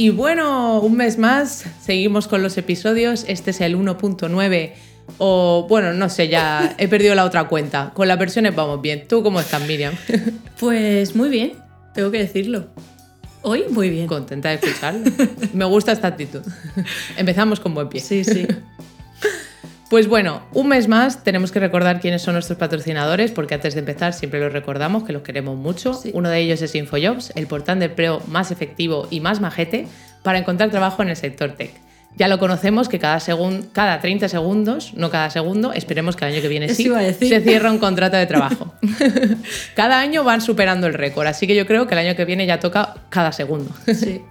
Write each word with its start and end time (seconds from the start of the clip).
Y 0.00 0.08
bueno, 0.08 0.80
un 0.80 0.96
mes 0.96 1.18
más, 1.18 1.66
seguimos 1.82 2.26
con 2.26 2.42
los 2.42 2.56
episodios. 2.56 3.26
Este 3.28 3.50
es 3.50 3.60
el 3.60 3.76
1.9 3.76 4.72
o 5.18 5.66
bueno, 5.68 5.92
no 5.92 6.08
sé, 6.08 6.28
ya 6.28 6.74
he 6.78 6.88
perdido 6.88 7.14
la 7.14 7.26
otra 7.26 7.48
cuenta. 7.48 7.92
Con 7.92 8.08
las 8.08 8.18
versiones 8.18 8.56
vamos 8.56 8.80
bien. 8.80 9.06
¿Tú 9.06 9.22
cómo 9.22 9.40
estás, 9.40 9.60
Miriam? 9.66 9.92
Pues 10.58 11.14
muy 11.14 11.28
bien, 11.28 11.52
tengo 11.92 12.10
que 12.10 12.16
decirlo. 12.16 12.68
Hoy 13.42 13.64
muy 13.68 13.90
bien. 13.90 14.06
Contenta 14.06 14.48
de 14.48 14.54
escucharlo. 14.54 15.04
Me 15.52 15.66
gusta 15.66 15.92
esta 15.92 16.08
actitud. 16.08 16.40
Empezamos 17.18 17.60
con 17.60 17.74
buen 17.74 17.90
pie. 17.90 18.00
Sí, 18.00 18.24
sí. 18.24 18.46
Pues 19.90 20.06
bueno, 20.06 20.42
un 20.52 20.68
mes 20.68 20.86
más 20.86 21.24
tenemos 21.24 21.50
que 21.50 21.58
recordar 21.58 22.00
quiénes 22.00 22.22
son 22.22 22.34
nuestros 22.34 22.56
patrocinadores, 22.56 23.32
porque 23.32 23.54
antes 23.54 23.74
de 23.74 23.80
empezar 23.80 24.12
siempre 24.12 24.38
los 24.38 24.52
recordamos, 24.52 25.02
que 25.02 25.12
los 25.12 25.22
queremos 25.22 25.56
mucho. 25.58 25.94
Sí. 25.94 26.12
Uno 26.14 26.28
de 26.28 26.38
ellos 26.38 26.62
es 26.62 26.74
InfoJobs, 26.76 27.32
el 27.34 27.48
portal 27.48 27.80
de 27.80 27.86
empleo 27.86 28.22
más 28.28 28.52
efectivo 28.52 29.08
y 29.10 29.18
más 29.18 29.40
majete 29.40 29.88
para 30.22 30.38
encontrar 30.38 30.70
trabajo 30.70 31.02
en 31.02 31.08
el 31.08 31.16
sector 31.16 31.50
tech. 31.52 31.72
Ya 32.16 32.28
lo 32.28 32.38
conocemos 32.38 32.88
que 32.88 32.98
cada, 32.98 33.18
segun- 33.18 33.66
cada 33.72 34.00
30 34.00 34.28
segundos, 34.28 34.94
no 34.94 35.10
cada 35.10 35.28
segundo, 35.30 35.72
esperemos 35.72 36.14
que 36.16 36.24
el 36.24 36.34
año 36.34 36.42
que 36.42 36.48
viene 36.48 36.68
sí, 36.68 36.88
se 37.18 37.40
cierra 37.40 37.70
un 37.70 37.78
contrato 37.78 38.16
de 38.16 38.26
trabajo. 38.26 38.72
cada 39.74 40.00
año 40.00 40.24
van 40.24 40.40
superando 40.40 40.86
el 40.86 40.94
récord, 40.94 41.26
así 41.26 41.46
que 41.46 41.54
yo 41.56 41.66
creo 41.66 41.86
que 41.86 41.94
el 41.94 42.00
año 42.06 42.16
que 42.16 42.24
viene 42.24 42.46
ya 42.46 42.60
toca 42.60 42.94
cada 43.08 43.32
segundo. 43.32 43.70
sí. 43.92 44.22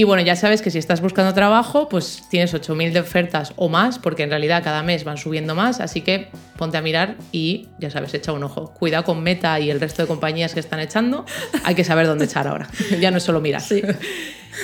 Y 0.00 0.04
bueno, 0.04 0.22
ya 0.22 0.34
sabes 0.34 0.62
que 0.62 0.70
si 0.70 0.78
estás 0.78 1.02
buscando 1.02 1.34
trabajo, 1.34 1.90
pues 1.90 2.22
tienes 2.30 2.54
8.000 2.54 2.92
de 2.92 3.00
ofertas 3.00 3.52
o 3.56 3.68
más, 3.68 3.98
porque 3.98 4.22
en 4.22 4.30
realidad 4.30 4.64
cada 4.64 4.82
mes 4.82 5.04
van 5.04 5.18
subiendo 5.18 5.54
más, 5.54 5.78
así 5.78 6.00
que 6.00 6.28
ponte 6.56 6.78
a 6.78 6.80
mirar 6.80 7.18
y 7.32 7.68
ya 7.78 7.90
sabes, 7.90 8.14
echa 8.14 8.32
un 8.32 8.42
ojo. 8.42 8.72
Cuidado 8.72 9.04
con 9.04 9.22
Meta 9.22 9.60
y 9.60 9.68
el 9.68 9.78
resto 9.78 10.00
de 10.00 10.08
compañías 10.08 10.54
que 10.54 10.60
están 10.60 10.80
echando, 10.80 11.26
hay 11.64 11.74
que 11.74 11.84
saber 11.84 12.06
dónde 12.06 12.24
echar 12.24 12.48
ahora. 12.48 12.66
ya 12.98 13.10
no 13.10 13.18
es 13.18 13.24
solo 13.24 13.42
mirar. 13.42 13.60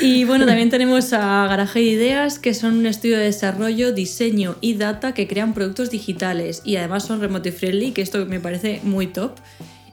Y 0.00 0.24
bueno, 0.24 0.46
también 0.46 0.70
tenemos 0.70 1.12
a 1.12 1.46
Garaje 1.46 1.80
de 1.80 1.84
Ideas, 1.84 2.38
que 2.38 2.54
son 2.54 2.78
un 2.78 2.86
estudio 2.86 3.18
de 3.18 3.24
desarrollo, 3.24 3.92
diseño 3.92 4.56
y 4.62 4.72
data 4.72 5.12
que 5.12 5.28
crean 5.28 5.52
productos 5.52 5.90
digitales 5.90 6.62
y 6.64 6.76
además 6.76 7.04
son 7.04 7.20
remote 7.20 7.52
friendly, 7.52 7.92
que 7.92 8.00
esto 8.00 8.24
me 8.24 8.40
parece 8.40 8.80
muy 8.84 9.06
top. 9.06 9.32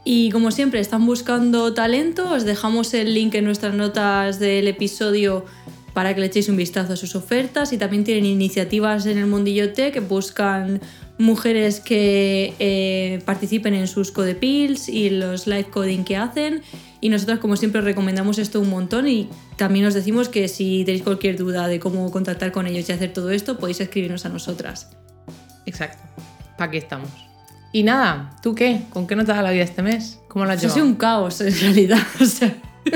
Y 0.05 0.31
como 0.31 0.51
siempre, 0.51 0.79
están 0.79 1.05
buscando 1.05 1.73
talento, 1.73 2.31
os 2.31 2.43
dejamos 2.43 2.93
el 2.93 3.13
link 3.13 3.35
en 3.35 3.45
nuestras 3.45 3.73
notas 3.73 4.37
del 4.39 4.67
episodio 4.67 5.45
para 5.93 6.13
que 6.13 6.21
le 6.21 6.27
echéis 6.27 6.49
un 6.49 6.57
vistazo 6.57 6.93
a 6.93 6.95
sus 6.95 7.15
ofertas 7.15 7.71
y 7.71 7.77
también 7.77 8.03
tienen 8.03 8.25
iniciativas 8.25 9.05
en 9.05 9.17
el 9.17 9.27
mundillo 9.27 9.73
tech 9.73 9.93
que 9.93 9.99
buscan 9.99 10.81
mujeres 11.17 11.79
que 11.79 12.55
eh, 12.59 13.21
participen 13.25 13.75
en 13.75 13.87
sus 13.87 14.11
codepills 14.11 14.89
y 14.89 15.11
los 15.11 15.45
live 15.45 15.65
coding 15.65 16.03
que 16.03 16.17
hacen 16.17 16.63
y 16.99 17.09
nosotros 17.09 17.39
como 17.39 17.55
siempre 17.55 17.81
recomendamos 17.81 18.39
esto 18.39 18.59
un 18.59 18.69
montón 18.69 19.07
y 19.07 19.29
también 19.55 19.85
os 19.85 19.93
decimos 19.93 20.29
que 20.29 20.47
si 20.47 20.83
tenéis 20.85 21.03
cualquier 21.03 21.37
duda 21.37 21.67
de 21.67 21.79
cómo 21.79 22.09
contactar 22.09 22.51
con 22.51 22.65
ellos 22.65 22.89
y 22.89 22.91
hacer 22.91 23.13
todo 23.13 23.29
esto 23.29 23.59
podéis 23.59 23.79
escribirnos 23.79 24.25
a 24.25 24.29
nosotras. 24.29 24.89
Exacto. 25.65 26.01
¿Para 26.57 26.71
qué 26.71 26.77
estamos? 26.79 27.32
Y 27.73 27.83
nada, 27.83 28.35
¿tú 28.41 28.55
qué? 28.55 28.81
¿Con 28.91 29.07
qué 29.07 29.15
no 29.17 29.25
te 29.25 29.33
da 29.33 29.41
la 29.41 29.51
vida 29.51 29.63
este 29.63 29.81
mes? 29.81 30.19
¿Cómo 30.29 30.45
lo 30.45 30.51
has 30.51 30.61
llevado? 30.61 30.75
sido 30.75 30.85
un 30.85 30.95
caos 30.95 31.41
en 31.41 31.59
realidad. 31.59 31.99
o 32.21 32.25
sea. 32.25 32.55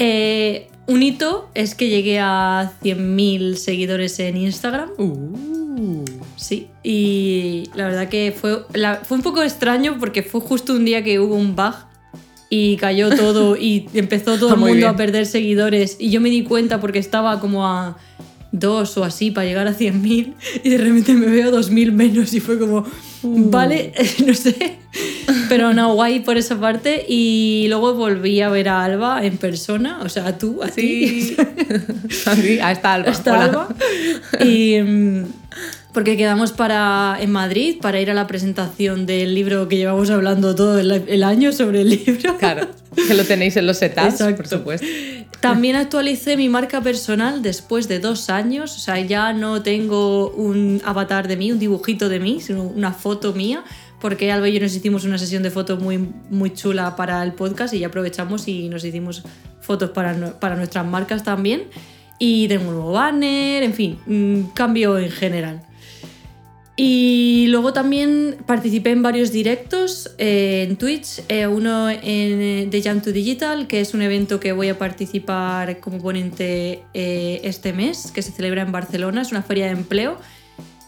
Eh, 0.00 0.68
un 0.86 1.02
hito 1.02 1.48
es 1.54 1.74
que 1.74 1.88
llegué 1.88 2.20
a 2.20 2.72
100.000 2.84 3.54
seguidores 3.56 4.18
en 4.20 4.36
Instagram. 4.36 4.90
Uh. 4.96 6.04
Sí, 6.36 6.68
y 6.84 7.64
la 7.74 7.88
verdad 7.88 8.08
que 8.08 8.32
fue, 8.38 8.62
la- 8.74 8.96
fue 9.02 9.16
un 9.16 9.24
poco 9.24 9.42
extraño 9.42 9.96
porque 9.98 10.22
fue 10.22 10.40
justo 10.40 10.72
un 10.72 10.84
día 10.84 11.02
que 11.02 11.18
hubo 11.18 11.34
un 11.34 11.56
bug 11.56 11.74
y 12.48 12.76
cayó 12.76 13.10
todo 13.10 13.56
y 13.56 13.88
empezó 13.94 14.38
todo 14.38 14.50
el 14.54 14.60
mundo 14.60 14.74
bien. 14.76 14.86
a 14.88 14.96
perder 14.96 15.26
seguidores 15.26 15.96
y 15.98 16.10
yo 16.10 16.20
me 16.20 16.30
di 16.30 16.44
cuenta 16.44 16.80
porque 16.80 17.00
estaba 17.00 17.40
como 17.40 17.66
a 17.66 17.96
dos 18.52 18.96
o 18.96 19.04
así 19.04 19.30
para 19.30 19.46
llegar 19.46 19.68
a 19.68 19.74
100.000 19.74 20.34
y 20.64 20.70
de 20.70 20.78
repente 20.78 21.12
me 21.12 21.26
veo 21.26 21.50
2.000 21.52 21.92
menos 21.92 22.32
y 22.32 22.40
fue 22.40 22.58
como, 22.58 22.86
Uh. 23.22 23.50
vale, 23.50 23.92
no 24.26 24.34
sé, 24.34 24.76
pero 25.48 25.74
no, 25.74 25.94
guay 25.94 26.20
por 26.20 26.36
esa 26.36 26.58
parte 26.60 27.04
y 27.08 27.66
luego 27.68 27.94
volví 27.94 28.40
a 28.42 28.48
ver 28.48 28.68
a 28.68 28.84
Alba 28.84 29.24
en 29.24 29.38
persona, 29.38 30.00
o 30.02 30.08
sea, 30.08 30.28
a 30.28 30.38
tú, 30.38 30.62
a 30.62 30.68
ti. 30.68 31.34
Sí. 31.34 31.36
Sí, 32.08 32.58
a 32.60 32.72
esta 32.72 32.94
Alba. 32.94 33.12
Hola. 33.26 33.44
Alba. 33.44 33.68
Y 34.44 34.78
mm, 34.80 35.24
porque 35.92 36.16
quedamos 36.16 36.52
para, 36.52 37.16
en 37.20 37.30
Madrid 37.30 37.76
para 37.80 38.00
ir 38.00 38.10
a 38.10 38.14
la 38.14 38.26
presentación 38.26 39.06
del 39.06 39.34
libro 39.34 39.68
que 39.68 39.76
llevamos 39.76 40.10
hablando 40.10 40.54
todo 40.54 40.78
el, 40.78 40.90
el 40.90 41.22
año 41.24 41.52
sobre 41.52 41.82
el 41.82 41.90
libro. 41.90 42.36
Claro, 42.38 42.68
que 42.94 43.14
lo 43.14 43.24
tenéis 43.24 43.56
en 43.56 43.66
los 43.66 43.78
setups, 43.78 44.14
Exacto. 44.14 44.36
por 44.36 44.46
supuesto. 44.46 44.86
También 45.40 45.76
actualicé 45.76 46.36
mi 46.36 46.48
marca 46.48 46.80
personal 46.80 47.42
después 47.42 47.86
de 47.86 48.00
dos 48.00 48.28
años. 48.28 48.76
O 48.76 48.80
sea, 48.80 48.98
ya 48.98 49.32
no 49.32 49.62
tengo 49.62 50.30
un 50.30 50.82
avatar 50.84 51.28
de 51.28 51.36
mí, 51.36 51.52
un 51.52 51.60
dibujito 51.60 52.08
de 52.08 52.18
mí, 52.18 52.40
sino 52.40 52.64
una 52.64 52.92
foto 52.92 53.32
mía. 53.32 53.64
Porque 54.00 54.32
Alba 54.32 54.48
y 54.48 54.54
yo 54.54 54.60
nos 54.60 54.74
hicimos 54.74 55.04
una 55.04 55.18
sesión 55.18 55.42
de 55.42 55.50
fotos 55.50 55.80
muy, 55.80 55.98
muy 56.30 56.52
chula 56.54 56.96
para 56.96 57.22
el 57.22 57.32
podcast 57.32 57.74
y 57.74 57.80
ya 57.80 57.88
aprovechamos 57.88 58.46
y 58.48 58.68
nos 58.68 58.84
hicimos 58.84 59.22
fotos 59.60 59.90
para, 59.90 60.38
para 60.40 60.56
nuestras 60.56 60.84
marcas 60.86 61.22
también. 61.22 61.64
Y 62.18 62.48
tengo 62.48 62.68
un 62.68 62.74
nuevo 62.74 62.92
banner, 62.92 63.62
en 63.62 63.74
fin, 63.74 63.98
un 64.06 64.50
cambio 64.54 64.98
en 64.98 65.10
general. 65.10 65.67
Y 66.80 67.48
luego 67.48 67.72
también 67.72 68.36
participé 68.46 68.92
en 68.92 69.02
varios 69.02 69.32
directos 69.32 70.12
eh, 70.16 70.64
en 70.68 70.76
Twitch, 70.76 71.22
eh, 71.28 71.48
uno 71.48 71.90
en 71.90 72.00
eh, 72.70 72.82
Jump 72.84 73.02
to 73.02 73.10
Digital, 73.10 73.66
que 73.66 73.80
es 73.80 73.94
un 73.94 74.02
evento 74.02 74.38
que 74.38 74.52
voy 74.52 74.68
a 74.68 74.78
participar 74.78 75.80
como 75.80 75.98
ponente 75.98 76.84
eh, 76.94 77.40
este 77.42 77.72
mes, 77.72 78.12
que 78.12 78.22
se 78.22 78.30
celebra 78.30 78.62
en 78.62 78.70
Barcelona, 78.70 79.22
es 79.22 79.32
una 79.32 79.42
feria 79.42 79.66
de 79.66 79.72
empleo. 79.72 80.18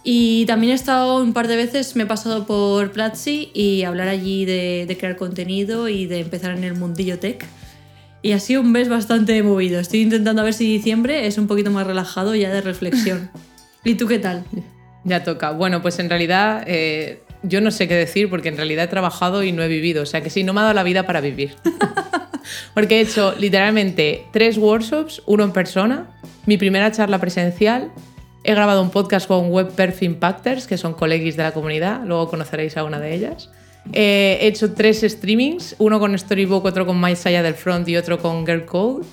Y 0.05 0.47
también 0.47 0.71
he 0.71 0.77
estado 0.77 1.21
un 1.21 1.33
par 1.33 1.49
de 1.49 1.56
veces, 1.56 1.97
me 1.97 2.05
he 2.05 2.07
pasado 2.07 2.47
por 2.47 2.93
Platzi 2.93 3.51
y 3.53 3.83
hablar 3.83 4.07
allí 4.07 4.45
de, 4.45 4.84
de 4.87 4.97
crear 4.97 5.17
contenido 5.17 5.89
y 5.89 6.07
de 6.07 6.21
empezar 6.21 6.57
en 6.57 6.62
el 6.62 6.75
mundillo 6.75 7.19
tech. 7.19 7.45
Y 8.22 8.31
ha 8.31 8.39
sido 8.39 8.61
un 8.61 8.71
mes 8.71 8.89
bastante 8.89 9.43
movido. 9.43 9.81
Estoy 9.81 10.03
intentando 10.03 10.43
a 10.43 10.45
ver 10.45 10.55
si 10.55 10.67
diciembre 10.67 11.27
es 11.27 11.37
un 11.37 11.49
poquito 11.49 11.72
más 11.72 11.84
relajado 11.84 12.37
ya 12.37 12.53
de 12.53 12.61
reflexión. 12.61 13.28
¿Y 13.84 13.97
tú 13.97 14.07
qué 14.07 14.21
tal? 14.21 14.45
Ya 15.05 15.25
toca. 15.25 15.53
Bueno, 15.53 15.83
pues 15.83 15.99
en 15.99 16.09
realidad 16.09 16.65
eh, 16.66 17.22
yo 17.43 17.61
no 17.61 17.71
sé 17.71 17.88
qué 17.88 17.94
decir 17.94 18.28
porque 18.28 18.49
en 18.49 18.56
realidad 18.56 18.84
he 18.84 18.88
trabajado 18.88 19.43
y 19.43 19.53
no 19.53 19.62
he 19.62 19.69
vivido. 19.69 20.03
O 20.03 20.06
sea 20.06 20.21
que 20.21 20.31
sí, 20.31 20.44
no 20.44 20.53
me 20.53 20.61
ha 20.61 20.65
dado 20.65 20.75
la 20.75 20.83
vida 20.83 21.06
para 21.06 21.21
vivir. 21.21 21.56
porque 22.75 22.99
he 22.99 23.00
hecho 23.00 23.34
literalmente 23.39 24.27
tres 24.33 24.59
workshops, 24.59 25.22
uno 25.27 25.44
en 25.44 25.53
persona, 25.53 26.10
mi 26.47 26.56
primera 26.56 26.91
charla 26.93 27.19
presencial, 27.19 27.91
he 28.44 28.55
grabado 28.55 28.83
un 28.83 28.91
podcast 28.91 29.27
con 29.27 29.50
Web 29.50 29.72
Perf 29.72 30.03
Impactors, 30.03 30.66
que 30.66 30.77
son 30.77 30.94
colegis 30.94 31.37
de 31.37 31.43
la 31.43 31.53
comunidad, 31.53 32.03
luego 32.05 32.28
conoceréis 32.28 32.77
a 32.77 32.84
una 32.84 32.99
de 32.99 33.15
ellas. 33.15 33.50
Eh, 33.93 34.39
he 34.41 34.47
hecho 34.47 34.72
tres 34.75 35.00
streamings, 35.00 35.77
uno 35.78 35.99
con 35.99 36.16
Storybook, 36.19 36.65
otro 36.65 36.87
con 36.87 36.99
Maisaya 36.99 37.43
del 37.43 37.55
Front 37.55 37.89
y 37.89 37.97
otro 37.97 38.19
con 38.19 38.47
Girl 38.47 38.65
Code. 38.65 39.06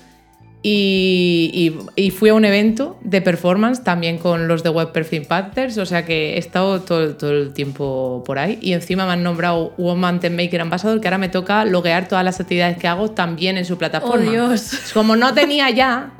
Y, 0.70 1.50
y- 1.96 2.06
y 2.06 2.10
fui 2.10 2.28
a 2.28 2.34
un 2.34 2.44
evento 2.44 2.98
de 3.02 3.22
performance 3.22 3.82
también 3.82 4.18
con 4.18 4.48
los 4.48 4.62
de 4.62 4.68
Web 4.68 4.92
Perf 4.92 5.14
Impactors, 5.14 5.78
o 5.78 5.86
sea 5.86 6.04
que 6.04 6.34
he 6.34 6.38
estado 6.38 6.80
todo, 6.82 7.16
todo 7.16 7.30
el 7.32 7.54
tiempo 7.54 8.22
por 8.26 8.38
ahí. 8.38 8.58
Y 8.60 8.74
encima 8.74 9.06
me 9.06 9.12
han 9.12 9.22
nombrado 9.22 9.72
Woman 9.78 10.20
Tech 10.20 10.32
Maker 10.32 10.60
Ambassador, 10.60 11.00
que 11.00 11.08
ahora 11.08 11.16
me 11.18 11.30
toca 11.30 11.64
loguear 11.64 12.06
todas 12.06 12.24
las 12.24 12.38
actividades 12.38 12.76
que 12.76 12.86
hago 12.86 13.10
también 13.12 13.56
en 13.56 13.64
su 13.64 13.78
plataforma. 13.78 14.26
¡Oh, 14.26 14.30
Dios! 14.30 14.72
Como 14.92 15.16
no 15.16 15.32
tenía 15.32 15.70
ya, 15.70 16.10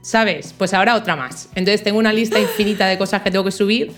¿sabes? 0.00 0.54
Pues 0.56 0.72
ahora 0.72 0.94
otra 0.94 1.14
más. 1.14 1.50
Entonces 1.54 1.82
tengo 1.82 1.98
una 1.98 2.12
lista 2.14 2.40
infinita 2.40 2.86
de 2.86 2.96
cosas 2.96 3.20
que 3.22 3.30
tengo 3.30 3.44
que 3.44 3.50
subir. 3.52 3.92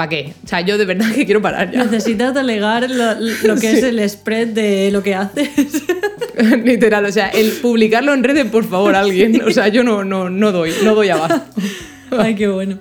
¿Para 0.00 0.08
qué? 0.08 0.32
O 0.42 0.48
sea, 0.48 0.62
yo 0.62 0.78
de 0.78 0.86
verdad 0.86 1.10
que 1.14 1.26
quiero 1.26 1.42
parar 1.42 1.70
ya. 1.70 1.84
Necesitas 1.84 2.32
delegar 2.34 2.90
lo, 2.90 3.14
lo 3.20 3.56
que 3.56 3.72
es 3.72 3.82
el 3.82 4.08
spread 4.08 4.48
de 4.48 4.90
lo 4.90 5.02
que 5.02 5.14
haces. 5.14 5.50
Literal, 6.64 7.04
o 7.04 7.12
sea, 7.12 7.28
el 7.28 7.50
publicarlo 7.52 8.14
en 8.14 8.24
redes, 8.24 8.46
por 8.46 8.64
favor, 8.66 8.94
alguien. 8.94 9.42
O 9.42 9.50
sea, 9.50 9.68
yo 9.68 9.84
no, 9.84 10.02
no, 10.04 10.30
no 10.30 10.52
doy, 10.52 10.72
no 10.84 10.94
doy 10.94 11.10
abasto. 11.10 11.42
Ay, 12.18 12.34
qué 12.34 12.48
bueno. 12.48 12.78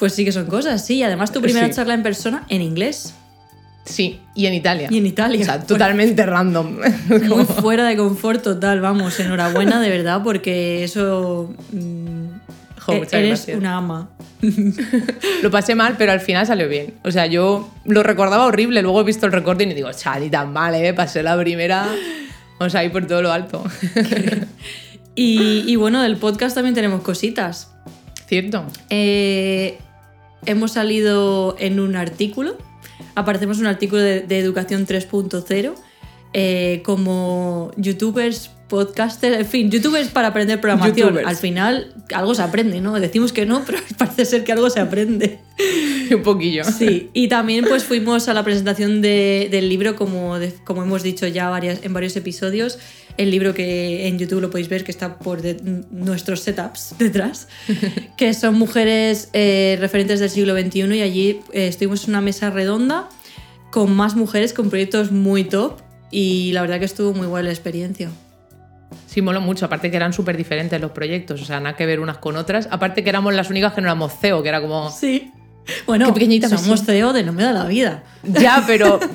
Pues 0.00 0.14
sí 0.14 0.24
que 0.24 0.32
son 0.32 0.46
cosas, 0.46 0.84
sí. 0.84 1.00
Además, 1.04 1.32
tu 1.32 1.40
primera 1.40 1.66
Sí. 1.68 1.74
charla 1.74 1.94
en 1.94 2.02
persona 2.02 2.44
en 2.48 2.60
inglés. 2.62 3.14
Sí, 3.84 4.20
y 4.34 4.46
en 4.46 4.54
Italia. 4.54 4.88
Y 4.90 4.98
en 4.98 5.06
Italia. 5.06 5.40
O 5.40 5.44
sea, 5.44 5.60
totalmente 5.62 6.26
random. 6.26 6.76
Muy 7.28 7.44
fuera 7.44 7.86
de 7.86 7.96
confort 7.96 8.42
total, 8.42 8.80
vamos. 8.80 9.18
Enhorabuena, 9.20 9.80
de 9.80 9.88
verdad, 9.90 10.20
porque 10.24 10.84
eso. 10.84 11.54
mm, 11.72 12.27
Jo, 12.88 12.94
E- 12.94 12.98
muchas 12.98 13.12
Eres 13.14 13.28
gracias. 13.28 13.56
una 13.58 13.76
ama. 13.76 14.10
Lo 15.42 15.50
pasé 15.50 15.74
mal, 15.74 15.96
pero 15.98 16.12
al 16.12 16.20
final 16.20 16.46
salió 16.46 16.68
bien. 16.68 16.94
O 17.04 17.10
sea, 17.12 17.26
yo 17.26 17.68
lo 17.84 18.02
recordaba 18.02 18.46
horrible, 18.46 18.82
luego 18.82 19.00
he 19.00 19.04
visto 19.04 19.26
el 19.26 19.32
recording 19.32 19.68
y 19.68 19.74
digo, 19.74 19.90
chal, 19.92 20.22
ni 20.22 20.30
tan 20.30 20.52
mal, 20.52 20.74
¿eh? 20.74 20.94
Pasé 20.94 21.22
la 21.22 21.38
primera, 21.38 21.86
vamos 22.58 22.74
a 22.74 22.82
ir 22.84 22.90
por 22.92 23.06
todo 23.06 23.22
lo 23.22 23.30
alto. 23.32 23.62
Y, 25.14 25.64
y 25.66 25.74
bueno, 25.74 26.00
del 26.00 26.16
podcast 26.16 26.54
también 26.54 26.76
tenemos 26.76 27.02
cositas. 27.02 27.72
¿Cierto? 28.28 28.64
Eh, 28.88 29.76
hemos 30.46 30.72
salido 30.72 31.56
en 31.58 31.80
un 31.80 31.96
artículo, 31.96 32.56
aparecemos 33.16 33.56
en 33.58 33.62
un 33.64 33.66
artículo 33.70 34.00
de, 34.00 34.20
de 34.20 34.38
Educación 34.38 34.86
3.0 34.86 35.74
eh, 36.34 36.82
como 36.84 37.70
youtubers, 37.76 38.50
podcasters, 38.68 39.38
en 39.38 39.46
fin, 39.46 39.70
youtubers 39.70 40.08
para 40.08 40.28
aprender 40.28 40.60
programación. 40.60 40.96
Youtubers. 40.96 41.26
Al 41.26 41.36
final 41.36 41.94
algo 42.14 42.34
se 42.34 42.42
aprende, 42.42 42.80
¿no? 42.82 42.98
Decimos 43.00 43.32
que 43.32 43.46
no, 43.46 43.62
pero 43.66 43.78
parece 43.96 44.24
ser 44.26 44.44
que 44.44 44.52
algo 44.52 44.68
se 44.70 44.80
aprende. 44.80 45.38
Un 46.14 46.22
poquillo. 46.22 46.64
Sí, 46.64 47.10
y 47.12 47.28
también 47.28 47.64
pues 47.68 47.84
fuimos 47.84 48.28
a 48.28 48.34
la 48.34 48.42
presentación 48.44 49.00
de- 49.02 49.48
del 49.50 49.68
libro, 49.68 49.96
como, 49.96 50.38
de- 50.38 50.52
como 50.64 50.82
hemos 50.82 51.02
dicho 51.02 51.26
ya 51.26 51.48
varias, 51.50 51.80
en 51.82 51.92
varios 51.92 52.14
episodios, 52.16 52.78
el 53.16 53.30
libro 53.30 53.52
que 53.52 54.06
en 54.06 54.18
YouTube 54.18 54.40
lo 54.40 54.50
podéis 54.50 54.68
ver, 54.68 54.84
que 54.84 54.90
está 54.92 55.18
por 55.18 55.42
de- 55.42 55.56
nuestros 55.90 56.40
setups 56.40 56.94
detrás, 56.98 57.48
que 58.16 58.32
son 58.34 58.54
mujeres 58.54 59.28
eh, 59.32 59.76
referentes 59.80 60.20
del 60.20 60.30
siglo 60.30 60.58
XXI 60.58 60.80
y 60.96 61.00
allí 61.02 61.40
eh, 61.52 61.68
estuvimos 61.68 62.04
en 62.04 62.10
una 62.10 62.20
mesa 62.20 62.50
redonda 62.50 63.08
con 63.70 63.94
más 63.94 64.14
mujeres 64.16 64.52
con 64.54 64.70
proyectos 64.70 65.10
muy 65.12 65.44
top 65.44 65.80
y 66.10 66.52
la 66.52 66.62
verdad 66.62 66.78
que 66.78 66.84
estuvo 66.84 67.12
muy 67.12 67.26
buena 67.26 67.46
la 67.46 67.52
experiencia. 67.52 68.10
Sí, 69.06 69.22
moló 69.22 69.40
mucho. 69.40 69.66
Aparte 69.66 69.90
que 69.90 69.96
eran 69.96 70.12
súper 70.12 70.36
diferentes 70.36 70.80
los 70.80 70.92
proyectos, 70.92 71.42
o 71.42 71.44
sea, 71.44 71.60
nada 71.60 71.76
que 71.76 71.86
ver 71.86 72.00
unas 72.00 72.18
con 72.18 72.36
otras. 72.36 72.68
Aparte 72.70 73.02
que 73.02 73.10
éramos 73.10 73.34
las 73.34 73.50
únicas 73.50 73.72
que 73.72 73.80
no 73.80 73.88
éramos 73.88 74.12
CEO, 74.20 74.42
que 74.42 74.48
era 74.48 74.60
como... 74.60 74.90
Sí. 74.90 75.30
Bueno, 75.86 76.06
Qué 76.06 76.12
pequeñita 76.14 76.48
somos. 76.48 76.82
CEO 76.84 77.12
de 77.12 77.22
No 77.22 77.32
me 77.34 77.42
da 77.42 77.52
la 77.52 77.66
vida. 77.66 78.02
Ya, 78.22 78.64
pero... 78.66 78.98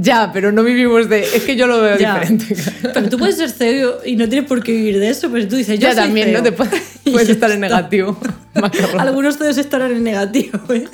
Ya, 0.00 0.30
pero 0.32 0.52
no 0.52 0.62
vivimos 0.62 1.08
de... 1.08 1.24
Es 1.24 1.42
que 1.42 1.56
yo 1.56 1.66
lo 1.66 1.80
veo 1.82 1.98
Ya. 1.98 2.20
diferente. 2.20 2.54
Pero 2.82 3.08
tú 3.08 3.18
puedes 3.18 3.36
ser 3.36 3.50
CEO 3.50 3.96
y 4.06 4.14
no 4.14 4.28
tienes 4.28 4.48
por 4.48 4.62
qué 4.62 4.70
vivir 4.70 5.00
de 5.00 5.08
eso, 5.08 5.28
pero 5.28 5.48
tú 5.48 5.56
dices, 5.56 5.76
yo 5.80 5.88
Ya 5.88 5.94
soy 5.94 6.04
también, 6.04 6.28
CEO. 6.28 6.38
¿no? 6.38 6.44
Te 6.44 6.52
puedes, 6.52 6.82
puedes 7.10 7.28
estar 7.28 7.50
en 7.50 7.58
negativo. 7.58 8.16
Algunos 8.98 9.38
todos 9.38 9.58
estarán 9.58 9.90
en 9.90 10.04
negativo. 10.04 10.60
¿eh? 10.72 10.84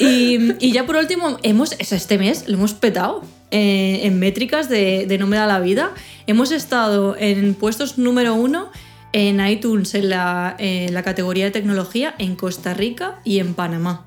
Y, 0.00 0.54
y 0.58 0.72
ya 0.72 0.84
por 0.84 0.96
último, 0.96 1.38
hemos, 1.44 1.76
este 1.78 2.18
mes 2.18 2.48
lo 2.48 2.54
hemos 2.54 2.74
petado 2.74 3.22
eh, 3.50 4.00
en 4.04 4.18
métricas 4.18 4.68
de, 4.68 5.06
de 5.06 5.18
No 5.18 5.26
me 5.26 5.36
da 5.36 5.46
la 5.46 5.60
vida. 5.60 5.90
Hemos 6.26 6.52
estado 6.52 7.16
en 7.18 7.54
puestos 7.54 7.98
número 7.98 8.34
uno 8.34 8.70
en 9.12 9.44
iTunes 9.46 9.94
en 9.94 10.10
la, 10.10 10.56
la 10.58 11.02
categoría 11.02 11.46
de 11.46 11.50
tecnología 11.50 12.14
en 12.18 12.36
Costa 12.36 12.74
Rica 12.74 13.20
y 13.24 13.38
en 13.38 13.54
Panamá. 13.54 14.04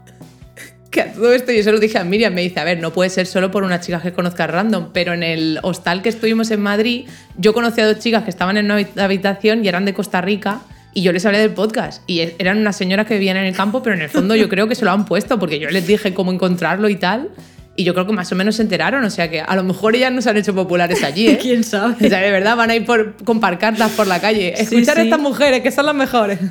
Que 0.92 1.02
a 1.02 1.14
todo 1.14 1.34
esto 1.34 1.52
yo 1.54 1.64
se 1.64 1.72
lo 1.72 1.80
dije 1.80 1.98
a 1.98 2.04
Miriam, 2.04 2.34
me 2.34 2.42
dice, 2.42 2.60
a 2.60 2.66
ver, 2.66 2.80
no 2.82 2.92
puede 2.92 3.10
ser 3.10 3.26
solo 3.26 3.50
por 3.50 3.64
una 3.64 3.80
chica 3.80 4.02
que 4.02 4.12
conozca 4.12 4.46
random, 4.46 4.90
pero 4.94 5.14
en 5.14 5.24
el 5.24 5.58
hostal 5.64 6.02
que 6.02 6.10
estuvimos 6.10 6.52
en 6.52 6.62
Madrid, 6.62 7.08
yo 7.38 7.54
conocí 7.54 7.80
a 7.80 7.88
dos 7.88 8.00
chicas 8.00 8.24
que 8.26 8.30
estaban 8.30 8.58
en 8.58 8.66
una 8.66 8.78
habi- 8.80 9.00
habitación 9.02 9.64
y 9.64 9.70
eran 9.70 9.86
de 9.86 9.94
Costa 9.94 10.20
Rica 10.20 10.62
y 10.94 11.02
yo 11.04 11.14
les 11.14 11.26
hablé 11.26 11.40
del 11.40 11.52
podcast 11.52 12.04
y 12.08 12.20
e- 12.20 12.36
eran 12.40 12.58
unas 12.58 12.76
señoras 12.76 13.08
que 13.08 13.14
vivían 13.14 13.38
en 13.38 13.46
el 13.46 13.56
campo, 13.56 13.82
pero 13.82 13.96
en 13.96 14.02
el 14.02 14.10
fondo 14.10 14.36
yo 14.36 14.50
creo 14.50 14.68
que 14.68 14.76
se 14.76 14.84
lo 14.84 14.92
han 14.92 15.06
puesto 15.06 15.40
porque 15.40 15.60
yo 15.60 15.70
les 15.70 15.88
dije 15.88 16.14
cómo 16.14 16.32
encontrarlo 16.34 16.90
y 16.90 16.98
tal. 16.98 17.30
Y 17.76 17.86
yo 17.86 17.94
creo 17.94 18.06
que 18.06 18.12
más 18.14 18.30
o 18.32 18.36
menos 18.36 18.58
se 18.58 18.64
enteraron, 18.64 19.04
o 19.06 19.10
sea 19.10 19.30
que 19.32 19.40
a 19.40 19.56
lo 19.56 19.64
mejor 19.64 19.96
ellas 19.96 20.12
no 20.12 20.22
se 20.22 20.30
han 20.30 20.36
hecho 20.38 20.54
populares 20.54 21.04
allí, 21.04 21.30
¿eh? 21.30 21.38
¿Quién 21.42 21.62
O 21.62 21.64
sabe? 21.64 22.10
sea, 22.10 22.20
de 22.20 22.30
verdad 22.32 22.58
van 22.58 22.70
a 22.70 22.76
ir 22.76 22.86
por, 22.86 23.16
con 23.24 23.40
pancartas 23.40 23.92
por 23.92 24.08
la 24.08 24.20
calle. 24.20 24.54
Sí, 24.58 24.64
Escuchar 24.64 24.98
a 24.98 25.02
sí. 25.02 25.08
estas 25.08 25.22
mujeres, 25.22 25.62
que 25.62 25.72
son 25.72 25.86
las 25.86 25.96
mejores. 25.96 26.40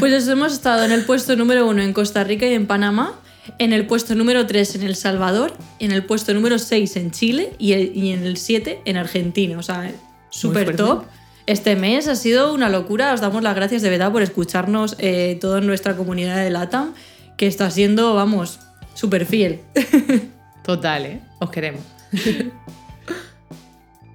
Pues 0.00 0.12
eso, 0.12 0.32
hemos 0.32 0.52
estado 0.52 0.84
en 0.84 0.92
el 0.92 1.04
puesto 1.06 1.34
número 1.34 1.66
uno 1.66 1.80
en 1.82 1.94
Costa 1.94 2.22
Rica 2.22 2.46
y 2.46 2.52
en 2.52 2.66
Panamá, 2.66 3.18
en 3.58 3.72
el 3.72 3.86
puesto 3.86 4.14
número 4.14 4.46
3 4.46 4.74
en 4.74 4.82
El 4.82 4.96
Salvador, 4.96 5.54
en 5.78 5.92
el 5.92 6.04
puesto 6.04 6.34
número 6.34 6.58
6 6.58 6.96
en 6.96 7.10
Chile 7.10 7.52
y, 7.58 7.72
el- 7.72 7.96
y 7.96 8.10
en 8.12 8.24
el 8.26 8.36
7 8.36 8.80
en 8.84 8.96
Argentina. 8.98 9.56
O 9.58 9.62
sea, 9.62 9.90
súper 10.28 10.76
top. 10.76 11.04
Este 11.46 11.74
mes 11.74 12.06
ha 12.06 12.16
sido 12.16 12.52
una 12.52 12.68
locura. 12.68 13.14
Os 13.14 13.22
damos 13.22 13.42
las 13.42 13.54
gracias 13.56 13.80
de 13.80 13.88
verdad 13.88 14.12
por 14.12 14.20
escucharnos 14.20 14.94
eh, 14.98 15.38
toda 15.40 15.62
nuestra 15.62 15.96
comunidad 15.96 16.36
de 16.36 16.50
LATAM, 16.50 16.92
que 17.38 17.46
está 17.46 17.70
siendo, 17.70 18.14
vamos, 18.14 18.60
súper 18.92 19.24
fiel. 19.24 19.60
Total, 20.68 21.06
¿eh? 21.06 21.20
Os 21.38 21.48
queremos. 21.48 21.80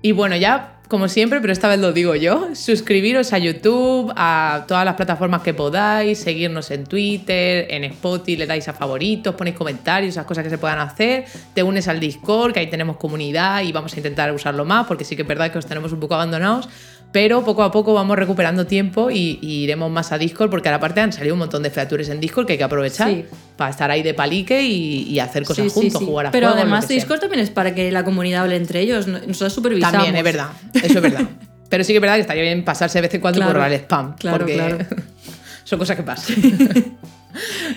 y 0.04 0.12
bueno, 0.12 0.36
ya, 0.36 0.76
como 0.88 1.08
siempre, 1.08 1.42
pero 1.42 1.52
esta 1.52 1.68
vez 1.68 1.80
lo 1.80 1.94
digo 1.94 2.14
yo, 2.14 2.50
suscribiros 2.54 3.34
a 3.34 3.40
YouTube, 3.40 4.14
a 4.16 4.64
todas 4.68 4.86
las 4.86 4.94
plataformas 4.94 5.42
que 5.42 5.56
podáis, 5.56 6.20
seguirnos 6.20 6.70
en 6.70 6.84
Twitter, 6.84 7.66
en 7.72 7.86
Spotify, 7.86 8.38
le 8.38 8.46
dais 8.46 8.68
a 8.68 8.74
favoritos, 8.74 9.34
ponéis 9.34 9.56
comentarios, 9.56 10.12
esas 10.12 10.28
cosas 10.28 10.44
que 10.44 10.52
se 10.52 10.60
puedan 10.60 10.78
hacer, 10.78 11.26
te 11.56 11.64
unes 11.64 11.88
al 11.88 12.00
Discord, 12.00 12.54
que 12.54 12.60
ahí 12.60 12.70
tenemos 12.70 12.98
comunidad 12.98 13.64
y 13.64 13.72
vamos 13.72 13.92
a 13.96 13.98
intentar 13.98 14.32
usarlo 14.32 14.64
más, 14.64 14.86
porque 14.86 15.06
sí 15.06 15.16
que 15.16 15.24
es 15.24 15.28
verdad 15.28 15.52
que 15.52 15.58
os 15.58 15.66
tenemos 15.66 15.92
un 15.92 16.00
poco 16.00 16.14
abandonados, 16.14 16.70
pero 17.14 17.46
poco 17.46 17.64
a 17.64 17.72
poco 17.72 17.94
vamos 17.94 18.18
recuperando 18.18 18.66
tiempo 18.68 19.10
y, 19.10 19.40
y 19.42 19.64
iremos 19.64 19.90
más 19.90 20.12
a 20.12 20.18
Discord, 20.18 20.50
porque 20.50 20.68
aparte 20.68 21.00
han 21.00 21.14
salido 21.14 21.36
un 21.36 21.40
montón 21.40 21.64
de 21.64 21.70
features 21.70 22.10
en 22.10 22.20
Discord 22.20 22.46
que 22.48 22.54
hay 22.54 22.58
que 22.58 22.64
aprovechar 22.66 23.08
Sí. 23.10 23.24
para 23.56 23.70
estar 23.70 23.90
ahí 23.90 24.04
de 24.04 24.14
palique 24.14 24.62
y, 24.64 25.04
y 25.04 25.20
hacer 25.20 25.44
cosas 25.46 25.66
Sí, 25.66 25.70
juntos, 25.70 26.00
sí. 26.00 26.06
jugar 26.06 26.26
a 26.26 26.32
Pero 26.32 26.48
juegos, 26.48 26.62
además. 26.62 26.88
Discord 26.90 27.20
también 27.22 27.42
es 27.42 27.50
para 27.52 27.74
que 27.74 27.90
la 27.92 28.04
comunidad 28.04 28.42
hable 28.44 28.56
entre 28.58 28.82
ellos. 28.82 29.08
Nosotros 29.08 29.54
supervisamos. 29.54 29.94
También, 29.94 30.16
es 30.18 30.24
verdad. 30.24 30.48
Eso 30.74 30.86
es 30.96 31.02
verdad. 31.02 31.22
Pero 31.70 31.84
sí 31.84 31.94
que 31.94 31.98
es 31.98 32.02
verdad 32.02 32.16
que 32.16 32.22
estaría 32.22 32.44
bien 32.44 32.66
pasarse 32.66 32.98
de 32.98 33.04
vez 33.04 33.14
en 33.14 33.22
cuando 33.22 33.40
Claro, 33.40 33.60
por 33.60 33.68
el 33.68 33.74
spam. 33.80 34.16
claro, 34.16 34.38
porque 34.40 34.54
claro. 34.56 34.78
son 35.64 35.80
cosas 35.80 35.96
que 35.98 36.04
pasan. 36.04 36.36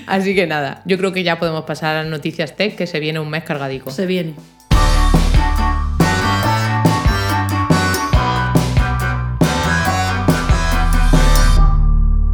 Así 0.07 0.35
que 0.35 0.47
nada, 0.47 0.83
yo 0.85 0.99
creo 0.99 1.13
que 1.13 1.23
ya 1.23 1.39
podemos 1.39 1.65
pasar 1.65 1.97
a 1.97 2.03
las 2.03 2.11
noticias 2.11 2.57
tech, 2.57 2.77
que 2.77 2.87
se 2.87 3.01
viene 3.01 3.21
un 3.21 3.31
mes 3.31 3.43
cargadico. 3.45 3.91
Se 3.91 4.07
viene. 4.07 4.35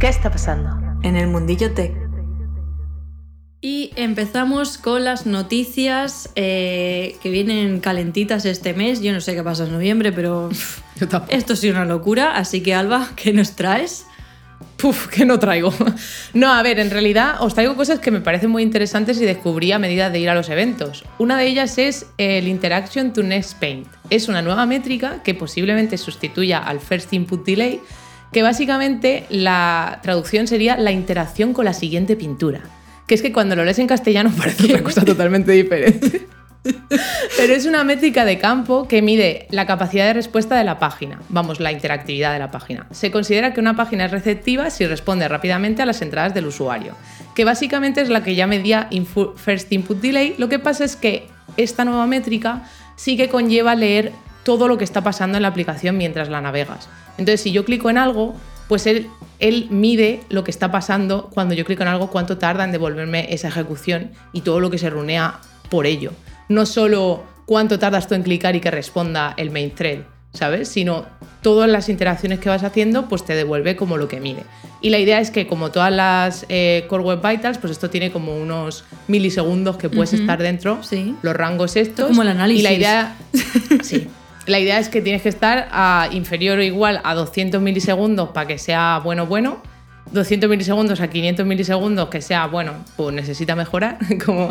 ¿Qué 0.03 0.09
está 0.09 0.29
pasando? 0.29 0.69
en 1.01 1.15
el 1.15 1.27
mundillo 1.27 1.73
tech. 1.73 1.93
Y 3.61 3.93
empezamos 3.95 4.77
con 4.77 5.05
las 5.05 5.25
noticias 5.25 6.29
eh, 6.35 7.15
que 7.23 7.29
vienen 7.29 7.79
calentitas 7.79 8.43
este 8.43 8.73
mes. 8.73 8.99
Yo 9.01 9.13
no 9.13 9.21
sé 9.21 9.33
qué 9.33 9.41
pasa 9.43 9.63
en 9.63 9.71
noviembre, 9.71 10.11
pero 10.11 10.49
Yo 10.99 11.07
esto 11.29 11.53
ha 11.53 11.55
sido 11.55 11.75
una 11.75 11.85
locura. 11.85 12.35
Así 12.35 12.59
que, 12.59 12.73
Alba, 12.73 13.11
¿qué 13.15 13.31
nos 13.31 13.53
traes? 13.53 14.05
Puf, 14.75 15.07
que 15.07 15.23
no 15.23 15.39
traigo. 15.39 15.73
No, 16.33 16.51
a 16.51 16.61
ver, 16.63 16.79
en 16.79 16.89
realidad 16.89 17.35
os 17.39 17.53
traigo 17.53 17.77
cosas 17.77 17.99
que 17.99 18.11
me 18.11 18.19
parecen 18.19 18.49
muy 18.49 18.61
interesantes 18.61 19.21
y 19.21 19.25
descubrí 19.25 19.71
a 19.71 19.79
medida 19.79 20.09
de 20.09 20.19
ir 20.19 20.29
a 20.29 20.35
los 20.35 20.49
eventos. 20.49 21.05
Una 21.17 21.37
de 21.37 21.47
ellas 21.47 21.77
es 21.77 22.07
el 22.17 22.49
Interaction 22.49 23.13
to 23.13 23.23
Next 23.23 23.57
Paint. 23.57 23.87
Es 24.09 24.27
una 24.27 24.41
nueva 24.41 24.65
métrica 24.65 25.23
que 25.23 25.33
posiblemente 25.33 25.97
sustituya 25.97 26.59
al 26.59 26.81
First 26.81 27.13
Input 27.13 27.45
Delay, 27.45 27.79
que 28.33 28.43
básicamente 28.43 29.25
la 29.29 29.99
traducción 30.03 30.47
sería 30.47 30.75
la 30.75 30.91
interacción 30.91 31.53
con 31.53 31.65
la 31.65 31.73
siguiente 31.73 32.17
pintura. 32.17 32.61
Que 33.07 33.15
es 33.15 33.21
que 33.21 33.31
cuando 33.31 33.55
lo 33.55 33.63
lees 33.63 33.79
en 33.79 33.87
castellano 33.87 34.31
parece 34.37 34.65
otra 34.65 34.83
cosa 34.83 35.05
totalmente 35.05 35.53
diferente. 35.53 36.27
Pero 37.37 37.53
es 37.53 37.65
una 37.65 37.83
métrica 37.83 38.23
de 38.23 38.39
campo 38.39 38.87
que 38.87 39.01
mide 39.01 39.47
la 39.49 39.65
capacidad 39.65 40.05
de 40.05 40.13
respuesta 40.13 40.55
de 40.55 40.63
la 40.63 40.79
página, 40.79 41.19
vamos, 41.27 41.59
la 41.59 41.73
interactividad 41.73 42.31
de 42.31 42.39
la 42.39 42.51
página. 42.51 42.87
Se 42.91 43.11
considera 43.11 43.53
que 43.53 43.59
una 43.59 43.75
página 43.75 44.05
es 44.05 44.11
receptiva 44.11 44.69
si 44.69 44.85
responde 44.87 45.27
rápidamente 45.27 45.81
a 45.81 45.85
las 45.85 46.01
entradas 46.01 46.33
del 46.33 46.47
usuario, 46.47 46.95
que 47.35 47.43
básicamente 47.43 48.01
es 48.01 48.09
la 48.09 48.23
que 48.23 48.35
ya 48.35 48.47
medía 48.47 48.89
First 49.35 49.73
Input 49.73 49.99
Delay. 49.99 50.35
Lo 50.37 50.47
que 50.47 50.59
pasa 50.59 50.85
es 50.85 50.95
que 50.95 51.27
esta 51.57 51.83
nueva 51.83 52.07
métrica 52.07 52.63
sí 52.95 53.17
que 53.17 53.27
conlleva 53.27 53.75
leer 53.75 54.13
todo 54.43 54.67
lo 54.67 54.77
que 54.77 54.83
está 54.83 55.01
pasando 55.01 55.37
en 55.37 55.41
la 55.43 55.47
aplicación 55.49 55.97
mientras 55.97 56.29
la 56.29 56.41
navegas. 56.41 56.89
Entonces, 57.17 57.41
si 57.41 57.51
yo 57.51 57.65
clico 57.65 57.89
en 57.89 57.97
algo, 57.97 58.35
pues 58.67 58.87
él, 58.87 59.07
él 59.39 59.67
mide 59.69 60.21
lo 60.29 60.43
que 60.43 60.51
está 60.51 60.71
pasando 60.71 61.29
cuando 61.33 61.53
yo 61.53 61.65
clico 61.65 61.83
en 61.83 61.89
algo, 61.89 62.07
cuánto 62.09 62.37
tarda 62.37 62.63
en 62.63 62.71
devolverme 62.71 63.33
esa 63.33 63.47
ejecución 63.49 64.11
y 64.33 64.41
todo 64.41 64.59
lo 64.59 64.69
que 64.69 64.77
se 64.77 64.89
runea 64.89 65.39
por 65.69 65.85
ello. 65.85 66.11
No 66.49 66.65
solo 66.65 67.23
cuánto 67.45 67.79
tardas 67.79 68.07
tú 68.07 68.15
en 68.15 68.23
clicar 68.23 68.55
y 68.55 68.59
que 68.61 68.71
responda 68.71 69.33
el 69.37 69.51
main 69.51 69.71
thread, 69.71 69.99
¿sabes? 70.33 70.69
Sino 70.69 71.05
todas 71.41 71.69
las 71.69 71.89
interacciones 71.89 72.39
que 72.39 72.49
vas 72.49 72.63
haciendo, 72.63 73.07
pues 73.09 73.25
te 73.25 73.35
devuelve 73.35 73.75
como 73.75 73.97
lo 73.97 74.07
que 74.07 74.19
mide. 74.21 74.43
Y 74.81 74.89
la 74.89 74.99
idea 74.99 75.19
es 75.19 75.29
que, 75.29 75.45
como 75.47 75.71
todas 75.71 75.91
las 75.91 76.45
eh, 76.49 76.85
Core 76.89 77.03
Web 77.03 77.21
Vitals, 77.25 77.57
pues 77.57 77.71
esto 77.71 77.89
tiene 77.89 78.11
como 78.11 78.35
unos 78.37 78.83
milisegundos 79.07 79.77
que 79.77 79.89
puedes 79.89 80.13
estar 80.13 80.41
dentro, 80.41 80.81
Sí. 80.83 81.15
los 81.21 81.35
rangos 81.35 81.75
estos. 81.75 82.07
como 82.07 82.21
el 82.21 82.29
análisis. 82.29 82.61
Y 82.61 82.63
la 82.63 82.73
idea, 82.73 83.15
sí. 83.83 84.07
La 84.45 84.59
idea 84.59 84.79
es 84.79 84.89
que 84.89 85.01
tienes 85.01 85.21
que 85.21 85.29
estar 85.29 85.69
a 85.71 86.09
inferior 86.11 86.59
o 86.59 86.63
igual 86.63 87.01
a 87.03 87.13
200 87.13 87.61
milisegundos 87.61 88.29
para 88.29 88.47
que 88.47 88.57
sea 88.57 88.99
bueno, 89.03 89.25
bueno. 89.25 89.61
200 90.11 90.49
milisegundos 90.49 90.99
a 91.01 91.07
500 91.07 91.45
milisegundos 91.45 92.09
que 92.09 92.21
sea, 92.21 92.45
bueno, 92.45 92.73
pues 92.97 93.15
necesita 93.15 93.55
mejorar, 93.55 93.97
como 94.25 94.49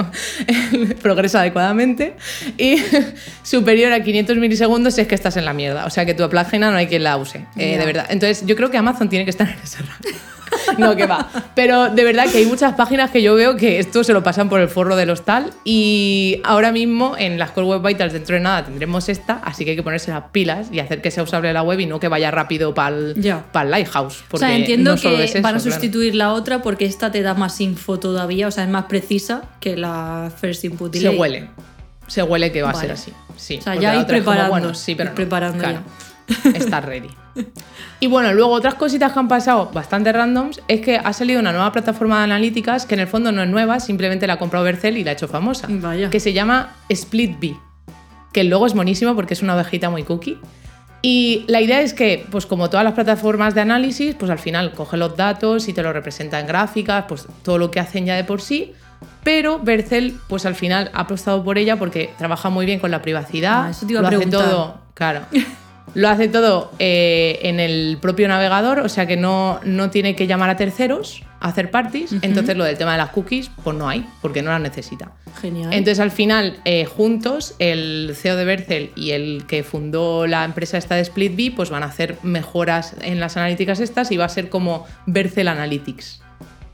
progresa 1.03 1.41
adecuadamente. 1.41 2.17
Y 2.59 2.79
superior 3.43 3.93
a 3.93 4.03
500 4.03 4.37
milisegundos 4.39 4.99
es 4.99 5.07
que 5.07 5.15
estás 5.15 5.37
en 5.37 5.45
la 5.45 5.53
mierda. 5.53 5.85
O 5.85 5.91
sea 5.91 6.05
que 6.05 6.15
tu 6.15 6.29
página 6.29 6.71
no 6.71 6.79
hay 6.79 6.87
quien 6.87 7.05
la 7.05 7.17
use, 7.17 7.47
eh, 7.57 7.79
de 7.79 7.87
verdad. 7.87 8.07
Entonces 8.09 8.45
yo 8.47 8.57
creo 8.57 8.71
que 8.71 8.79
Amazon 8.79 9.09
tiene 9.09 9.25
que 9.25 9.31
estar 9.31 9.49
en 9.49 9.59
ese 9.63 9.79
rango. 9.79 10.32
No, 10.79 10.97
que 10.97 11.07
va. 11.07 11.29
Pero 11.55 11.91
de 11.91 12.05
verdad 12.05 12.27
que 12.31 12.39
hay 12.39 12.47
muchas 12.47 12.75
páginas 12.75 13.11
que 13.11 13.23
yo 13.23 13.35
veo 13.35 13.57
que 13.57 13.79
esto 13.79 14.05
se 14.05 14.13
lo 14.13 14.23
pasan 14.23 14.49
por 14.49 14.61
el 14.61 14.69
forro 14.69 14.97
del 14.97 15.11
hostal 15.11 15.53
y 15.65 16.41
ahora 16.45 16.73
mismo 16.73 17.15
en 17.19 17.39
las 17.39 17.51
Core 17.51 17.67
Web 17.67 17.87
Vitals 17.87 18.13
dentro 18.13 18.35
de 18.35 18.41
nada 18.41 18.65
tendremos 18.65 19.09
esta, 19.09 19.35
así 19.45 19.65
que 19.65 19.71
hay 19.73 19.77
que 19.77 19.83
ponerse 19.83 20.11
las 20.11 20.25
pilas 20.33 20.69
y 20.73 20.81
hacer 20.81 21.03
que 21.03 21.11
sea 21.11 21.23
usable 21.23 21.53
la 21.53 21.63
web 21.63 21.79
y 21.81 21.87
no 21.87 22.01
que 22.01 22.09
vaya 22.09 22.31
rápido 22.31 22.75
para 22.75 22.97
el, 22.97 23.15
Ya. 23.17 23.45
Lighthouse. 23.53 24.21
O 24.21 24.25
Porque 24.31 24.47
sea, 24.47 24.57
entiendo 24.57 24.93
no 24.93 24.97
solo 24.97 25.17
que 25.17 25.25
es 25.25 25.31
eso, 25.31 25.43
van 25.43 25.57
a 25.57 25.59
claro. 25.59 25.73
sustituir 25.73 26.15
la 26.15 26.33
otra 26.33 26.63
porque 26.63 26.85
esta 26.85 27.11
te 27.11 27.23
da 27.23 27.35
más 27.35 27.61
info 27.61 27.99
todavía, 27.99 28.49
o 28.49 28.51
sea, 28.51 28.65
es 28.65 28.71
más 28.71 28.85
precisa 28.87 29.43
que 29.61 29.77
la 29.77 30.33
First 30.41 30.65
Input 30.65 30.95
Se 30.95 31.09
huele. 31.11 31.49
Se 32.07 32.23
huele 32.23 32.53
que 32.53 32.63
va 32.63 32.71
a 32.71 32.75
ser 32.75 32.93
así. 32.93 33.13
Sí, 33.37 33.59
O 33.59 33.63
sea, 33.63 33.75
ya 33.75 33.95
ir 33.95 34.01
es 34.01 34.05
como, 34.05 34.07
preparando, 34.07 34.51
bueno, 34.51 34.75
sí, 34.75 34.95
pero 34.95 35.11
no. 35.11 35.15
preparando 35.17 35.59
Claro. 35.59 35.83
Está 36.55 36.81
ready. 36.81 37.09
Y 38.03 38.09
bueno, 38.09 38.33
luego 38.33 38.51
otras 38.51 38.75
cositas 38.75 39.13
que 39.13 39.19
han 39.21 39.29
pasado 39.29 39.71
bastante 39.73 40.11
randoms 40.11 40.61
es 40.67 40.81
que 40.81 40.97
ha 40.97 41.13
salido 41.13 41.39
una 41.39 41.53
nueva 41.53 41.71
plataforma 41.71 42.19
de 42.19 42.25
analíticas 42.25 42.85
que 42.85 42.95
en 42.95 43.01
el 43.01 43.07
fondo 43.07 43.31
no 43.31 43.45
es 43.45 43.49
nueva, 43.49 43.79
simplemente 43.79 44.27
la 44.27 44.33
ha 44.33 44.39
comprado 44.41 44.65
Bercel 44.65 44.97
y 44.97 45.05
la 45.05 45.13
ha 45.13 45.15
hecho 45.15 45.29
famosa. 45.29 45.69
Vaya. 45.71 46.11
Que 46.11 46.19
se 46.19 46.33
llama 46.33 46.75
Split 46.89 47.39
B. 47.39 47.57
Que 48.33 48.41
el 48.41 48.49
logo 48.49 48.67
es 48.67 48.75
monísimo 48.75 49.15
porque 49.15 49.35
es 49.35 49.43
una 49.43 49.55
ovejita 49.55 49.89
muy 49.89 50.03
cookie. 50.03 50.37
Y 51.01 51.45
la 51.47 51.61
idea 51.61 51.81
es 51.81 51.95
que, 51.95 52.27
pues 52.29 52.45
como 52.45 52.69
todas 52.69 52.83
las 52.83 52.95
plataformas 52.95 53.55
de 53.55 53.61
análisis, 53.61 54.17
pues 54.17 54.33
al 54.33 54.41
final 54.41 54.73
coge 54.73 54.97
los 54.97 55.17
datos 55.17 55.69
y 55.69 55.73
te 55.73 55.85
lo 55.85 55.93
representa 55.93 56.41
en 56.41 56.49
gráficas, 56.49 57.05
pues 57.07 57.29
todo 57.45 57.59
lo 57.59 57.71
que 57.71 57.79
hacen 57.79 58.05
ya 58.05 58.17
de 58.17 58.25
por 58.25 58.41
sí. 58.41 58.73
Pero 59.23 59.61
Bercel, 59.61 60.19
pues 60.27 60.45
al 60.45 60.57
final 60.57 60.91
ha 60.93 61.03
apostado 61.03 61.45
por 61.45 61.57
ella 61.57 61.79
porque 61.79 62.13
trabaja 62.19 62.51
muy 62.51 62.67
bien 62.67 62.81
con 62.81 62.91
la 62.91 63.01
privacidad. 63.01 63.67
Ah, 63.67 63.71
eso 63.71 63.87
te 63.87 63.93
iba 63.93 64.01
a 64.01 64.03
lo 64.03 64.09
hace 64.09 64.17
preguntar. 64.17 64.51
todo, 64.51 64.81
claro. 64.95 65.21
Lo 65.95 66.09
hace 66.09 66.29
todo 66.29 66.73
eh, 66.79 67.39
en 67.43 67.61
el 67.61 67.99
propio 68.01 68.27
navegador, 68.29 68.81
o 68.81 68.89
sea 68.89 69.07
que 69.07 69.17
no, 69.17 69.61
no 69.65 69.91
tiene 69.91 70.17
que 70.17 70.27
llamar 70.27 70.49
a 70.49 70.57
terceros 70.57 71.23
a 71.41 71.49
hacer 71.49 71.71
parties. 71.71 72.15
Entonces 72.23 72.57
lo 72.57 72.65
del 72.65 72.79
tema 72.79 72.93
de 72.93 72.99
las 72.99 73.11
cookies, 73.11 73.51
pues 73.63 73.77
no 73.77 73.89
hay, 73.89 74.07
porque 74.23 74.43
no 74.43 74.51
las 74.51 74.61
necesita. 74.61 75.13
Genial. 75.41 75.73
Entonces 75.73 76.01
al 76.01 76.11
final, 76.11 76.61
eh, 76.65 76.87
juntos, 76.87 77.55
el 77.59 78.15
CEO 78.17 78.37
de 78.37 78.45
Bercel 78.45 78.91
y 78.97 79.11
el 79.11 79.45
que 79.47 79.63
fundó 79.65 80.27
la 80.27 80.45
empresa 80.45 80.79
esta 80.79 80.95
de 80.95 81.05
SplitBee, 81.05 81.51
pues 81.51 81.69
van 81.69 81.83
a 81.83 81.87
hacer 81.87 82.17
mejoras 82.23 82.95
en 83.03 83.21
las 83.21 83.37
analíticas 83.37 83.81
estas 83.81 84.11
y 84.13 84.17
va 84.17 84.27
a 84.27 84.31
ser 84.31 84.49
como 84.49 84.87
Bercel 85.07 85.49
Analytics. 85.49 86.23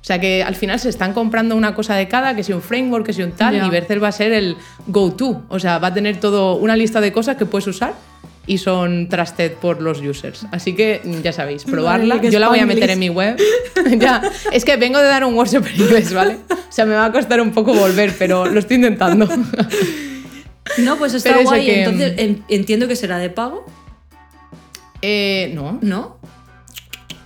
O 0.00 0.05
sea 0.09 0.21
que 0.21 0.43
al 0.43 0.55
final 0.55 0.79
se 0.79 0.88
están 0.88 1.12
comprando 1.12 1.57
una 1.57 1.75
cosa 1.75 1.95
de 1.97 2.07
cada, 2.07 2.37
que 2.37 2.45
sea 2.45 2.55
un 2.55 2.62
framework, 2.62 3.05
que 3.05 3.12
sea 3.12 3.27
un 3.27 3.33
tal, 3.33 3.57
y 3.57 3.69
Bercel 3.69 4.03
va 4.03 4.09
a 4.09 4.12
ser 4.12 4.33
el 4.33 4.57
go-to. 4.87 5.43
O 5.49 5.59
sea, 5.59 5.79
va 5.79 5.88
a 5.88 5.95
tener 5.95 6.19
todo 6.21 6.55
una 6.55 6.77
lista 6.77 7.00
de 7.00 7.12
cosas 7.12 7.37
que 7.37 7.47
puedes 7.47 7.67
usar 7.67 7.95
y 8.49 8.59
son 8.59 9.09
trusted 9.09 9.52
por 9.52 9.81
los 9.83 10.00
users. 10.00 10.47
Así 10.50 10.75
que 10.75 11.00
ya 11.23 11.33
sabéis, 11.33 11.64
probarla. 11.64 12.21
Yo 12.23 12.38
la 12.40 12.49
voy 12.49 12.59
a 12.59 12.67
meter 12.67 12.90
en 12.90 12.99
mi 12.99 13.11
web. 13.11 13.37
ya, 13.99 14.23
es 14.52 14.64
que 14.64 14.76
vengo 14.76 14.99
de 14.99 15.05
dar 15.07 15.25
un 15.25 15.35
workshop 15.35 15.67
en 15.67 15.81
inglés, 15.83 16.12
¿vale? 16.14 16.38
O 16.50 16.73
sea, 16.73 16.85
me 16.87 16.95
va 16.95 17.05
a 17.05 17.12
costar 17.12 17.40
un 17.40 17.52
poco 17.52 17.75
volver, 17.75 18.14
pero 18.19 18.47
lo 18.47 18.59
estoy 18.59 18.76
intentando. 18.76 19.28
no, 20.78 20.97
pues 20.97 21.14
está 21.14 21.31
Pero 21.35 21.43
guay. 21.45 21.67
que- 21.67 21.78
Entonces 21.85 22.14
en- 22.17 22.43
entiendo 22.49 22.88
que 22.88 22.97
será 22.97 23.19
de 23.19 23.31
pago, 23.31 23.64
eh, 25.02 25.52
no. 25.55 25.78
¿no? 25.83 26.19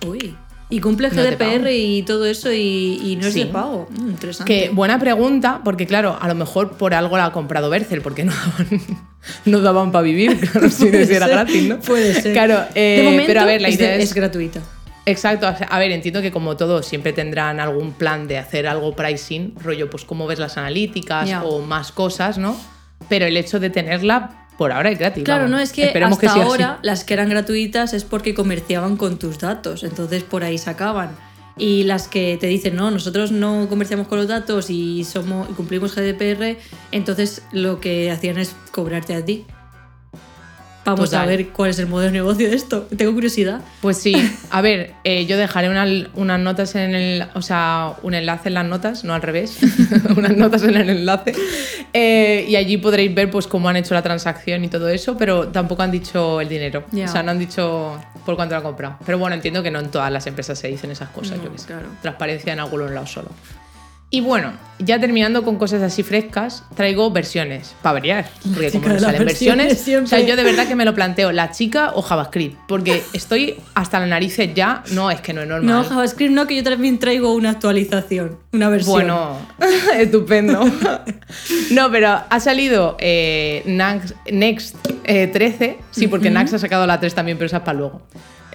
Uy. 0.05 0.35
Y 0.73 0.79
cumple 0.79 1.09
No 1.09 1.15
GDPR 1.21 1.69
y 1.71 2.01
todo 2.01 2.25
eso 2.25 2.51
y, 2.51 2.99
y 3.03 3.15
no 3.15 3.27
es 3.27 3.33
Sí. 3.33 3.41
de 3.43 3.45
pago. 3.47 3.87
Mm, 3.91 4.09
interesante. 4.09 4.51
Que 4.51 4.69
buena 4.69 4.97
pregunta, 4.97 5.61
porque 5.63 5.85
claro, 5.85 6.17
a 6.19 6.27
lo 6.27 6.33
mejor 6.35 6.77
por 6.77 6.93
algo 6.95 7.15
la 7.15 7.25
ha 7.25 7.31
comprado 7.31 7.69
Bercel, 7.69 8.01
porque 8.01 8.23
no 8.23 8.33
daban, 8.33 8.81
no 9.45 9.59
daban 9.61 9.91
para 9.91 10.01
vivir, 10.01 10.39
claro, 10.51 10.69
si 10.71 10.87
era 10.87 11.27
gratis, 11.27 11.63
¿no? 11.69 11.79
Puede 11.79 12.13
ser. 12.19 12.33
Claro, 12.33 12.63
eh, 12.73 12.95
de 12.97 13.03
momento 13.03 13.27
pero 13.27 13.41
a 13.41 13.45
ver, 13.45 13.61
la 13.61 13.67
es, 13.67 13.77
de- 13.77 13.83
idea 13.85 13.95
es, 13.97 14.13
gratuita. 14.15 14.61
Exacto, 15.05 15.45
a 15.47 15.79
ver, 15.79 15.91
entiendo 15.91 16.21
que 16.21 16.31
como 16.31 16.55
todo 16.57 16.81
siempre 16.81 17.13
tendrán 17.13 17.59
algún 17.59 17.91
plan 17.91 18.27
de 18.27 18.37
hacer 18.37 18.65
algo 18.67 18.95
pricing, 18.95 19.53
rollo, 19.61 19.89
pues 19.89 20.05
cómo 20.05 20.25
ves 20.27 20.39
las 20.39 20.57
analíticas 20.57 21.29
o 21.43 21.59
más 21.59 21.91
cosas, 21.91 22.37
¿no? 22.37 22.55
Pero 23.09 23.25
el 23.25 23.35
hecho 23.37 23.59
de 23.59 23.69
tenerla 23.69 24.42
por 24.57 24.71
ahora 24.71 24.91
es 24.91 24.99
gratis. 24.99 25.23
Claro, 25.23 25.43
vamos. 25.43 25.57
no 25.57 25.59
es 25.59 25.71
que 25.71 25.85
Esperemos 25.85 26.17
hasta 26.17 26.27
que 26.27 26.33
sea 26.33 26.41
así. 26.43 26.51
ahora 26.51 26.79
las 26.81 27.03
que 27.03 27.13
eran 27.13 27.29
gratuitas 27.29 27.93
es 27.93 28.03
porque 28.03 28.33
comerciaban 28.33 28.97
con 28.97 29.17
tus 29.17 29.39
datos, 29.39 29.83
entonces 29.83 30.23
por 30.23 30.43
ahí 30.43 30.57
sacaban. 30.57 31.11
Y 31.57 31.83
las 31.83 32.07
que 32.07 32.37
te 32.41 32.47
dicen, 32.47 32.75
no, 32.75 32.89
nosotros 32.89 33.31
no 33.31 33.67
comerciamos 33.69 34.07
con 34.07 34.17
los 34.17 34.27
datos 34.27 34.71
y, 34.71 35.03
somos, 35.03 35.47
y 35.49 35.53
cumplimos 35.53 35.95
GDPR, 35.95 36.57
entonces 36.91 37.43
lo 37.51 37.79
que 37.79 38.09
hacían 38.09 38.39
es 38.39 38.55
cobrarte 38.71 39.13
a 39.15 39.23
ti. 39.23 39.45
Vamos 40.85 41.11
Total. 41.11 41.21
a 41.23 41.25
ver 41.27 41.47
cuál 41.49 41.69
es 41.69 41.79
el 41.79 41.87
modelo 41.87 42.11
de 42.11 42.17
negocio 42.19 42.49
de 42.49 42.55
esto. 42.55 42.87
Tengo 42.97 43.13
curiosidad. 43.13 43.61
Pues 43.81 43.97
sí, 43.97 44.13
a 44.49 44.61
ver, 44.61 44.93
eh, 45.05 45.25
yo 45.25 45.37
dejaré 45.37 45.69
una- 45.69 45.87
unas 46.15 46.39
notas 46.39 46.75
en 46.75 46.93
el. 46.93 47.25
O 47.35 47.41
sea, 47.41 47.93
un 48.03 48.13
enlace 48.13 48.49
en 48.49 48.55
las 48.55 48.65
notas, 48.65 49.03
no 49.05 49.13
al 49.13 49.21
revés. 49.21 49.57
unas 50.17 50.35
notas 50.35 50.63
en 50.63 50.75
el 50.75 50.89
enlace. 50.89 51.33
Eh, 51.93 52.45
y 52.49 52.55
allí 52.57 52.77
podréis 52.77 53.13
ver 53.15 53.31
pues 53.31 53.47
cómo 53.47 53.69
han 53.69 53.77
hecho 53.77 53.93
la 53.93 54.01
transacción 54.01 54.63
y 54.63 54.67
todo 54.67 54.89
eso, 54.89 55.15
pero 55.17 55.47
tampoco 55.49 55.83
han 55.83 55.91
dicho 55.91 56.41
el 56.41 56.49
dinero. 56.49 56.83
Ya. 56.91 57.05
O 57.05 57.07
sea, 57.07 57.23
no 57.23 57.31
han 57.31 57.39
dicho 57.39 57.97
por 58.25 58.35
cuánto 58.35 58.55
lo 58.55 58.57
han 58.57 58.63
comprado. 58.63 58.97
Pero 59.05 59.17
bueno, 59.17 59.35
entiendo 59.35 59.63
que 59.63 59.71
no 59.71 59.79
en 59.79 59.89
todas 59.89 60.11
las 60.11 60.27
empresas 60.27 60.59
se 60.59 60.67
dicen 60.67 60.91
esas 60.91 61.09
cosas, 61.09 61.37
No, 61.37 61.45
yo 61.45 61.57
sé. 61.57 61.67
claro. 61.67 61.87
Transparencia 62.01 62.51
en 62.53 62.59
algunos 62.59 62.91
lados 62.91 63.11
solo. 63.11 63.29
Y 64.13 64.21
bueno, 64.21 64.53
ya 64.77 64.99
terminando 64.99 65.41
con 65.41 65.57
cosas 65.57 65.81
así 65.81 66.03
frescas, 66.03 66.63
traigo 66.75 67.09
versiones, 67.09 67.73
para 67.81 67.93
variar. 67.93 68.29
Porque 68.53 68.69
como 68.69 68.87
no 68.89 68.93
de 68.93 68.99
las 68.99 69.01
salen 69.11 69.25
versiones 69.25 69.67
versiones, 69.69 70.03
o 70.05 70.07
sea, 70.07 70.19
yo 70.19 70.35
de 70.35 70.43
verdad 70.43 70.67
que 70.67 70.75
me 70.75 70.85
lo 70.85 70.93
planteo, 70.93 71.31
la 71.31 71.49
chica 71.49 71.93
o 71.95 72.03
JavaScript, 72.03 72.55
porque 72.67 73.01
estoy 73.13 73.55
hasta 73.73 73.99
las 73.99 74.07
narices 74.07 74.53
ya, 74.53 74.83
no, 74.91 75.09
es 75.09 75.19
que 75.19 75.33
no 75.33 75.41
es 75.41 75.47
normal. 75.47 75.65
No, 75.65 75.83
JavaScript 75.83 76.31
no, 76.31 76.45
que 76.45 76.55
yo 76.55 76.63
también 76.63 76.99
traigo 76.99 77.33
una 77.33 77.49
actualización, 77.49 78.37
una 78.51 78.69
versión. 78.69 78.93
Bueno, 78.93 79.35
estupendo. 79.97 80.63
No, 81.71 81.89
pero 81.89 82.21
ha 82.29 82.39
salido 82.39 82.95
eh, 82.99 83.63
Nax- 83.65 84.13
Next 84.31 84.75
eh, 85.05 85.25
13, 85.25 85.79
sí, 85.89 86.07
porque 86.07 86.29
Nax 86.29 86.53
ha 86.53 86.59
sacado 86.59 86.85
la 86.85 86.99
3 86.99 87.15
también, 87.15 87.39
pero 87.39 87.47
esa 87.47 87.57
es 87.57 87.63
para 87.63 87.79
luego. 87.79 88.03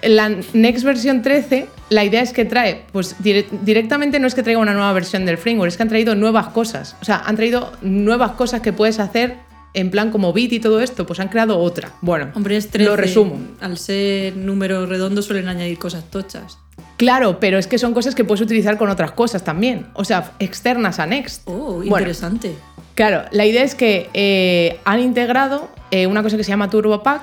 La 0.03 0.29
Next 0.53 0.83
versión 0.83 1.21
13, 1.21 1.67
la 1.89 2.03
idea 2.03 2.21
es 2.21 2.33
que 2.33 2.45
trae, 2.45 2.83
pues 2.91 3.15
dire- 3.23 3.45
directamente 3.63 4.19
no 4.19 4.27
es 4.27 4.35
que 4.35 4.43
traiga 4.43 4.59
una 4.59 4.73
nueva 4.73 4.93
versión 4.93 5.25
del 5.25 5.37
framework, 5.37 5.69
es 5.69 5.77
que 5.77 5.83
han 5.83 5.89
traído 5.89 6.15
nuevas 6.15 6.47
cosas. 6.47 6.95
O 7.01 7.05
sea, 7.05 7.23
han 7.25 7.35
traído 7.35 7.71
nuevas 7.81 8.31
cosas 8.31 8.61
que 8.61 8.73
puedes 8.73 8.99
hacer 8.99 9.37
en 9.73 9.91
plan 9.91 10.09
como 10.09 10.33
Bit 10.33 10.53
y 10.53 10.59
todo 10.59 10.81
esto, 10.81 11.05
pues 11.05 11.19
han 11.19 11.27
creado 11.27 11.59
otra. 11.59 11.91
Bueno, 12.01 12.31
Hombre, 12.33 12.57
es 12.57 12.69
13. 12.69 12.89
lo 12.89 12.95
resumo. 12.95 13.37
Al 13.61 13.77
ser 13.77 14.35
número 14.35 14.85
redondo 14.87 15.21
suelen 15.21 15.47
añadir 15.47 15.77
cosas 15.77 16.05
tochas. 16.09 16.57
Claro, 16.97 17.39
pero 17.39 17.57
es 17.59 17.67
que 17.67 17.77
son 17.77 17.93
cosas 17.93 18.15
que 18.15 18.23
puedes 18.23 18.41
utilizar 18.41 18.77
con 18.77 18.89
otras 18.89 19.11
cosas 19.11 19.43
también. 19.43 19.85
O 19.93 20.03
sea, 20.05 20.31
externas 20.39 20.99
a 20.99 21.05
Next. 21.05 21.43
Oh, 21.45 21.73
Bueno, 21.75 21.85
interesante. 21.99 22.53
Claro, 22.95 23.23
la 23.31 23.45
idea 23.45 23.63
es 23.63 23.75
que 23.75 24.09
eh, 24.13 24.79
han 24.85 24.99
integrado 24.99 25.69
eh, 25.91 26.07
una 26.07 26.23
cosa 26.23 26.35
que 26.35 26.43
se 26.43 26.49
llama 26.49 26.69
TurboPack, 26.69 27.21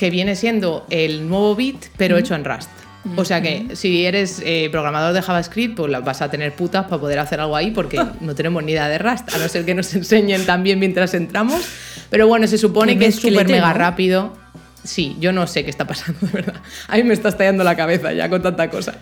que 0.00 0.08
viene 0.08 0.34
siendo 0.34 0.86
el 0.88 1.28
nuevo 1.28 1.54
bit, 1.54 1.76
pero 1.98 2.16
hecho 2.16 2.34
en 2.34 2.42
Rust. 2.42 2.70
O 3.16 3.24
sea 3.26 3.42
que 3.42 3.66
si 3.74 4.06
eres 4.06 4.40
eh, 4.42 4.70
programador 4.70 5.12
de 5.12 5.20
JavaScript, 5.20 5.76
pues 5.76 5.92
vas 6.02 6.22
a 6.22 6.30
tener 6.30 6.54
putas 6.54 6.84
para 6.84 6.98
poder 6.98 7.18
hacer 7.18 7.38
algo 7.38 7.54
ahí 7.54 7.70
porque 7.70 8.00
no 8.22 8.34
tenemos 8.34 8.64
ni 8.64 8.72
idea 8.72 8.88
de 8.88 8.96
Rust, 8.96 9.28
a 9.34 9.36
no 9.36 9.46
ser 9.46 9.66
que 9.66 9.74
nos 9.74 9.92
enseñen 10.00 10.46
también 10.46 10.78
mientras 10.78 11.12
entramos. 11.12 11.60
Pero 12.08 12.26
bueno, 12.26 12.46
se 12.46 12.56
supone 12.56 12.94
Qué 12.94 13.00
que 13.00 13.06
es 13.08 13.16
súper 13.16 13.46
mega 13.46 13.74
rápido. 13.74 14.32
Sí, 14.82 15.16
yo 15.20 15.32
no 15.32 15.46
sé 15.46 15.64
qué 15.64 15.70
está 15.70 15.86
pasando, 15.86 16.18
de 16.26 16.32
verdad. 16.32 16.60
A 16.88 16.96
mí 16.96 17.02
me 17.02 17.14
está 17.14 17.28
estallando 17.28 17.64
la 17.64 17.76
cabeza 17.76 18.12
ya 18.12 18.28
con 18.28 18.42
tanta 18.42 18.70
cosa. 18.70 18.94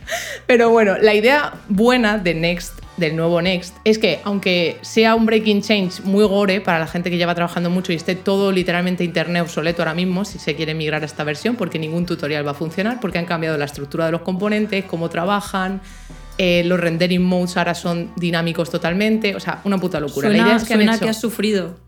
Pero 0.47 0.71
bueno, 0.71 0.97
la 0.99 1.15
idea 1.15 1.55
buena 1.69 2.19
de 2.19 2.35
Next, 2.35 2.81
del 2.97 3.15
nuevo 3.15 3.41
Next, 3.41 3.77
es 3.85 3.99
que 3.99 4.21
aunque 4.25 4.79
sea 4.83 5.15
un 5.15 5.27
breaking 5.27 5.63
change 5.63 6.03
muy 6.03 6.25
gore 6.25 6.61
para 6.61 6.79
la 6.81 6.87
gente 6.87 7.11
que 7.11 7.17
lleva 7.17 7.35
trabajando 7.35 7.71
mucho 7.71 7.93
y 7.93 7.97
esté 7.97 8.17
todo 8.17 8.51
literalmente 8.51 9.05
internet 9.05 9.43
obsoleto 9.43 9.83
ahora 9.83 9.95
mismo, 9.95 10.25
si 10.25 10.39
se 10.39 10.57
quiere 10.57 10.75
migrar 10.75 11.03
a 11.03 11.07
esta 11.07 11.23
versión, 11.23 11.55
porque 11.57 11.79
ningún 11.79 12.07
tutorial 12.07 12.47
va 12.47 12.53
a 12.53 12.55
funcionar, 12.55 12.99
porque 13.01 13.19
han 13.19 13.27
cambiado 13.27 13.57
la 13.57 13.67
estructura 13.67 14.07
de 14.07 14.13
los 14.13 14.23
componentes, 14.23 14.85
cómo 14.85 15.09
trabajan, 15.09 15.81
eh, 16.39 16.63
los 16.65 16.79
rendering 16.79 17.23
modes 17.23 17.57
ahora 17.57 17.75
son 17.75 18.13
dinámicos 18.17 18.71
totalmente, 18.71 19.37
o 19.37 19.41
sea, 19.41 19.61
una 19.65 19.79
puta 19.79 20.01
locura. 20.01 20.29
Suena, 20.29 20.43
la 20.43 20.49
idea 20.49 20.57
es 20.57 20.65
que 20.65 20.75
han 20.75 20.81
suena 20.81 20.95
hecho... 20.95 21.05
que 21.05 21.11
has 21.11 21.21
sufrido 21.21 21.88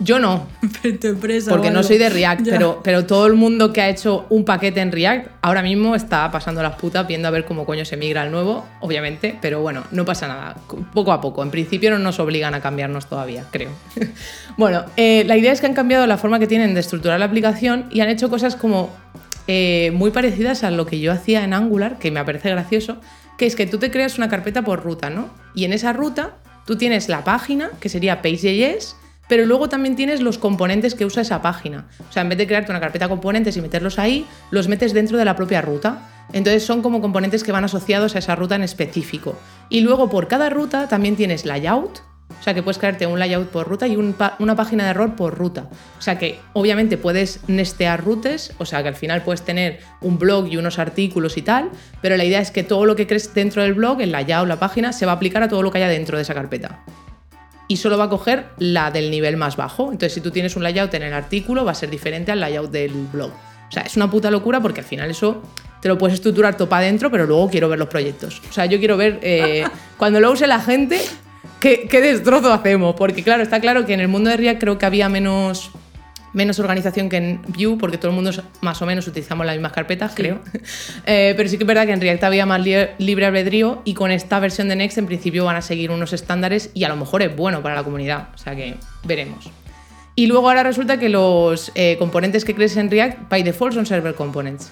Yo 0.00 0.18
no, 0.18 0.48
empresa. 0.82 1.50
porque 1.50 1.70
no 1.70 1.82
soy 1.82 1.98
de 1.98 2.08
React, 2.10 2.42
Ya. 2.46 2.52
pero, 2.54 2.80
pero 2.82 3.06
todo 3.06 3.26
el 3.26 3.34
mundo 3.34 3.72
que 3.72 3.80
ha 3.80 3.88
hecho 3.88 4.26
un 4.28 4.44
paquete 4.44 4.80
en 4.80 4.90
React 4.90 5.28
ahora 5.40 5.62
mismo 5.62 5.94
está 5.94 6.30
pasando 6.32 6.62
las 6.62 6.74
putas 6.76 7.06
viendo 7.06 7.28
a 7.28 7.30
ver 7.30 7.44
cómo 7.44 7.64
coño 7.64 7.84
se 7.84 7.96
migra 7.96 8.22
al 8.22 8.30
nuevo, 8.32 8.64
obviamente, 8.80 9.38
pero 9.40 9.60
bueno, 9.60 9.84
no 9.92 10.04
pasa 10.04 10.26
nada, 10.26 10.56
poco 10.92 11.12
a 11.12 11.20
poco. 11.20 11.42
En 11.42 11.50
principio 11.50 11.90
no 11.90 11.98
nos 11.98 12.18
obligan 12.18 12.54
a 12.54 12.60
cambiarnos 12.60 13.06
todavía, 13.06 13.44
creo. 13.50 13.70
bueno, 14.56 14.84
eh, 14.96 15.22
la 15.26 15.36
idea 15.36 15.52
es 15.52 15.60
que 15.60 15.66
han 15.66 15.74
cambiado 15.74 16.06
la 16.06 16.18
forma 16.18 16.38
que 16.40 16.46
tienen 16.48 16.74
de 16.74 16.80
estructurar 16.80 17.18
la 17.20 17.26
aplicación 17.26 17.86
y 17.90 18.00
han 18.00 18.08
hecho 18.08 18.28
cosas 18.28 18.56
como 18.56 18.90
eh, 19.46 19.92
muy 19.94 20.10
parecidas 20.10 20.64
a 20.64 20.70
lo 20.70 20.86
que 20.86 20.98
yo 21.00 21.12
hacía 21.12 21.44
en 21.44 21.52
Angular, 21.54 21.98
que 21.98 22.10
me 22.10 22.24
parece 22.24 22.50
gracioso, 22.50 22.96
que 23.38 23.46
es 23.46 23.54
que 23.54 23.66
tú 23.66 23.78
te 23.78 23.90
creas 23.90 24.18
una 24.18 24.28
carpeta 24.28 24.62
por 24.62 24.82
ruta, 24.82 25.08
¿no? 25.10 25.28
Y 25.54 25.64
en 25.66 25.72
esa 25.72 25.92
ruta 25.92 26.32
tú 26.66 26.76
tienes 26.76 27.08
la 27.08 27.22
página, 27.24 27.70
que 27.80 27.88
sería 27.88 28.22
Page.js, 28.22 28.96
pero 29.28 29.46
luego 29.46 29.68
también 29.68 29.96
tienes 29.96 30.20
los 30.20 30.38
componentes 30.38 30.94
que 30.94 31.04
usa 31.04 31.22
esa 31.22 31.42
página. 31.42 31.86
O 32.08 32.12
sea, 32.12 32.22
en 32.22 32.28
vez 32.28 32.38
de 32.38 32.46
crearte 32.46 32.72
una 32.72 32.80
carpeta 32.80 33.08
componentes 33.08 33.56
y 33.56 33.60
meterlos 33.60 33.98
ahí, 33.98 34.26
los 34.50 34.68
metes 34.68 34.92
dentro 34.92 35.18
de 35.18 35.24
la 35.24 35.36
propia 35.36 35.60
ruta. 35.60 36.10
Entonces 36.32 36.64
son 36.64 36.82
como 36.82 37.00
componentes 37.00 37.44
que 37.44 37.52
van 37.52 37.64
asociados 37.64 38.16
a 38.16 38.18
esa 38.18 38.34
ruta 38.34 38.54
en 38.54 38.62
específico. 38.62 39.38
Y 39.68 39.80
luego 39.80 40.10
por 40.10 40.28
cada 40.28 40.50
ruta 40.50 40.88
también 40.88 41.16
tienes 41.16 41.44
layout, 41.44 42.02
o 42.40 42.42
sea 42.42 42.54
que 42.54 42.62
puedes 42.62 42.78
crearte 42.78 43.06
un 43.06 43.18
layout 43.18 43.48
por 43.48 43.68
ruta 43.68 43.86
y 43.86 43.96
una 43.96 44.56
página 44.56 44.84
de 44.84 44.90
error 44.90 45.16
por 45.16 45.36
ruta. 45.36 45.68
O 45.98 46.02
sea 46.02 46.18
que 46.18 46.40
obviamente 46.52 46.96
puedes 46.96 47.40
nestear 47.48 48.04
rutes, 48.04 48.52
o 48.58 48.66
sea 48.66 48.82
que 48.82 48.88
al 48.88 48.96
final 48.96 49.22
puedes 49.22 49.42
tener 49.42 49.80
un 50.00 50.18
blog 50.18 50.48
y 50.48 50.56
unos 50.56 50.78
artículos 50.78 51.36
y 51.36 51.42
tal, 51.42 51.70
pero 52.02 52.16
la 52.16 52.24
idea 52.24 52.40
es 52.40 52.50
que 52.50 52.62
todo 52.62 52.86
lo 52.86 52.96
que 52.96 53.06
crees 53.06 53.32
dentro 53.34 53.62
del 53.62 53.74
blog, 53.74 54.00
el 54.00 54.12
layout, 54.12 54.48
la 54.48 54.58
página, 54.58 54.92
se 54.92 55.06
va 55.06 55.12
a 55.12 55.14
aplicar 55.16 55.42
a 55.42 55.48
todo 55.48 55.62
lo 55.62 55.70
que 55.70 55.78
haya 55.78 55.88
dentro 55.88 56.16
de 56.16 56.22
esa 56.22 56.34
carpeta. 56.34 56.80
Y 57.68 57.76
solo 57.76 57.96
va 57.96 58.04
a 58.04 58.08
coger 58.08 58.46
la 58.58 58.90
del 58.90 59.10
nivel 59.10 59.36
más 59.36 59.56
bajo. 59.56 59.84
Entonces 59.84 60.12
si 60.12 60.20
tú 60.20 60.30
tienes 60.30 60.56
un 60.56 60.62
layout 60.62 60.92
en 60.94 61.02
el 61.02 61.12
artículo, 61.12 61.64
va 61.64 61.72
a 61.72 61.74
ser 61.74 61.90
diferente 61.90 62.32
al 62.32 62.40
layout 62.40 62.70
del 62.70 62.92
blog. 63.12 63.30
O 63.30 63.72
sea, 63.72 63.82
es 63.82 63.96
una 63.96 64.10
puta 64.10 64.30
locura 64.30 64.60
porque 64.60 64.80
al 64.80 64.86
final 64.86 65.10
eso 65.10 65.42
te 65.80 65.88
lo 65.88 65.98
puedes 65.98 66.14
estructurar 66.14 66.56
todo 66.56 66.68
para 66.68 66.82
adentro, 66.82 67.10
pero 67.10 67.26
luego 67.26 67.50
quiero 67.50 67.68
ver 67.68 67.78
los 67.78 67.88
proyectos. 67.88 68.40
O 68.48 68.52
sea, 68.52 68.66
yo 68.66 68.78
quiero 68.78 68.96
ver 68.96 69.18
eh, 69.22 69.64
cuando 69.96 70.20
lo 70.20 70.30
use 70.30 70.46
la 70.46 70.60
gente 70.60 71.00
qué, 71.60 71.86
qué 71.88 72.00
destrozo 72.00 72.52
hacemos. 72.52 72.94
Porque 72.94 73.22
claro, 73.22 73.42
está 73.42 73.60
claro 73.60 73.86
que 73.86 73.94
en 73.94 74.00
el 74.00 74.08
mundo 74.08 74.30
de 74.30 74.36
React 74.36 74.60
creo 74.60 74.78
que 74.78 74.86
había 74.86 75.08
menos, 75.08 75.70
menos 76.34 76.58
organización 76.58 77.08
que 77.08 77.16
en 77.16 77.40
Vue, 77.48 77.78
porque 77.80 77.96
todo 77.96 78.10
el 78.10 78.14
mundo 78.14 78.30
más 78.60 78.82
o 78.82 78.86
menos 78.86 79.06
utilizamos 79.08 79.46
las 79.46 79.54
mismas 79.56 79.72
carpetas, 79.72 80.12
creo. 80.14 80.40
Eh, 81.06 81.34
pero 81.36 81.48
sí 81.48 81.56
que 81.56 81.64
es 81.64 81.68
verdad 81.68 81.86
que 81.86 81.92
en 81.92 82.00
React 82.00 82.24
había 82.24 82.44
más 82.46 82.60
li- 82.60 82.88
libre 82.98 83.26
albedrío 83.26 83.80
y 83.84 83.94
con 83.94 84.10
esta 84.10 84.38
versión 84.40 84.68
de 84.68 84.76
Next 84.76 84.98
en 84.98 85.06
principio 85.06 85.44
van 85.44 85.56
a 85.56 85.62
seguir 85.62 85.90
unos 85.90 86.12
estándares 86.12 86.70
y 86.74 86.84
a 86.84 86.88
lo 86.88 86.96
mejor 86.96 87.22
es 87.22 87.34
bueno 87.34 87.62
para 87.62 87.74
la 87.74 87.82
comunidad. 87.84 88.28
O 88.34 88.38
sea 88.38 88.54
que 88.56 88.74
veremos. 89.04 89.50
Y 90.16 90.26
luego 90.26 90.48
ahora 90.48 90.62
resulta 90.62 90.98
que 90.98 91.08
los 91.08 91.72
eh, 91.74 91.96
componentes 91.98 92.44
que 92.44 92.54
crees 92.54 92.76
en 92.76 92.90
React 92.90 93.28
by 93.28 93.42
default 93.42 93.74
son 93.74 93.84
server 93.86 94.14
components 94.14 94.70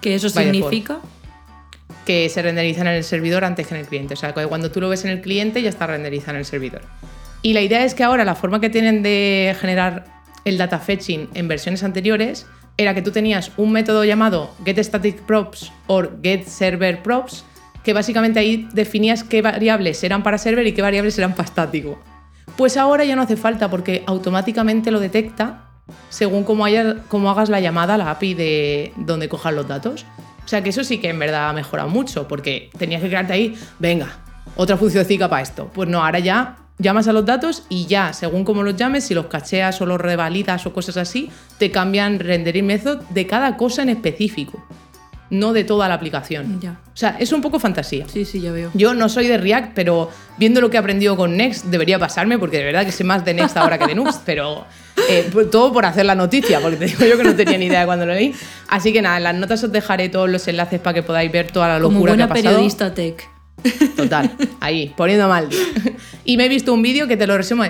Que 0.00 0.14
eso 0.14 0.28
default. 0.28 0.52
significa. 0.52 0.98
que 2.06 2.28
se 2.28 2.40
renderizan 2.42 2.86
en 2.86 2.94
el 2.94 3.04
servidor 3.04 3.44
antes 3.44 3.66
que 3.66 3.74
en 3.74 3.80
el 3.80 3.86
cliente. 3.86 4.14
O 4.14 4.16
sea, 4.16 4.32
que 4.32 4.46
cuando 4.46 4.70
tú 4.70 4.80
lo 4.80 4.88
ves 4.88 5.04
en 5.04 5.10
el 5.10 5.20
cliente 5.20 5.60
ya 5.62 5.68
está 5.68 5.86
renderizado 5.88 6.32
en 6.32 6.38
el 6.38 6.44
servidor. 6.44 6.82
Y 7.42 7.52
la 7.52 7.60
idea 7.60 7.84
es 7.84 7.94
que 7.94 8.02
ahora 8.04 8.24
la 8.24 8.34
forma 8.34 8.60
que 8.60 8.70
tienen 8.70 9.02
de 9.02 9.56
generar 9.60 10.04
el 10.46 10.56
data 10.56 10.78
fetching 10.78 11.28
en 11.34 11.48
versiones 11.48 11.82
anteriores 11.82 12.46
era 12.78 12.94
que 12.94 13.02
tú 13.02 13.10
tenías 13.10 13.50
un 13.56 13.72
método 13.72 14.04
llamado 14.04 14.54
getStaticProps 14.64 15.72
o 15.88 16.04
getServerProps, 16.22 17.44
que 17.82 17.92
básicamente 17.92 18.38
ahí 18.38 18.68
definías 18.72 19.24
qué 19.24 19.42
variables 19.42 20.02
eran 20.04 20.22
para 20.22 20.38
server 20.38 20.66
y 20.66 20.72
qué 20.72 20.82
variables 20.82 21.18
eran 21.18 21.32
para 21.32 21.48
estático. 21.48 21.98
Pues 22.56 22.76
ahora 22.76 23.04
ya 23.04 23.16
no 23.16 23.22
hace 23.22 23.36
falta 23.36 23.68
porque 23.68 24.04
automáticamente 24.06 24.90
lo 24.90 25.00
detecta 25.00 25.64
según 26.10 26.44
cómo, 26.44 26.64
hagas 27.30 27.48
la 27.48 27.60
llamada 27.60 27.94
a 27.94 27.98
la 27.98 28.10
API 28.10 28.34
de 28.34 28.92
donde 28.96 29.28
cojas 29.28 29.52
los 29.52 29.66
datos. 29.66 30.06
O 30.44 30.48
sea 30.48 30.62
que 30.62 30.70
eso 30.70 30.84
sí 30.84 30.98
que 30.98 31.08
en 31.08 31.18
verdad 31.18 31.50
ha 31.50 31.52
mejorado 31.52 31.88
mucho, 31.88 32.28
porque 32.28 32.70
tenías 32.78 33.02
que 33.02 33.08
crearte 33.08 33.32
ahí, 33.32 33.58
venga, 33.80 34.16
otra 34.54 34.76
funcioncica 34.76 35.28
para 35.28 35.42
esto. 35.42 35.70
Pues 35.74 35.88
no, 35.88 36.04
ahora 36.04 36.20
ya 36.20 36.56
llamas 36.78 37.08
a 37.08 37.12
los 37.12 37.24
datos 37.24 37.64
y 37.68 37.86
ya, 37.86 38.12
según 38.12 38.44
cómo 38.44 38.62
los 38.62 38.76
llames, 38.76 39.04
si 39.04 39.14
los 39.14 39.26
cacheas 39.26 39.80
o 39.80 39.86
los 39.86 40.00
revalidas 40.00 40.66
o 40.66 40.72
cosas 40.72 40.96
así, 40.96 41.30
te 41.58 41.70
cambian 41.70 42.18
renderir 42.18 42.62
method 42.64 42.98
de 43.10 43.26
cada 43.26 43.56
cosa 43.56 43.82
en 43.82 43.88
específico, 43.88 44.62
no 45.30 45.52
de 45.52 45.64
toda 45.64 45.88
la 45.88 45.94
aplicación. 45.94 46.60
Ya. 46.60 46.78
O 46.92 46.96
sea, 46.96 47.16
es 47.18 47.32
un 47.32 47.42
poco 47.42 47.58
fantasía. 47.58 48.06
Sí, 48.08 48.24
sí, 48.24 48.40
ya 48.40 48.52
veo. 48.52 48.70
Yo 48.74 48.94
no 48.94 49.08
soy 49.08 49.26
de 49.26 49.38
React, 49.38 49.72
pero 49.74 50.10
viendo 50.38 50.60
lo 50.60 50.70
que 50.70 50.76
he 50.76 50.80
aprendido 50.80 51.16
con 51.16 51.36
Next 51.36 51.64
debería 51.66 51.98
pasarme, 51.98 52.38
porque 52.38 52.58
de 52.58 52.64
verdad 52.64 52.84
que 52.84 52.92
sé 52.92 53.04
más 53.04 53.24
de 53.24 53.34
Next 53.34 53.56
ahora 53.56 53.76
que 53.78 53.86
de 53.86 53.94
Nuxt, 53.94 54.22
pero 54.24 54.64
eh, 55.10 55.28
pues 55.32 55.50
todo 55.50 55.72
por 55.72 55.84
hacer 55.84 56.06
la 56.06 56.14
noticia, 56.14 56.60
porque 56.60 56.76
te 56.76 56.84
digo 56.86 57.04
yo 57.04 57.16
que 57.18 57.24
no 57.24 57.34
tenía 57.34 57.58
ni 57.58 57.66
idea 57.66 57.80
de 57.80 57.86
cuando 57.86 58.06
lo 58.06 58.14
leí. 58.14 58.34
Así 58.68 58.92
que 58.92 59.02
nada, 59.02 59.16
en 59.16 59.24
las 59.24 59.34
notas 59.34 59.64
os 59.64 59.72
dejaré 59.72 60.08
todos 60.10 60.30
los 60.30 60.46
enlaces 60.46 60.78
para 60.80 60.94
que 60.94 61.02
podáis 61.02 61.32
ver 61.32 61.50
toda 61.50 61.68
la 61.68 61.80
Como 61.80 61.94
locura 61.94 62.12
que 62.12 62.16
buena 62.18 62.24
ha 62.24 62.28
pasado. 62.28 62.48
periodista 62.50 62.94
tech. 62.94 63.28
Total, 63.96 64.30
ahí, 64.60 64.92
poniendo 64.96 65.28
mal. 65.28 65.48
Y 66.24 66.36
me 66.36 66.46
he 66.46 66.48
visto 66.48 66.72
un 66.72 66.82
vídeo 66.82 67.06
que 67.06 67.16
te 67.16 67.26
lo 67.26 67.36
resumo 67.36 67.64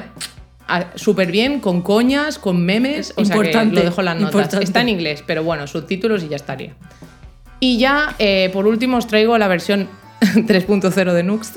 súper 0.96 1.30
bien, 1.30 1.60
con 1.60 1.82
coñas, 1.82 2.38
con 2.38 2.64
memes, 2.64 3.12
o 3.16 3.24
sea 3.24 3.34
que 3.36 3.38
Importante, 3.46 3.76
lo 3.76 3.82
dejo 3.82 4.00
en 4.00 4.04
las 4.04 4.14
notas. 4.16 4.32
importante. 4.34 4.64
Está 4.64 4.80
en 4.80 4.88
inglés, 4.88 5.22
pero 5.26 5.44
bueno, 5.44 5.66
subtítulos 5.66 6.22
y 6.24 6.28
ya 6.28 6.36
estaría. 6.36 6.74
Y 7.60 7.78
ya, 7.78 8.14
eh, 8.18 8.50
por 8.52 8.66
último, 8.66 8.96
os 8.96 9.06
traigo 9.06 9.38
la 9.38 9.48
versión 9.48 9.88
3.0 10.20 11.12
de 11.12 11.22
Nuxt. 11.22 11.56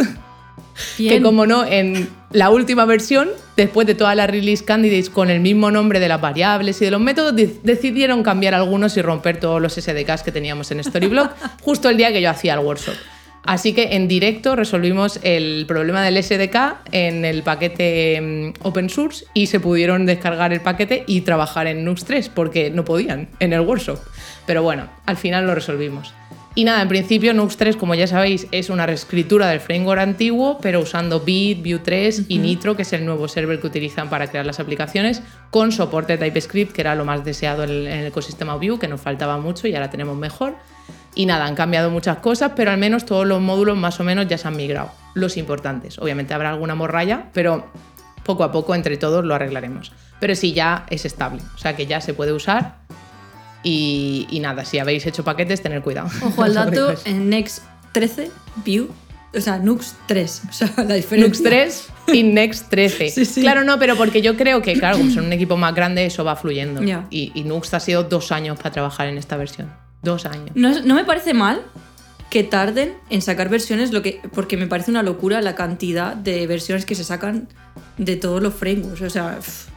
Que 0.98 1.22
como 1.22 1.46
no, 1.46 1.66
en 1.66 2.08
la 2.32 2.50
última 2.52 2.86
versión, 2.86 3.28
después 3.58 3.86
de 3.86 3.96
todas 3.96 4.16
las 4.16 4.30
release 4.30 4.64
candidates 4.64 5.10
con 5.10 5.30
el 5.30 5.42
mismo 5.42 5.72
nombre 5.72 6.00
de 6.00 6.08
las 6.08 6.22
variables 6.22 6.82
y 6.82 6.86
de 6.86 6.92
los 6.92 7.02
métodos, 7.02 7.36
de- 7.36 7.54
decidieron 7.64 8.24
cambiar 8.24 8.54
algunos 8.54 8.96
y 8.96 9.02
romper 9.02 9.42
todos 9.42 9.62
los 9.62 9.74
SDKs 9.74 10.24
que 10.24 10.32
teníamos 10.32 10.72
en 10.72 10.82
Storyblock 10.82 11.32
justo 11.62 11.90
el 11.90 11.98
día 11.98 12.14
que 12.14 12.22
yo 12.22 12.30
hacía 12.30 12.54
el 12.54 12.60
workshop. 12.60 12.94
Así 13.46 13.74
que 13.74 13.96
en 13.96 14.08
directo 14.08 14.56
resolvimos 14.56 15.20
el 15.24 15.66
problema 15.68 16.04
del 16.04 16.22
SDK 16.22 16.78
en 16.92 17.26
el 17.26 17.44
paquete 17.44 18.20
mm, 18.22 18.68
open 18.68 18.90
source 18.90 19.26
y 19.34 19.48
se 19.48 19.60
pudieron 19.60 20.06
descargar 20.06 20.54
el 20.54 20.62
paquete 20.62 21.04
y 21.08 21.22
trabajar 21.22 21.68
en 21.68 21.84
Nux 21.86 22.04
3 22.06 22.30
porque 22.30 22.70
no 22.70 22.86
podían 22.86 23.30
en 23.40 23.54
el 23.54 23.62
workshop. 23.62 24.00
Pero 24.46 24.62
bueno, 24.64 24.90
al 25.06 25.18
final 25.18 25.48
lo 25.48 25.56
resolvimos. 25.56 26.14
Y 26.56 26.64
nada, 26.64 26.82
en 26.82 26.88
principio 26.88 27.34
Nux 27.34 27.56
3, 27.56 27.78
como 27.78 27.96
ya 27.96 28.08
sabéis, 28.08 28.48
es 28.52 28.70
una 28.70 28.86
reescritura 28.86 29.48
del 29.48 29.60
framework 29.60 30.02
antiguo, 30.02 30.58
pero 30.62 30.82
usando 30.82 31.22
Bit, 31.22 31.64
Vue 31.64 31.80
3 31.80 32.24
y 32.28 32.40
Nitro, 32.40 32.76
que 32.76 32.82
es 32.82 32.92
el 32.92 33.06
nuevo 33.06 33.28
server 33.28 33.62
que 33.62 33.68
utilizan 33.68 34.10
para 34.10 34.28
crear 34.28 34.46
las 34.46 34.60
aplicaciones, 34.60 35.22
con 35.52 35.72
soporte 35.72 36.18
de 36.18 36.26
TypeScript, 36.26 36.74
que 36.74 36.82
era 36.82 36.96
lo 36.96 37.06
más 37.06 37.24
deseado 37.24 37.64
en 37.64 37.88
el 37.88 38.08
ecosistema 38.08 38.56
Vue, 38.56 38.80
que 38.80 38.88
nos 38.88 39.00
faltaba 39.00 39.38
mucho 39.38 39.68
y 39.68 39.76
ahora 39.76 39.90
tenemos 39.90 40.18
mejor. 40.18 40.56
Y 41.20 41.26
nada, 41.26 41.48
han 41.48 41.56
cambiado 41.56 41.90
muchas 41.90 42.20
cosas, 42.20 42.54
pero 42.56 42.72
al 42.72 42.78
menos 42.78 43.06
todos 43.06 43.28
los 43.28 43.42
módulos 43.42 43.78
más 43.78 44.00
o 44.00 44.06
menos 44.06 44.30
ya 44.30 44.38
se 44.38 44.48
han 44.48 44.56
migrado. 44.56 44.90
Los 45.16 45.36
importantes. 45.36 46.00
Obviamente 46.00 46.34
habrá 46.34 46.50
alguna 46.50 46.76
morralla, 46.76 47.26
pero 47.34 47.70
poco 48.24 48.46
a 48.46 48.54
poco 48.54 48.74
entre 48.74 48.96
todos 48.96 49.26
lo 49.26 49.36
arreglaremos. 49.36 49.92
Pero 50.22 50.34
sí, 50.34 50.54
ya 50.54 50.86
es 50.90 51.04
estable. 51.04 51.42
O 51.56 51.58
sea 51.58 51.76
que 51.76 51.88
ya 51.88 52.00
se 52.00 52.14
puede 52.14 52.32
usar. 52.32 52.78
Y, 53.64 54.28
y 54.32 54.40
nada, 54.40 54.64
si 54.64 54.80
habéis 54.80 55.06
hecho 55.08 55.26
paquetes, 55.26 55.62
tener 55.62 55.82
cuidado. 55.82 56.10
Ojo 56.24 56.42
al 56.42 56.54
dato, 56.54 56.94
en 57.04 57.30
Next 57.30 57.64
13, 57.92 58.32
View, 58.64 58.88
o 59.36 59.42
sea, 59.42 59.60
Nux 59.60 59.96
3. 60.06 60.42
O 60.50 60.54
sea, 60.54 60.72
la 60.78 60.94
diferencia. 60.94 61.28
Nux 61.28 61.44
3 61.44 61.90
y 62.14 62.24
Next 62.24 62.70
13. 62.70 63.10
Sí, 63.10 63.26
sí. 63.26 63.42
Claro, 63.42 63.66
no, 63.66 63.78
pero 63.78 63.98
porque 63.98 64.22
yo 64.22 64.38
creo 64.38 64.62
que, 64.62 64.72
claro, 64.72 64.98
como 64.98 65.12
son 65.12 65.26
un 65.26 65.34
equipo 65.34 65.58
más 65.58 65.76
grande, 65.76 66.06
eso 66.06 66.24
va 66.24 66.38
fluyendo. 66.38 66.82
Y, 67.10 67.34
y 67.36 67.44
Nux 67.44 67.74
ha 67.74 67.82
sido 67.82 68.06
dos 68.06 68.32
años 68.32 68.56
para 68.56 68.72
trabajar 68.72 69.10
en 69.10 69.18
esta 69.18 69.36
versión. 69.36 69.70
Dos 70.02 70.26
años. 70.26 70.52
No, 70.56 70.82
no 70.82 70.96
me 70.96 71.04
parece 71.06 71.34
mal 71.34 71.62
que 72.30 72.44
tarden 72.44 72.94
en 73.10 73.22
sacar 73.22 73.50
versiones, 73.50 73.92
lo 73.92 74.02
que, 74.02 74.22
porque 74.34 74.56
me 74.56 74.68
parece 74.68 74.92
una 74.92 75.04
locura 75.04 75.42
la 75.42 75.56
cantidad 75.56 76.16
de 76.16 76.46
versiones 76.48 76.86
que 76.86 76.96
se 76.96 77.04
sacan 77.04 77.48
de 77.98 78.16
todos 78.16 78.42
los 78.42 78.54
frameworks. 78.54 79.02
O 79.02 79.10
sea, 79.10 79.40
pff, 79.40 79.68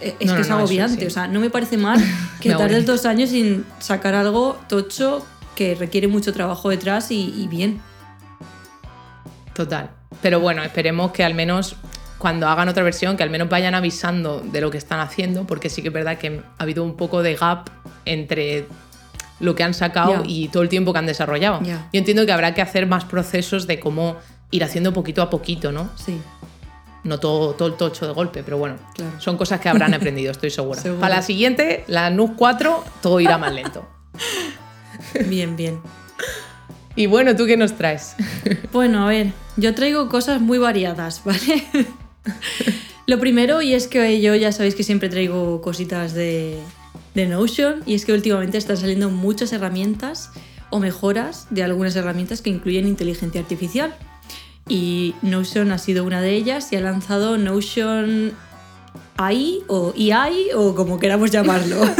e- 0.00 0.08
es 0.08 0.12
No, 0.12 0.18
que 0.18 0.26
no, 0.26 0.34
es 0.36 0.46
eso 0.46 0.54
agobiante. 0.56 1.00
sí. 1.00 1.06
O 1.06 1.10
sea, 1.10 1.26
no 1.26 1.40
me 1.40 1.48
parece 1.50 1.76
mal 1.78 1.98
que 2.40 2.50
tardes 2.54 2.84
dos 2.86 3.06
años 3.06 3.30
sin 3.30 3.64
sacar 3.78 4.14
algo 4.14 4.60
tocho 4.68 5.26
que 5.56 5.74
requiere 5.74 6.06
mucho 6.06 6.32
trabajo 6.32 6.68
detrás 6.70 7.10
y, 7.10 7.34
y 7.36 7.48
bien. 7.48 7.80
Total. 9.54 9.90
Pero 10.22 10.40
bueno, 10.40 10.62
esperemos 10.62 11.12
que 11.12 11.24
al 11.24 11.34
menos 11.34 11.76
cuando 12.18 12.46
hagan 12.48 12.68
otra 12.68 12.82
versión, 12.82 13.16
que 13.16 13.22
al 13.22 13.30
menos 13.30 13.48
vayan 13.48 13.74
avisando 13.74 14.40
de 14.40 14.60
lo 14.60 14.70
que 14.70 14.76
están 14.78 15.00
haciendo, 15.00 15.46
porque 15.46 15.70
sí 15.70 15.80
que 15.82 15.88
es 15.88 15.94
verdad 15.94 16.18
que 16.18 16.42
ha 16.58 16.62
habido 16.62 16.84
un 16.84 16.94
poco 16.96 17.22
de 17.22 17.34
gap 17.36 17.70
entre 18.04 18.66
lo 19.40 19.54
que 19.54 19.62
han 19.64 19.74
sacado 19.74 20.22
Ya. 20.22 20.30
y 20.30 20.48
todo 20.48 20.62
el 20.62 20.68
tiempo 20.68 20.92
que 20.92 20.98
han 21.00 21.06
desarrollado. 21.06 21.60
Ya. 21.62 21.88
Yo 21.92 21.98
entiendo 21.98 22.24
que 22.26 22.32
habrá 22.32 22.54
que 22.54 22.62
hacer 22.62 22.86
más 22.86 23.04
procesos 23.04 23.66
de 23.66 23.80
cómo 23.80 24.16
ir 24.50 24.62
haciendo 24.64 24.92
poquito 24.92 25.22
a 25.22 25.30
poquito, 25.30 25.72
¿no? 25.72 25.88
Sí. 25.96 26.20
No 27.02 27.18
todo, 27.18 27.54
todo 27.54 27.68
el 27.68 27.74
tocho 27.74 28.06
de 28.06 28.12
golpe, 28.12 28.42
pero 28.42 28.58
bueno, 28.58 28.76
Claro. 28.94 29.12
son 29.18 29.38
cosas 29.38 29.58
que 29.60 29.68
habrán 29.70 29.94
aprendido, 29.94 30.30
estoy 30.32 30.50
segura. 30.50 30.80
Seguro. 30.82 31.00
Para 31.00 31.16
la 31.16 31.22
siguiente, 31.22 31.84
la 31.88 32.10
NUS 32.10 32.32
4, 32.36 32.84
todo 33.00 33.20
irá 33.20 33.38
más 33.38 33.52
lento. 33.54 33.88
Bien, 35.26 35.56
bien. 35.56 35.80
Y 36.96 37.06
bueno, 37.06 37.34
¿tú 37.36 37.46
qué 37.46 37.56
nos 37.56 37.72
traes? 37.76 38.16
Bueno, 38.72 39.04
a 39.04 39.08
ver, 39.08 39.32
yo 39.56 39.74
traigo 39.74 40.08
cosas 40.08 40.40
muy 40.40 40.58
variadas, 40.58 41.22
¿vale? 41.24 41.64
Lo 43.06 43.18
primero, 43.18 43.62
y 43.62 43.74
es 43.74 43.88
que 43.88 44.20
yo 44.20 44.34
ya 44.36 44.52
sabéis 44.52 44.74
que 44.76 44.84
siempre 44.84 45.08
traigo 45.08 45.60
cositas 45.60 46.12
de, 46.14 46.58
de 47.14 47.26
Notion, 47.26 47.82
y 47.86 47.94
es 47.94 48.04
que 48.04 48.12
últimamente 48.12 48.58
están 48.58 48.76
saliendo 48.76 49.10
muchas 49.10 49.52
herramientas 49.52 50.30
o 50.70 50.78
mejoras 50.78 51.46
de 51.50 51.62
algunas 51.62 51.96
herramientas 51.96 52.42
que 52.42 52.50
incluyen 52.50 52.86
inteligencia 52.86 53.40
artificial. 53.40 53.94
Y 54.68 55.14
Notion 55.22 55.72
ha 55.72 55.78
sido 55.78 56.04
una 56.04 56.20
de 56.20 56.32
ellas 56.32 56.72
y 56.72 56.76
ha 56.76 56.80
lanzado 56.80 57.38
Notion 57.38 58.32
AI 59.16 59.62
o 59.66 59.92
EI 59.96 60.50
o 60.54 60.74
como 60.74 60.98
queramos 60.98 61.30
llamarlo. 61.30 61.76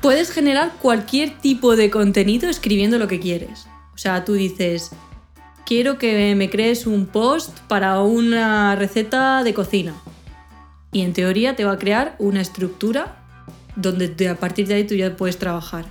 Puedes 0.00 0.30
generar 0.30 0.72
cualquier 0.80 1.38
tipo 1.38 1.74
de 1.74 1.90
contenido 1.90 2.48
escribiendo 2.48 2.98
lo 2.98 3.08
que 3.08 3.18
quieres. 3.18 3.66
O 3.94 3.98
sea, 3.98 4.24
tú 4.24 4.34
dices, 4.34 4.92
quiero 5.66 5.98
que 5.98 6.34
me 6.36 6.48
crees 6.48 6.86
un 6.86 7.06
post 7.06 7.58
para 7.66 8.00
una 8.00 8.76
receta 8.76 9.42
de 9.42 9.52
cocina. 9.52 9.94
Y 10.92 11.02
en 11.02 11.12
teoría 11.12 11.54
te 11.56 11.64
va 11.64 11.72
a 11.72 11.78
crear 11.78 12.14
una 12.18 12.40
estructura 12.40 13.16
donde 13.76 14.08
de- 14.08 14.28
a 14.30 14.36
partir 14.36 14.66
de 14.66 14.74
ahí 14.74 14.84
tú 14.84 14.94
ya 14.94 15.16
puedes 15.16 15.38
trabajar. 15.38 15.84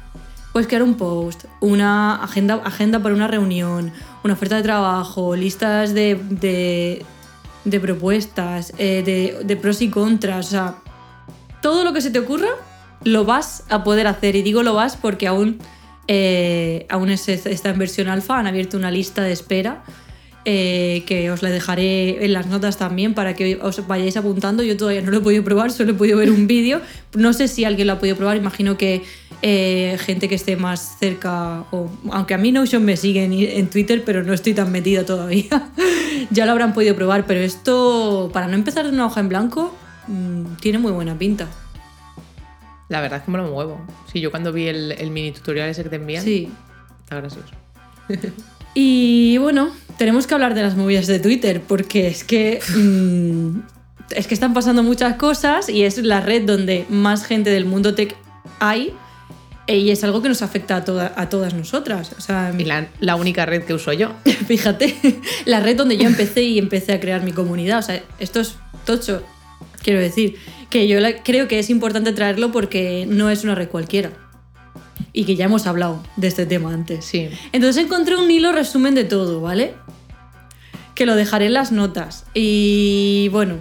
Puedes 0.54 0.68
crear 0.68 0.82
un 0.84 0.96
post, 0.96 1.46
una 1.62 2.16
agenda, 2.24 2.56
agenda 2.66 3.00
para 3.02 3.14
una 3.14 3.28
reunión, 3.28 3.92
una 4.24 4.34
oferta 4.34 4.56
de 4.56 4.64
trabajo, 4.64 5.36
listas 5.36 5.94
de, 5.94 6.16
de, 6.30 7.06
de 7.64 7.80
propuestas, 7.80 8.74
eh, 8.80 9.04
de, 9.06 9.46
de 9.46 9.56
pros 9.58 9.82
y 9.82 9.90
contras. 9.90 10.48
O 10.48 10.50
sea, 10.50 10.76
todo 11.62 11.84
lo 11.84 11.94
que 11.94 12.02
se 12.02 12.10
te 12.10 12.20
ocurra 12.20 12.50
lo 13.04 13.24
vas 13.24 13.66
a 13.70 13.84
poder 13.84 14.08
hacer. 14.08 14.36
Y 14.36 14.42
digo 14.42 14.64
lo 14.64 14.74
vas 14.74 14.98
porque 14.98 15.28
aún, 15.28 15.60
eh, 16.08 16.88
aún 16.90 17.10
es- 17.12 17.30
está 17.30 17.70
en 17.70 17.78
versión 17.78 18.08
alfa, 18.08 18.40
han 18.40 18.48
abierto 18.48 18.78
una 18.78 18.90
lista 18.90 19.22
de 19.22 19.34
espera. 19.34 19.84
Eh, 20.50 21.04
que 21.06 21.30
os 21.30 21.44
la 21.44 21.50
dejaré 21.50 22.24
en 22.24 22.32
las 22.32 22.48
notas 22.48 22.78
también 22.78 23.14
para 23.14 23.34
que 23.34 23.60
os 23.62 23.86
vayáis 23.86 24.16
apuntando. 24.16 24.64
Yo 24.64 24.78
todavía 24.78 25.02
no 25.02 25.12
lo 25.12 25.18
he 25.18 25.20
podido 25.20 25.44
probar, 25.44 25.74
solo 25.74 25.92
he 25.92 25.94
podido 25.94 26.18
ver 26.18 26.32
un 26.32 26.48
vídeo. 26.48 26.80
No 27.14 27.34
sé 27.34 27.50
si 27.50 27.66
alguien 27.66 27.88
lo 27.88 27.94
ha 27.94 28.00
podido 28.00 28.16
probar, 28.16 28.38
imagino 28.38 28.78
que 28.78 29.04
eh, 29.42 29.98
gente 30.00 30.30
que 30.30 30.36
esté 30.36 30.56
más 30.56 31.00
cerca, 31.02 31.66
o, 31.72 31.92
aunque 32.14 32.34
a 32.34 32.38
mí 32.38 32.54
Notion 32.54 32.86
me 32.86 32.96
sigue 32.96 33.26
en, 33.60 33.68
Twitter, 33.68 34.04
pero 34.06 34.24
no 34.24 34.32
estoy 34.32 34.54
tan 34.54 34.72
metida 34.72 35.06
todavía. 35.06 35.70
ya 36.32 36.46
lo 36.46 36.54
habrán 36.54 36.74
podido 36.74 36.96
probar, 36.96 37.26
pero 37.26 37.42
esto, 37.42 38.30
para 38.32 38.48
no 38.48 38.54
empezar 38.54 38.86
de 38.86 38.94
una 38.94 39.06
hoja 39.06 39.20
en 39.20 39.28
blanco, 39.28 39.76
mm, 40.08 40.56
tiene 40.62 40.78
muy 40.78 40.94
buena 40.94 41.18
pinta. 41.20 41.50
La 42.88 43.02
verdad 43.02 43.20
es 43.20 43.26
que 43.26 43.32
me 43.32 43.38
lo 43.38 43.52
muevo. 43.52 43.86
Sí, 44.10 44.22
yo 44.22 44.32
cuando 44.32 44.54
vi 44.54 44.68
el, 44.68 44.94
el 44.94 45.12
mini 45.12 45.34
tutorial 45.34 45.68
ese 45.68 45.84
que 45.84 45.90
te 45.90 45.98
envían, 45.98 46.24
Sí. 46.24 46.50
está 47.04 47.18
gracioso. 47.18 47.52
Y 48.80 49.40
bueno, 49.40 49.72
tenemos 49.98 50.28
que 50.28 50.34
hablar 50.34 50.54
de 50.54 50.62
las 50.64 50.76
movidas 50.76 51.08
de 51.08 51.20
Twitter, 51.20 51.62
porque 51.68 52.08
es 52.08 52.24
que. 52.24 52.60
mm, 52.76 53.60
es 54.16 54.26
que 54.28 54.34
están 54.34 54.54
pasando 54.54 54.84
muchas 54.84 55.16
cosas 55.18 55.68
y 55.68 55.84
es 55.84 55.98
la 55.98 56.22
red 56.22 56.44
donde 56.46 56.86
más 56.90 57.26
gente 57.26 57.50
del 57.50 57.66
mundo 57.66 57.94
tech 57.94 58.16
hay. 58.60 58.94
eh, 59.68 59.78
Y 59.78 59.92
es 59.92 60.02
algo 60.06 60.22
que 60.22 60.30
nos 60.30 60.42
afecta 60.42 60.78
a, 60.78 60.86
toda- 60.86 61.14
a 61.18 61.28
todas 61.30 61.54
nosotras. 61.54 62.14
O 62.18 62.22
sea, 62.22 62.54
Y 62.58 62.64
la, 62.64 62.88
la 63.02 63.16
única 63.18 63.46
red 63.46 63.64
que 63.64 63.74
uso 63.74 63.92
yo. 63.92 64.14
fíjate, 64.48 64.96
la 65.46 65.60
red 65.60 65.76
donde 65.76 65.98
yo 65.98 66.08
empecé 66.08 66.44
y 66.44 66.58
empecé 66.58 66.94
a 66.94 67.00
crear 67.02 67.22
mi 67.24 67.34
comunidad. 67.34 67.80
O 67.80 67.82
sea, 67.82 68.02
esto 68.20 68.40
es 68.40 68.56
tocho, 68.86 69.24
quiero 69.84 70.00
decir. 70.00 70.36
Que 70.70 70.88
yo 70.88 71.00
la- 71.02 71.22
creo 71.24 71.48
que 71.50 71.60
es 71.60 71.70
importante 71.70 72.12
traerlo 72.14 72.52
porque 72.54 73.06
no 73.10 73.30
es 73.30 73.44
una 73.44 73.56
red 73.56 73.68
cualquiera. 73.70 74.12
Y 75.14 75.26
que 75.26 75.36
ya 75.36 75.46
hemos 75.46 75.68
hablado 75.68 76.04
de 76.16 76.28
este 76.28 76.46
tema 76.46 76.74
antes. 76.74 77.06
Sí. 77.06 77.30
Entonces 77.52 77.84
encontré 77.84 78.16
un 78.16 78.30
hilo 78.30 78.52
resumen 78.52 78.96
de 78.96 79.04
todo, 79.04 79.42
¿vale? 79.42 79.74
Que 80.96 81.06
lo 81.06 81.16
dejaré 81.16 81.48
en 81.48 81.54
las 81.54 81.72
notas. 81.72 82.26
Y 82.34 83.30
bueno, 83.32 83.58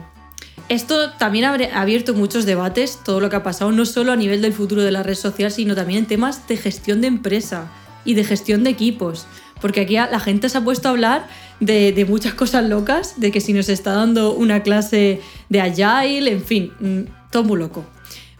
esto 0.68 1.12
también 1.12 1.44
ha 1.44 1.81
abierto 1.81 2.12
muchos 2.14 2.44
debates, 2.44 2.99
todo 3.05 3.20
lo 3.20 3.31
que 3.31 3.37
ha 3.37 3.42
pasado, 3.42 3.70
no 3.70 3.87
solo 3.87 4.12
a 4.12 4.16
nivel 4.16 4.42
del 4.42 4.53
futuro 4.53 4.83
de 4.83 4.90
la 4.90 5.03
red 5.03 5.14
social, 5.14 5.53
sino 5.53 5.75
también 5.75 6.01
en 6.01 6.07
temas 6.07 6.49
de 6.49 6.57
gestión 6.57 7.01
de 7.01 7.07
empresa 7.07 7.70
y 8.05 8.14
de 8.14 8.25
gestión 8.25 8.64
de 8.64 8.70
equipos. 8.70 9.27
Porque 9.61 9.81
aquí 9.81 9.94
la 9.94 10.20
gente 10.20 10.49
se 10.49 10.59
ha 10.59 10.64
puesto 10.64 10.88
a 10.88 10.90
hablar 10.90 11.29
de, 11.61 11.92
de 11.92 12.05
muchas 12.05 12.35
cosas 12.35 12.68
locas, 12.68 13.20
de 13.20 13.31
que 13.31 13.40
si 13.40 13.53
nos 13.53 13.68
está 13.68 13.92
dando 13.92 14.35
una 14.35 14.62
clase 14.62 15.20
de 15.49 15.61
agile, 15.61 16.31
en 16.33 16.42
fin, 16.42 16.72
mm, 16.81 17.31
todo 17.31 17.44
muy 17.44 17.59
loco. 17.59 17.85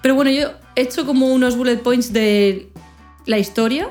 Pero 0.03 0.15
bueno, 0.15 0.31
yo 0.31 0.51
he 0.75 0.83
hecho 0.83 1.07
como 1.07 1.29
unos 1.29 1.57
bullet 1.57 1.79
points 1.79 2.13
de 2.13 2.69
la 3.27 3.39
historia 3.39 3.91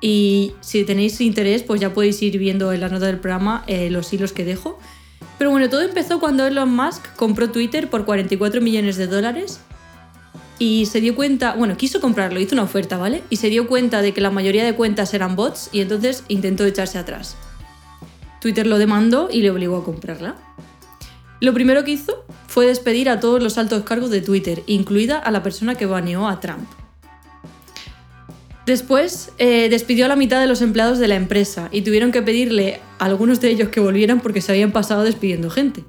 y 0.00 0.54
si 0.60 0.84
tenéis 0.84 1.20
interés, 1.20 1.62
pues 1.62 1.80
ya 1.80 1.92
podéis 1.92 2.20
ir 2.22 2.38
viendo 2.38 2.72
en 2.72 2.80
la 2.80 2.88
nota 2.88 3.06
del 3.06 3.18
programa 3.18 3.64
eh, 3.66 3.90
los 3.90 4.12
hilos 4.12 4.32
que 4.32 4.44
dejo. 4.44 4.78
Pero 5.38 5.50
bueno, 5.50 5.68
todo 5.68 5.82
empezó 5.82 6.20
cuando 6.20 6.46
Elon 6.46 6.74
Musk 6.74 7.14
compró 7.16 7.50
Twitter 7.50 7.90
por 7.90 8.04
44 8.04 8.60
millones 8.60 8.96
de 8.96 9.06
dólares 9.06 9.60
y 10.58 10.86
se 10.86 11.00
dio 11.00 11.14
cuenta, 11.14 11.54
bueno, 11.54 11.76
quiso 11.76 12.00
comprarlo, 12.00 12.40
hizo 12.40 12.54
una 12.54 12.62
oferta, 12.62 12.96
¿vale? 12.96 13.22
Y 13.28 13.36
se 13.36 13.48
dio 13.48 13.66
cuenta 13.66 14.00
de 14.00 14.12
que 14.12 14.20
la 14.20 14.30
mayoría 14.30 14.64
de 14.64 14.74
cuentas 14.74 15.12
eran 15.12 15.36
bots 15.36 15.68
y 15.72 15.80
entonces 15.80 16.24
intentó 16.28 16.64
echarse 16.64 16.98
atrás. 16.98 17.36
Twitter 18.40 18.66
lo 18.66 18.78
demandó 18.78 19.28
y 19.30 19.42
le 19.42 19.50
obligó 19.50 19.76
a 19.76 19.84
comprarla. 19.84 20.36
Lo 21.40 21.52
primero 21.52 21.84
que 21.84 21.90
hizo 21.90 22.24
fue 22.46 22.66
despedir 22.66 23.10
a 23.10 23.20
todos 23.20 23.42
los 23.42 23.58
altos 23.58 23.82
cargos 23.82 24.10
de 24.10 24.22
Twitter, 24.22 24.62
incluida 24.66 25.18
a 25.18 25.30
la 25.30 25.42
persona 25.42 25.74
que 25.74 25.84
baneó 25.84 26.28
a 26.28 26.40
Trump. 26.40 26.66
Después 28.66 29.30
eh, 29.38 29.68
despidió 29.70 30.06
a 30.06 30.08
la 30.08 30.16
mitad 30.16 30.40
de 30.40 30.48
los 30.48 30.60
empleados 30.60 30.98
de 30.98 31.06
la 31.06 31.14
empresa 31.14 31.68
y 31.70 31.82
tuvieron 31.82 32.10
que 32.10 32.20
pedirle 32.20 32.80
a 32.98 33.04
algunos 33.04 33.40
de 33.40 33.50
ellos 33.50 33.68
que 33.68 33.78
volvieran 33.78 34.18
porque 34.20 34.40
se 34.40 34.50
habían 34.50 34.72
pasado 34.72 35.04
despidiendo 35.04 35.50
gente. 35.50 35.84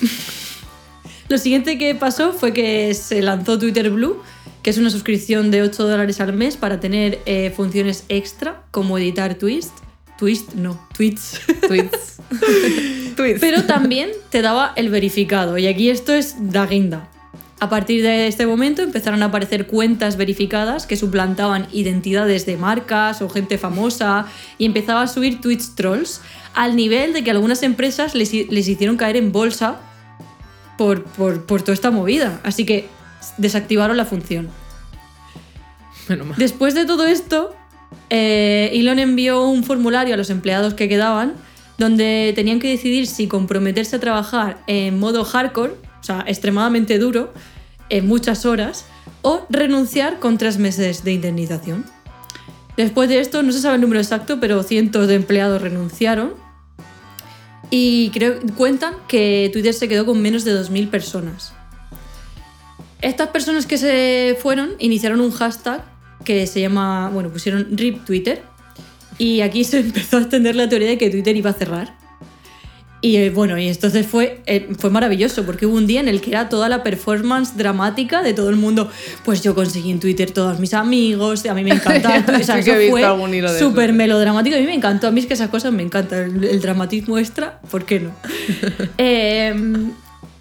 Lo 1.28 1.36
siguiente 1.36 1.76
que 1.76 1.94
pasó 1.94 2.32
fue 2.32 2.54
que 2.54 2.94
se 2.94 3.20
lanzó 3.20 3.58
Twitter 3.58 3.90
Blue, 3.90 4.22
que 4.62 4.70
es 4.70 4.78
una 4.78 4.88
suscripción 4.88 5.50
de 5.50 5.60
8 5.60 5.86
dólares 5.86 6.18
al 6.20 6.32
mes 6.32 6.56
para 6.56 6.80
tener 6.80 7.20
eh, 7.26 7.52
funciones 7.54 8.04
extra 8.08 8.62
como 8.70 8.96
editar 8.96 9.34
twist. 9.34 9.72
Twist, 10.18 10.54
no, 10.54 10.80
tweets. 10.94 11.40
Tweets. 11.68 12.20
Tweets. 13.16 13.40
Pero 13.40 13.64
también 13.64 14.10
te 14.30 14.40
daba 14.40 14.72
el 14.76 14.88
verificado. 14.88 15.58
Y 15.58 15.66
aquí 15.66 15.90
esto 15.90 16.14
es 16.14 16.36
da 16.38 16.66
guinda. 16.66 17.10
A 17.62 17.68
partir 17.70 18.02
de 18.02 18.26
este 18.26 18.44
momento 18.44 18.82
empezaron 18.82 19.22
a 19.22 19.26
aparecer 19.26 19.68
cuentas 19.68 20.16
verificadas 20.16 20.84
que 20.88 20.96
suplantaban 20.96 21.68
identidades 21.72 22.44
de 22.44 22.56
marcas 22.56 23.22
o 23.22 23.28
gente 23.28 23.56
famosa 23.56 24.26
y 24.58 24.64
empezaba 24.66 25.02
a 25.02 25.06
subir 25.06 25.40
tweets 25.40 25.76
trolls 25.76 26.20
al 26.54 26.74
nivel 26.74 27.12
de 27.12 27.22
que 27.22 27.30
algunas 27.30 27.62
empresas 27.62 28.16
les, 28.16 28.34
hi- 28.34 28.48
les 28.50 28.66
hicieron 28.66 28.96
caer 28.96 29.16
en 29.16 29.30
bolsa 29.30 29.76
por, 30.76 31.04
por- 31.04 31.46
por 31.46 31.62
toda 31.62 31.74
esta 31.74 31.92
movida. 31.92 32.40
Así 32.42 32.66
que 32.66 32.88
desactivaron 33.38 33.96
la 33.96 34.06
función. 34.06 34.48
Menos 36.08 36.26
mal. 36.26 36.36
Después 36.38 36.74
de 36.74 36.84
todo 36.84 37.06
esto, 37.06 37.54
eh, 38.10 38.70
Elon 38.72 38.98
envió 38.98 39.44
un 39.44 39.62
formulario 39.62 40.14
a 40.14 40.16
los 40.16 40.30
empleados 40.30 40.74
que 40.74 40.88
quedaban 40.88 41.34
donde 41.78 42.32
tenían 42.34 42.58
que 42.58 42.68
decidir 42.68 43.06
si 43.06 43.28
comprometerse 43.28 43.94
a 43.96 44.00
trabajar 44.00 44.58
en 44.66 44.98
modo 44.98 45.24
hardcore, 45.24 45.74
o 46.00 46.04
sea, 46.04 46.24
extremadamente 46.26 46.98
duro, 46.98 47.32
en 47.92 48.08
muchas 48.08 48.46
horas, 48.46 48.86
o 49.20 49.46
renunciar 49.50 50.18
con 50.18 50.38
tres 50.38 50.58
meses 50.58 51.04
de 51.04 51.12
indemnización. 51.12 51.84
Después 52.76 53.10
de 53.10 53.20
esto, 53.20 53.42
no 53.42 53.52
se 53.52 53.60
sabe 53.60 53.74
el 53.74 53.82
número 53.82 54.00
exacto, 54.00 54.40
pero 54.40 54.62
cientos 54.62 55.08
de 55.08 55.14
empleados 55.14 55.60
renunciaron. 55.60 56.32
Y 57.70 58.10
creo, 58.10 58.40
cuentan 58.56 58.94
que 59.08 59.50
Twitter 59.52 59.74
se 59.74 59.88
quedó 59.88 60.06
con 60.06 60.20
menos 60.22 60.44
de 60.44 60.54
2.000 60.54 60.88
personas. 60.88 61.52
Estas 63.02 63.28
personas 63.28 63.66
que 63.66 63.76
se 63.76 64.38
fueron 64.40 64.70
iniciaron 64.78 65.20
un 65.20 65.30
hashtag 65.30 65.84
que 66.24 66.46
se 66.46 66.60
llama, 66.60 67.10
bueno, 67.10 67.30
pusieron 67.30 67.76
RIP 67.76 68.06
Twitter. 68.06 68.42
Y 69.18 69.42
aquí 69.42 69.64
se 69.64 69.80
empezó 69.80 70.16
a 70.16 70.20
extender 70.22 70.56
la 70.56 70.68
teoría 70.68 70.88
de 70.88 70.98
que 70.98 71.10
Twitter 71.10 71.36
iba 71.36 71.50
a 71.50 71.54
cerrar. 71.54 72.01
Y 73.04 73.16
eh, 73.16 73.30
bueno, 73.30 73.58
y 73.58 73.66
entonces 73.66 74.06
fue, 74.06 74.40
eh, 74.46 74.68
fue 74.78 74.88
maravilloso, 74.88 75.44
porque 75.44 75.66
hubo 75.66 75.76
un 75.76 75.88
día 75.88 76.00
en 76.00 76.06
el 76.06 76.20
que 76.20 76.30
era 76.30 76.48
toda 76.48 76.68
la 76.68 76.84
performance 76.84 77.56
dramática 77.56 78.22
de 78.22 78.32
todo 78.32 78.48
el 78.48 78.54
mundo. 78.54 78.88
Pues 79.24 79.42
yo 79.42 79.56
conseguí 79.56 79.90
en 79.90 79.98
Twitter 79.98 80.30
todos 80.30 80.60
mis 80.60 80.72
amigos, 80.72 81.44
a 81.44 81.54
mí 81.54 81.64
me 81.64 81.70
encanta. 81.72 82.24
o 82.40 82.44
sea, 82.44 82.62
Sí 82.62 82.70
eso 82.70 82.90
fue 82.90 83.58
súper 83.58 83.92
melodramático. 83.92 84.54
A 84.54 84.60
mí 84.60 84.66
me 84.66 84.74
encantó, 84.74 85.08
a 85.08 85.10
mí 85.10 85.18
es 85.18 85.26
que 85.26 85.34
esas 85.34 85.50
cosas 85.50 85.72
me 85.72 85.82
encantan. 85.82 86.36
El, 86.36 86.44
el 86.44 86.60
dramatismo 86.60 87.18
extra, 87.18 87.60
¿por 87.70 87.84
qué 87.84 88.00
no? 88.00 88.12
Eh, 88.98 89.52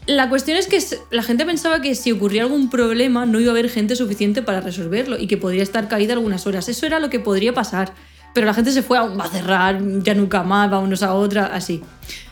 la 0.05 0.29
cuestión 0.29 0.57
es 0.57 0.67
que 0.67 0.79
la 1.09 1.23
gente 1.23 1.45
pensaba 1.45 1.81
que 1.81 1.95
si 1.95 2.11
ocurría 2.11 2.43
algún 2.43 2.69
problema 2.69 3.25
no 3.25 3.39
iba 3.39 3.49
a 3.49 3.53
haber 3.53 3.69
gente 3.69 3.95
suficiente 3.95 4.41
para 4.41 4.61
resolverlo 4.61 5.17
y 5.17 5.27
que 5.27 5.37
podría 5.37 5.63
estar 5.63 5.87
caída 5.87 6.13
algunas 6.13 6.45
horas. 6.45 6.69
Eso 6.69 6.85
era 6.85 6.99
lo 6.99 7.09
que 7.09 7.19
podría 7.19 7.53
pasar. 7.53 7.93
Pero 8.33 8.47
la 8.47 8.53
gente 8.53 8.71
se 8.71 8.81
fue 8.81 8.97
a, 8.97 9.03
va 9.03 9.25
a 9.25 9.29
cerrar, 9.29 9.81
ya 10.03 10.13
nunca 10.13 10.43
más, 10.43 10.69
vámonos 10.69 11.03
a 11.03 11.13
otra, 11.13 11.47
así. 11.47 11.81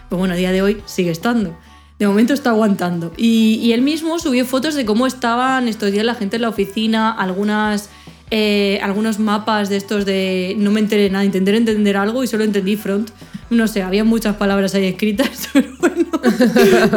Pues 0.09 0.17
bueno, 0.17 0.33
a 0.33 0.37
día 0.37 0.51
de 0.51 0.61
hoy 0.61 0.81
sigue 0.85 1.11
estando. 1.11 1.55
De 1.99 2.07
momento 2.07 2.33
está 2.33 2.49
aguantando. 2.51 3.13
Y, 3.17 3.71
él 3.73 3.81
mismo 3.81 4.19
subió 4.19 4.45
fotos 4.45 4.73
de 4.73 4.85
cómo 4.85 5.05
estaban 5.05 5.67
estos 5.67 5.91
días 5.91 6.05
la 6.05 6.15
gente 6.15 6.37
en 6.37 6.43
la 6.43 6.49
oficina, 6.49 7.11
algunas, 7.11 7.89
eh, 8.31 8.79
algunos 8.81 9.19
mapas 9.19 9.69
de 9.69 9.75
estos 9.75 10.05
de 10.05 10.55
no 10.57 10.71
me 10.71 10.79
enteré 10.79 11.09
nada, 11.09 11.25
intenté 11.25 11.55
entender 11.55 11.97
algo 11.97 12.23
y 12.23 12.27
solo 12.27 12.45
entendí 12.45 12.77
front. 12.77 13.11
No 13.49 13.67
sé, 13.67 13.83
había 13.83 14.03
muchas 14.03 14.37
palabras 14.37 14.73
ahí 14.75 14.85
escritas, 14.85 15.49
pero 15.53 15.69
bueno, 15.79 16.09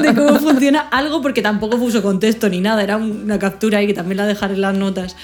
de 0.01 0.15
cómo 0.15 0.39
funciona 0.39 0.81
algo 0.81 1.21
porque 1.21 1.43
tampoco 1.43 1.79
puso 1.79 2.01
contexto 2.01 2.49
ni 2.49 2.61
nada, 2.61 2.83
era 2.83 2.97
una 2.97 3.39
captura 3.39 3.79
ahí 3.79 3.89
que 3.89 3.95
también 3.95 4.19
la 4.19 4.27
dejaré 4.27 4.55
en 4.55 4.61
las 4.61 4.77
notas. 4.77 5.17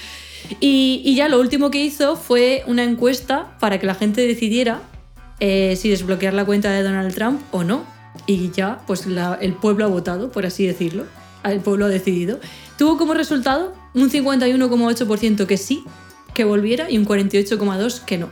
Y 0.61 1.15
ya 1.15 1.29
lo 1.29 1.39
último 1.39 1.71
que 1.71 1.85
hizo 1.85 2.17
fue 2.17 2.65
una 2.67 2.83
encuesta 2.83 3.57
para 3.61 3.79
que 3.79 3.87
la 3.87 3.95
gente 3.95 4.27
decidiera 4.27 4.81
eh, 5.41 5.77
si 5.77 5.91
desbloquear 5.91 6.35
la 6.35 6.45
cuenta 6.45 6.71
de 6.71 6.83
Donald 6.83 7.15
Trump 7.15 7.41
o 7.51 7.65
no. 7.65 7.85
Y 8.27 8.51
ya, 8.51 8.81
pues 8.87 9.07
el 9.07 9.55
pueblo 9.55 9.85
ha 9.85 9.89
votado, 9.89 10.31
por 10.31 10.45
así 10.47 10.67
decirlo. 10.67 11.05
El 11.45 11.61
pueblo 11.61 11.87
ha 11.87 11.89
decidido. 11.89 12.41
Tuvo 12.77 12.99
como 12.99 13.15
resultado 13.15 13.75
un 13.95 14.11
51,8% 14.11 15.47
que 15.47 15.57
sí, 15.57 15.85
que 16.35 16.45
volviera, 16.45 16.91
y 16.91 16.99
un 16.99 17.07
48,2% 17.07 18.05
que 18.05 18.19
no. 18.19 18.29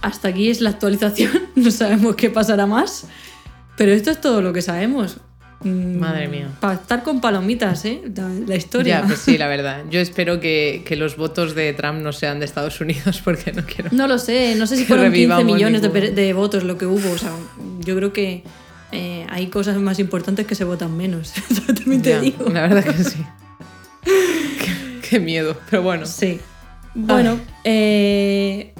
Hasta 0.00 0.28
aquí 0.28 0.50
es 0.50 0.60
la 0.60 0.70
actualización, 0.70 1.32
no 1.54 1.70
sabemos 1.70 2.16
qué 2.16 2.30
pasará 2.30 2.66
más. 2.66 3.06
Pero 3.76 3.92
esto 3.92 4.10
es 4.10 4.20
todo 4.20 4.40
lo 4.40 4.52
que 4.52 4.62
sabemos. 4.62 5.18
Mm, 5.62 5.98
Madre 5.98 6.28
mía. 6.28 6.48
Para 6.60 6.74
estar 6.74 7.02
con 7.02 7.20
palomitas, 7.20 7.84
¿eh? 7.84 8.00
La, 8.14 8.28
la 8.28 8.56
historia. 8.56 9.00
Ya, 9.02 9.06
pues 9.06 9.20
sí, 9.20 9.38
la 9.38 9.46
verdad. 9.56 9.84
Yo 9.90 10.00
espero 10.00 10.40
que, 10.40 10.82
que 10.86 10.96
los 10.96 11.16
votos 11.16 11.54
de 11.54 11.72
Trump 11.72 12.00
no 12.02 12.12
sean 12.12 12.38
de 12.38 12.44
Estados 12.46 12.80
Unidos 12.80 13.20
porque 13.24 13.52
no 13.52 13.64
quiero. 13.64 13.90
No 13.92 14.06
lo 14.08 14.18
sé, 14.18 14.54
no 14.56 14.66
sé 14.66 14.76
si 14.76 14.84
fueron 14.84 15.06
15 15.06 15.12
revivamos 15.12 15.44
millones 15.44 15.82
de, 15.82 16.32
votos 16.32 16.64
lo 16.64 16.76
que 16.78 16.86
hubo. 16.86 17.10
O 17.12 17.18
sea, 17.18 17.30
yo 17.80 17.96
creo 17.96 18.12
que 18.12 18.42
eh, 18.92 19.26
hay 19.30 19.46
cosas 19.48 19.76
más 19.78 19.98
importantes 19.98 20.46
que 20.46 20.54
se 20.54 20.64
votan 20.64 20.96
menos. 20.96 21.32
También 21.66 22.02
te 22.02 22.10
Ya, 22.10 22.20
digo. 22.20 22.48
La 22.50 22.62
verdad 22.62 22.84
que 22.84 23.04
sí. 23.04 23.24
qué, 24.04 25.00
qué 25.08 25.20
miedo, 25.20 25.56
pero 25.70 25.82
bueno. 25.82 26.06
Sí. 26.06 26.40
Bueno, 26.96 27.38
eh, 27.64 28.72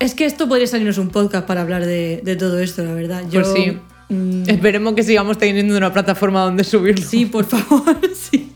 es 0.00 0.14
que 0.14 0.24
esto 0.26 0.48
podría 0.48 0.66
salirnos 0.66 0.98
un 0.98 1.10
podcast 1.10 1.46
para 1.46 1.60
hablar 1.60 1.86
de, 1.86 2.20
de 2.24 2.34
todo 2.36 2.58
esto, 2.58 2.82
la 2.84 2.92
verdad. 2.92 3.22
Yo, 3.30 3.42
Pues 3.42 3.52
sí. 3.54 3.78
Mm, 4.08 4.48
Esperemos 4.48 4.94
que 4.94 5.02
sigamos 5.02 5.38
teniendo 5.38 5.76
una 5.76 5.92
plataforma 5.92 6.40
donde 6.42 6.64
subirlo. 6.64 7.04
Sí, 7.06 7.26
por 7.26 7.44
favor, 7.44 8.00
sí. 8.30 8.52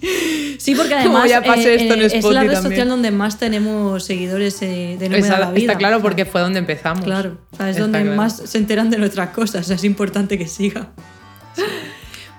Sí, 0.59 0.75
porque 0.75 0.95
además 0.95 1.29
ya 1.31 1.39
esto 1.39 1.95
en 1.95 2.01
es 2.03 2.13
la 2.25 2.43
red 2.43 2.53
también. 2.53 2.63
social 2.63 2.89
donde 2.89 3.11
más 3.11 3.39
tenemos 3.39 4.05
seguidores 4.05 4.61
eh, 4.63 4.97
de 4.99 5.09
No 5.09 5.17
me 5.17 5.21
da 5.23 5.27
Está, 5.29 5.39
la 5.39 5.51
vida. 5.53 5.61
está 5.73 5.79
claro 5.79 6.03
porque 6.03 6.25
fue 6.25 6.41
donde 6.41 6.59
empezamos. 6.59 7.05
Claro, 7.05 7.39
o 7.53 7.57
sea, 7.57 7.71
es 7.71 7.77
Está 7.77 7.83
donde 7.85 8.03
claro. 8.03 8.17
más 8.17 8.37
se 8.45 8.59
enteran 8.59 8.91
de 8.91 8.99
nuestras 8.99 9.31
cosas, 9.31 9.63
o 9.63 9.65
sea, 9.69 9.77
es 9.77 9.85
importante 9.85 10.37
que 10.37 10.47
siga. 10.49 10.89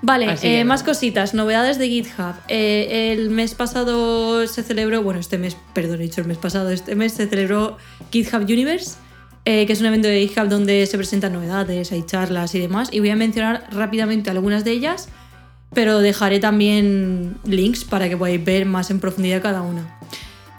Vale, 0.01 0.35
eh, 0.43 0.63
más 0.63 0.83
cositas, 0.83 1.33
novedades 1.33 1.77
de 1.77 1.89
GitHub. 1.89 2.33
Eh, 2.47 3.11
el 3.13 3.29
mes 3.29 3.53
pasado 3.53 4.47
se 4.47 4.63
celebró, 4.63 5.03
bueno, 5.03 5.19
este 5.19 5.37
mes, 5.37 5.57
perdón, 5.73 5.99
he 5.99 6.03
dicho 6.03 6.21
el 6.21 6.27
mes 6.27 6.37
pasado, 6.37 6.69
este 6.69 6.95
mes 6.95 7.13
se 7.13 7.27
celebró 7.27 7.77
GitHub 8.11 8.43
Universe, 8.43 8.91
eh, 9.45 9.65
que 9.65 9.73
es 9.73 9.79
un 9.79 9.87
evento 9.87 10.07
de 10.07 10.27
GitHub 10.27 10.49
donde 10.49 10.85
se 10.85 10.97
presentan 10.97 11.33
novedades, 11.33 11.91
hay 11.91 12.03
charlas 12.05 12.53
y 12.55 12.59
demás, 12.59 12.89
y 12.91 12.99
voy 12.99 13.09
a 13.09 13.15
mencionar 13.15 13.67
rápidamente 13.71 14.29
algunas 14.29 14.63
de 14.63 14.71
ellas, 14.71 15.09
pero 15.73 15.99
dejaré 15.99 16.39
también 16.39 17.37
links 17.45 17.85
para 17.85 18.09
que 18.09 18.17
podáis 18.17 18.43
ver 18.43 18.65
más 18.65 18.91
en 18.91 18.99
profundidad 18.99 19.41
cada 19.41 19.61
una. 19.61 19.99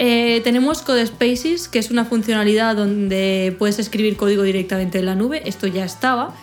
Eh, 0.02 0.40
tenemos 0.44 0.80
Code 0.80 1.06
Spaces, 1.06 1.68
que 1.68 1.78
es 1.78 1.90
una 1.90 2.06
funcionalidad 2.06 2.74
donde 2.74 3.54
puedes 3.58 3.78
escribir 3.78 4.16
código 4.16 4.42
directamente 4.44 4.98
en 4.98 5.04
la 5.04 5.14
nube. 5.14 5.42
Esto 5.44 5.66
ya 5.66 5.84
estaba, 5.84 6.34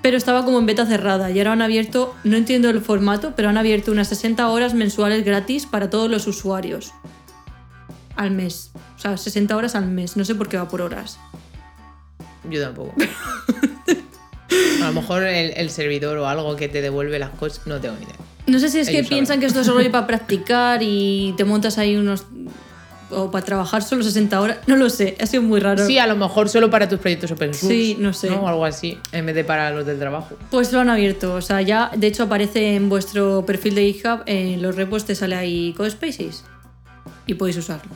pero 0.00 0.16
estaba 0.16 0.42
como 0.46 0.58
en 0.58 0.64
beta 0.64 0.86
cerrada 0.86 1.30
y 1.30 1.38
ahora 1.38 1.52
han 1.52 1.60
abierto, 1.60 2.14
no 2.24 2.38
entiendo 2.38 2.70
el 2.70 2.80
formato, 2.80 3.34
pero 3.36 3.50
han 3.50 3.58
abierto 3.58 3.92
unas 3.92 4.08
60 4.08 4.48
horas 4.48 4.72
mensuales 4.72 5.22
gratis 5.22 5.66
para 5.66 5.90
todos 5.90 6.10
los 6.10 6.26
usuarios. 6.26 6.94
Al 8.16 8.30
mes. 8.30 8.70
O 8.96 8.98
sea, 8.98 9.18
60 9.18 9.54
horas 9.54 9.74
al 9.74 9.86
mes. 9.86 10.16
No 10.16 10.24
sé 10.24 10.34
por 10.34 10.48
qué 10.48 10.56
va 10.56 10.68
por 10.68 10.80
horas. 10.80 11.18
Yo 12.48 12.62
tampoco. 12.62 12.94
A 14.82 14.86
lo 14.88 14.92
mejor 14.92 15.24
el, 15.24 15.52
el 15.56 15.70
servidor 15.70 16.18
o 16.18 16.28
algo 16.28 16.56
que 16.56 16.68
te 16.68 16.82
devuelve 16.82 17.18
las 17.18 17.30
cosas, 17.30 17.66
no 17.66 17.80
tengo 17.80 17.96
ni 17.96 18.04
idea. 18.04 18.16
No 18.46 18.58
sé 18.58 18.68
si 18.68 18.80
es 18.80 18.88
que 18.88 19.02
piensan 19.02 19.26
saben. 19.26 19.40
que 19.40 19.46
esto 19.46 19.60
es 19.60 19.66
solo 19.66 19.90
para 19.90 20.06
practicar 20.06 20.82
y 20.82 21.34
te 21.36 21.44
montas 21.44 21.78
ahí 21.78 21.96
unos... 21.96 22.26
o 23.10 23.30
para 23.30 23.44
trabajar 23.44 23.82
solo 23.82 24.04
60 24.04 24.40
horas. 24.40 24.58
No 24.66 24.76
lo 24.76 24.90
sé, 24.90 25.16
ha 25.20 25.26
sido 25.26 25.42
muy 25.42 25.60
raro. 25.60 25.86
Sí, 25.86 25.98
a 25.98 26.06
lo 26.06 26.16
mejor 26.16 26.48
solo 26.50 26.68
para 26.68 26.88
tus 26.88 26.98
proyectos 26.98 27.30
open 27.30 27.54
source. 27.54 27.74
Sí, 27.74 27.96
no 27.98 28.12
sé. 28.12 28.30
O 28.30 28.46
algo 28.46 28.64
así, 28.64 28.98
en 29.12 29.24
vez 29.26 29.34
de 29.34 29.44
para 29.44 29.70
los 29.70 29.86
del 29.86 29.98
trabajo. 29.98 30.36
Pues 30.50 30.72
lo 30.72 30.80
han 30.80 30.90
abierto, 30.90 31.34
o 31.34 31.40
sea, 31.40 31.62
ya 31.62 31.90
de 31.96 32.06
hecho 32.06 32.24
aparece 32.24 32.76
en 32.76 32.88
vuestro 32.90 33.44
perfil 33.46 33.74
de 33.74 33.92
GitHub, 33.92 34.22
en 34.26 34.60
los 34.60 34.76
repos 34.76 35.06
te 35.06 35.14
sale 35.14 35.36
ahí 35.36 35.72
Codespaces 35.76 36.44
y 37.26 37.34
podéis 37.34 37.56
usarlo. 37.56 37.90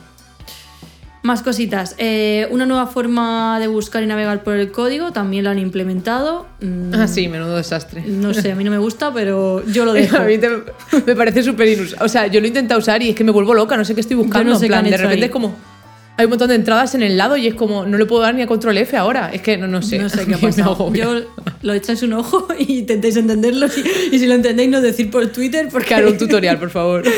Más 1.29 1.43
cositas, 1.43 1.93
eh, 1.99 2.47
una 2.49 2.65
nueva 2.65 2.87
forma 2.87 3.59
de 3.59 3.67
buscar 3.67 4.01
y 4.01 4.07
navegar 4.07 4.41
por 4.43 4.55
el 4.55 4.71
código, 4.71 5.11
también 5.11 5.43
lo 5.43 5.51
han 5.51 5.59
implementado. 5.59 6.47
Mm, 6.59 6.93
Ah, 6.95 7.07
sí, 7.07 7.27
menudo 7.27 7.55
desastre. 7.55 8.01
No 8.07 8.33
sé, 8.33 8.51
a 8.51 8.55
mí 8.55 8.63
no 8.63 8.71
me 8.71 8.79
gusta, 8.79 9.13
pero 9.13 9.63
yo 9.67 9.85
lo 9.85 9.93
dejo. 9.99 10.17
A 10.17 10.21
mí 10.21 10.39
te- 10.39 10.49
me 11.05 11.15
parece 11.15 11.43
súper 11.43 11.67
inusable. 11.67 12.03
O 12.03 12.07
sea, 12.09 12.25
yo 12.25 12.39
lo 12.39 12.45
he 12.45 12.47
intentado 12.47 12.79
usar 12.79 13.03
y 13.03 13.09
es 13.09 13.15
que 13.15 13.23
me 13.23 13.31
vuelvo 13.31 13.53
loca, 13.53 13.77
no 13.77 13.85
sé 13.85 13.93
qué 13.93 14.01
estoy 14.01 14.15
buscando. 14.17 14.53
no 14.53 14.57
sé 14.59 14.65
en 14.65 14.69
plan, 14.71 14.83
de 14.85 14.97
repente 14.97 15.15
ahí. 15.17 15.23
es 15.25 15.29
como. 15.31 15.55
Hay 16.17 16.25
un 16.25 16.31
montón 16.31 16.49
de 16.49 16.55
entradas 16.55 16.95
en 16.95 17.03
el 17.03 17.15
lado 17.15 17.37
y 17.37 17.45
es 17.47 17.53
como, 17.53 17.85
no 17.85 17.97
le 17.97 18.05
puedo 18.07 18.23
dar 18.23 18.33
ni 18.35 18.41
a 18.41 18.47
control 18.47 18.77
F 18.79 18.97
ahora. 18.97 19.29
Es 19.31 19.41
que 19.43 19.55
no, 19.55 19.67
no 19.67 19.81
sé. 19.83 19.99
No 19.99 20.09
sé 20.09 20.25
qué 20.27 20.33
ha 20.33 20.37
pasado. 20.39 20.91
Yo 20.93 21.21
lo 21.61 21.73
echáis 21.73 22.01
un 22.01 22.13
ojo 22.13 22.47
y 22.57 22.79
intentéis 22.79 23.17
entenderlo. 23.17 23.67
Y, 23.67 24.15
y 24.15 24.19
si 24.19 24.25
lo 24.25 24.33
entendéis, 24.33 24.69
no 24.69 24.81
decir 24.81 25.11
por 25.11 25.27
Twitter. 25.27 25.69
Porque 25.71 25.87
Claro, 25.89 26.09
un 26.09 26.17
tutorial, 26.17 26.57
por 26.57 26.71
favor. 26.71 27.03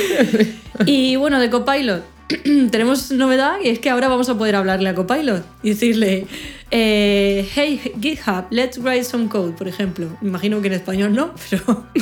Y 0.85 1.15
bueno, 1.15 1.39
de 1.39 1.49
Copilot. 1.49 2.01
Tenemos 2.71 3.11
novedad 3.11 3.57
y 3.63 3.69
es 3.69 3.79
que 3.79 3.89
ahora 3.89 4.07
vamos 4.07 4.29
a 4.29 4.37
poder 4.37 4.55
hablarle 4.55 4.89
a 4.89 4.95
Copilot 4.95 5.43
y 5.63 5.69
decirle, 5.69 6.25
eh, 6.71 7.47
hey 7.53 7.79
GitHub, 8.01 8.45
let's 8.49 8.77
write 8.77 9.03
some 9.03 9.27
code, 9.27 9.53
por 9.53 9.67
ejemplo. 9.67 10.07
Imagino 10.21 10.61
que 10.61 10.67
en 10.67 10.73
español 10.73 11.13
no, 11.13 11.33
pero... 11.49 11.85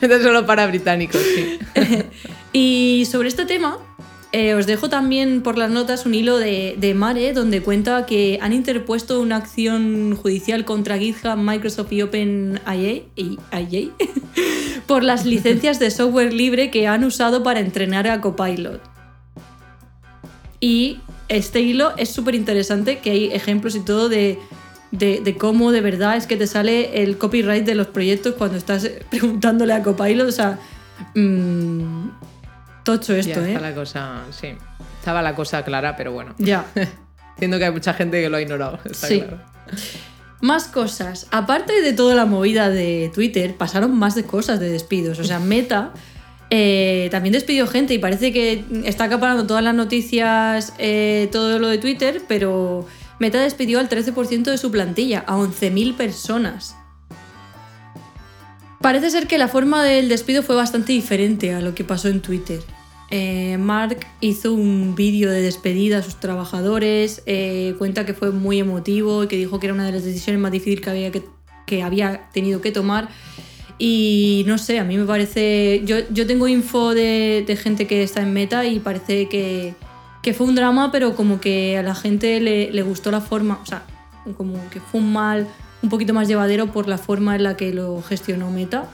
Esto 0.00 0.14
es 0.14 0.22
solo 0.22 0.46
para 0.46 0.66
británicos, 0.66 1.20
sí. 1.22 1.58
y 2.52 3.06
sobre 3.10 3.28
este 3.28 3.44
tema, 3.44 3.78
eh, 4.32 4.54
os 4.54 4.66
dejo 4.66 4.88
también 4.88 5.42
por 5.42 5.56
las 5.58 5.70
notas 5.70 6.06
un 6.06 6.14
hilo 6.14 6.38
de, 6.38 6.74
de 6.76 6.94
Mare 6.94 7.32
donde 7.32 7.60
cuenta 7.62 8.04
que 8.04 8.38
han 8.42 8.52
interpuesto 8.52 9.20
una 9.20 9.36
acción 9.36 10.16
judicial 10.16 10.64
contra 10.64 10.98
GitHub, 10.98 11.36
Microsoft 11.36 11.92
y 11.92 12.02
OpenIA 12.02 13.02
y- 13.16 13.38
IA 13.52 13.90
por 14.86 15.02
las 15.02 15.24
licencias 15.24 15.78
de 15.78 15.90
software 15.90 16.32
libre 16.32 16.70
que 16.70 16.86
han 16.86 17.04
usado 17.04 17.42
para 17.42 17.60
entrenar 17.60 18.06
a 18.08 18.20
Copilot. 18.20 18.80
Y 20.60 21.00
este 21.28 21.60
hilo 21.60 21.94
es 21.96 22.10
súper 22.10 22.34
interesante, 22.34 22.98
que 22.98 23.10
hay 23.10 23.24
ejemplos 23.32 23.74
y 23.76 23.80
todo 23.80 24.08
de, 24.08 24.38
de- 24.90 25.20
de 25.20 25.36
cómo 25.36 25.72
de 25.72 25.80
verdad 25.80 26.16
es 26.16 26.26
que 26.26 26.36
te 26.36 26.46
sale 26.46 27.02
el 27.02 27.18
copyright 27.18 27.64
de 27.64 27.74
los 27.74 27.88
proyectos 27.88 28.34
cuando 28.34 28.56
estás 28.56 28.88
preguntándole 29.10 29.72
a 29.72 29.82
Copilot. 29.82 30.28
O 30.28 30.32
sea, 30.32 30.58
mm, 31.14 32.08
tocho 32.84 33.14
esto, 33.14 33.40
ya 33.40 33.46
¿eh? 33.46 33.54
está 33.54 33.60
la 33.60 33.74
cosa, 33.74 34.22
sí. 34.30 34.48
Estaba 34.98 35.20
la 35.22 35.34
cosa 35.34 35.62
clara, 35.64 35.96
pero 35.96 36.12
bueno. 36.12 36.34
Ya. 36.38 36.64
Entiendo 37.34 37.58
que 37.58 37.64
hay 37.66 37.72
mucha 37.72 37.92
gente 37.94 38.22
que 38.22 38.28
lo 38.30 38.36
ha 38.36 38.42
ignorado. 38.42 38.78
Está 38.84 39.06
Sí. 39.08 39.20
claro. 39.20 39.38
Más 40.44 40.68
cosas. 40.68 41.26
Aparte 41.30 41.80
de 41.80 41.94
toda 41.94 42.14
la 42.14 42.26
movida 42.26 42.68
de 42.68 43.10
Twitter, 43.14 43.56
pasaron 43.56 43.98
más 43.98 44.14
de 44.14 44.24
cosas 44.24 44.60
de 44.60 44.68
despidos. 44.68 45.18
O 45.18 45.24
sea, 45.24 45.38
Meta 45.54 45.94
eh, 46.50 47.08
también 47.10 47.32
despidió 47.32 47.66
gente 47.66 47.94
y 47.94 47.98
parece 47.98 48.30
que 48.30 48.62
está 48.84 49.04
acaparando 49.04 49.46
todas 49.46 49.64
las 49.64 49.74
noticias, 49.74 50.74
eh, 50.76 51.30
todo 51.32 51.58
lo 51.58 51.68
de 51.68 51.78
Twitter, 51.78 52.20
pero 52.28 52.86
Meta 53.18 53.40
despidió 53.40 53.80
al 53.80 53.88
13% 53.88 54.42
de 54.42 54.58
su 54.58 54.70
plantilla, 54.70 55.24
a 55.26 55.34
11.000 55.38 55.96
personas. 55.96 56.76
Parece 58.82 59.08
ser 59.08 59.26
que 59.26 59.38
la 59.38 59.48
forma 59.48 59.82
del 59.82 60.10
despido 60.10 60.42
fue 60.42 60.56
bastante 60.56 60.92
diferente 60.92 61.54
a 61.54 61.62
lo 61.62 61.74
que 61.74 61.84
pasó 61.84 62.08
en 62.08 62.20
Twitter. 62.20 62.60
Eh, 63.16 63.58
Mark 63.58 64.04
hizo 64.20 64.52
un 64.52 64.96
vídeo 64.96 65.30
de 65.30 65.40
despedida 65.40 65.98
a 65.98 66.02
sus 66.02 66.18
trabajadores, 66.18 67.22
eh, 67.26 67.76
cuenta 67.78 68.04
que 68.04 68.12
fue 68.12 68.32
muy 68.32 68.58
emotivo 68.58 69.22
y 69.22 69.28
que 69.28 69.36
dijo 69.36 69.60
que 69.60 69.68
era 69.68 69.74
una 69.74 69.86
de 69.86 69.92
las 69.92 70.02
decisiones 70.02 70.42
más 70.42 70.50
difíciles 70.50 70.80
que 70.80 70.90
había, 70.90 71.12
que, 71.12 71.22
que 71.64 71.84
había 71.84 72.28
tenido 72.32 72.60
que 72.60 72.72
tomar. 72.72 73.08
Y 73.78 74.42
no 74.48 74.58
sé, 74.58 74.80
a 74.80 74.84
mí 74.84 74.98
me 74.98 75.04
parece. 75.04 75.82
Yo, 75.84 75.98
yo 76.10 76.26
tengo 76.26 76.48
info 76.48 76.92
de, 76.92 77.44
de 77.46 77.56
gente 77.56 77.86
que 77.86 78.02
está 78.02 78.20
en 78.20 78.32
meta 78.32 78.66
y 78.66 78.80
parece 78.80 79.28
que, 79.28 79.76
que 80.20 80.34
fue 80.34 80.48
un 80.48 80.56
drama, 80.56 80.90
pero 80.90 81.14
como 81.14 81.40
que 81.40 81.78
a 81.78 81.84
la 81.84 81.94
gente 81.94 82.40
le, 82.40 82.72
le 82.72 82.82
gustó 82.82 83.12
la 83.12 83.20
forma. 83.20 83.60
O 83.62 83.66
sea, 83.66 83.84
como 84.36 84.54
que 84.70 84.80
fue 84.80 85.00
un 85.00 85.12
mal 85.12 85.46
un 85.84 85.88
poquito 85.88 86.14
más 86.14 86.26
llevadero 86.26 86.72
por 86.72 86.88
la 86.88 86.98
forma 86.98 87.36
en 87.36 87.44
la 87.44 87.56
que 87.56 87.72
lo 87.72 88.02
gestionó 88.02 88.50
Meta. 88.50 88.90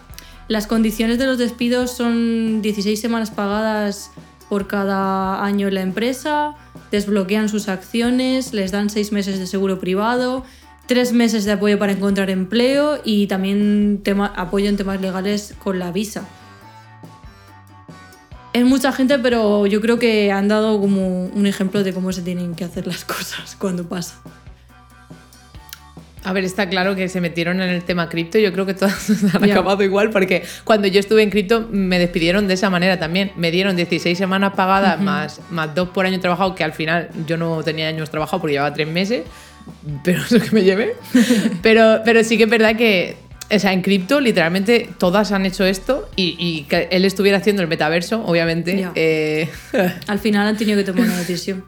Las 0.51 0.67
condiciones 0.67 1.19
de 1.19 1.27
los 1.27 1.39
despidos 1.39 1.93
son 1.93 2.61
16 2.61 3.01
semanas 3.01 3.31
pagadas 3.31 4.11
por 4.49 4.67
cada 4.67 5.45
año 5.45 5.69
en 5.69 5.75
la 5.75 5.83
empresa, 5.83 6.57
desbloquean 6.91 7.49
sus 7.49 7.69
acciones, 7.69 8.53
les 8.53 8.73
dan 8.73 8.91
6 8.91 9.13
meses 9.13 9.39
de 9.39 9.47
seguro 9.47 9.79
privado, 9.79 10.45
3 10.87 11.13
meses 11.13 11.45
de 11.45 11.53
apoyo 11.53 11.79
para 11.79 11.93
encontrar 11.93 12.31
empleo 12.31 13.01
y 13.05 13.29
también 13.29 14.03
apoyo 14.35 14.69
en 14.69 14.77
temas 14.77 15.01
legales 15.01 15.55
con 15.63 15.79
la 15.79 15.93
visa. 15.93 16.27
Es 18.53 18.65
mucha 18.65 18.91
gente, 18.91 19.21
pero 19.21 19.69
yo 19.69 19.81
creo 19.81 20.01
que 20.01 20.33
han 20.33 20.49
dado 20.49 20.81
como 20.81 21.27
un 21.27 21.47
ejemplo 21.47 21.85
de 21.85 21.95
cómo 21.95 22.13
se 22.13 22.23
tienen 22.23 22.57
que 22.57 22.65
hacer 22.65 22.89
las 22.89 23.05
cosas 23.15 23.55
cuando 23.55 23.89
pasa. 23.89 24.21
A 26.23 26.33
ver, 26.35 26.45
está 26.45 26.69
claro 26.69 26.95
que 26.95 27.09
se 27.09 27.21
metieron 27.21 27.61
en 27.63 27.71
el 27.71 27.83
tema 27.83 28.09
cripto. 28.11 28.39
Yo 28.39 28.53
creo 28.53 28.67
que 28.67 28.75
todas 28.75 29.11
han 29.35 29.43
Ya. 29.45 29.55
acabado 29.55 29.83
igual 29.83 30.11
porque 30.11 30.43
cuando 30.65 30.87
yo 30.89 31.01
estuve 31.01 31.23
en 31.23 31.31
cripto 31.31 31.67
me 31.71 31.99
despidieron 31.99 32.47
de 32.47 32.55
esa 32.55 32.69
manera 32.69 32.99
también. 32.99 33.33
Me 33.37 33.51
dieron 33.51 33.75
16 33.77 34.19
semanas 34.19 34.53
pagadas 34.55 35.01
más, 35.01 35.41
más 35.51 35.75
dos 35.75 35.89
por 35.91 36.05
año 36.05 36.21
trabajado, 36.21 36.55
que 36.55 36.63
al 36.65 36.73
final 36.75 37.09
yo 37.27 37.37
no 37.39 37.63
tenía 37.63 37.89
años 37.89 38.11
trabajado 38.11 38.41
porque 38.41 38.53
llevaba 38.55 38.75
tres 38.75 38.87
meses, 38.89 39.23
pero 40.05 40.23
eso 40.25 40.39
que 40.41 40.51
me 40.51 40.63
llevé. 40.63 40.95
pero, 41.63 42.01
pero 42.05 42.23
sí 42.23 42.37
que 42.37 42.45
es 42.45 42.51
verdad 42.51 42.77
que, 42.77 43.17
o 43.51 43.59
sea, 43.59 43.73
en 43.73 43.81
cripto 43.81 44.21
literalmente 44.21 44.91
todas 44.99 45.33
han 45.33 45.47
hecho 45.47 45.65
esto 45.65 46.09
y, 46.17 46.37
y 46.39 46.65
que 46.65 46.89
él 46.91 47.07
estuviera 47.07 47.39
haciendo 47.39 47.63
el 47.63 47.69
metaverso, 47.69 48.23
obviamente. 48.27 48.77
Ya. 48.79 48.93
eh, 48.95 49.49
Al 50.07 50.19
final 50.19 50.47
han 50.47 50.57
tenido 50.59 50.77
que 50.77 50.85
tomar 50.85 51.05
una 51.07 51.17
decisión. 51.19 51.65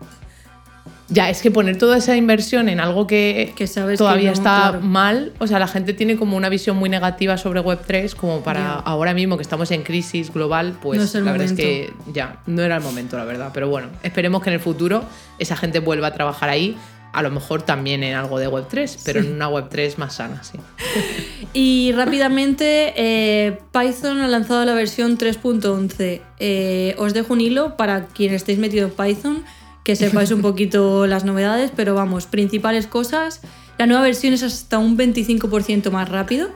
Ya, 1.13 1.31
es 1.31 1.43
que 1.43 1.51
poner 1.51 1.77
toda 1.77 1.99
esa 1.99 2.17
inversión 2.17 2.69
en 2.69 2.81
algo 2.81 3.07
que, 3.07 3.53
Que 3.57 3.67
sabes 3.67 3.95
que 3.95 3.99
todavía 3.99 4.31
no, 4.31 4.35
está 4.35 4.71
claro. 4.71 4.81
mal, 4.81 5.33
o 5.39 5.47
sea, 5.47 5.59
la 5.59 5.69
gente 5.69 5.93
tiene 5.93 6.17
como 6.17 6.37
una 6.37 6.49
visión 6.49 6.77
muy 6.77 6.89
negativa 6.89 7.37
sobre 7.37 7.61
Web3, 7.61 8.15
como 8.15 8.43
para 8.43 8.75
ahora 8.75 9.15
mismo 9.15 9.37
que 9.37 9.43
estamos 9.43 9.71
en 9.71 9.83
crisis 9.83 10.33
global, 10.33 10.77
pues 10.81 11.15
No 11.15 11.21
la 11.21 11.33
verdad 11.33 11.47
es 11.47 11.53
que 11.53 11.93
ya, 12.13 12.41
no 12.47 12.63
era 12.63 12.77
el 12.77 12.83
momento, 12.83 13.17
la 13.19 13.25
verdad. 13.25 13.51
Pero 13.53 13.69
bueno, 13.69 13.89
esperemos 14.03 14.43
que 14.43 14.51
en 14.51 14.55
el 14.55 14.61
futuro 14.61 15.05
esa 15.39 15.57
gente 15.57 15.81
vuelva 15.81 16.09
a 16.09 16.15
trabajar 16.15 16.49
ahí, 16.49 16.77
a 17.13 17.23
lo 17.23 17.31
mejor 17.31 17.63
también 17.63 18.03
en 18.03 18.15
algo 18.15 18.39
de 18.39 18.49
Web3, 18.49 19.01
pero 19.05 19.21
en 19.21 19.33
una 19.33 19.51
Web3 19.51 19.97
más 19.99 20.15
sana, 20.15 20.43
sí. 20.43 20.59
Y 21.53 21.93
rápidamente, 21.93 22.95
eh, 22.97 23.59
Python 23.71 24.21
ha 24.21 24.29
lanzado 24.29 24.65
la 24.65 24.73
versión 24.73 25.19
3.11. 25.19 26.23
Eh, 26.39 26.95
os 26.97 27.13
dejo 27.13 27.35
un 27.35 27.43
hilo 27.43 27.77
para 27.77 28.07
quien 28.07 28.33
estéis 28.33 28.59
metido 28.59 28.87
en 28.87 28.93
Python, 28.93 29.45
que 29.85 29.97
sepáis 29.97 30.31
un 30.31 30.43
poquito 30.43 31.07
las 31.13 31.25
novedades, 31.25 31.71
pero 31.75 31.95
vamos, 31.95 32.27
principales 32.27 32.87
cosas. 32.87 33.41
La 33.79 33.87
nueva 33.87 34.03
versión 34.03 34.33
es 34.35 34.43
hasta 34.43 34.79
un 34.79 34.97
25% 34.99 35.91
más 35.91 36.09
rápido. 36.09 36.51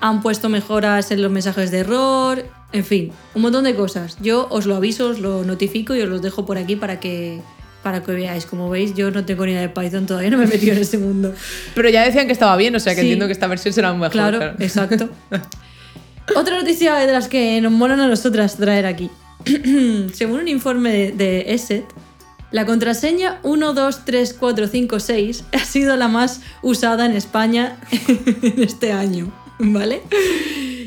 Han 0.00 0.20
puesto 0.20 0.48
mejoras 0.48 1.10
en 1.12 1.22
los 1.22 1.30
mensajes 1.30 1.70
de 1.70 1.78
error, 1.78 2.44
en 2.72 2.84
fin, 2.84 3.12
un 3.34 3.42
montón 3.42 3.64
de 3.64 3.74
cosas. 3.74 4.16
Yo 4.20 4.48
os 4.50 4.66
lo 4.66 4.74
aviso, 4.76 5.10
os 5.10 5.20
lo 5.20 5.44
notifico 5.44 5.94
y 5.94 6.00
os 6.02 6.08
los 6.08 6.22
dejo 6.22 6.44
por 6.44 6.58
aquí 6.58 6.74
para 6.74 6.98
que, 6.98 7.40
para 7.84 8.02
que 8.02 8.10
veáis. 8.12 8.44
Como 8.46 8.68
veis, 8.68 8.94
yo 8.94 9.10
no 9.12 9.24
tengo 9.24 9.46
ni 9.46 9.52
idea 9.52 9.60
de 9.62 9.68
Python, 9.68 10.06
todavía 10.06 10.30
no 10.30 10.38
me 10.38 10.44
he 10.44 10.48
metido 10.48 10.72
en 10.74 10.80
ese 10.82 10.98
mundo. 10.98 11.32
Pero 11.74 11.88
ya 11.88 12.04
decían 12.04 12.26
que 12.26 12.32
estaba 12.32 12.56
bien, 12.56 12.74
o 12.74 12.80
sea 12.80 12.94
que 12.94 13.00
Sí. 13.02 13.06
entiendo 13.06 13.26
que 13.26 13.32
esta 13.32 13.46
versión 13.46 13.72
será 13.74 13.92
mejor. 13.92 14.10
Claro, 14.10 14.42
exacto. 14.58 15.08
Otra 16.36 16.58
noticia 16.58 16.94
de 16.96 17.12
las 17.12 17.28
que 17.28 17.60
nos 17.60 17.72
molan 17.72 18.00
a 18.00 18.08
nosotras 18.08 18.56
traer 18.56 18.86
aquí. 18.86 19.10
Según 20.12 20.40
un 20.40 20.48
informe 20.48 20.92
de, 20.92 21.12
de 21.12 21.54
ESET, 21.54 21.84
la 22.52 22.64
contraseña 22.66 23.40
123456 23.42 25.44
ha 25.52 25.64
sido 25.64 25.96
la 25.96 26.06
más 26.08 26.42
usada 26.62 27.06
en 27.06 27.12
España 27.12 27.78
en 28.42 28.62
este 28.62 28.92
año, 28.92 29.32
¿vale? 29.58 30.02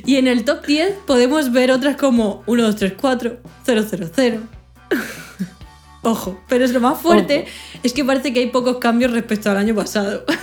Y 0.06 0.18
en 0.18 0.28
el 0.28 0.46
top 0.46 0.64
10 0.66 0.94
podemos 1.08 1.52
ver 1.52 1.72
otras 1.72 1.96
como 1.98 2.44
1234, 2.48 3.40
000. 3.66 4.44
Ojo, 6.04 6.40
pero 6.48 6.64
es 6.64 6.72
lo 6.72 6.80
más 6.80 7.02
fuerte, 7.02 7.46
es 7.82 7.94
que 7.94 8.06
parece 8.06 8.32
que 8.32 8.42
hay 8.42 8.52
pocos 8.52 8.78
cambios 8.78 9.12
respecto 9.12 9.50
al 9.50 9.58
año 9.58 9.74
pasado. 9.76 10.24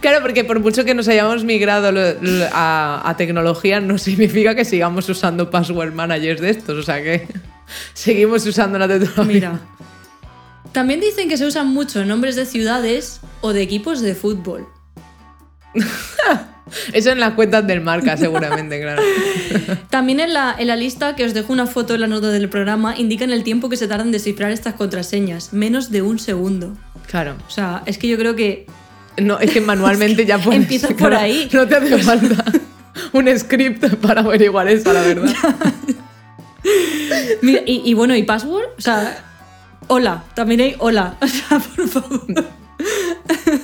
Claro, 0.00 0.20
porque 0.20 0.42
por 0.44 0.60
mucho 0.60 0.84
que 0.84 0.92
nos 0.92 1.08
hayamos 1.08 1.44
migrado 1.44 1.90
a 2.52 3.14
tecnología, 3.16 3.80
no 3.80 3.96
significa 3.96 4.54
que 4.54 4.66
sigamos 4.66 5.08
usando 5.08 5.50
password 5.50 5.94
managers 5.94 6.42
de 6.42 6.50
estos. 6.50 6.76
O 6.76 6.82
sea 6.82 7.02
que 7.02 7.26
seguimos 7.94 8.46
usando 8.46 8.78
la 8.78 8.88
tecnología. 8.88 9.24
Mira. 9.24 9.60
También 10.72 11.00
dicen 11.00 11.28
que 11.28 11.36
se 11.36 11.46
usan 11.46 11.68
mucho 11.68 12.04
nombres 12.04 12.34
de 12.34 12.46
ciudades 12.46 13.20
o 13.40 13.52
de 13.52 13.62
equipos 13.62 14.00
de 14.00 14.14
fútbol. 14.14 14.66
Eso 16.92 17.10
en 17.10 17.20
las 17.20 17.34
cuentas 17.34 17.66
del 17.66 17.80
marca, 17.80 18.16
seguramente, 18.16 18.80
claro. 18.80 19.02
También 19.90 20.18
en 20.18 20.32
la, 20.32 20.56
en 20.58 20.66
la 20.66 20.76
lista, 20.76 21.14
que 21.14 21.24
os 21.24 21.34
dejo 21.34 21.52
una 21.52 21.66
foto 21.66 21.94
en 21.94 22.00
la 22.00 22.06
nota 22.06 22.30
del 22.30 22.48
programa, 22.48 22.98
indican 22.98 23.30
el 23.30 23.44
tiempo 23.44 23.68
que 23.68 23.76
se 23.76 23.86
tardan 23.86 24.08
en 24.08 24.12
descifrar 24.12 24.50
estas 24.50 24.74
contraseñas. 24.74 25.52
Menos 25.52 25.90
de 25.90 26.02
un 26.02 26.18
segundo. 26.18 26.76
Claro. 27.06 27.36
O 27.46 27.50
sea, 27.50 27.82
es 27.86 27.98
que 27.98 28.08
yo 28.08 28.16
creo 28.16 28.34
que 28.34 28.66
No, 29.18 29.38
es 29.38 29.52
que 29.52 29.60
manualmente 29.60 30.26
ya 30.26 30.38
puedes. 30.38 30.62
Empiezas 30.62 30.90
por 30.90 31.10
claro, 31.10 31.18
ahí. 31.18 31.48
No 31.52 31.68
te 31.68 31.76
hace 31.76 31.98
falta 31.98 32.44
un 33.12 33.38
script 33.38 33.96
para 33.96 34.22
averiguar 34.22 34.68
eso, 34.68 34.92
la 34.92 35.02
verdad. 35.02 35.32
Mira, 37.42 37.62
y, 37.66 37.82
y 37.84 37.94
bueno, 37.94 38.14
¿y 38.16 38.22
password? 38.22 38.66
O 38.78 38.80
sea, 38.80 39.24
hola. 39.88 40.24
También 40.34 40.60
hay 40.60 40.76
hola. 40.78 41.16
O 41.20 41.26
sea, 41.26 41.58
por 41.58 41.88
favor. 41.88 42.44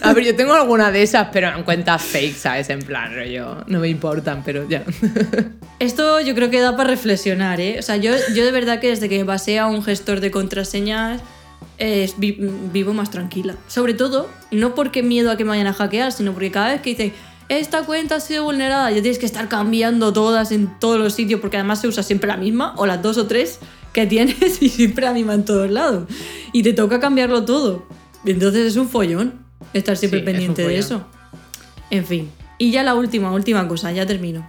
A 0.03 0.13
ver, 0.13 0.25
yo 0.25 0.37
tengo 0.37 0.55
alguna 0.55 0.91
de 0.93 1.03
esas, 1.03 1.29
pero 1.33 1.49
en 1.57 1.63
cuentas 1.65 2.03
fake, 2.03 2.37
¿sabes? 2.37 2.71
En 2.71 2.81
plan, 2.81 3.15
rollo, 3.15 3.65
no 3.67 3.81
me 3.81 3.89
importan, 3.89 4.43
pero 4.45 4.69
ya. 4.69 4.85
Esto 5.79 6.21
yo 6.21 6.35
creo 6.35 6.51
que 6.51 6.61
da 6.61 6.77
para 6.77 6.91
reflexionar, 6.91 7.61
¿eh? 7.61 7.77
O 7.79 7.83
sea, 7.83 7.97
yo, 7.97 8.13
yo 8.35 8.45
de 8.45 8.53
verdad 8.53 8.81
que 8.81 8.89
desde 8.89 9.09
que 9.09 9.19
me 9.19 9.25
pasé 9.25 9.59
a 9.59 9.67
un 9.67 9.83
gestor 9.83 10.21
de 10.21 10.31
contraseñas 10.31 11.21
eh, 11.79 12.11
vi- 12.19 12.37
vivo 12.73 12.93
más 12.95 13.11
tranquila. 13.11 13.57
Sobre 13.67 13.95
todo, 13.95 14.29
no 14.51 14.75
porque 14.75 15.03
miedo 15.03 15.31
a 15.31 15.37
que 15.37 15.45
me 15.45 15.51
vayan 15.51 15.67
a 15.67 15.73
hackear, 15.73 16.13
sino 16.13 16.33
porque 16.33 16.51
cada 16.51 16.69
vez 16.73 16.81
que 16.83 16.91
dicen 16.91 17.13
esta 17.59 17.83
cuenta 17.83 18.15
ha 18.15 18.21
sido 18.21 18.45
vulnerada, 18.45 18.91
ya 18.93 19.03
tienes 19.03 19.19
que 19.19 19.27
estar 19.27 19.49
cambiando 19.49 20.13
todas 20.13 20.53
en 20.53 20.79
todos 20.79 20.99
los 20.99 21.15
sitios 21.15 21.41
porque 21.41 21.57
además 21.57 21.81
se 21.81 21.89
usa 21.89 22.05
siempre 22.05 22.29
la 22.29 22.37
misma 22.37 22.75
o 22.77 22.87
las 22.87 23.03
dos 23.03 23.19
o 23.19 23.27
tres 23.27 23.59
que 23.93 24.07
tienes 24.07 24.63
y 24.63 24.69
siempre 24.69 25.05
la 25.05 25.13
misma 25.13 25.35
en 25.35 25.45
todos 25.45 25.69
lados. 25.69 26.09
Y 26.53 26.63
te 26.63 26.73
toca 26.73 27.01
cambiarlo 27.01 27.45
todo. 27.45 27.87
Entonces 28.25 28.67
es 28.67 28.77
un 28.77 28.89
follón 28.89 29.45
estar 29.73 29.97
siempre 29.97 30.21
Sí, 30.21 30.25
es 30.25 30.29
un 30.29 30.33
pendiente 30.33 30.69
de 30.69 30.79
eso. 30.79 31.05
En 31.91 32.07
fin. 32.07 32.31
Y 32.57 32.71
ya 32.71 32.85
la 32.85 32.95
última, 32.95 33.33
última 33.33 33.67
cosa, 33.67 33.91
ya 33.91 34.07
termino. 34.07 34.49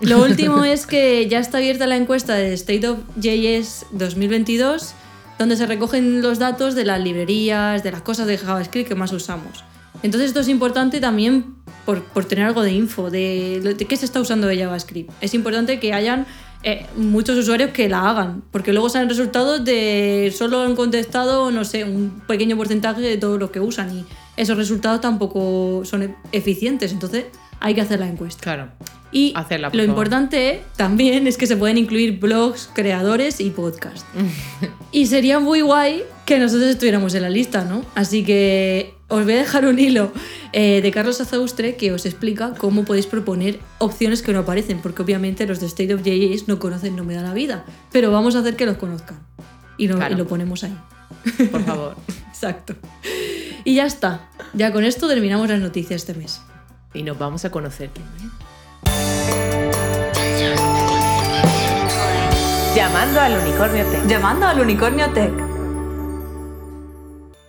Lo 0.00 0.22
último 0.22 0.64
es 0.64 0.86
que 0.86 1.28
ya 1.28 1.40
está 1.40 1.58
abierta 1.58 1.86
la 1.86 1.96
encuesta 1.96 2.34
de 2.36 2.54
State 2.54 2.88
of 2.88 3.00
JS 3.16 3.86
2022, 3.92 4.94
donde 5.38 5.56
se 5.56 5.66
recogen 5.66 6.22
los 6.22 6.38
datos 6.38 6.74
de 6.74 6.86
las 6.86 7.00
librerías, 7.00 7.82
de 7.82 7.92
las 7.92 8.00
cosas 8.00 8.26
de 8.26 8.38
JavaScript 8.38 8.88
que 8.88 8.94
más 8.94 9.12
usamos. 9.12 9.64
Entonces 10.02 10.28
esto 10.28 10.40
es 10.40 10.48
importante 10.48 11.00
también 11.00 11.56
por, 11.90 12.04
por 12.04 12.24
tener 12.24 12.44
algo 12.44 12.62
de 12.62 12.72
info, 12.72 13.10
de, 13.10 13.76
qué 13.88 13.96
se 13.96 14.04
está 14.04 14.20
usando 14.20 14.46
de 14.46 14.56
JavaScript. 14.56 15.10
Es 15.20 15.34
importante 15.34 15.80
que 15.80 15.92
hayan 15.92 16.24
eh, 16.62 16.86
muchos 16.96 17.36
usuarios 17.36 17.70
que 17.70 17.88
la 17.88 18.08
hagan, 18.08 18.44
porque 18.52 18.72
luego 18.72 18.88
salen 18.88 19.08
resultados 19.08 19.64
de 19.64 20.32
solo 20.36 20.60
han 20.60 20.76
contestado, 20.76 21.50
no 21.50 21.64
sé, 21.64 21.82
un 21.82 22.22
pequeño 22.28 22.56
porcentaje 22.56 23.00
de 23.00 23.16
todo 23.16 23.38
lo 23.38 23.50
que 23.50 23.58
usan 23.58 23.92
y 23.92 24.04
esos 24.36 24.56
resultados 24.56 25.00
tampoco 25.00 25.82
son 25.84 26.14
eficientes, 26.30 26.92
entonces 26.92 27.24
hay 27.58 27.74
que 27.74 27.80
hacer 27.80 27.98
la 27.98 28.06
encuesta. 28.06 28.40
Claro. 28.40 28.68
Y 29.10 29.32
Hacerla, 29.34 29.70
lo 29.72 29.82
importante 29.82 30.62
también 30.76 31.26
es 31.26 31.36
que 31.36 31.48
se 31.48 31.56
pueden 31.56 31.76
incluir 31.76 32.20
blogs, 32.20 32.70
creadores 32.72 33.40
y 33.40 33.50
podcasts. 33.50 34.06
y 34.92 35.06
sería 35.06 35.40
muy 35.40 35.62
guay 35.62 36.04
que 36.24 36.38
nosotros 36.38 36.70
estuviéramos 36.70 37.16
en 37.16 37.22
la 37.22 37.30
lista, 37.30 37.64
¿no? 37.64 37.84
Así 37.96 38.22
que 38.22 38.94
os 39.10 39.24
voy 39.24 39.34
a 39.34 39.36
dejar 39.38 39.66
un 39.66 39.78
hilo 39.78 40.12
eh, 40.52 40.80
de 40.82 40.90
Carlos 40.90 41.20
Azaustre 41.20 41.76
que 41.76 41.92
os 41.92 42.06
explica 42.06 42.54
cómo 42.56 42.84
podéis 42.84 43.06
proponer 43.06 43.60
opciones 43.78 44.22
que 44.22 44.32
no 44.32 44.38
aparecen, 44.40 44.78
porque 44.80 45.02
obviamente 45.02 45.46
los 45.46 45.60
de 45.60 45.66
State 45.66 45.92
of 45.94 46.02
JS 46.02 46.48
no 46.48 46.58
conocen 46.58 46.96
No 46.96 47.04
Me 47.04 47.14
Da 47.14 47.22
La 47.22 47.34
Vida, 47.34 47.64
pero 47.92 48.10
vamos 48.10 48.36
a 48.36 48.38
hacer 48.40 48.56
que 48.56 48.66
los 48.66 48.76
conozcan. 48.78 49.18
Y, 49.76 49.88
no- 49.88 49.96
Claro. 49.96 50.14
y 50.14 50.16
lo 50.18 50.26
ponemos 50.26 50.64
ahí. 50.64 50.76
Por 51.50 51.62
favor. 51.64 51.96
Exacto. 52.28 52.74
Y 53.64 53.74
ya 53.74 53.84
está. 53.86 54.28
Ya 54.54 54.72
con 54.72 54.84
esto 54.84 55.06
terminamos 55.08 55.48
las 55.48 55.60
noticias 55.60 56.00
este 56.02 56.14
mes. 56.14 56.40
Y 56.94 57.02
nos 57.02 57.18
vamos 57.18 57.44
a 57.44 57.50
conocer. 57.50 57.90
Llamando 62.74 63.20
al 63.20 63.36
unicornio 63.38 63.84
Tech. 63.86 64.06
Llamando 64.06 64.46
al 64.46 64.60
Unicornio 64.60 65.10
Tech. 65.12 65.32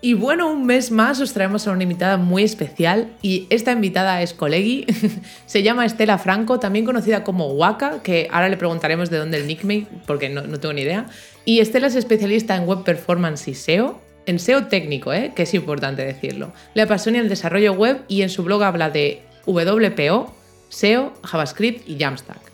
Y 0.04 0.16
bueno, 0.16 0.52
un 0.52 0.66
mes 0.66 0.90
más 0.90 1.22
os 1.22 1.32
traemos 1.32 1.68
a 1.68 1.72
una 1.72 1.84
invitada 1.84 2.18
muy 2.18 2.42
especial 2.42 3.14
y 3.22 3.46
esta 3.52 3.72
invitada 3.72 4.24
es 4.24 4.34
colegi, 4.34 4.88
se 5.46 5.62
llama 5.62 5.86
Estela 5.86 6.18
Franco, 6.18 6.60
también 6.60 6.86
conocida 6.86 7.24
como 7.24 7.54
Waka, 7.54 8.02
que 8.02 8.28
ahora 8.32 8.50
le 8.50 8.58
preguntaremos 8.58 9.12
de 9.12 9.20
dónde 9.20 9.38
el 9.38 9.46
nickname, 9.46 9.86
porque 10.08 10.28
no, 10.28 10.42
no 10.42 10.60
tengo 10.60 10.74
ni 10.74 10.82
idea. 10.82 11.06
Y 11.46 11.60
Estela 11.60 11.86
es 11.86 11.96
especialista 11.96 12.56
en 12.56 12.66
web 12.66 12.84
performance 12.84 13.48
y 13.48 13.54
SEO, 13.54 14.02
en 14.26 14.40
SEO 14.40 14.66
técnico, 14.66 15.14
¿eh? 15.14 15.34
que 15.36 15.44
es 15.44 15.54
importante 15.54 16.04
decirlo. 16.04 16.52
Le 16.74 16.82
apasiona 16.82 17.20
el 17.20 17.30
desarrollo 17.30 17.74
web 17.74 18.02
y 18.08 18.24
en 18.24 18.30
su 18.30 18.44
blog 18.44 18.64
habla 18.64 18.90
de 18.90 19.22
WPO, 19.46 20.34
SEO, 20.70 21.14
JavaScript 21.24 21.88
y 21.88 22.00
Jamstack. 22.00 22.51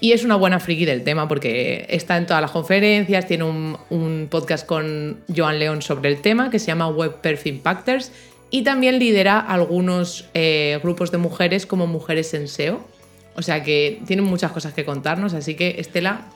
Y 0.00 0.12
es 0.12 0.24
una 0.24 0.36
buena 0.36 0.60
friki 0.60 0.84
del 0.84 1.02
tema 1.02 1.28
porque 1.28 1.86
está 1.88 2.16
en 2.16 2.26
todas 2.26 2.42
las 2.42 2.50
conferencias, 2.50 3.26
tiene 3.26 3.44
un, 3.44 3.78
un 3.90 4.28
podcast 4.30 4.66
con 4.66 5.20
Joan 5.34 5.58
León 5.58 5.82
sobre 5.82 6.10
el 6.10 6.20
tema 6.20 6.50
que 6.50 6.58
se 6.58 6.66
llama 6.66 6.88
Web 6.88 7.20
Perf 7.22 7.46
Impactors 7.46 8.12
y 8.50 8.62
también 8.62 8.98
lidera 8.98 9.40
algunos 9.40 10.28
eh, 10.34 10.78
grupos 10.82 11.10
de 11.10 11.18
mujeres 11.18 11.66
como 11.66 11.86
Mujeres 11.86 12.34
en 12.34 12.48
SEO. 12.48 12.86
O 13.34 13.42
sea 13.42 13.64
que 13.64 14.00
tiene 14.06 14.22
muchas 14.22 14.52
cosas 14.52 14.72
que 14.74 14.84
contarnos, 14.84 15.34
así 15.34 15.54
que 15.56 15.76
Estela, 15.78 16.26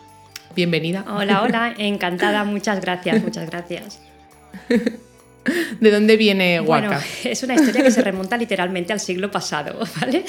bienvenida. 0.56 1.04
Hola, 1.08 1.42
hola, 1.42 1.74
encantada, 1.78 2.42
muchas 2.44 2.80
gracias, 2.80 3.22
muchas 3.22 3.48
gracias. 3.48 4.00
¿De 5.80 5.90
dónde 5.90 6.16
viene 6.16 6.60
Bueno, 6.60 6.90
Waka? 6.90 7.04
es 7.24 7.42
una 7.42 7.54
historia 7.54 7.82
que 7.84 7.90
se 7.90 8.02
remonta 8.02 8.36
literalmente 8.36 8.92
al 8.92 9.00
siglo 9.00 9.30
pasado, 9.30 9.78
¿vale? 10.00 10.24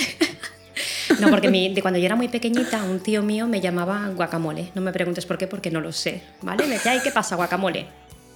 No, 1.20 1.30
porque 1.30 1.49
mi- 1.49 1.74
de 1.74 1.82
cuando 1.82 1.99
yo 1.99 2.05
era 2.05 2.16
muy 2.16 2.28
pequeñita, 2.28 2.84
un 2.84 2.99
tío 2.99 3.22
mío 3.24 3.47
me 3.47 3.62
llamaba 3.62 4.10
guacamole. 4.16 4.70
No 4.76 4.82
me 4.82 4.91
preguntes 4.91 5.26
por 5.26 5.38
qué, 5.38 5.47
porque 5.47 5.72
no 5.72 5.82
lo 5.82 5.91
sé, 5.91 6.22
¿vale? 6.41 6.66
Me 6.68 6.76
decía, 6.76 6.91
"Ay, 6.91 6.99
¿qué 7.03 7.12
pasa, 7.12 7.36
guacamole? 7.36 7.88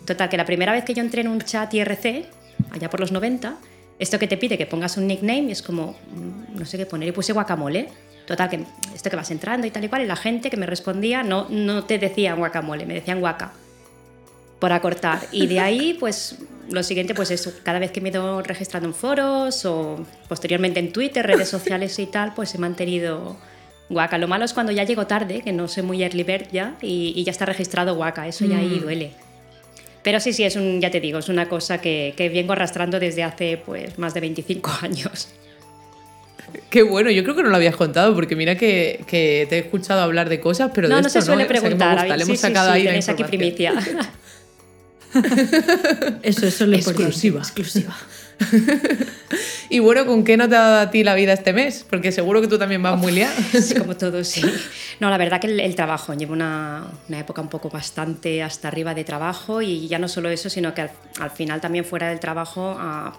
Total, 0.05 0.27
que 0.29 0.37
la 0.37 0.45
primera 0.45 0.71
vez 0.73 0.83
que 0.83 0.93
yo 0.93 1.01
entré 1.01 1.21
en 1.21 1.27
un 1.27 1.39
chat 1.41 1.73
IRC, 1.73 2.25
allá 2.71 2.89
por 2.89 2.99
los 2.99 3.11
90, 3.11 3.55
esto 3.99 4.19
que 4.19 4.27
te 4.27 4.37
pide 4.37 4.57
que 4.57 4.65
pongas 4.65 4.97
un 4.97 5.07
nickname 5.07 5.51
es 5.51 5.61
como, 5.61 5.95
mm, 6.13 6.57
no 6.59 6.65
sé 6.65 6.77
qué 6.77 6.85
poner, 6.85 7.09
y 7.09 7.11
puse 7.11 7.31
guacamole. 7.31 7.87
Total, 8.25 8.49
que 8.49 8.63
esto 8.95 9.09
que 9.09 9.15
vas 9.17 9.29
entrando 9.31 9.67
y 9.67 9.71
tal 9.71 9.83
y 9.83 9.89
cual, 9.89 10.01
y 10.03 10.05
la 10.07 10.15
gente 10.15 10.49
que 10.49 10.55
me 10.57 10.65
respondía 10.65 11.23
no, 11.23 11.47
no 11.49 11.83
te 11.83 11.99
decía 11.99 12.33
guacamole, 12.35 12.85
me 12.85 12.93
decían 12.95 13.19
guaca. 13.19 13.53
Por 14.63 14.71
acortar. 14.71 15.19
Y 15.33 15.47
de 15.47 15.59
ahí, 15.59 15.97
pues 15.99 16.37
lo 16.69 16.83
siguiente, 16.83 17.13
pues 17.13 17.31
es 17.31 17.49
cada 17.63 17.79
vez 17.79 17.91
que 17.91 17.99
me 17.99 18.07
he 18.07 18.11
ido 18.13 18.41
registrando 18.41 18.87
en 18.87 18.95
foros 18.95 19.65
o 19.65 20.05
posteriormente 20.29 20.79
en 20.79 20.93
Twitter, 20.93 21.27
redes 21.27 21.49
sociales 21.49 21.99
y 21.99 22.05
tal, 22.05 22.33
pues 22.33 22.55
he 22.55 22.57
mantenido 22.59 23.35
Waka. 23.89 24.17
Lo 24.17 24.29
malo 24.29 24.45
es 24.45 24.53
cuando 24.53 24.71
ya 24.71 24.85
llego 24.85 25.05
tarde, 25.05 25.41
que 25.41 25.51
no 25.51 25.67
soy 25.67 25.83
muy 25.83 26.01
early 26.01 26.23
bird 26.23 26.45
ya, 26.53 26.77
y, 26.81 27.11
y 27.13 27.25
ya 27.25 27.31
está 27.31 27.45
registrado 27.45 27.95
Waka. 27.95 28.25
Eso 28.25 28.45
ya 28.45 28.59
ahí 28.59 28.77
Mm. 28.79 28.83
duele. 28.83 29.11
Pero 30.01 30.21
sí, 30.21 30.31
sí, 30.31 30.45
es 30.45 30.55
un, 30.55 30.79
ya 30.79 30.89
te 30.89 31.01
digo, 31.01 31.19
es 31.19 31.27
una 31.27 31.49
cosa 31.49 31.81
que, 31.81 32.13
que 32.15 32.29
vengo 32.29 32.53
arrastrando 32.53 33.01
desde 33.01 33.23
hace 33.23 33.57
pues 33.57 33.99
más 33.99 34.13
de 34.13 34.21
25 34.21 34.71
años. 34.81 35.27
Qué 36.69 36.83
bueno, 36.83 37.11
yo 37.11 37.23
creo 37.23 37.35
que 37.35 37.43
no 37.43 37.49
lo 37.49 37.55
habías 37.57 37.75
contado, 37.75 38.15
porque 38.15 38.37
mira 38.37 38.55
que, 38.55 39.03
que 39.07 39.45
te 39.49 39.57
he 39.57 39.59
escuchado 39.59 39.99
hablar 40.01 40.29
de 40.29 40.39
cosas, 40.39 40.71
pero 40.73 40.87
no, 40.87 40.95
de 40.95 41.01
no 41.01 41.07
esto 41.07 41.19
se 41.19 41.25
suele 41.25 41.43
¿eh? 41.43 41.47
O 41.47 41.49
sea, 41.49 41.53
que 41.59 41.61
me 41.61 41.75
preguntar. 41.75 41.97
gusta, 41.97 42.15
le 42.17 42.23
sí, 42.23 42.29
hemos 42.29 42.39
sí, 42.39 42.47
sacado 42.47 42.67
sí, 42.69 42.73
ahí 42.75 42.83
la 42.83 42.89
tenéis 42.91 43.09
aquí 43.09 43.23
primicia. 43.25 43.73
Eso, 46.23 46.45
eso 46.45 46.63
es 46.63 46.69
lo. 46.69 46.75
Exclusiva. 46.75 47.39
Exclusiva. 47.39 47.95
Y 49.69 49.79
bueno, 49.79 50.05
¿con 50.05 50.23
qué 50.23 50.37
no 50.37 50.47
te 50.47 50.55
ha 50.55 50.59
dado 50.59 50.79
a 50.81 50.91
ti 50.91 51.03
la 51.03 51.15
vida 51.15 51.33
este 51.33 51.51
mes? 51.51 51.83
Porque 51.89 52.11
seguro 52.11 52.41
que 52.41 52.47
tú 52.47 52.59
también 52.59 52.83
vas 52.83 52.95
muy 52.95 53.11
liada. 53.11 53.33
Sí, 53.53 53.73
como 53.73 53.97
todo, 53.97 54.23
sí. 54.23 54.41
No, 54.99 55.09
la 55.09 55.17
verdad 55.17 55.41
que 55.41 55.47
el, 55.47 55.59
el 55.59 55.75
trabajo, 55.75 56.13
llevo 56.13 56.33
una, 56.33 56.85
una 57.09 57.19
época 57.19 57.41
un 57.41 57.47
poco 57.47 57.71
bastante 57.71 58.43
hasta 58.43 58.67
arriba 58.67 58.93
de 58.93 59.03
trabajo 59.03 59.63
y 59.63 59.87
ya 59.87 59.97
no 59.97 60.07
solo 60.07 60.29
eso, 60.29 60.47
sino 60.47 60.75
que 60.75 60.81
al, 60.81 60.91
al 61.19 61.31
final 61.31 61.59
también 61.59 61.85
fuera 61.85 62.09
del 62.09 62.19
trabajo 62.19 62.75
ah, 62.77 63.13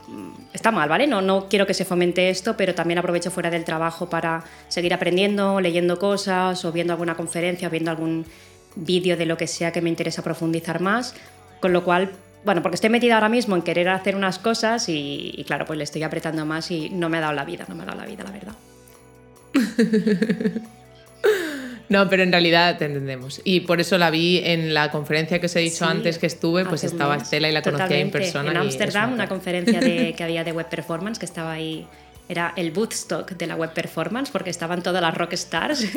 está 0.53 0.71
mal, 0.71 0.89
¿vale? 0.89 1.09
No, 1.09 1.21
no 1.23 1.49
quiero 1.49 1.67
que 1.67 1.75
se 1.75 1.85
fomente 1.85 2.31
esto, 2.31 2.57
pero 2.57 2.73
también 2.73 2.99
aprovecho 2.99 3.33
fuera 3.33 3.51
del 3.51 3.65
trabajo 3.65 4.09
para 4.09 4.45
seguir 4.69 4.95
aprendiendo, 4.95 5.61
leyendo 5.61 5.99
cosas 5.99 6.65
o 6.65 6.71
viendo 6.71 6.93
alguna 6.93 7.17
conferencia 7.17 7.67
o 7.67 7.71
viendo 7.73 7.91
algún 7.91 8.27
vídeo 8.77 9.17
de 9.17 9.27
lo 9.27 9.37
que 9.37 9.47
sea 9.47 9.73
que 9.73 9.81
me 9.81 9.89
interesa 9.89 10.23
profundizar 10.23 10.81
más, 10.81 11.15
con 11.65 11.73
lo 11.73 11.83
cual... 11.83 12.11
Bueno, 12.45 12.61
porque 12.61 12.75
estoy 12.75 12.91
metida 12.91 13.15
ahora 13.15 13.31
mismo 13.31 13.57
en 13.57 13.63
querer 13.63 13.89
hacer 13.89 14.15
unas 14.17 14.39
cosas 14.39 14.91
y, 14.91 15.33
y 15.35 15.45
claro, 15.45 15.65
pues 15.65 15.79
le 15.79 15.85
estoy 15.85 16.03
apretando 16.03 16.45
más 16.45 16.71
y 16.71 16.91
no 16.91 17.09
me 17.09 17.17
ha 17.17 17.23
dado 17.23 17.33
la 17.33 17.47
vida, 17.47 17.65
no 17.71 17.75
me 17.75 17.85
ha 17.85 17.87
dado 17.87 17.99
la 18.01 18.05
vida, 18.05 18.23
la 18.23 18.31
verdad. 18.33 18.53
No, 21.89 22.09
pero 22.09 22.23
en 22.23 22.33
realidad 22.33 22.77
te 22.79 22.87
entendemos. 22.87 23.41
Y 23.45 23.61
por 23.61 23.79
eso 23.81 23.99
la 23.99 24.11
vi 24.11 24.41
en 24.43 24.73
la 24.75 24.91
conferencia 24.91 25.39
que 25.39 25.47
os 25.47 25.57
he 25.57 25.61
dicho 25.61 25.85
Sí, 25.85 25.91
antes 25.91 26.19
que 26.19 26.27
estuve, 26.27 26.65
pues 26.65 26.83
estaba. 26.83 27.17
Estela 27.17 27.49
y 27.49 27.53
la 27.53 27.61
conocía 27.63 27.85
en 27.99 28.11
Totalmente. 28.11 28.19
persona. 28.19 28.51
En 28.51 28.57
Ámsterdam, 28.57 29.09
una 29.11 29.17
crack. 29.25 29.29
conferencia 29.29 29.81
de- 29.81 30.15
que 30.17 30.25
había 30.25 30.45
de 30.45 30.53
web 30.53 30.67
performance, 30.69 31.19
que 31.19 31.27
estaba 31.27 31.53
ahí, 31.53 31.87
era 32.29 32.55
el 32.57 32.73
Woodstock 32.77 33.33
de 33.33 33.47
la 33.47 33.57
web 33.57 33.73
performance, 33.75 34.31
porque 34.31 34.49
estaban 34.51 34.83
todas 34.83 35.03
las 35.03 35.15
rock 35.15 35.35
stars. 35.35 35.85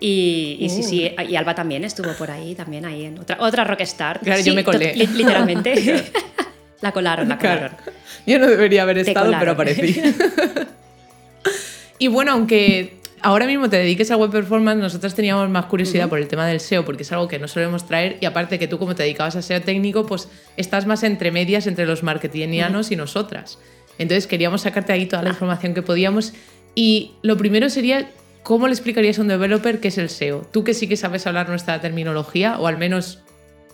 y, 0.00 0.56
y 0.60 0.68
sí, 0.70 0.82
sí, 0.82 1.10
y 1.28 1.36
Alba 1.36 1.54
también 1.54 1.84
estuvo 1.84 2.12
por 2.12 2.30
ahí, 2.30 2.54
también 2.54 2.84
ahí 2.84 3.04
en 3.06 3.18
otra, 3.18 3.36
otra 3.40 3.64
rock 3.64 3.80
star. 3.82 4.20
Claro, 4.20 4.40
Sí, 4.42 4.48
yo 4.48 4.54
me 4.54 4.64
colé. 4.64 4.94
literalmente. 4.94 5.74
la 6.80 6.92
colaron, 6.92 7.28
la 7.28 7.38
Claro. 7.38 7.68
colaron. 7.76 7.78
Yo 8.26 8.38
no 8.38 8.46
debería 8.46 8.82
haber 8.82 9.02
Te 9.02 9.10
estado, 9.10 9.32
pero 9.38 9.52
aparecí. 9.52 10.00
y 11.98 12.08
bueno, 12.08 12.32
aunque 12.32 12.98
ahora 13.22 13.46
mismo 13.46 13.68
te 13.68 13.76
dediques 13.76 14.10
a 14.10 14.16
web 14.16 14.30
performance, 14.30 14.78
nosotros 14.80 15.14
teníamos 15.14 15.48
más 15.50 15.64
curiosidad 15.66 16.08
por 16.08 16.18
el 16.18 16.28
tema 16.28 16.46
del 16.46 16.60
SEO, 16.60 16.84
porque 16.84 17.02
es 17.02 17.10
algo 17.12 17.26
que 17.26 17.38
no 17.38 17.48
solemos 17.48 17.86
traer. 17.86 18.18
Y 18.20 18.26
aparte 18.26 18.58
que 18.58 18.68
tú, 18.68 18.78
como 18.78 18.94
te 18.94 19.02
dedicabas 19.02 19.34
a 19.36 19.42
SEO 19.42 19.62
técnico, 19.62 20.06
pues 20.06 20.28
estás 20.56 20.86
más 20.86 21.02
entre 21.02 21.30
medias 21.32 21.66
entre 21.66 21.86
los 21.86 22.02
marketingianos 22.02 22.90
y 22.92 22.96
nosotras. 22.96 23.58
Entonces 23.98 24.26
queríamos 24.28 24.60
sacarte 24.62 24.92
ahí 24.92 25.06
toda 25.06 25.22
la 25.22 25.30
información 25.30 25.74
que 25.74 25.82
podíamos. 25.82 26.32
Y 26.74 27.12
lo 27.22 27.36
primero 27.36 27.68
sería, 27.70 28.08
¿cómo 28.48 28.66
le 28.66 28.72
explicarías 28.72 29.18
a 29.18 29.20
un 29.20 29.28
developer 29.28 29.78
qué 29.78 29.88
es 29.88 29.98
el 29.98 30.08
SEO? 30.08 30.40
Tú 30.50 30.64
que 30.64 30.72
sí 30.72 30.88
que 30.88 30.96
sabes 30.96 31.26
hablar 31.26 31.50
nuestra 31.50 31.82
terminología, 31.82 32.58
o 32.58 32.66
al 32.66 32.78
menos 32.78 33.18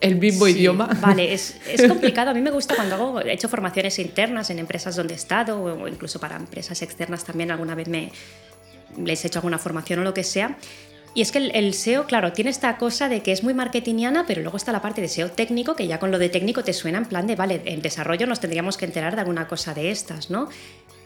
el 0.01 0.17
mismo 0.17 0.47
Sí, 0.47 0.51
idioma. 0.51 0.89
Vale, 1.01 1.33
es, 1.33 1.61
es 1.69 1.83
complicado. 1.89 2.33
A 2.33 2.35
mí 2.35 2.41
me 2.41 2.51
gusta 2.51 2.75
cuando 2.75 2.97
hago, 2.97 3.21
he 3.21 3.33
hecho 3.33 3.49
formaciones 3.49 3.97
internas 4.01 4.51
en 4.51 4.59
empresas 4.59 4.97
donde 4.97 5.15
he 5.15 5.17
estado 5.17 5.63
o, 5.63 5.87
incluso 5.87 6.19
para 6.19 6.35
empresas 6.35 6.83
externas 6.83 7.23
también 7.23 7.53
alguna 7.53 7.77
vez 7.77 7.87
me 7.87 8.11
les 8.99 9.25
he 9.25 9.29
hecho 9.29 9.39
alguna 9.39 9.59
formación 9.59 10.01
o 10.01 10.03
lo 10.03 10.13
que 10.13 10.25
sea. 10.25 10.59
Y 11.15 11.23
es 11.23 11.31
que 11.31 11.39
el, 11.39 11.53
el 11.55 11.73
SEO, 11.75 12.07
claro, 12.07 12.33
tiene 12.33 12.51
esta 12.51 12.77
cosa 12.77 13.09
de 13.09 13.23
que 13.23 13.31
es 13.31 13.45
muy 13.45 13.55
marketingiana, 13.55 14.25
pero 14.27 14.43
luego 14.43 14.57
está 14.57 14.73
la 14.73 14.83
parte 14.83 15.01
de 15.01 15.07
SEO 15.07 15.31
técnico, 15.31 15.77
que 15.77 15.87
ya 15.87 16.01
con 16.01 16.11
lo 16.11 16.19
de 16.19 16.29
técnico 16.29 16.65
te 16.65 16.73
suena 16.73 16.99
en 16.99 17.05
plan 17.05 17.29
de, 17.29 17.37
vale, 17.37 17.63
en 17.65 17.81
desarrollo 17.81 18.27
nos 18.27 18.41
tendríamos 18.41 18.77
que 18.77 18.87
enterar 18.87 19.15
de 19.15 19.21
alguna 19.21 19.47
cosa 19.47 19.73
de 19.73 19.93
estas, 19.93 20.31
¿no? 20.31 20.49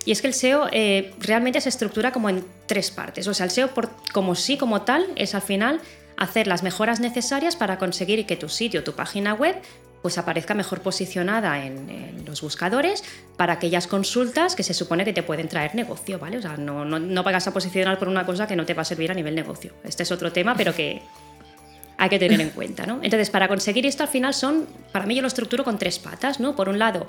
Y 0.09 0.13
es 0.13 0.23
que 0.23 0.29
el 0.29 0.33
SEO 0.33 0.69
eh, 0.73 1.13
realmente 1.21 1.61
se 1.61 1.69
estructura 1.69 2.13
como 2.13 2.31
en 2.31 2.43
tres 2.65 2.91
partes. 2.91 3.29
O 3.29 3.35
sea, 3.35 3.45
el 3.45 3.51
SEO 3.51 3.75
por, 3.75 3.91
como 4.15 4.35
sí, 4.37 4.57
como 4.57 4.81
tal, 4.81 5.05
es 5.17 5.35
al 5.35 5.43
final 5.43 5.83
hacer 6.17 6.47
las 6.47 6.63
mejoras 6.63 6.99
necesarias 6.99 7.57
para 7.57 7.77
conseguir 7.77 8.25
que 8.25 8.35
tu 8.35 8.49
sitio, 8.49 8.83
tu 8.83 8.95
página 8.95 9.35
web, 9.35 9.57
pues 10.01 10.17
aparezca 10.17 10.55
mejor 10.55 10.81
posicionada 10.81 11.63
en, 11.63 11.91
en 11.91 12.25
los 12.25 12.41
buscadores 12.41 13.05
para 13.37 13.53
aquellas 13.53 13.87
consultas 13.87 14.57
que 14.57 14.63
se 14.63 14.73
supone 14.73 15.05
que 15.05 15.13
te 15.13 15.23
pueden 15.23 15.47
traer 15.47 15.75
negocio, 15.75 16.19
¿vale? 16.19 16.39
O 16.39 16.41
sea, 16.41 16.57
no, 16.57 16.87
no, 16.87 16.99
no 16.99 17.23
pagas 17.23 17.47
a 17.47 17.53
posicionar 17.53 17.99
por 17.99 18.09
una 18.09 18.25
cosa 18.25 18.47
que 18.47 18.57
no 18.57 18.65
te 18.65 18.73
va 18.73 18.81
a 18.81 18.87
servir 18.87 19.11
a 19.11 19.15
nivel 19.15 19.35
negocio. 19.35 19.75
Este 19.85 20.05
es 20.05 20.11
otro 20.11 20.33
tema, 20.33 20.55
pero 20.57 20.75
que 20.75 21.03
hay 21.99 22.09
que 22.09 22.19
tener 22.19 22.41
en 22.41 22.49
cuenta, 22.55 22.87
¿no? 22.87 23.01
Entonces, 23.03 23.29
para 23.29 23.47
conseguir 23.47 23.85
esto 23.85 24.05
al 24.05 24.09
final 24.09 24.33
son, 24.33 24.67
para 24.91 25.05
mí 25.05 25.17
yo 25.17 25.21
lo 25.21 25.29
estructuro 25.29 25.65
con 25.65 25.77
tres 25.77 25.99
patas, 25.99 26.41
¿no? 26.41 26.57
Por 26.57 26.71
un 26.71 26.79
lado, 26.79 27.07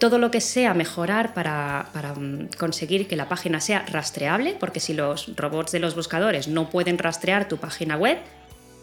todo 0.00 0.18
lo 0.18 0.30
que 0.32 0.40
sea 0.40 0.74
mejorar 0.74 1.34
para, 1.34 1.86
mm, 2.16 2.48
conseguir 2.58 3.06
que 3.06 3.14
la 3.14 3.28
página 3.28 3.60
sea 3.60 3.84
rastreable, 3.86 4.56
porque 4.58 4.80
si 4.80 4.94
los 4.94 5.36
robots 5.36 5.70
de 5.70 5.78
los 5.78 5.94
buscadores 5.94 6.48
no 6.48 6.70
pueden 6.70 6.98
rastrear 6.98 7.46
tu 7.46 7.58
página 7.58 7.96
web, 7.96 8.18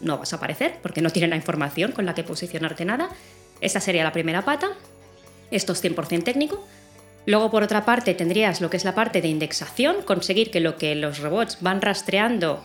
no 0.00 0.16
vas 0.16 0.32
a 0.32 0.36
aparecer, 0.36 0.76
porque 0.80 1.02
no 1.02 1.10
tienen 1.10 1.30
la 1.30 1.36
información 1.36 1.92
con 1.92 2.06
la 2.06 2.14
que 2.14 2.22
posicionarte 2.22 2.84
nada. 2.84 3.10
Esa 3.60 3.80
sería 3.80 4.04
la 4.04 4.12
primera 4.12 4.42
pata. 4.44 4.68
Esto 5.50 5.72
es 5.72 5.82
100% 5.82 6.22
técnico. 6.22 6.66
Luego, 7.26 7.50
por 7.50 7.64
otra 7.64 7.84
parte, 7.84 8.14
tendrías 8.14 8.60
lo 8.60 8.70
que 8.70 8.76
es 8.76 8.84
la 8.84 8.94
parte 8.94 9.20
de 9.20 9.28
indexación, 9.28 10.02
conseguir 10.02 10.52
que 10.52 10.60
lo 10.60 10.76
que 10.76 10.94
los 10.94 11.18
robots 11.18 11.58
van 11.60 11.82
rastreando 11.82 12.64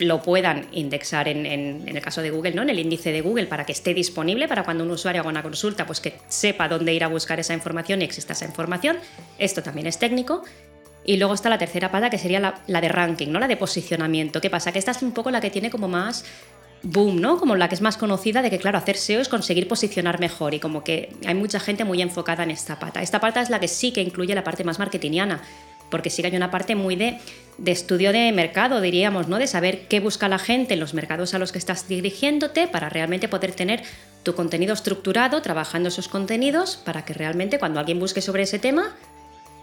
lo 0.00 0.20
puedan 0.22 0.66
indexar 0.72 1.28
en, 1.28 1.46
en- 1.46 1.88
el 1.88 2.02
caso 2.02 2.20
de 2.22 2.30
Google, 2.30 2.52
¿no? 2.52 2.62
En 2.62 2.70
el 2.70 2.78
índice 2.78 3.12
de 3.12 3.20
Google 3.20 3.46
para 3.46 3.64
que 3.64 3.72
esté 3.72 3.94
disponible 3.94 4.48
para 4.48 4.64
cuando 4.64 4.82
un 4.84 4.90
usuario 4.90 5.20
haga 5.20 5.30
una 5.30 5.42
consulta, 5.42 5.86
pues 5.86 6.00
que 6.00 6.14
sepa 6.28 6.68
dónde 6.68 6.92
ir 6.92 7.04
a 7.04 7.08
buscar 7.08 7.38
esa 7.38 7.54
información 7.54 8.00
y 8.00 8.04
exista 8.04 8.32
esa 8.32 8.44
información. 8.46 8.96
Esto 9.38 9.62
también 9.62 9.86
es 9.86 9.98
técnico. 9.98 10.42
Y 11.04 11.16
luego 11.16 11.32
está 11.34 11.48
la 11.48 11.56
tercera 11.56 11.90
pata, 11.90 12.10
que 12.10 12.18
sería 12.18 12.40
la, 12.40 12.60
la 12.66 12.80
de 12.80 12.88
ranking, 12.88 13.28
¿no? 13.28 13.40
La 13.40 13.48
de 13.48 13.56
posicionamiento. 13.56 14.40
¿Qué 14.40 14.50
pasa? 14.50 14.70
Que 14.72 14.78
esta 14.78 14.90
es 14.90 15.00
un 15.02 15.12
poco 15.12 15.30
la 15.30 15.40
que 15.40 15.50
tiene 15.50 15.70
como 15.70 15.88
más 15.88 16.24
boom, 16.82 17.20
¿no? 17.20 17.38
Como 17.38 17.56
la 17.56 17.68
que 17.68 17.74
es 17.74 17.80
más 17.80 17.96
conocida 17.96 18.42
de 18.42 18.50
que, 18.50 18.58
claro, 18.58 18.78
hacer 18.78 18.96
SEO 18.96 19.20
es 19.20 19.28
conseguir 19.28 19.68
posicionar 19.68 20.20
mejor 20.20 20.54
y 20.54 20.60
como 20.60 20.82
que 20.84 21.14
hay 21.26 21.34
mucha 21.34 21.60
gente 21.60 21.84
muy 21.84 22.00
enfocada 22.02 22.42
en 22.42 22.50
esta 22.50 22.78
pata. 22.78 23.02
Esta 23.02 23.20
pata 23.20 23.40
es 23.40 23.50
la 23.50 23.60
que 23.60 23.68
sí 23.68 23.92
que 23.92 24.00
incluye 24.00 24.34
la 24.34 24.44
parte 24.44 24.64
más 24.64 24.78
marketingiana, 24.78 25.42
porque 25.90 26.10
sí 26.10 26.22
que 26.22 26.28
hay 26.28 26.36
una 26.36 26.50
parte 26.50 26.74
muy 26.76 26.96
de, 26.96 27.18
de 27.58 27.72
estudio 27.72 28.12
de 28.12 28.32
mercado, 28.32 28.80
diríamos, 28.80 29.28
¿no? 29.28 29.38
De 29.38 29.46
saber 29.46 29.86
qué 29.88 30.00
busca 30.00 30.28
la 30.28 30.38
gente 30.38 30.74
en 30.74 30.80
los 30.80 30.94
mercados 30.94 31.34
a 31.34 31.38
los 31.38 31.52
que 31.52 31.58
estás 31.58 31.88
dirigiéndote 31.88 32.68
para 32.68 32.88
realmente 32.88 33.28
poder 33.28 33.52
tener 33.52 33.82
tu 34.22 34.34
contenido 34.34 34.74
estructurado, 34.74 35.42
trabajando 35.42 35.88
esos 35.88 36.08
contenidos, 36.08 36.76
para 36.76 37.04
que 37.04 37.14
realmente 37.14 37.58
cuando 37.58 37.80
alguien 37.80 37.98
busque 37.98 38.20
sobre 38.20 38.42
ese 38.42 38.58
tema, 38.58 38.96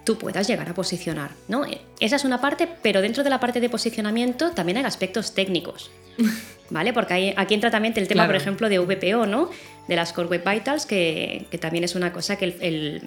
tú 0.03 0.17
puedas 0.17 0.47
llegar 0.47 0.69
a 0.69 0.73
posicionar, 0.73 1.31
¿no? 1.47 1.65
Esa 1.99 2.15
es 2.15 2.23
una 2.23 2.39
parte, 2.39 2.67
pero 2.81 3.01
dentro 3.01 3.23
de 3.23 3.29
la 3.29 3.39
parte 3.39 3.59
de 3.59 3.69
posicionamiento 3.69 4.51
también 4.51 4.77
hay 4.77 4.85
aspectos 4.85 5.33
técnicos, 5.33 5.91
¿vale? 6.69 6.93
Porque 6.93 7.13
hay- 7.13 7.33
aquí 7.37 7.53
entra 7.53 7.71
también 7.71 7.93
el 7.97 8.07
tema, 8.07 8.23
Claro. 8.23 8.29
por 8.33 8.41
ejemplo, 8.41 8.69
de 8.69 8.79
VPO, 8.79 9.25
¿no? 9.25 9.49
De 9.87 9.95
las 9.95 10.13
Core 10.13 10.27
Web 10.29 10.43
Vitals, 10.45 10.85
que, 10.85 11.45
que 11.51 11.57
también 11.57 11.83
es 11.83 11.95
una 11.95 12.11
cosa 12.13 12.35
que 12.37 12.45
el, 12.45 12.55
el- 12.61 13.01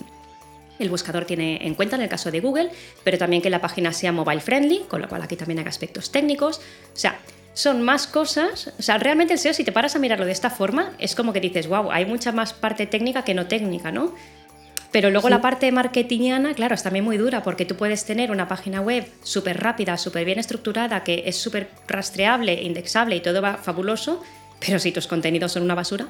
el 0.78 0.88
buscador 0.88 1.26
tiene 1.26 1.58
en 1.66 1.74
cuenta 1.74 1.96
en 1.96 2.02
el 2.02 2.08
caso 2.08 2.30
de 2.30 2.40
Google, 2.40 2.70
pero 3.04 3.18
también 3.18 3.42
que 3.42 3.50
la 3.50 3.60
página 3.60 3.92
sea 3.92 4.12
mobile 4.12 4.40
friendly, 4.40 4.84
con 4.88 5.02
lo 5.02 5.08
cual 5.08 5.20
aquí 5.22 5.36
también 5.36 5.58
hay 5.58 5.66
aspectos 5.66 6.10
técnicos. 6.10 6.56
O 6.58 6.96
sea, 6.96 7.18
son 7.52 7.82
más 7.82 8.06
cosas. 8.06 8.72
O 8.78 8.82
sea, 8.82 8.96
realmente 8.96 9.34
el 9.34 9.38
SEO, 9.38 9.52
si 9.52 9.62
te 9.62 9.72
paras 9.72 9.94
a 9.94 9.98
mirarlo 9.98 10.24
de 10.24 10.32
esta 10.32 10.48
forma, 10.48 10.92
es 10.98 11.14
como 11.14 11.34
que 11.34 11.40
dices, 11.40 11.66
wow, 11.66 11.90
hay 11.92 12.06
mucha 12.06 12.32
más 12.32 12.54
parte 12.54 12.86
técnica 12.86 13.24
que 13.24 13.34
no 13.34 13.46
técnica, 13.46 13.92
¿no? 13.92 14.14
Pero 14.92 15.10
luego 15.10 15.28
la 15.28 15.40
parte 15.40 15.70
marketingiana, 15.70 16.54
claro, 16.54 16.74
es 16.74 16.82
también 16.82 17.04
muy 17.04 17.16
dura 17.16 17.42
porque 17.42 17.64
tú 17.64 17.76
puedes 17.76 18.04
tener 18.04 18.30
una 18.30 18.48
página 18.48 18.80
web 18.80 19.06
súper 19.22 19.62
rápida, 19.62 19.96
súper 19.96 20.24
bien 20.24 20.38
estructurada, 20.38 21.04
que 21.04 21.22
es 21.26 21.36
súper 21.36 21.68
rastreable, 21.86 22.60
indexable 22.62 23.14
y 23.14 23.20
todo 23.20 23.40
va 23.40 23.56
fabuloso, 23.56 24.22
pero 24.58 24.78
si 24.80 24.90
tus 24.90 25.06
contenidos 25.06 25.52
son 25.52 25.62
una 25.62 25.76
basura, 25.76 26.08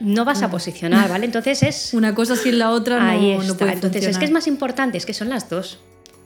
no 0.00 0.24
vas 0.24 0.42
a 0.42 0.50
posicionar, 0.50 1.08
¿vale? 1.08 1.24
Entonces 1.26 1.62
es... 1.62 1.94
Una 1.94 2.14
cosa 2.14 2.36
sin 2.36 2.58
la 2.58 2.70
otra 2.70 3.00
no, 3.00 3.08
Ahí 3.08 3.36
no 3.36 3.42
está. 3.42 3.56
puede 3.56 3.72
Entonces 3.72 4.06
es 4.06 4.18
que 4.18 4.24
es 4.24 4.30
más 4.30 4.46
importante, 4.46 4.98
es 4.98 5.06
que 5.06 5.14
son 5.14 5.28
las 5.28 5.48
dos. 5.48 5.78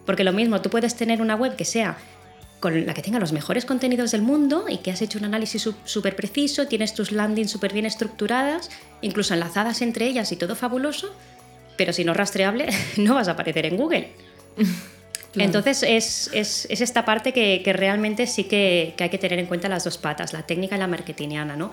Porque 0.04 0.24
lo 0.24 0.32
mismo, 0.32 0.60
tú 0.60 0.70
puedes 0.70 0.96
tener 0.96 1.20
una 1.20 1.34
web 1.34 1.54
que 1.54 1.64
sea 1.64 1.96
con 2.60 2.86
la 2.86 2.94
que 2.94 3.02
tenga 3.02 3.20
los 3.20 3.32
mejores 3.32 3.64
contenidos 3.64 4.10
del 4.10 4.22
mundo 4.22 4.64
y 4.68 4.78
que 4.78 4.90
has 4.90 5.00
hecho 5.00 5.18
un 5.18 5.24
análisis 5.26 5.68
súper 5.84 6.16
preciso, 6.16 6.66
tienes 6.66 6.92
tus 6.94 7.12
landings 7.12 7.50
súper 7.50 7.72
bien 7.72 7.86
estructuradas, 7.86 8.70
incluso 9.00 9.34
enlazadas 9.34 9.80
entre 9.80 10.06
ellas 10.06 10.32
y 10.32 10.36
todo 10.36 10.56
fabuloso, 10.56 11.14
pero 11.78 11.94
si 11.94 12.04
no 12.04 12.12
es 12.12 12.18
rastreable, 12.18 12.66
no 12.98 13.14
vas 13.14 13.28
a 13.28 13.30
aparecer 13.30 13.64
en 13.64 13.78
Google. 13.78 14.08
Entonces 15.44 15.82
es, 15.82 16.30
es- 16.34 16.66
es 16.70 16.80
esta 16.80 17.04
parte 17.04 17.32
que, 17.32 17.62
que 17.64 17.72
realmente 17.72 18.26
sí 18.26 18.44
que, 18.44 18.94
que 18.96 19.04
hay 19.04 19.10
que 19.10 19.18
tener 19.18 19.38
en 19.38 19.46
cuenta 19.46 19.68
las 19.68 19.84
dos 19.84 19.96
patas, 19.96 20.32
la 20.34 20.42
técnica 20.42 20.76
y 20.76 20.78
la 20.78 20.86
marketingiana, 20.86 21.56
¿no? 21.56 21.70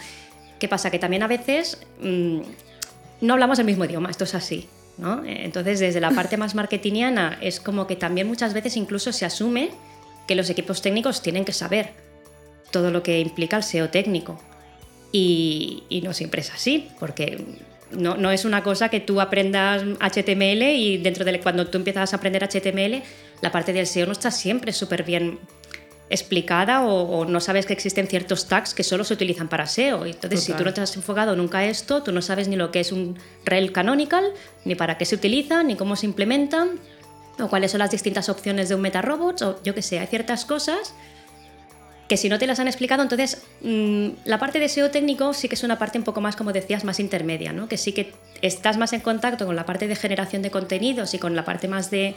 ¿Qué 0.60 0.68
pasa? 0.68 0.92
Que 0.92 1.00
también 1.00 1.24
a 1.24 1.28
veces 1.28 1.80
mm, 2.02 2.40
no 3.22 3.34
hablamos 3.34 3.60
el 3.60 3.66
mismo 3.66 3.84
idioma, 3.86 4.10
esto 4.12 4.24
es 4.24 4.36
así. 4.36 4.70
¿no? 4.98 5.24
Entonces, 5.26 5.82
desde 5.82 6.00
la 6.00 6.12
parte 6.12 6.38
más 6.38 6.56
marketingiana, 6.56 7.38
es 7.42 7.60
como 7.60 7.86
que 7.86 7.98
también 7.98 8.28
muchas 8.28 8.54
veces 8.54 8.78
incluso 8.78 9.12
se 9.12 9.26
asume 9.26 9.72
que 10.26 10.36
los 10.36 10.50
equipos 10.50 10.82
técnicos 10.82 11.22
tienen 11.22 11.44
que 11.44 11.52
saber 11.52 11.90
todo 12.72 12.92
lo 12.92 13.04
que 13.04 13.20
implica 13.20 13.58
el 13.58 13.64
SEO 13.64 13.90
técnico. 13.90 14.40
Y, 15.12 15.84
y 15.90 16.02
no 16.02 16.14
siempre 16.14 16.40
es 16.42 16.52
así, 16.52 16.90
porque 17.00 17.44
no, 17.92 18.18
no, 18.18 18.32
es 18.32 18.46
una 18.46 18.64
cosa 18.64 18.90
que 18.90 19.00
tú 19.00 19.22
aprendas 19.22 19.84
HTML 20.00 20.64
y 20.64 20.98
dentro 20.98 21.24
de 21.24 21.40
cuando 21.40 21.68
tú 21.68 21.78
empiezas 21.78 22.14
a 22.14 22.18
aprender 22.18 22.44
HTML, 22.44 23.04
la 23.42 23.52
parte 23.52 23.74
del 23.74 23.88
SEO 23.88 24.06
no 24.06 24.12
está 24.12 24.32
siempre 24.32 24.74
súper 24.74 25.04
bien 25.04 25.40
explicada 26.10 26.84
o, 26.84 27.26
no 27.26 27.40
sabes 27.40 27.66
que 27.66 27.74
existen 27.74 28.08
ciertos 28.08 28.48
tags 28.48 28.74
que 28.74 28.84
solo 28.84 29.04
se 29.04 29.14
utilizan 29.14 29.48
para 29.48 29.66
SEO. 29.66 30.06
Entonces, 30.06 30.44
si 30.44 30.54
tú 30.54 30.64
no 30.64 30.74
te 30.74 30.82
has 30.82 30.96
enfocado 30.96 31.36
nunca 31.36 31.60
a 31.60 31.66
esto, 31.66 32.04
tú 32.04 32.12
no 32.12 32.22
sabes 32.22 32.48
ni 32.48 32.56
lo 32.56 32.72
que 32.72 32.80
es 32.80 32.92
un 32.92 33.18
rel 33.44 33.72
canonical, 33.72 34.32
ni 34.66 34.76
para 34.76 34.98
qué 34.98 35.06
se 35.06 35.16
utiliza, 35.16 35.64
ni 35.64 35.76
cómo 35.76 35.96
se 35.96 36.06
implementan, 36.06 36.80
o 37.40 37.50
cuáles 37.50 37.72
son 37.72 37.80
las 37.80 37.92
distintas 37.92 38.30
opciones 38.30 38.70
de 38.70 38.76
un 38.76 38.82
meta 38.82 39.02
robots, 39.02 39.42
o 39.42 39.62
yo 39.64 39.74
que 39.74 39.82
sé, 39.82 40.00
hay 40.00 40.08
ciertas 40.08 40.46
cosas 40.46 40.94
que 42.08 42.18
si 42.18 42.30
no 42.30 42.38
te 42.38 42.48
las 42.48 42.60
han 42.60 42.68
explicado, 42.68 43.04
entonces 43.04 43.42
mm, 43.62 44.10
la 44.26 44.40
parte 44.40 44.60
de 44.60 44.70
SEO 44.70 44.92
técnico 44.92 45.34
sí 45.34 45.48
que 45.50 45.56
es 45.56 45.64
una 45.64 45.80
parte 45.80 45.98
un 45.98 46.04
poco 46.04 46.22
más, 46.22 46.36
como 46.36 46.54
decías, 46.54 46.84
más 46.84 47.00
intermedia, 47.00 47.52
¿no? 47.54 47.68
que 47.68 47.78
sí 47.78 47.94
que 47.94 48.14
estás 48.42 48.78
más 48.78 48.94
en 48.94 49.02
contacto 49.02 49.46
con 49.46 49.56
la 49.56 49.66
parte 49.66 49.88
de 49.88 49.96
generación 49.96 50.42
de 50.42 50.52
contenidos 50.52 51.14
y 51.14 51.20
con 51.20 51.36
la 51.36 51.46
parte 51.46 51.68
más 51.68 51.90
de 51.90 52.16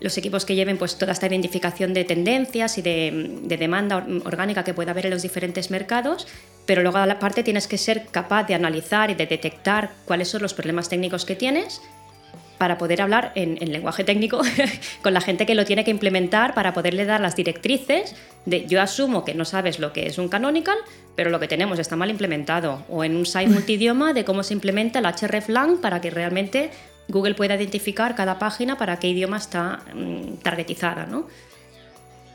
los 0.00 0.16
equipos 0.16 0.44
que 0.44 0.54
lleven 0.54 0.78
pues, 0.78 0.96
toda 0.96 1.12
esta 1.12 1.26
identificación 1.26 1.92
de 1.92 2.04
tendencias 2.04 2.78
y 2.78 2.82
de, 2.82 3.40
demanda 3.58 4.06
orgánica 4.24 4.62
que 4.62 4.74
pueda 4.74 4.92
haber 4.92 5.06
en 5.06 5.12
los 5.12 5.22
diferentes 5.22 5.70
mercados, 5.70 6.26
pero 6.66 6.82
luego 6.82 6.98
a 6.98 7.06
la 7.06 7.18
parte 7.18 7.42
tienes 7.42 7.66
que 7.66 7.78
ser 7.78 8.06
capaz 8.06 8.44
de 8.44 8.54
analizar 8.54 9.10
y 9.10 9.14
de 9.14 9.26
detectar 9.26 9.90
cuáles 10.04 10.28
son 10.28 10.42
los 10.42 10.54
problemas 10.54 10.88
técnicos 10.88 11.24
que 11.24 11.34
tienes 11.34 11.80
para 12.58 12.76
poder 12.76 13.00
hablar 13.00 13.32
en, 13.34 13.56
lenguaje 13.72 14.04
técnico 14.04 14.40
con 15.02 15.14
la 15.14 15.20
gente 15.20 15.46
que 15.46 15.54
lo 15.54 15.64
tiene 15.64 15.84
que 15.84 15.90
implementar 15.90 16.54
para 16.54 16.74
poderle 16.74 17.04
dar 17.04 17.20
las 17.20 17.36
directrices 17.36 18.14
de 18.44 18.66
yo 18.66 18.82
asumo 18.82 19.24
que 19.24 19.34
no 19.34 19.44
sabes 19.44 19.78
lo 19.78 19.92
que 19.92 20.06
es 20.06 20.18
un 20.18 20.28
canonical, 20.28 20.76
pero 21.14 21.30
lo 21.30 21.40
que 21.40 21.48
tenemos 21.48 21.78
está 21.78 21.96
mal 21.96 22.10
implementado, 22.10 22.84
o 22.88 23.04
en 23.04 23.16
un 23.16 23.26
site 23.26 23.48
multidioma 23.48 24.12
de 24.12 24.24
cómo 24.24 24.42
se 24.42 24.54
implementa 24.54 24.98
el 24.98 25.06
hreflang 25.06 25.80
para 25.80 26.00
que 26.00 26.10
realmente 26.10 26.70
Google 27.08 27.34
pueda 27.34 27.54
identificar 27.54 28.14
cada 28.14 28.38
página 28.38 28.76
para 28.76 28.98
qué 28.98 29.08
idioma 29.08 29.38
está 29.38 29.80
mm, 29.94 30.38
targetizada, 30.42 31.06
¿no? 31.06 31.26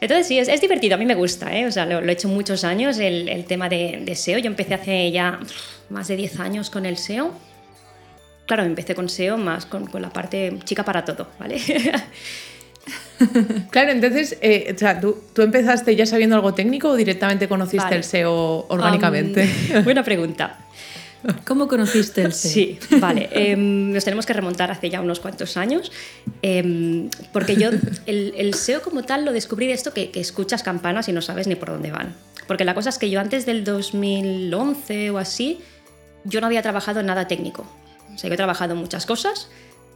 Entonces 0.04 0.28
sí, 0.28 0.38
es, 0.38 0.60
divertido, 0.60 0.96
a 0.96 0.98
mí 0.98 1.06
me 1.06 1.16
gusta, 1.16 1.56
¿eh? 1.56 1.66
o 1.66 1.72
sea, 1.72 1.86
lo, 1.86 2.00
he 2.00 2.12
hecho 2.12 2.28
muchos 2.28 2.66
años, 2.66 2.98
el, 2.98 3.46
tema 3.46 3.70
de, 3.70 4.12
SEO. 4.16 4.38
Yo 4.38 4.48
empecé 4.48 4.74
hace 4.74 5.12
ya 5.12 5.40
más 5.90 6.10
de 6.10 6.18
10 6.18 6.42
años 6.42 6.70
con 6.70 6.86
el 6.86 6.98
SEO. 6.98 7.32
Claro, 8.46 8.64
empecé 8.64 8.94
con 8.94 9.10
SEO 9.10 9.38
más 9.38 9.66
con, 9.66 9.90
la 10.02 10.10
parte 10.10 10.58
chica 10.66 10.84
para 10.84 11.06
todo, 11.06 11.28
¿vale? 11.40 11.60
claro, 13.72 13.92
entonces, 13.92 14.38
eh, 14.42 14.74
o 14.76 14.78
sea, 14.78 15.00
¿tú, 15.00 15.18
empezaste 15.38 15.96
ya 15.96 16.06
sabiendo 16.06 16.36
algo 16.36 16.54
técnico 16.54 16.90
o 16.90 16.96
directamente 16.96 17.48
conociste 17.48 17.96
el 17.96 18.04
SEO 18.04 18.66
orgánicamente? 18.68 19.50
buena 19.84 20.04
pregunta. 20.04 20.60
¿Cómo 21.46 21.70
conociste 21.70 22.22
el 22.22 22.34
SEO? 22.34 22.52
Sí, 22.52 22.80
vale. 23.00 23.30
Em, 23.32 23.94
nos 23.94 24.04
tenemos 24.04 24.26
que 24.26 24.34
remontar 24.34 24.72
hace 24.72 24.90
ya 24.90 25.00
unos 25.00 25.22
cuantos 25.22 25.56
años, 25.56 25.90
em, 26.42 27.10
porque 27.32 27.56
yo 27.56 27.70
el, 28.06 28.54
SEO 28.54 28.82
como 28.82 29.04
tal 29.04 29.24
lo 29.24 29.32
descubrí 29.32 29.68
de 29.68 29.74
esto 29.74 29.94
que, 29.94 30.12
escuchas 30.16 30.64
campanas 30.64 31.08
y 31.08 31.14
no 31.14 31.22
sabes 31.22 31.48
ni 31.48 31.56
por 31.56 31.70
dónde 31.70 31.92
van. 31.92 32.14
Porque 32.46 32.66
la 32.66 32.76
cosa 32.76 32.90
es 32.90 32.98
que 32.98 33.10
yo 33.10 33.22
antes 33.22 33.46
del 33.46 33.64
2011 33.64 35.12
o 35.12 35.18
así, 35.18 35.60
yo 36.26 36.42
no 36.42 36.48
había 36.48 36.62
trabajado 36.62 37.00
en 37.00 37.06
nada 37.06 37.26
técnico. 37.26 37.66
O 38.14 38.18
sea, 38.18 38.30
yo 38.30 38.34
he 38.34 38.38
trabajado 38.38 38.74
en 38.74 38.80
muchas 38.80 39.06
cosas. 39.06 39.50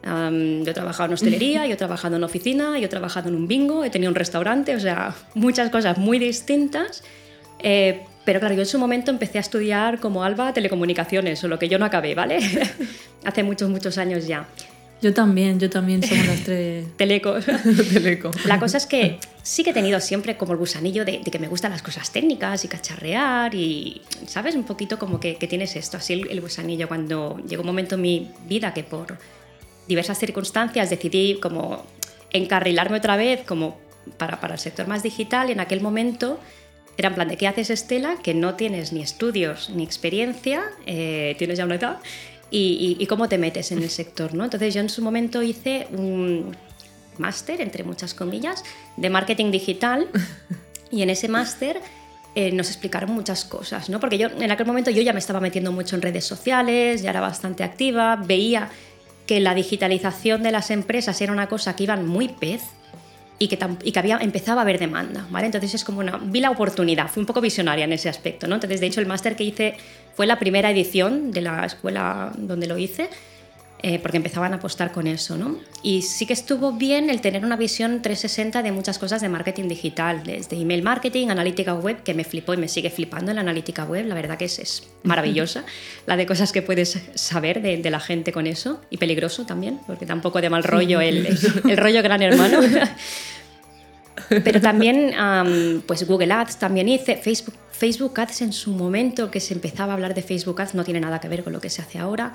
yo 0.04 0.72
he 0.72 0.74
trabajado 0.74 1.08
en 1.08 1.14
hostelería, 1.14 1.66
yo 1.66 1.74
he 1.74 1.78
trabajado 1.78 2.16
en 2.16 2.24
oficina, 2.24 2.78
yo 2.80 2.86
he 2.86 2.90
trabajado 2.90 3.30
en 3.30 3.36
un 3.36 3.48
bingo, 3.48 3.84
he 3.84 3.90
tenido 3.90 4.10
un 4.10 4.16
restaurante, 4.16 4.76
o 4.76 4.80
sea, 4.80 5.16
muchas 5.34 5.70
cosas 5.70 5.98
muy 5.98 6.20
distintas. 6.20 7.04
Eh, 7.60 8.06
pero 8.26 8.40
claro, 8.40 8.56
yo 8.56 8.62
en 8.62 8.68
su 8.68 8.78
momento 8.78 9.10
empecé 9.10 9.38
a 9.38 9.42
estudiar 9.42 10.00
como 10.00 10.24
Alba 10.24 10.54
telecomunicaciones, 10.54 11.44
o 11.44 11.48
lo 11.48 11.58
que 11.58 11.70
yo 11.70 11.80
no 11.80 11.86
acabé, 11.86 12.14
¿vale? 12.14 12.40
Hace 13.24 13.44
muchos, 13.44 13.70
muchos 13.70 13.98
años 13.98 14.28
ya. 14.28 14.48
Yo 15.02 15.14
también, 15.14 15.60
yo 15.60 15.70
también 15.70 16.02
somos 16.02 16.26
las 16.26 16.44
tres. 16.44 16.86
Telecos. 16.98 17.46
Teleco. 17.94 18.32
La 18.46 18.60
cosa 18.60 18.78
es 18.78 18.86
que 18.86 19.20
sí 19.44 19.64
que 19.64 19.70
he 19.70 19.74
tenido 19.74 20.00
siempre 20.00 20.38
como 20.38 20.54
el 20.54 20.58
gusanillo 20.58 21.06
de, 21.06 21.22
que 21.22 21.40
me 21.40 21.48
gustan 21.48 21.72
las 21.72 21.82
cosas 21.82 22.12
técnicas 22.12 22.66
y 22.66 22.68
cacharrear 22.68 23.54
y, 23.54 24.02
¿sabes? 24.26 24.56
Un 24.56 24.64
poquito 24.64 24.98
como 24.98 25.20
que, 25.20 25.36
tienes 25.36 25.76
esto, 25.76 25.98
así 25.98 26.14
el, 26.14 26.42
gusanillo. 26.42 26.88
Cuando 26.88 27.38
llegó 27.48 27.62
un 27.62 27.68
momento 27.68 27.96
en 27.96 28.02
mi 28.02 28.32
vida 28.48 28.74
que 28.74 28.84
por 28.84 29.18
diversas 29.88 30.18
circunstancias 30.18 30.90
decidí 30.90 31.40
como 31.40 31.86
encarrilarme 32.32 32.98
otra 32.98 33.16
vez 33.16 33.42
como 33.46 33.78
para, 34.18 34.40
para 34.40 34.56
el 34.56 34.60
sector 34.60 34.88
más 34.88 35.04
digital, 35.04 35.50
en 35.50 35.60
aquel 35.60 35.82
momento 35.82 36.40
era 36.98 37.10
en 37.10 37.16
plan 37.16 37.28
de 37.28 37.38
qué 37.38 37.48
haces 37.48 37.70
Estela, 37.70 38.18
que 38.24 38.34
no 38.34 38.56
tienes 38.56 38.92
ni 38.92 39.02
estudios 39.02 39.70
ni 39.70 39.84
experiencia, 39.84 40.64
eh, 40.88 41.36
tienes 41.38 41.60
ya 41.60 41.66
una 41.66 41.76
edad, 41.76 42.00
y, 42.50 43.06
cómo 43.08 43.28
te 43.28 43.38
metes 43.38 43.72
en 43.72 43.80
el 43.80 43.90
sector. 43.90 44.34
¿no? 44.34 44.44
Entonces 44.44 44.74
yo 44.74 44.82
en 44.82 44.90
su 44.90 45.02
momento 45.02 45.42
hice 45.42 45.88
un 45.92 46.56
máster, 47.18 47.62
entre 47.62 47.84
muchas 47.84 48.14
comillas, 48.14 48.64
de 48.96 49.10
marketing 49.10 49.52
digital 49.52 50.08
y 50.92 51.02
en 51.02 51.10
ese 51.10 51.28
máster 51.28 51.82
eh, 52.36 52.52
nos 52.52 52.68
explicaron 52.68 53.12
muchas 53.12 53.46
cosas, 53.46 53.90
¿no? 53.90 54.00
porque 54.00 54.18
yo 54.18 54.28
en 54.28 54.52
aquel 54.52 54.68
momento 54.68 54.92
yo 54.92 55.02
ya 55.02 55.14
me 55.14 55.20
estaba 55.20 55.40
metiendo 55.40 55.72
mucho 55.72 55.96
en 55.96 56.02
redes 56.02 56.26
sociales, 56.26 57.02
ya 57.02 57.10
era 57.10 57.22
bastante 57.22 57.64
activa, 57.64 58.16
veía 58.16 58.70
que 59.26 59.40
la 59.40 59.54
digitalización 59.54 60.44
de 60.44 60.52
las 60.52 60.72
empresas 60.72 61.20
era 61.22 61.34
una 61.34 61.48
cosa 61.48 61.76
que 61.76 61.84
iban 61.84 62.08
muy 62.08 62.30
pez, 62.30 62.62
y 63.40 63.48
que, 63.48 63.60
y 63.84 63.92
que 63.92 64.00
había, 64.00 64.18
empezaba 64.18 64.62
a 64.62 64.64
haber 64.64 64.80
demanda, 64.80 65.26
¿vale? 65.30 65.46
Entonces 65.46 65.74
es 65.74 65.84
como 65.84 66.00
una, 66.00 66.18
vi 66.18 66.40
la 66.40 66.50
oportunidad, 66.50 67.08
fui 67.08 67.22
un 67.22 67.28
poco 67.28 67.42
visionaria 67.42 67.86
en 67.86 67.94
ese 67.94 68.10
aspecto, 68.10 68.48
¿no? 68.48 68.56
Entonces, 68.56 68.80
de 68.80 68.88
hecho, 68.88 69.00
el 69.00 69.06
máster 69.06 69.36
que 69.36 69.44
hice 69.44 69.76
fue 70.16 70.26
la 70.26 70.40
primera 70.40 70.72
edición 70.72 71.32
de 71.32 71.42
la 71.42 71.66
escuela 71.66 72.32
donde 72.36 72.68
lo 72.68 72.78
hice 72.78 73.10
eh, 73.84 74.00
porque 74.00 74.18
empezaban 74.18 74.54
a 74.54 74.56
apostar 74.56 74.92
con 74.92 75.06
eso. 75.06 75.38
¿no? 75.38 75.60
Y 75.84 76.02
sí 76.02 76.26
que 76.26 76.34
estuvo 76.34 76.72
bien 76.72 77.12
el 77.12 77.22
tener 77.22 77.46
una 77.46 77.56
visión 77.56 78.02
360 78.02 78.64
de 78.64 78.72
muchas 78.72 78.98
cosas 78.98 79.22
de 79.22 79.30
marketing 79.30 79.68
digital, 79.68 80.24
desde 80.24 80.60
email 80.60 80.82
marketing, 80.82 81.28
analítica 81.30 81.76
web, 81.76 82.02
que 82.02 82.16
me 82.16 82.24
flipó 82.24 82.56
y 82.56 82.58
me 82.58 82.68
sigue 82.68 82.90
flipando 82.90 83.32
la 83.34 83.42
analítica 83.42 83.84
web, 83.86 84.08
la 84.08 84.16
verdad 84.16 84.38
que 84.38 84.46
es, 84.46 84.58
es 84.58 84.90
maravillosa, 85.04 85.64
la 86.08 86.18
de 86.18 86.26
cosas 86.26 86.52
que 86.52 86.64
puedes 86.64 87.00
saber 87.14 87.62
de, 87.62 87.78
de, 87.78 87.90
la 87.92 88.00
gente 88.00 88.32
con 88.32 88.48
eso, 88.48 88.82
y 88.90 88.98
peligroso 88.98 89.46
también, 89.46 89.80
porque 89.86 90.08
tampoco 90.08 90.42
de 90.42 90.50
mal 90.50 90.64
rollo 90.64 91.00
el, 91.00 91.28
el, 91.70 91.78
rollo 91.78 92.02
gran 92.02 92.24
hermano. 92.24 92.60
Pero 94.30 94.60
también, 94.60 95.14
pues 95.86 96.06
Google 96.08 96.34
Ads 96.34 96.58
también 96.58 96.90
hice, 96.90 97.16
Facebook, 97.16 97.56
Facebook 97.72 98.20
Ads 98.20 98.42
en 98.42 98.54
su 98.54 98.72
momento, 98.72 99.30
que 99.30 99.40
se 99.40 99.54
empezaba 99.54 99.94
a 99.94 99.96
hablar 99.96 100.14
de 100.14 100.22
Facebook 100.22 100.60
Ads, 100.60 100.74
no 100.74 100.84
tiene 100.84 101.00
nada 101.00 101.20
que 101.20 101.30
ver 101.30 101.44
con 101.44 101.54
lo 101.54 101.62
que 101.62 101.70
se 101.70 101.82
hace 101.82 102.00
ahora. 102.00 102.34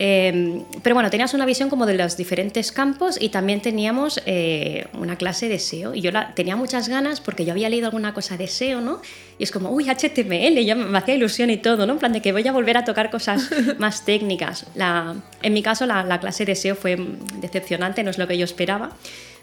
Em, 0.00 0.62
pero 0.82 0.94
bueno, 0.94 1.10
tenías 1.10 1.34
una 1.34 1.44
visión 1.44 1.68
como 1.68 1.84
de 1.84 1.94
los 1.94 2.16
diferentes 2.16 2.70
campos 2.70 3.18
y 3.20 3.30
también 3.30 3.60
teníamos 3.60 4.22
eh, 4.26 4.86
una 4.94 5.16
clase 5.16 5.48
de 5.48 5.58
SEO. 5.58 5.94
Y 5.94 6.00
yo 6.00 6.12
la, 6.12 6.34
tenía 6.34 6.54
muchas 6.54 6.88
ganas 6.88 7.20
porque 7.20 7.44
yo 7.44 7.52
había 7.52 7.68
leído 7.68 7.86
alguna 7.86 8.14
cosa 8.14 8.36
de 8.36 8.46
SEO, 8.46 8.80
¿no? 8.80 9.02
Y 9.38 9.42
es 9.42 9.50
como, 9.50 9.70
uy, 9.70 9.88
HTML, 9.88 10.64
ya 10.64 10.76
me 10.76 10.96
hacía 10.96 11.14
ilusión 11.14 11.50
y 11.50 11.56
todo, 11.56 11.84
¿no? 11.86 11.94
En 11.94 11.98
plan 11.98 12.12
de 12.12 12.22
que 12.22 12.30
voy 12.30 12.46
a 12.46 12.52
volver 12.52 12.76
a 12.76 12.84
tocar 12.84 13.10
cosas 13.10 13.50
más 13.78 14.04
técnicas. 14.04 14.66
La, 14.76 15.16
en 15.42 15.52
mi 15.52 15.62
caso, 15.62 15.84
la, 15.84 16.04
la 16.04 16.20
clase 16.20 16.44
de 16.44 16.54
SEO 16.54 16.76
fue 16.76 16.96
decepcionante, 17.40 18.04
no 18.04 18.10
es 18.10 18.18
lo 18.18 18.28
que 18.28 18.38
yo 18.38 18.44
esperaba. 18.44 18.96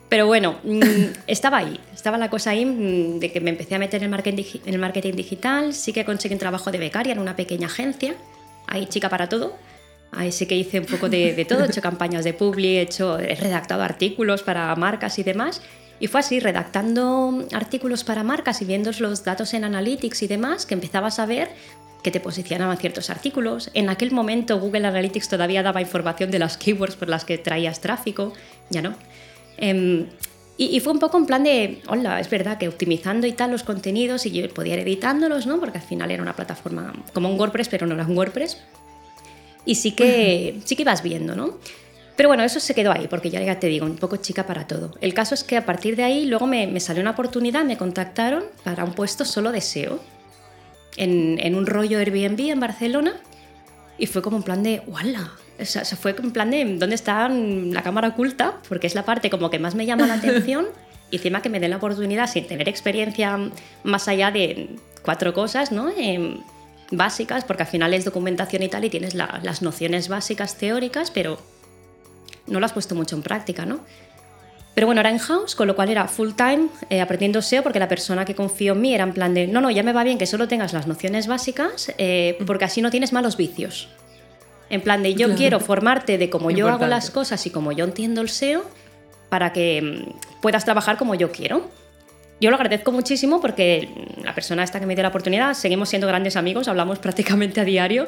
Pero 0.08 0.26
bueno, 0.26 0.60
mm, 0.64 0.80
estaba 1.28 1.58
ahí, 1.58 1.82
estaba 1.94 2.18
la 2.18 2.30
cosa 2.30 2.52
ahí 2.52 2.66
mm, 2.66 3.20
de 3.20 3.30
que 3.30 3.42
me 3.42 3.50
empecé 3.50 3.76
a 3.76 3.80
meter 3.80 4.02
en 4.02 4.06
el 4.06 4.10
marketing, 4.10 4.44
en 4.66 4.74
el 4.74 4.80
marketing 4.80 5.14
digital, 5.16 5.74
sí 5.74 5.92
que 5.92 6.06
conseguí 6.06 6.34
un 6.34 6.40
trabajo 6.40 6.72
de 6.72 6.78
becaria 6.78 7.12
en 7.12 7.20
una 7.20 7.36
pequeña 7.36 7.68
agencia, 7.68 8.16
ahí 8.68 8.86
chica 8.86 9.10
para 9.10 9.28
todo 9.28 9.54
Ahí 10.16 10.32
sí 10.32 10.46
que 10.46 10.56
hice 10.56 10.80
un 10.80 10.86
poco 10.86 11.10
de, 11.10 11.46
todo, 11.48 11.64
he 11.64 11.68
hecho 11.68 11.82
campañas 11.82 12.24
de 12.24 12.34
publi, 12.34 12.78
he, 12.78 12.82
hecho, 12.82 13.20
he 13.20 13.36
redactado 13.36 13.84
artículos 13.84 14.44
para 14.44 14.76
marcas 14.76 15.20
y 15.20 15.24
demás. 15.24 15.62
Y 16.00 16.08
fue 16.08 16.20
así, 16.20 16.40
redactando 16.40 17.46
artículos 17.54 18.04
para 18.04 18.24
marcas 18.24 18.62
y 18.62 18.66
viendo 18.66 18.92
los 19.00 19.24
datos 19.24 19.54
en 19.54 19.64
Analytics 19.64 20.24
y 20.24 20.28
demás, 20.28 20.66
que 20.66 20.74
empezabas 20.74 21.20
a 21.20 21.26
ver 21.26 21.50
que 22.04 22.12
te 22.12 22.20
posicionaban 22.20 22.78
ciertos 22.78 23.10
artículos. 23.10 23.72
En 23.74 23.90
aquel 23.90 24.12
momento 24.12 24.60
Google 24.60 24.86
Analytics 24.88 25.28
todavía 25.28 25.64
daba 25.64 25.82
información 25.82 26.30
de 26.30 26.40
las 26.40 26.58
keywords 26.58 26.96
por 26.96 27.10
las 27.10 27.26
que 27.26 27.38
traías 27.38 27.82
tráfico, 27.82 28.34
ya 28.70 28.82
no. 28.82 28.94
Em, 29.58 30.06
y, 30.58 30.80
fue 30.80 30.94
un 30.94 31.00
poco 31.00 31.18
en 31.18 31.26
plan 31.26 31.44
de, 31.44 31.82
hola, 31.88 32.20
es 32.20 32.30
verdad 32.30 32.58
que 32.58 32.68
optimizando 32.68 33.28
y 33.28 33.34
tal 33.34 33.52
los 33.52 33.64
contenidos 33.64 34.26
y 34.26 34.32
yo 34.32 34.48
podía 34.54 34.76
ir 34.76 34.82
editándolos, 34.82 35.48
¿no? 35.48 35.60
Porque 35.60 35.80
al 35.80 35.84
final 35.84 36.12
era 36.12 36.22
una 36.22 36.36
plataforma 36.36 36.94
como 37.14 37.30
un 37.30 37.40
WordPress, 37.40 37.70
pero 37.70 37.88
no 37.88 37.96
era 37.96 38.06
un 38.06 38.16
WordPress 38.16 38.58
y 39.66 39.76
sí 39.76 39.92
que, 39.92 40.60
sí 40.64 40.76
que 40.76 40.84
ibas 40.84 41.04
viendo, 41.04 41.36
¿no? 41.36 41.58
Pero 42.16 42.30
bueno, 42.30 42.44
eso 42.44 42.60
se 42.60 42.74
quedó 42.74 42.92
ahí, 42.92 43.08
porque 43.10 43.30
ya, 43.30 43.60
te 43.60 43.68
digo, 43.68 43.86
un 43.86 43.98
poco 43.98 44.18
chica 44.18 44.46
para 44.46 44.68
todo. 44.68 44.94
El 45.02 45.14
caso 45.14 45.36
es 45.36 45.44
que 45.44 45.58
a 45.58 45.66
partir 45.66 45.96
de 45.96 46.04
ahí 46.04 46.26
luego 46.26 46.48
me, 46.48 46.66
me 46.66 46.80
salió 46.80 47.02
una 47.02 47.12
oportunidad, 47.12 47.66
me 47.66 47.78
contactaron 47.78 48.46
para 48.64 48.86
un 48.86 48.94
puesto 48.94 49.26
solo 49.26 49.52
de 49.52 49.62
SEO. 49.62 50.00
en, 50.96 51.38
en 51.42 51.56
un 51.56 51.66
rollo 51.66 52.00
Airbnb 52.00 52.40
en 52.52 52.60
Barcelona 52.60 53.14
y 53.98 54.08
fue 54.08 54.22
como 54.22 54.38
un 54.38 54.44
plan 54.44 54.64
de, 54.64 54.82
¡wala! 54.88 55.32
O 55.60 55.66
sea, 55.66 55.86
se 55.86 55.96
fue 55.96 56.16
en 56.18 56.32
plan 56.32 56.52
de, 56.52 56.66
¿dónde 56.78 56.96
está 56.96 57.30
la 57.30 57.82
cámara 57.82 58.10
oculta? 58.10 58.58
Porque 58.68 58.88
es 58.88 58.96
la 58.96 59.06
parte 59.06 59.30
como 59.30 59.50
que 59.50 59.60
más 59.60 59.76
me 59.76 59.86
llama 59.86 60.08
la 60.08 60.14
atención 60.16 60.68
y 61.12 61.18
encima 61.18 61.42
que 61.42 61.50
me 61.50 61.60
den 61.60 61.70
la 61.72 61.78
oportunidad 61.78 62.30
sin 62.30 62.48
tener 62.48 62.68
experiencia 62.68 63.38
más 63.84 64.08
allá 64.08 64.32
de 64.32 64.70
cuatro 65.02 65.34
cosas, 65.34 65.72
¿no? 65.72 65.90
Em, 65.98 66.40
básicas, 66.92 67.44
porque 67.46 67.64
al 67.64 67.70
final 67.70 67.94
es 67.94 68.06
documentación 68.06 68.64
y 68.64 68.70
tal 68.70 68.86
y 68.86 68.90
tienes 68.90 69.14
la- 69.16 69.40
las 69.44 69.62
nociones 69.62 70.08
básicas 70.08 70.56
teóricas, 70.58 71.12
pero 71.12 71.40
no 72.48 72.60
lo 72.60 72.66
has 72.66 72.74
puesto 72.74 72.96
mucho 72.96 73.16
en 73.16 73.24
práctica, 73.24 73.66
¿no? 73.66 73.80
Pero 74.76 74.88
bueno, 74.88 75.00
era 75.02 75.10
en 75.10 75.20
house, 75.20 75.56
con 75.56 75.68
lo 75.68 75.76
cual 75.76 75.90
era 75.90 76.06
full 76.08 76.32
time 76.36 76.68
eh, 76.90 77.00
aprendiendo 77.00 77.42
SEO 77.42 77.64
porque 77.64 77.80
la 77.80 77.88
persona 77.88 78.26
que 78.26 78.36
confió 78.36 78.74
en 78.74 78.82
mí 78.82 78.94
era 78.94 79.06
en 79.06 79.14
plan 79.14 79.34
de, 79.34 79.48
no, 79.48 79.62
no, 79.62 79.72
ya 79.72 79.84
me 79.84 79.94
va 79.94 80.04
bien 80.04 80.18
que 80.18 80.26
solo 80.26 80.48
tengas 80.50 80.74
las 80.74 80.86
nociones 80.86 81.28
básicas 81.28 81.94
eh, 81.98 82.38
porque 82.46 82.66
así 82.66 82.82
no 82.82 82.92
tienes 82.92 83.14
malos 83.14 83.38
vicios. 83.38 83.88
En 84.70 84.82
plan 84.82 85.02
de, 85.02 85.14
yo 85.16 85.28
quiero 85.36 85.60
formarte 85.62 86.18
de 86.18 86.30
cómo 86.30 86.52
yo 86.52 86.66
hago 86.68 86.88
las 86.90 87.10
cosas 87.12 87.46
y 87.46 87.52
cómo 87.52 87.72
yo 87.72 87.86
entiendo 87.86 88.20
el 88.22 88.30
SEO 88.30 88.66
para 89.30 89.54
que 89.54 89.82
mm, 89.82 90.42
puedas 90.42 90.66
trabajar 90.66 90.98
como 90.98 91.16
yo 91.16 91.32
quiero. 91.32 91.70
Yo 92.42 92.50
lo 92.50 92.58
agradezco 92.58 92.92
muchísimo 92.92 93.40
porque 93.40 93.90
la 94.24 94.36
persona 94.36 94.64
esta 94.64 94.80
que 94.80 94.86
me 94.86 94.94
dio 94.96 95.04
la 95.04 95.10
oportunidad, 95.10 95.54
seguimos 95.54 95.90
siendo 95.90 96.08
grandes 96.08 96.36
amigos, 96.36 96.68
hablamos 96.68 97.00
prácticamente 97.00 97.62
a 97.62 97.64
diario 97.64 98.08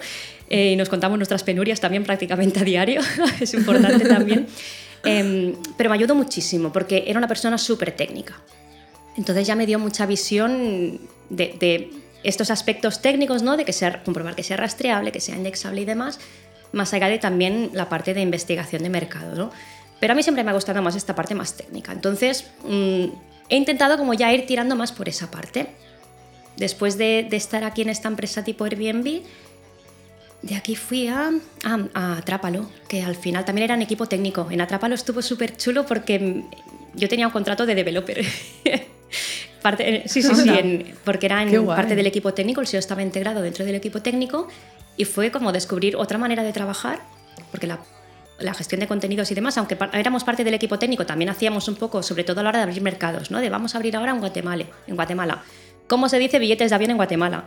eh, 0.49 0.71
y 0.71 0.75
nos 0.75 0.89
contamos 0.89 1.17
nuestras 1.17 1.43
penurias 1.43 1.79
también 1.79 2.03
prácticamente 2.03 2.59
a 2.59 2.63
diario, 2.63 3.01
es 3.39 3.53
importante 3.53 4.05
también. 4.05 4.47
Em, 5.03 5.53
pero 5.77 5.91
me 5.91 5.95
ayudó 5.95 6.15
muchísimo 6.15 6.73
porque 6.73 7.05
era 7.07 7.19
una 7.19 7.27
persona 7.27 7.57
súper 7.57 7.91
técnica. 7.91 8.41
Entonces 9.15 9.47
ya 9.47 9.55
me 9.55 9.65
dio 9.65 9.79
mucha 9.79 10.05
visión 10.05 10.99
de, 11.29 11.55
de 11.59 11.91
estos 12.23 12.51
aspectos 12.51 13.01
técnicos, 13.01 13.41
¿no? 13.43 13.55
De 13.55 13.63
que 13.63 13.73
sea, 13.73 14.03
comprobar 14.03 14.35
que 14.35 14.43
sea 14.43 14.57
rastreable, 14.57 15.11
que 15.11 15.21
sea 15.21 15.35
indexable 15.35 15.81
y 15.81 15.85
demás, 15.85 16.19
más 16.73 16.93
allá 16.93 17.07
de 17.07 17.19
también 17.19 17.69
la 17.73 17.87
parte 17.89 18.13
de 18.13 18.21
investigación 18.21 18.83
de 18.83 18.89
mercado, 18.89 19.35
¿no? 19.35 19.51
Pero 19.99 20.13
a 20.13 20.15
mí 20.15 20.23
siempre 20.23 20.43
me 20.43 20.51
ha 20.51 20.53
gustado 20.53 20.81
más 20.81 20.95
esta 20.95 21.15
parte 21.15 21.35
más 21.35 21.55
técnica. 21.55 21.91
Entonces, 21.91 22.49
mm, 22.67 23.05
he 23.49 23.55
intentado 23.57 23.97
como 23.97 24.13
ya 24.13 24.31
ir 24.33 24.45
tirando 24.45 24.75
más 24.75 24.91
por 24.91 25.07
esa 25.09 25.29
parte. 25.31 25.67
Después 26.57 26.97
de, 26.97 27.27
de 27.29 27.37
estar 27.37 27.63
aquí 27.63 27.81
en 27.83 27.89
esta 27.89 28.07
empresa 28.07 28.43
tipo 28.43 28.63
Airbnb, 28.65 29.21
de 30.41 30.55
aquí 30.55 30.75
fui 30.75 31.07
a, 31.07 31.31
a, 31.63 31.79
a 31.93 32.17
Atrápalo, 32.17 32.69
que 32.87 33.01
al 33.03 33.15
final 33.15 33.45
también 33.45 33.65
era 33.65 33.75
un 33.75 33.81
equipo 33.81 34.05
técnico. 34.07 34.47
En 34.49 34.61
Atrápalo 34.61 34.95
estuvo 34.95 35.21
súper 35.21 35.55
chulo 35.57 35.85
porque 35.85 36.43
yo 36.95 37.07
tenía 37.09 37.27
un 37.27 37.33
contrato 37.33 37.65
de 37.65 37.75
developer. 37.75 38.23
parte, 39.61 40.03
sí, 40.07 40.21
sí, 40.21 40.33
sí, 40.35 40.41
Anda. 40.49 40.59
en- 40.59 40.95
porque 41.03 41.25
era 41.25 41.41
en 41.43 41.65
parte 41.65 41.95
del 41.95 42.07
equipo 42.07 42.33
técnico, 42.33 42.61
el 42.61 42.67
SEO 42.67 42.79
estaba 42.79 43.01
integrado 43.01 43.41
dentro 43.41 43.65
del 43.65 43.75
equipo 43.75 44.01
técnico 44.01 44.47
y 44.95 45.05
fue 45.05 45.31
como 45.31 45.51
descubrir 45.51 45.95
otra 45.95 46.17
manera 46.17 46.43
de 46.43 46.53
trabajar, 46.53 47.01
porque 47.51 47.67
la, 47.67 47.79
la 48.39 48.53
gestión 48.53 48.79
de 48.79 48.87
contenidos 48.87 49.31
y 49.31 49.35
demás, 49.35 49.57
aunque 49.57 49.77
éramos 49.93 50.23
parte 50.23 50.43
del 50.43 50.53
equipo 50.53 50.77
técnico, 50.77 51.05
también 51.05 51.29
hacíamos 51.29 51.67
un 51.67 51.75
poco, 51.75 52.03
sobre 52.03 52.23
todo 52.23 52.39
a 52.39 52.43
la 52.43 52.49
hora 52.49 52.59
de 52.59 52.63
abrir 52.63 52.81
mercados, 52.81 53.31
¿no? 53.31 53.39
De 53.41 53.49
vamos 53.49 53.73
a 53.73 53.77
abrir 53.77 53.95
ahora 53.95 54.11
en 54.11 54.19
Guatemala, 54.19 54.65
en 54.87 54.95
Guatemala. 54.95 55.43
¿Cómo 55.87 56.09
se 56.09 56.19
dice 56.19 56.39
billetes 56.39 56.69
de 56.69 56.75
avión 56.75 56.91
en 56.91 56.97
Guatemala? 56.97 57.45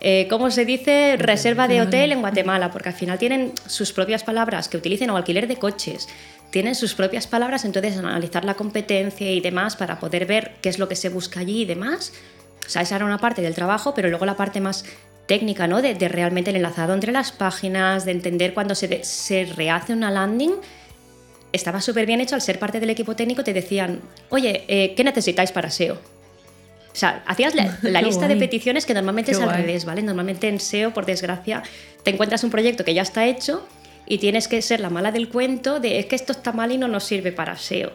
Eh, 0.00 0.26
¿Cómo 0.28 0.50
se 0.50 0.64
dice 0.64 1.16
reserva 1.18 1.68
de 1.68 1.80
hotel 1.80 2.12
en 2.12 2.20
Guatemala? 2.20 2.70
Porque 2.70 2.88
al 2.90 2.94
final 2.94 3.18
tienen 3.18 3.52
sus 3.66 3.92
propias 3.92 4.24
palabras 4.24 4.68
que 4.68 4.76
utilicen 4.76 5.10
o 5.10 5.16
alquiler 5.16 5.46
de 5.46 5.56
coches. 5.56 6.08
Tienen 6.50 6.74
sus 6.74 6.94
propias 6.94 7.26
palabras, 7.26 7.64
entonces 7.64 7.96
analizar 7.96 8.44
la 8.44 8.54
competencia 8.54 9.30
y 9.30 9.40
demás 9.40 9.76
para 9.76 9.98
poder 9.98 10.26
ver 10.26 10.52
qué 10.60 10.68
es 10.68 10.78
lo 10.78 10.88
que 10.88 10.96
se 10.96 11.08
busca 11.08 11.40
allí 11.40 11.62
y 11.62 11.64
demás. 11.64 12.12
O 12.66 12.68
sea, 12.68 12.82
esa 12.82 12.96
era 12.96 13.04
una 13.04 13.18
parte 13.18 13.42
del 13.42 13.54
trabajo, 13.54 13.94
pero 13.94 14.08
luego 14.08 14.26
la 14.26 14.36
parte 14.36 14.60
más 14.60 14.84
técnica, 15.26 15.66
¿no? 15.66 15.80
De, 15.82 15.94
de 15.94 16.08
realmente 16.08 16.50
el 16.50 16.56
enlazado 16.56 16.92
entre 16.94 17.12
las 17.12 17.32
páginas, 17.32 18.04
de 18.04 18.12
entender 18.12 18.54
cuando 18.54 18.74
se, 18.74 18.88
de- 18.88 19.04
se 19.04 19.44
rehace 19.46 19.92
una 19.92 20.10
landing. 20.10 20.52
Estaba 21.52 21.80
súper 21.80 22.04
bien 22.06 22.20
hecho 22.20 22.34
al 22.34 22.42
ser 22.42 22.58
parte 22.58 22.80
del 22.80 22.90
equipo 22.90 23.14
técnico, 23.14 23.44
te 23.44 23.52
decían, 23.52 24.00
oye, 24.30 24.64
eh, 24.68 24.94
¿qué 24.96 25.04
necesitáis 25.04 25.52
para 25.52 25.70
SEO? 25.70 25.94
O 25.94 26.96
sea, 26.96 27.22
hacías 27.26 27.54
la, 27.54 28.02
lista 28.02 28.28
de 28.28 28.36
peticiones 28.36 28.86
que 28.86 28.94
normalmente 28.94 29.30
Qué 29.32 29.36
es 29.36 29.42
al 29.42 29.48
guay. 29.50 29.60
revés, 29.62 29.84
¿vale? 29.84 30.02
Normalmente 30.02 30.48
en 30.48 30.58
SEO, 30.60 30.92
por 30.92 31.06
desgracia, 31.06 31.62
te 32.02 32.10
encuentras 32.10 32.42
un 32.44 32.50
proyecto 32.50 32.84
que 32.84 32.92
ya 32.94 33.02
está 33.02 33.26
hecho 33.26 33.66
y 34.06 34.18
tienes 34.18 34.48
que 34.48 34.60
ser 34.62 34.80
la 34.80 34.90
mala 34.90 35.10
del 35.12 35.28
cuento 35.28 35.80
de 35.80 35.98
es 35.98 36.06
que 36.06 36.16
esto 36.16 36.32
está 36.32 36.52
mal 36.52 36.70
y 36.72 36.78
no 36.78 36.88
nos 36.88 37.04
sirve 37.04 37.32
para 37.32 37.56
SEO. 37.56 37.92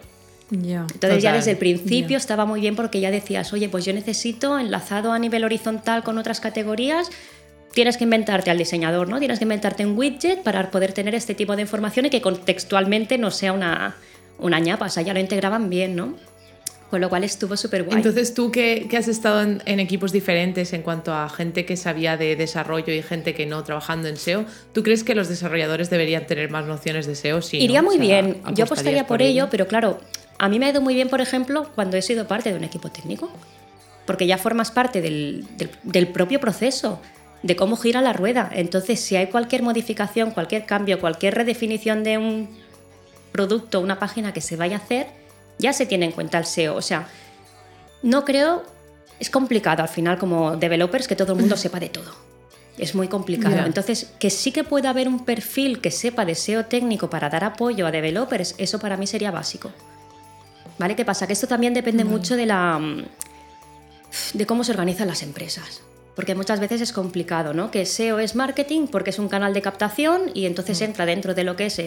Ya. 0.50 0.80
Entonces 0.92 1.22
ya 1.22 1.30
Total, 1.30 1.34
desde 1.38 1.50
el 1.52 1.56
principio 1.58 2.10
ya. 2.10 2.16
estaba 2.18 2.44
muy 2.44 2.60
bien 2.60 2.74
porque 2.76 3.00
ya 3.00 3.10
decías, 3.10 3.52
oye, 3.52 3.68
pues 3.68 3.84
yo 3.84 3.92
necesito 3.92 4.58
enlazado 4.58 5.12
a 5.12 5.18
nivel 5.18 5.44
horizontal 5.44 6.02
con 6.02 6.18
otras 6.18 6.40
categorías, 6.40 7.08
tienes 7.72 7.96
que 7.96 8.04
inventarte 8.04 8.50
al 8.50 8.58
diseñador, 8.58 9.08
¿no? 9.08 9.18
Tienes 9.20 9.38
que 9.38 9.44
inventarte 9.44 9.86
un 9.86 9.96
widget 9.96 10.42
para 10.42 10.70
poder 10.70 10.92
tener 10.92 11.14
este 11.14 11.34
tipo 11.34 11.54
de 11.54 11.62
información 11.62 12.06
y 12.06 12.10
que 12.10 12.20
contextualmente 12.20 13.16
no 13.16 13.30
sea 13.30 13.52
una, 13.52 13.96
una 14.38 14.58
ñapa, 14.58 14.86
o 14.86 14.88
sea, 14.88 15.04
ya 15.04 15.14
lo 15.14 15.20
integraban 15.20 15.70
bien, 15.70 15.94
¿no? 15.94 16.14
Con 16.90 17.00
lo 17.00 17.08
cual 17.08 17.22
estuvo 17.22 17.56
súper 17.56 17.84
guay. 17.84 17.98
Entonces 17.98 18.34
tú 18.34 18.50
que, 18.50 18.88
que 18.90 18.96
has 18.96 19.06
estado 19.06 19.42
en, 19.42 19.62
en 19.66 19.78
equipos 19.78 20.10
diferentes 20.10 20.72
en 20.72 20.82
cuanto 20.82 21.14
a 21.14 21.28
gente 21.28 21.64
que 21.64 21.76
sabía 21.76 22.16
de 22.16 22.34
desarrollo 22.34 22.92
y 22.92 23.00
gente 23.02 23.32
que 23.34 23.46
no 23.46 23.62
trabajando 23.62 24.08
en 24.08 24.16
SEO, 24.16 24.44
¿tú 24.72 24.82
crees 24.82 25.04
que 25.04 25.14
los 25.14 25.28
desarrolladores 25.28 25.88
deberían 25.90 26.26
tener 26.26 26.50
más 26.50 26.66
nociones 26.66 27.06
de 27.06 27.14
SEO? 27.14 27.40
Sí, 27.42 27.58
Iría 27.58 27.82
¿no? 27.82 27.86
muy 27.86 27.94
O 27.94 27.98
sea, 27.98 28.06
bien, 28.22 28.34
yo 28.34 28.38
¿apostarías 28.40 28.66
apostaría 28.66 29.06
por 29.06 29.22
ello, 29.22 29.46
pero 29.48 29.68
claro, 29.68 30.00
a 30.42 30.48
mí 30.48 30.58
me 30.58 30.66
ha 30.66 30.70
ido 30.70 30.80
muy 30.80 30.94
bien, 30.94 31.08
por 31.08 31.20
ejemplo, 31.20 31.68
cuando 31.74 31.96
he 31.96 32.02
sido 32.02 32.26
parte 32.26 32.50
de 32.50 32.56
un 32.56 32.64
equipo 32.64 32.88
técnico, 32.90 33.30
porque 34.06 34.26
ya 34.26 34.38
formas 34.38 34.70
parte 34.70 35.00
del, 35.00 35.46
del- 35.58 35.70
del 35.82 36.08
propio 36.08 36.40
proceso, 36.40 37.00
de 37.42 37.54
cómo 37.56 37.76
gira 37.76 38.00
la 38.02 38.12
rueda. 38.12 38.50
Entonces, 38.52 39.00
si 39.00 39.16
hay 39.16 39.26
cualquier 39.28 39.62
modificación, 39.62 40.30
cualquier 40.32 40.66
cambio, 40.66 40.98
cualquier 41.00 41.34
redefinición 41.34 42.02
de 42.04 42.18
un 42.18 42.48
producto, 43.32 43.80
una 43.80 43.98
página 43.98 44.32
que 44.32 44.40
se 44.40 44.56
vaya 44.56 44.76
a 44.76 44.80
hacer, 44.80 45.06
ya 45.58 45.72
se 45.72 45.86
tiene 45.86 46.06
en 46.06 46.12
cuenta 46.12 46.38
el 46.38 46.46
SEO. 46.46 46.74
O 46.74 46.82
sea, 46.82 47.06
no 48.02 48.24
creo, 48.24 48.62
es 49.18 49.30
complicado 49.30 49.82
al 49.82 49.88
final 49.88 50.18
como 50.18 50.56
developers 50.56 51.06
que 51.06 51.16
todo 51.16 51.34
el 51.34 51.38
mundo 51.40 51.56
sepa 51.64 51.78
de 51.80 51.88
todo. 51.90 52.12
Es 52.78 52.94
muy 52.94 53.08
complicado. 53.08 53.56
Entonces, 53.66 54.10
que 54.18 54.30
sí 54.30 54.52
que 54.52 54.64
pueda 54.64 54.90
haber 54.90 55.06
un 55.08 55.24
perfil 55.26 55.80
que 55.80 55.90
sepa 55.90 56.24
de 56.24 56.34
SEO 56.34 56.64
técnico 56.64 57.10
para 57.10 57.28
dar 57.28 57.44
apoyo 57.44 57.86
a 57.86 57.90
developers, 57.90 58.54
eso 58.58 58.78
para 58.78 58.96
mí 58.96 59.06
sería 59.06 59.30
básico. 59.30 59.70
¿Vale? 60.80 60.96
¿Qué 60.96 61.04
pasa? 61.04 61.26
Que 61.26 61.34
esto 61.34 61.46
también 61.46 61.74
depende 61.74 62.04
mucho 62.04 62.36
de 62.36 62.46
la 62.46 62.78
mm, 62.78 63.04
de 64.32 64.46
cómo 64.46 64.64
se 64.64 64.72
organizan 64.72 65.08
las 65.08 65.22
empresas. 65.22 65.82
Porque 66.16 66.34
muchas 66.34 66.58
veces 66.58 66.80
es 66.80 66.92
complicado, 66.94 67.52
¿no? 67.52 67.70
Que 67.70 67.84
SEO 67.84 68.18
es 68.18 68.34
marketing 68.34 68.86
porque 68.86 69.10
es 69.10 69.18
un 69.18 69.28
canal 69.28 69.52
de 69.52 69.60
captación 69.60 70.30
y 70.32 70.46
entonces 70.46 70.80
entra 70.80 71.04
dentro 71.04 71.34
de 71.34 71.44
lo 71.44 71.54
que 71.54 71.66
es 71.66 71.80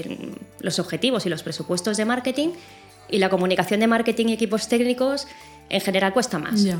los 0.60 0.78
objetivos 0.78 1.26
y 1.26 1.30
los 1.30 1.41
presupuestos 1.41 1.98
de 1.98 2.06
marketing 2.06 2.50
y 3.10 3.18
la 3.18 3.30
comunicación 3.30 3.80
de 3.80 3.88
marketing 3.88 4.28
y 4.28 4.34
equipos 4.34 4.68
técnicos 4.68 5.28
en 5.70 5.82
general 5.82 6.14
cuesta 6.14 6.38
más. 6.38 6.64
Ya. 6.64 6.78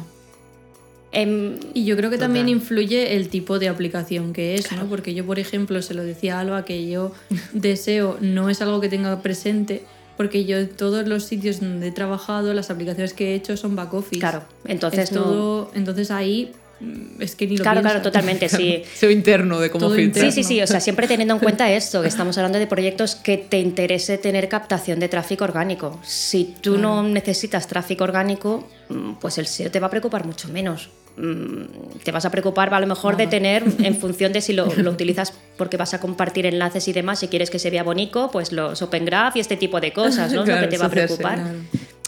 Em, 1.12 1.58
Y 1.74 1.84
yo 1.86 1.98
creo 1.98 2.12
que 2.12 2.20
también 2.20 2.46
Total. 2.46 2.58
influye 2.62 3.16
el 3.16 3.30
tipo 3.30 3.58
de 3.58 3.70
aplicación 3.70 4.34
que 4.34 4.54
es, 4.54 4.72
¿no? 4.72 4.86
Porque 4.86 5.16
yo, 5.16 5.26
por 5.26 5.40
ejemplo, 5.40 5.82
se 5.82 5.96
lo 5.96 6.04
decía 6.04 6.38
a 6.38 6.42
Alba 6.42 6.64
que 6.64 6.88
yo 6.88 7.12
deseo 7.54 8.18
no 8.22 8.50
es 8.50 8.62
algo 8.62 8.82
que 8.82 8.90
tenga 8.90 9.20
presente, 9.24 9.84
porque 10.18 10.46
yo 10.46 10.58
en 10.58 10.70
todos 10.70 11.08
los 11.08 11.24
sitios 11.26 11.60
donde 11.60 11.88
he 11.88 11.92
trabajado, 11.92 12.54
las 12.54 12.70
aplicaciones 12.70 13.14
que 13.14 13.32
he 13.32 13.36
hecho 13.36 13.58
son 13.58 13.76
back 13.76 13.94
office. 13.94 14.20
Claro, 14.20 14.44
entonces 14.66 15.06
Es 15.06 15.12
no- 15.12 15.22
todo, 15.24 15.72
entonces 15.74 16.12
ahí 16.12 16.52
mm, 16.80 17.22
es 17.22 17.36
que 17.36 17.48
ni 17.48 17.58
lo 17.58 17.64
claro, 17.64 17.82
claro, 17.82 18.02
piensas. 18.02 18.12
totalmente, 18.12 18.50
sí. 18.50 18.84
SEO 18.96 19.10
interno 19.12 19.60
de 19.60 19.70
cómo 19.72 19.90
filtrar. 19.90 20.26
Sí, 20.26 20.32
sí, 20.32 20.44
sí, 20.44 20.62
o 20.62 20.68
sea, 20.68 20.80
siempre 20.80 21.08
teniendo 21.08 21.34
en 21.36 21.40
cuenta 21.40 21.72
esto, 21.72 22.02
que 22.02 22.08
estamos 22.08 22.38
hablando 22.38 22.60
de 22.60 22.68
proyectos 22.68 23.16
que 23.16 23.38
te 23.38 23.60
interese 23.60 24.18
tener 24.18 24.50
captación 24.50 25.00
de 25.00 25.08
tráfico 25.10 25.44
orgánico. 25.46 26.00
Si 26.04 26.54
tú 26.62 26.78
no 26.78 27.02
necesitas 27.04 27.68
tráfico 27.68 28.04
orgánico, 28.04 28.68
mm, 28.90 29.14
pues 29.22 29.38
el 29.38 29.48
SEO 29.48 29.72
te 29.72 29.80
va 29.80 29.88
a 29.88 29.90
preocupar 29.90 30.26
mucho 30.26 30.48
menos. 30.50 30.90
Mm, 31.16 31.64
Te 32.04 32.12
vas 32.12 32.26
a 32.26 32.32
preocupar 32.32 32.74
a 32.74 32.80
lo 32.80 32.88
mejor 32.88 33.18
de 33.18 33.28
tener, 33.28 33.64
en 33.84 33.96
función 33.96 34.34
de 34.34 34.42
si 34.42 34.54
lo, 34.54 34.66
lo 34.76 34.92
utilizas 34.92 35.34
porque 35.58 35.78
vas 35.78 35.94
a 35.94 36.00
compartir 36.00 36.46
enlaces 36.46 36.88
y 36.88 36.94
demás, 36.94 37.20
si 37.20 37.28
quieres 37.28 37.50
que 37.50 37.60
se 37.60 37.70
vea 37.70 37.84
bonito, 37.84 38.30
pues 38.32 38.52
los 38.52 38.82
Open 38.82 39.06
Graph 39.06 39.36
y 39.36 39.40
este 39.40 39.56
tipo 39.58 39.80
de 39.80 39.94
cosas, 39.94 40.34
¿no? 40.34 40.42
Es 40.42 40.48
lo 40.48 40.54
Claro, 40.54 40.62
que 40.62 40.68
te 40.68 40.78
va 40.78 40.86
a 40.88 40.90
preocupar. 40.90 41.36
claro. 41.36 41.56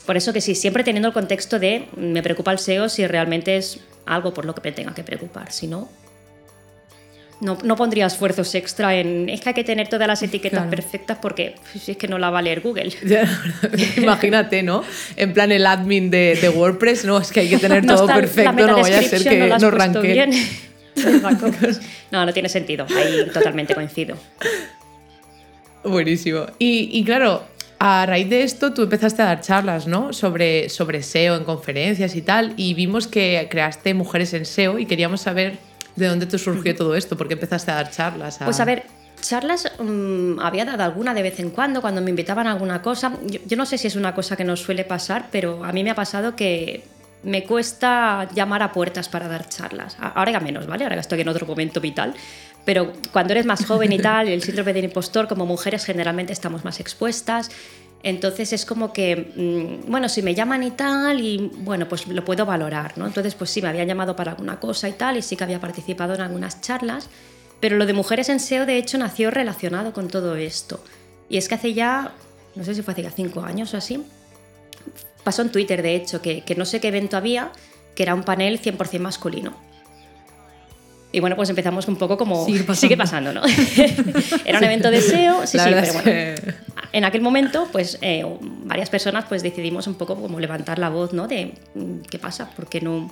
Por 0.06 0.18
eso 0.18 0.34
que 0.34 0.42
sí, 0.42 0.54
siempre 0.56 0.84
teniendo 0.84 1.08
el 1.08 1.14
contexto 1.14 1.58
de 1.60 1.88
me 1.98 2.22
preocupa 2.22 2.52
el 2.52 2.60
SEO 2.60 2.90
si 2.90 3.06
realmente 3.08 3.58
es 3.58 3.80
algo 4.06 4.34
por 4.34 4.46
lo 4.46 4.54
que 4.54 4.62
me 4.64 4.72
tenga 4.72 4.94
que 4.94 5.04
preocupar. 5.04 5.52
Si 5.52 5.66
no, 5.68 5.90
no, 7.46 7.58
no 7.64 7.76
pondría 7.76 8.08
esfuerzos 8.08 8.54
extra 8.56 8.96
en. 8.96 9.30
Es 9.30 9.40
que 9.42 9.50
hay 9.50 9.56
que 9.56 9.64
tener 9.64 9.88
todas 9.88 10.08
las 10.08 10.22
etiquetas 10.24 10.58
Claro. 10.58 10.70
perfectas 10.70 11.18
porque 11.22 11.56
pues, 11.72 11.84
si 11.84 11.92
es 11.92 11.98
que 11.98 12.08
no 12.08 12.18
la 12.18 12.30
va 12.32 12.40
a 12.40 12.42
leer 12.42 12.62
Google. 12.62 12.92
Imagínate, 13.98 14.64
¿no? 14.64 14.84
En 15.16 15.34
plan 15.34 15.52
el 15.52 15.66
admin 15.66 16.10
de, 16.10 16.38
de 16.42 16.50
WordPress, 16.50 17.06
no, 17.06 17.20
es 17.20 17.32
que 17.32 17.42
hay 17.42 17.50
que 17.50 17.58
tener 17.60 17.86
No 17.86 17.96
todo 17.96 18.08
perfecto, 18.08 18.68
no 18.68 18.82
vaya 18.82 19.00
a 19.00 19.04
ser 19.04 19.24
que 19.24 19.48
no 19.48 19.58
no 19.58 19.72
ranque. 19.72 20.30
No, 22.12 22.26
no 22.26 22.32
tiene 22.34 22.48
sentido. 22.48 22.86
Ahí 22.96 23.28
totalmente 23.34 23.76
coincido. 23.76 24.16
Buenísimo. 25.84 26.46
Y, 26.58 26.90
y 26.98 27.04
claro, 27.04 27.44
a 27.80 28.06
raíz 28.06 28.30
de 28.30 28.44
esto 28.44 28.74
tú 28.74 28.84
empezaste 28.84 29.22
a 29.22 29.26
dar 29.26 29.42
charlas, 29.42 29.88
¿no? 29.88 30.14
Sobre, 30.14 30.70
sobre 30.70 31.04
SEO 31.04 31.36
en 31.36 31.44
conferencias 31.44 32.16
y 32.16 32.22
tal, 32.22 32.54
y 32.56 32.74
vimos 32.74 33.08
que 33.08 33.48
creaste 33.52 33.94
Mujeres 33.94 34.34
en 34.34 34.46
SEO 34.46 34.80
y 34.80 34.86
queríamos 34.86 35.22
saber 35.22 35.58
¿De 35.96 36.08
dónde 36.08 36.26
te 36.26 36.38
surgió 36.38 36.76
todo 36.76 36.96
esto? 36.96 37.16
¿Por 37.18 37.28
qué 37.28 37.34
empezaste 37.36 37.72
a 37.72 37.76
dar 37.76 37.90
charlas? 37.92 38.40
Pues 38.46 38.60
a 38.60 38.66
ver, 38.66 38.84
charlas 39.22 39.72
mm, 39.80 40.40
había 40.40 40.66
dado 40.66 40.84
alguna 40.84 41.14
de 41.14 41.22
vez 41.24 41.40
en 41.40 41.50
cuando, 41.52 41.82
cuando 41.82 42.02
me 42.02 42.10
invitaban 42.10 42.48
a 42.48 42.52
alguna 42.52 42.82
cosa. 42.82 43.14
Yo, 43.26 43.40
yo 43.46 43.58
no 43.58 43.66
sé 43.66 43.78
si 43.78 43.88
es 43.88 43.96
una 43.96 44.14
cosa 44.14 44.36
que 44.36 44.44
nos 44.44 44.62
suele 44.62 44.84
pasar, 44.84 45.28
pero 45.32 45.64
a 45.64 45.72
mí 45.72 45.84
me 45.84 45.92
ha 45.92 45.96
pasado 45.96 46.36
que 46.36 46.84
me 47.24 47.44
cuesta 47.44 48.28
llamar 48.36 48.62
a 48.62 48.72
puertas 48.72 49.10
para 49.10 49.28
dar 49.28 49.48
charlas. 49.50 49.98
A- 50.00 50.10
Ahora 50.10 50.32
ya 50.34 50.40
menos, 50.40 50.68
¿vale? 50.68 50.84
Ahora 50.84 50.96
ya 50.96 51.02
estoy 51.02 51.22
en 51.22 51.30
otro 51.30 51.46
momento 51.48 51.80
vital. 51.82 52.14
Pero 52.66 52.94
cuando 53.12 53.34
eres 53.34 53.46
más 53.46 53.64
joven 53.66 53.92
y 53.94 54.00
tal, 54.00 54.28
el 54.28 54.42
síndrome 54.42 54.74
del 54.74 54.86
impostor, 54.86 55.28
como 55.28 55.46
mujeres 55.46 55.86
generalmente 55.86 56.34
estamos 56.34 56.66
más 56.66 56.80
expuestas. 56.80 57.50
Entonces 58.04 58.54
es 58.54 58.66
como 58.66 58.94
que, 58.94 59.32
mm, 59.86 59.90
bueno, 59.90 60.10
si 60.10 60.22
me 60.22 60.36
llaman 60.36 60.62
y 60.64 60.72
tal, 60.72 61.20
y 61.22 61.52
bueno, 61.58 61.88
pues 61.88 62.06
lo 62.08 62.24
puedo 62.24 62.46
valorar, 62.46 62.98
¿no? 62.98 63.08
Entonces, 63.08 63.34
pues 63.34 63.50
sí, 63.50 63.62
me 63.62 63.70
habían 63.70 63.88
llamado 63.88 64.16
para 64.16 64.32
alguna 64.32 64.60
cosa 64.60 64.88
y 64.88 64.94
tal, 64.94 65.18
y 65.18 65.22
sí 65.24 65.36
que 65.36 65.44
había 65.44 65.60
participado 65.60 66.14
en 66.14 66.22
algunas 66.22 66.62
charlas, 66.62 67.10
pero 67.60 67.78
lo 67.78 67.86
de 67.88 67.94
mujeres 67.94 68.30
en 68.30 68.40
SEO, 68.40 68.66
de 68.68 68.78
hecho, 68.78 68.98
nació 69.00 69.32
relacionado 69.32 69.92
con 69.92 70.08
todo 70.08 70.36
esto. 70.36 70.84
Y 71.30 71.38
es 71.38 71.48
que 71.48 71.56
hace 71.56 71.74
ya, 71.74 72.12
no 72.54 72.64
sé 72.64 72.76
si 72.76 72.84
fue 72.84 72.92
hace 72.94 73.02
ya 73.02 73.10
cinco 73.12 73.42
años 73.42 73.74
o 73.74 73.78
así, 73.78 74.04
pasó 75.24 75.42
en 75.42 75.50
Twitter, 75.52 75.82
de 75.82 75.96
hecho, 75.96 76.22
que, 76.22 76.42
que 76.42 76.54
no 76.54 76.66
sé 76.66 76.80
qué 76.80 76.90
evento 76.90 77.18
había, 77.18 77.52
que 77.96 78.04
era 78.04 78.14
un 78.14 78.22
panel 78.22 78.62
100% 78.62 79.00
masculino. 79.00 79.56
Y 81.12 81.22
bueno, 81.22 81.38
pues 81.38 81.50
empezamos 81.50 81.88
un 81.88 81.96
poco 81.96 82.18
como... 82.18 82.46
Sigue 82.46 82.60
pasando. 82.66 82.76
Sigue 82.82 82.98
pasando, 82.98 83.34
¿no? 83.34 83.42
era 84.46 84.58
un 84.60 84.64
evento 84.66 84.92
de 84.92 85.02
SEO, 85.02 85.48
sí, 85.48 85.56
La 85.58 85.64
sí, 85.64 85.70
pero 85.74 85.94
bueno. 85.94 86.04
que- 86.04 86.54
En 86.96 87.04
aquel 87.04 87.22
momento, 87.22 87.68
pues 87.74 87.98
eh, 88.02 88.24
varias 88.64 88.90
personas 88.90 89.26
pues 89.28 89.44
decidimos 89.44 89.86
un 89.88 89.96
poco 89.96 90.16
como 90.16 90.40
levantar 90.40 90.80
la 90.80 90.88
voz, 90.90 91.12
¿no? 91.12 91.28
De 91.28 91.52
mm, 91.74 92.02
qué 92.10 92.18
pasa, 92.20 92.50
porque 92.56 92.80
no... 92.80 93.12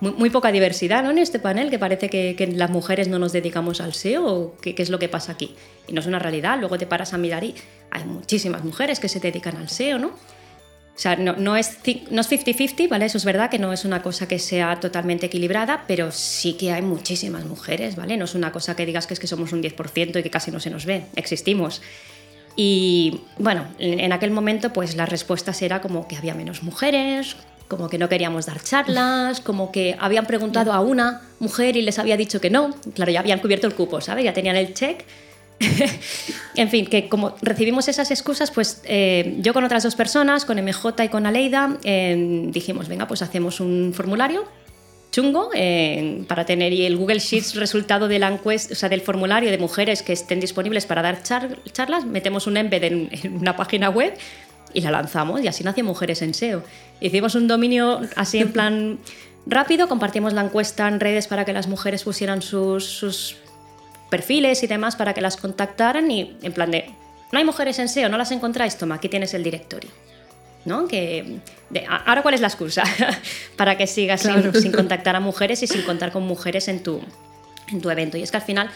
Muy, 0.00 0.12
muy 0.12 0.30
poca 0.30 0.50
diversidad 0.52 1.02
¿no? 1.02 1.10
en 1.10 1.18
este 1.18 1.38
panel, 1.38 1.68
que 1.70 1.78
parece 1.78 2.08
que, 2.08 2.34
que 2.36 2.46
las 2.46 2.70
mujeres 2.70 3.08
no 3.08 3.18
nos 3.18 3.32
dedicamos 3.32 3.80
al 3.82 3.92
SEO, 3.92 4.24
o 4.26 4.56
qué, 4.62 4.74
es 4.78 4.88
lo 4.90 4.98
que 4.98 5.08
pasa 5.08 5.32
aquí. 5.32 5.54
Y 5.88 5.92
no 5.92 6.00
es 6.00 6.06
una 6.06 6.18
realidad, 6.18 6.56
luego 6.58 6.78
te 6.78 6.86
paras 6.86 7.12
a 7.12 7.18
mirar 7.18 7.42
y 7.44 7.54
hay 7.90 8.04
muchísimas 8.04 8.64
mujeres 8.64 9.00
que 9.00 9.08
se 9.08 9.20
dedican 9.20 9.56
al 9.56 9.68
SEO, 9.68 9.98
¿no? 9.98 10.06
O 10.08 11.00
sea, 11.00 11.16
no, 11.16 11.34
no 11.36 11.56
es 11.56 11.82
ci- 11.82 12.08
no 12.10 12.22
es 12.22 12.30
50-50, 12.30 12.88
¿vale? 12.88 13.04
Eso 13.06 13.18
es 13.18 13.24
verdad 13.24 13.50
que 13.50 13.58
no 13.58 13.72
es 13.72 13.84
una 13.84 14.00
cosa 14.02 14.26
que 14.26 14.38
sea 14.38 14.80
totalmente 14.80 15.26
equilibrada, 15.26 15.84
pero 15.86 16.10
sí 16.10 16.54
que 16.54 16.72
hay 16.72 16.82
muchísimas 16.82 17.44
mujeres, 17.44 17.96
¿vale? 17.96 18.16
No 18.16 18.24
es 18.24 18.34
una 18.34 18.50
cosa 18.50 18.74
que 18.76 18.86
digas 18.86 19.06
que 19.06 19.14
es 19.14 19.20
que 19.20 19.26
somos 19.26 19.52
un 19.52 19.62
10% 19.62 20.20
y 20.20 20.22
que 20.22 20.30
casi 20.30 20.50
no 20.50 20.58
se 20.60 20.70
nos 20.70 20.86
ve, 20.86 21.04
existimos. 21.16 21.82
Y 22.60 23.20
bueno, 23.38 23.68
en 23.78 24.12
aquel 24.12 24.32
momento 24.32 24.72
pues 24.72 24.96
las 24.96 25.08
respuestas 25.08 25.62
era 25.62 25.80
como 25.80 26.08
que 26.08 26.16
había 26.16 26.34
menos 26.34 26.64
mujeres, 26.64 27.36
como 27.68 27.88
que 27.88 27.98
no 27.98 28.08
queríamos 28.08 28.46
dar 28.46 28.60
charlas, 28.60 29.40
como 29.40 29.70
que 29.70 29.96
habían 30.00 30.26
preguntado 30.26 30.72
a 30.72 30.80
una 30.80 31.22
mujer 31.38 31.76
y 31.76 31.82
les 31.82 32.00
había 32.00 32.16
dicho 32.16 32.40
que 32.40 32.50
no. 32.50 32.74
Claro, 32.94 33.12
ya 33.12 33.20
habían 33.20 33.38
cubierto 33.38 33.68
el 33.68 33.74
cupo, 33.74 34.00
¿sabes? 34.00 34.24
Ya 34.24 34.32
tenían 34.32 34.56
el 34.56 34.74
check. 34.74 35.04
en 36.56 36.68
fin, 36.68 36.86
que 36.86 37.08
como 37.08 37.36
recibimos 37.42 37.86
esas 37.86 38.10
excusas, 38.10 38.50
pues 38.50 38.82
eh, 38.86 39.36
yo 39.38 39.54
con 39.54 39.62
otras 39.62 39.84
dos 39.84 39.94
personas, 39.94 40.44
con 40.44 40.58
MJ 40.60 41.04
y 41.04 41.08
con 41.10 41.26
Aleida, 41.26 41.78
eh, 41.84 42.48
dijimos, 42.48 42.88
venga, 42.88 43.06
pues 43.06 43.22
hacemos 43.22 43.60
un 43.60 43.92
formulario 43.94 44.48
chungo 45.18 45.50
eh, 45.54 46.24
para 46.28 46.44
tener 46.46 46.72
y 46.72 46.86
el 46.86 46.96
Google 46.96 47.18
Sheets 47.18 47.56
resultado 47.56 48.06
de 48.06 48.18
la 48.20 48.28
encuesta, 48.28 48.72
o 48.72 48.76
sea, 48.76 48.88
del 48.88 49.00
formulario 49.00 49.50
de 49.50 49.58
mujeres 49.58 50.02
que 50.02 50.12
estén 50.12 50.38
disponibles 50.38 50.86
para 50.86 51.02
dar 51.02 51.22
char- 51.24 51.58
charlas, 51.72 52.04
metemos 52.04 52.46
un 52.46 52.56
embed 52.56 52.84
en, 52.84 53.08
en 53.22 53.36
una 53.36 53.56
página 53.56 53.90
web 53.90 54.14
y 54.72 54.80
la 54.82 54.90
lanzamos 54.92 55.42
y 55.42 55.48
así 55.48 55.64
nació 55.64 55.82
Mujeres 55.84 56.22
en 56.22 56.34
SEO. 56.34 56.62
Hicimos 57.00 57.34
un 57.34 57.48
dominio 57.48 58.00
así 58.16 58.38
en 58.38 58.52
plan 58.52 58.98
rápido, 59.46 59.88
compartimos 59.88 60.32
la 60.34 60.42
encuesta 60.42 60.86
en 60.86 61.00
redes 61.00 61.26
para 61.26 61.44
que 61.44 61.52
las 61.52 61.66
mujeres 61.66 62.04
pusieran 62.04 62.42
sus, 62.42 62.84
sus 62.84 63.36
perfiles 64.10 64.62
y 64.62 64.66
demás 64.66 64.94
para 64.94 65.14
que 65.14 65.20
las 65.20 65.36
contactaran 65.36 66.10
y 66.10 66.36
en 66.42 66.52
plan 66.52 66.70
de, 66.70 66.90
no 67.32 67.38
hay 67.38 67.44
mujeres 67.44 67.78
en 67.78 67.88
SEO, 67.88 68.08
no 68.08 68.18
las 68.18 68.30
encontráis, 68.30 68.76
toma, 68.76 68.94
aquí 68.96 69.08
tienes 69.08 69.34
el 69.34 69.42
directorio. 69.42 69.90
¿No? 70.68 70.86
Que, 70.86 71.38
de- 71.70 71.84
ahora, 71.86 72.22
¿cuál 72.22 72.34
es 72.34 72.40
la 72.40 72.46
excusa? 72.48 72.84
para 73.56 73.76
que 73.76 73.86
sigas 73.88 74.20
sin- 74.22 74.32
Claro. 74.34 74.52
sin, 74.60 74.70
contactar 74.70 75.16
a 75.16 75.20
mujeres 75.20 75.62
y 75.64 75.66
sin 75.66 75.82
contar 75.82 76.12
con 76.12 76.22
mujeres 76.22 76.68
en 76.68 76.82
tu, 76.82 77.00
en 77.72 77.80
tu 77.80 77.90
evento. 77.90 78.16
Y 78.16 78.22
es 78.22 78.30
que 78.30 78.36
al 78.36 78.42
final, 78.44 78.70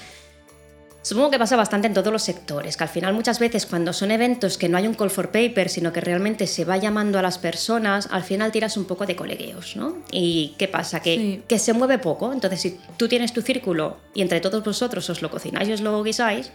supongo 1.03 1.31
que 1.31 1.39
pasa 1.39 1.57
bastante 1.57 1.89
en 1.89 1.95
todos 1.95 2.13
los 2.13 2.23
sectores, 2.23 2.77
que 2.77 2.85
al 2.85 2.89
final 2.91 3.13
muchas 3.13 3.39
veces 3.41 3.67
cuando 3.67 3.93
son 3.93 4.11
eventos 4.13 4.57
que 4.57 4.69
no 4.69 4.77
hay 4.79 4.87
un 4.87 4.95
call 4.95 5.11
for 5.11 5.31
paper, 5.31 5.69
sino 5.69 5.93
que 5.93 6.01
realmente 6.01 6.47
se 6.47 6.65
va 6.65 6.77
llamando 6.77 7.19
a 7.19 7.23
las 7.23 7.39
personas, 7.39 8.09
al 8.11 8.23
final 8.23 8.53
tiras 8.53 8.77
un 8.77 8.85
poco 8.85 9.05
de 9.07 9.17
colegueos, 9.17 9.77
¿no? 9.77 9.99
¿Y 10.13 10.55
qué 10.59 10.69
pasa? 10.69 11.01
Que, 11.01 11.17
Sí. 11.17 11.43
que 11.49 11.59
se 11.59 11.73
mueve 11.73 11.99
poco. 11.99 12.33
Entonces, 12.33 12.61
si 12.61 12.79
tú 12.97 13.09
tienes 13.09 13.33
tu 13.33 13.43
círculo 13.43 13.97
y 14.15 14.23
entre 14.23 14.41
todos 14.41 14.63
vosotros 14.65 15.09
os 15.11 15.23
lo 15.23 15.31
cocináis 15.31 15.69
y 15.69 15.73
os 15.73 15.81
lo 15.81 16.03
guisáis, 16.05 16.51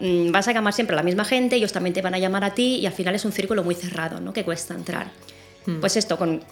vas 0.00 0.48
a 0.48 0.52
llamar 0.52 0.72
siempre 0.72 0.94
a 0.94 0.98
la 0.98 1.02
misma 1.02 1.24
gente, 1.24 1.56
ellos 1.56 1.72
también 1.72 1.94
te 1.94 2.02
van 2.02 2.14
a 2.14 2.18
llamar 2.18 2.44
a 2.44 2.54
ti 2.54 2.76
y 2.76 2.86
al 2.86 2.92
final 2.92 3.14
es 3.14 3.24
un 3.24 3.32
círculo 3.32 3.64
muy 3.64 3.74
cerrado, 3.74 4.20
¿no? 4.20 4.32
Que 4.32 4.44
cuesta 4.44 4.74
entrar. 4.74 5.10
Pues 5.80 5.96
esto, 5.96 6.16
con... 6.16 6.44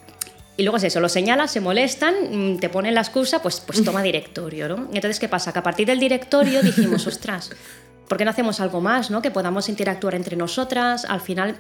Y 0.57 0.63
luego 0.63 0.77
es 0.77 0.85
eso, 0.85 1.01
lo 1.01 1.09
señalas, 1.09 1.53
se 1.53 1.61
molestan, 1.61 2.15
mm, 2.55 2.59
te 2.59 2.69
ponen 2.69 2.95
la 2.95 3.01
excusa, 3.01 3.41
pues, 3.43 3.61
pues 3.61 3.85
toma 3.85 4.03
directorio, 4.03 4.69
¿no? 4.69 4.89
Entonces, 4.93 5.19
¿qué 5.19 5.29
pasa? 5.29 5.53
Que 5.53 5.59
a 5.61 5.63
partir 5.63 5.87
del 5.87 6.01
directorio 6.01 6.63
dijimos, 6.63 7.07
ostras, 7.09 7.51
¿por 8.09 8.19
qué 8.19 8.25
no 8.25 8.31
hacemos 8.31 8.61
algo 8.61 8.81
más, 8.81 9.11
¿no? 9.11 9.23
Que 9.23 9.31
podamos 9.31 9.69
interactuar 9.69 10.15
entre 10.15 10.37
nosotras, 10.37 11.05
al 11.05 11.21
final... 11.21 11.57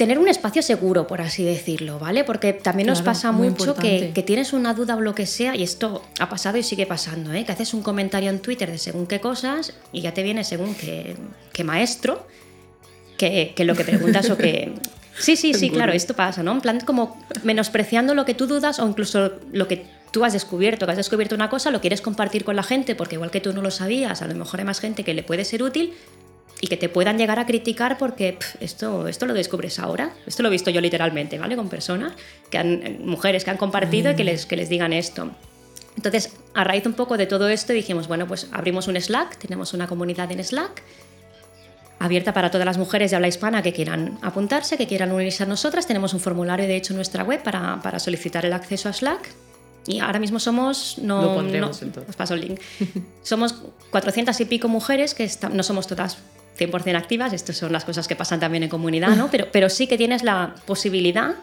Tener 0.00 0.18
un 0.18 0.28
espacio 0.28 0.62
seguro, 0.62 1.06
por 1.06 1.20
así 1.20 1.44
decirlo, 1.44 1.98
¿vale? 1.98 2.24
Porque 2.24 2.54
también 2.54 2.86
nos 2.86 3.02
Claro, 3.02 3.12
pasa 3.12 3.32
muy 3.32 3.50
mucho 3.50 3.74
que, 3.74 4.12
que 4.14 4.22
tienes 4.22 4.54
una 4.54 4.72
duda 4.72 4.96
o 4.96 5.00
lo 5.02 5.14
que 5.14 5.26
sea, 5.26 5.54
y 5.54 5.62
esto 5.62 6.02
ha 6.18 6.30
pasado 6.30 6.56
y 6.56 6.62
sigue 6.62 6.86
pasando, 6.86 7.34
¿eh? 7.34 7.44
Que 7.44 7.52
haces 7.52 7.74
un 7.74 7.82
comentario 7.82 8.30
en 8.30 8.38
Twitter 8.38 8.70
de 8.70 8.78
según 8.78 9.06
qué 9.06 9.20
cosas 9.20 9.74
y 9.92 10.00
ya 10.00 10.14
te 10.14 10.22
viene 10.22 10.42
según 10.42 10.74
qué, 10.74 11.16
qué 11.52 11.64
maestro 11.64 12.26
que, 13.18 13.52
que 13.54 13.66
lo 13.66 13.74
que 13.74 13.84
preguntas 13.84 14.30
o 14.30 14.38
que... 14.38 14.72
Sí, 15.18 15.36
sí, 15.36 15.52
sí, 15.52 15.68
claro, 15.68 15.92
esto 15.92 16.14
pasa, 16.14 16.42
¿no? 16.42 16.52
En 16.52 16.62
plan 16.62 16.80
como 16.80 17.22
menospreciando 17.42 18.14
lo 18.14 18.24
que 18.24 18.32
tú 18.32 18.46
dudas 18.46 18.78
o 18.78 18.88
incluso 18.88 19.32
lo 19.52 19.68
que 19.68 19.84
tú 20.12 20.24
has 20.24 20.32
descubierto, 20.32 20.86
que 20.86 20.92
has 20.92 20.96
descubierto 20.96 21.34
una 21.34 21.50
cosa, 21.50 21.70
lo 21.70 21.82
quieres 21.82 22.00
compartir 22.00 22.42
con 22.42 22.56
la 22.56 22.62
gente 22.62 22.94
porque 22.94 23.16
igual 23.16 23.30
que 23.30 23.42
tú 23.42 23.52
no 23.52 23.60
lo 23.60 23.70
sabías, 23.70 24.22
a 24.22 24.26
lo 24.26 24.34
mejor 24.34 24.60
hay 24.60 24.64
más 24.64 24.80
gente 24.80 25.04
que 25.04 25.12
le 25.12 25.22
puede 25.22 25.44
ser 25.44 25.62
útil 25.62 25.92
y 26.60 26.66
que 26.66 26.76
te 26.76 26.88
puedan 26.88 27.16
llegar 27.18 27.38
a 27.38 27.46
criticar 27.46 27.96
porque 27.96 28.34
pf, 28.34 28.58
esto, 28.62 29.08
esto 29.08 29.26
lo 29.26 29.32
descubres 29.34 29.78
ahora. 29.78 30.12
Esto 30.26 30.42
lo 30.42 30.48
he 30.48 30.52
visto 30.52 30.70
yo 30.70 30.80
literalmente, 30.80 31.38
¿vale? 31.38 31.56
Con 31.56 31.68
personas, 31.68 32.12
que 32.50 32.58
han, 32.58 32.98
mujeres 33.04 33.44
que 33.44 33.50
han 33.50 33.56
compartido 33.56 34.10
y 34.12 34.14
que 34.16 34.24
les, 34.24 34.44
que 34.46 34.56
les 34.56 34.68
digan 34.68 34.92
esto. 34.92 35.30
Entonces, 35.96 36.34
a 36.54 36.62
raíz 36.64 36.84
un 36.86 36.92
poco 36.92 37.16
de 37.16 37.26
todo 37.26 37.48
esto, 37.48 37.72
dijimos, 37.72 38.08
bueno, 38.08 38.26
pues 38.26 38.46
abrimos 38.52 38.88
un 38.88 39.00
Slack, 39.00 39.38
tenemos 39.38 39.72
una 39.72 39.86
comunidad 39.86 40.30
en 40.32 40.42
Slack 40.44 40.82
abierta 41.98 42.32
para 42.32 42.50
todas 42.50 42.64
las 42.64 42.78
mujeres 42.78 43.10
de 43.10 43.16
habla 43.16 43.28
hispana 43.28 43.62
que 43.62 43.72
quieran 43.72 44.18
apuntarse, 44.22 44.78
que 44.78 44.86
quieran 44.86 45.12
unirse 45.12 45.42
a 45.42 45.46
nosotras. 45.46 45.86
Tenemos 45.86 46.14
un 46.14 46.20
formulario, 46.20 46.66
de 46.66 46.76
hecho, 46.76 46.92
en 46.94 46.96
nuestra 46.96 47.24
web 47.24 47.42
para, 47.42 47.80
para 47.82 47.98
solicitar 47.98 48.46
el 48.46 48.52
acceso 48.54 48.88
a 48.88 48.92
Slack. 48.92 49.28
Y 49.86 49.98
ahora 49.98 50.18
mismo 50.18 50.38
somos... 50.38 50.96
No, 50.98 51.22
Lo 51.22 51.34
pondremos 51.34 51.80
no- 51.82 51.86
en 51.88 51.92
todo. 51.92 52.04
Os 52.08 52.16
paso 52.16 52.34
el 52.34 52.40
link. 52.42 52.60
somos 53.22 53.54
400 53.90 54.38
y 54.40 54.44
pico 54.46 54.68
mujeres 54.68 55.14
que 55.14 55.24
esta- 55.24 55.48
no 55.50 55.62
somos 55.62 55.86
todas 55.86 56.18
100% 56.60 56.96
activas. 56.96 57.32
Estas 57.32 57.56
son 57.56 57.72
las 57.72 57.84
cosas 57.84 58.06
que 58.06 58.16
pasan 58.16 58.40
también 58.40 58.62
en 58.62 58.68
comunidad, 58.68 59.16
¿no? 59.16 59.28
Pero, 59.30 59.46
pero 59.50 59.68
sí 59.68 59.86
que 59.86 59.96
tienes 59.96 60.22
la 60.22 60.54
posibilidad 60.66 61.34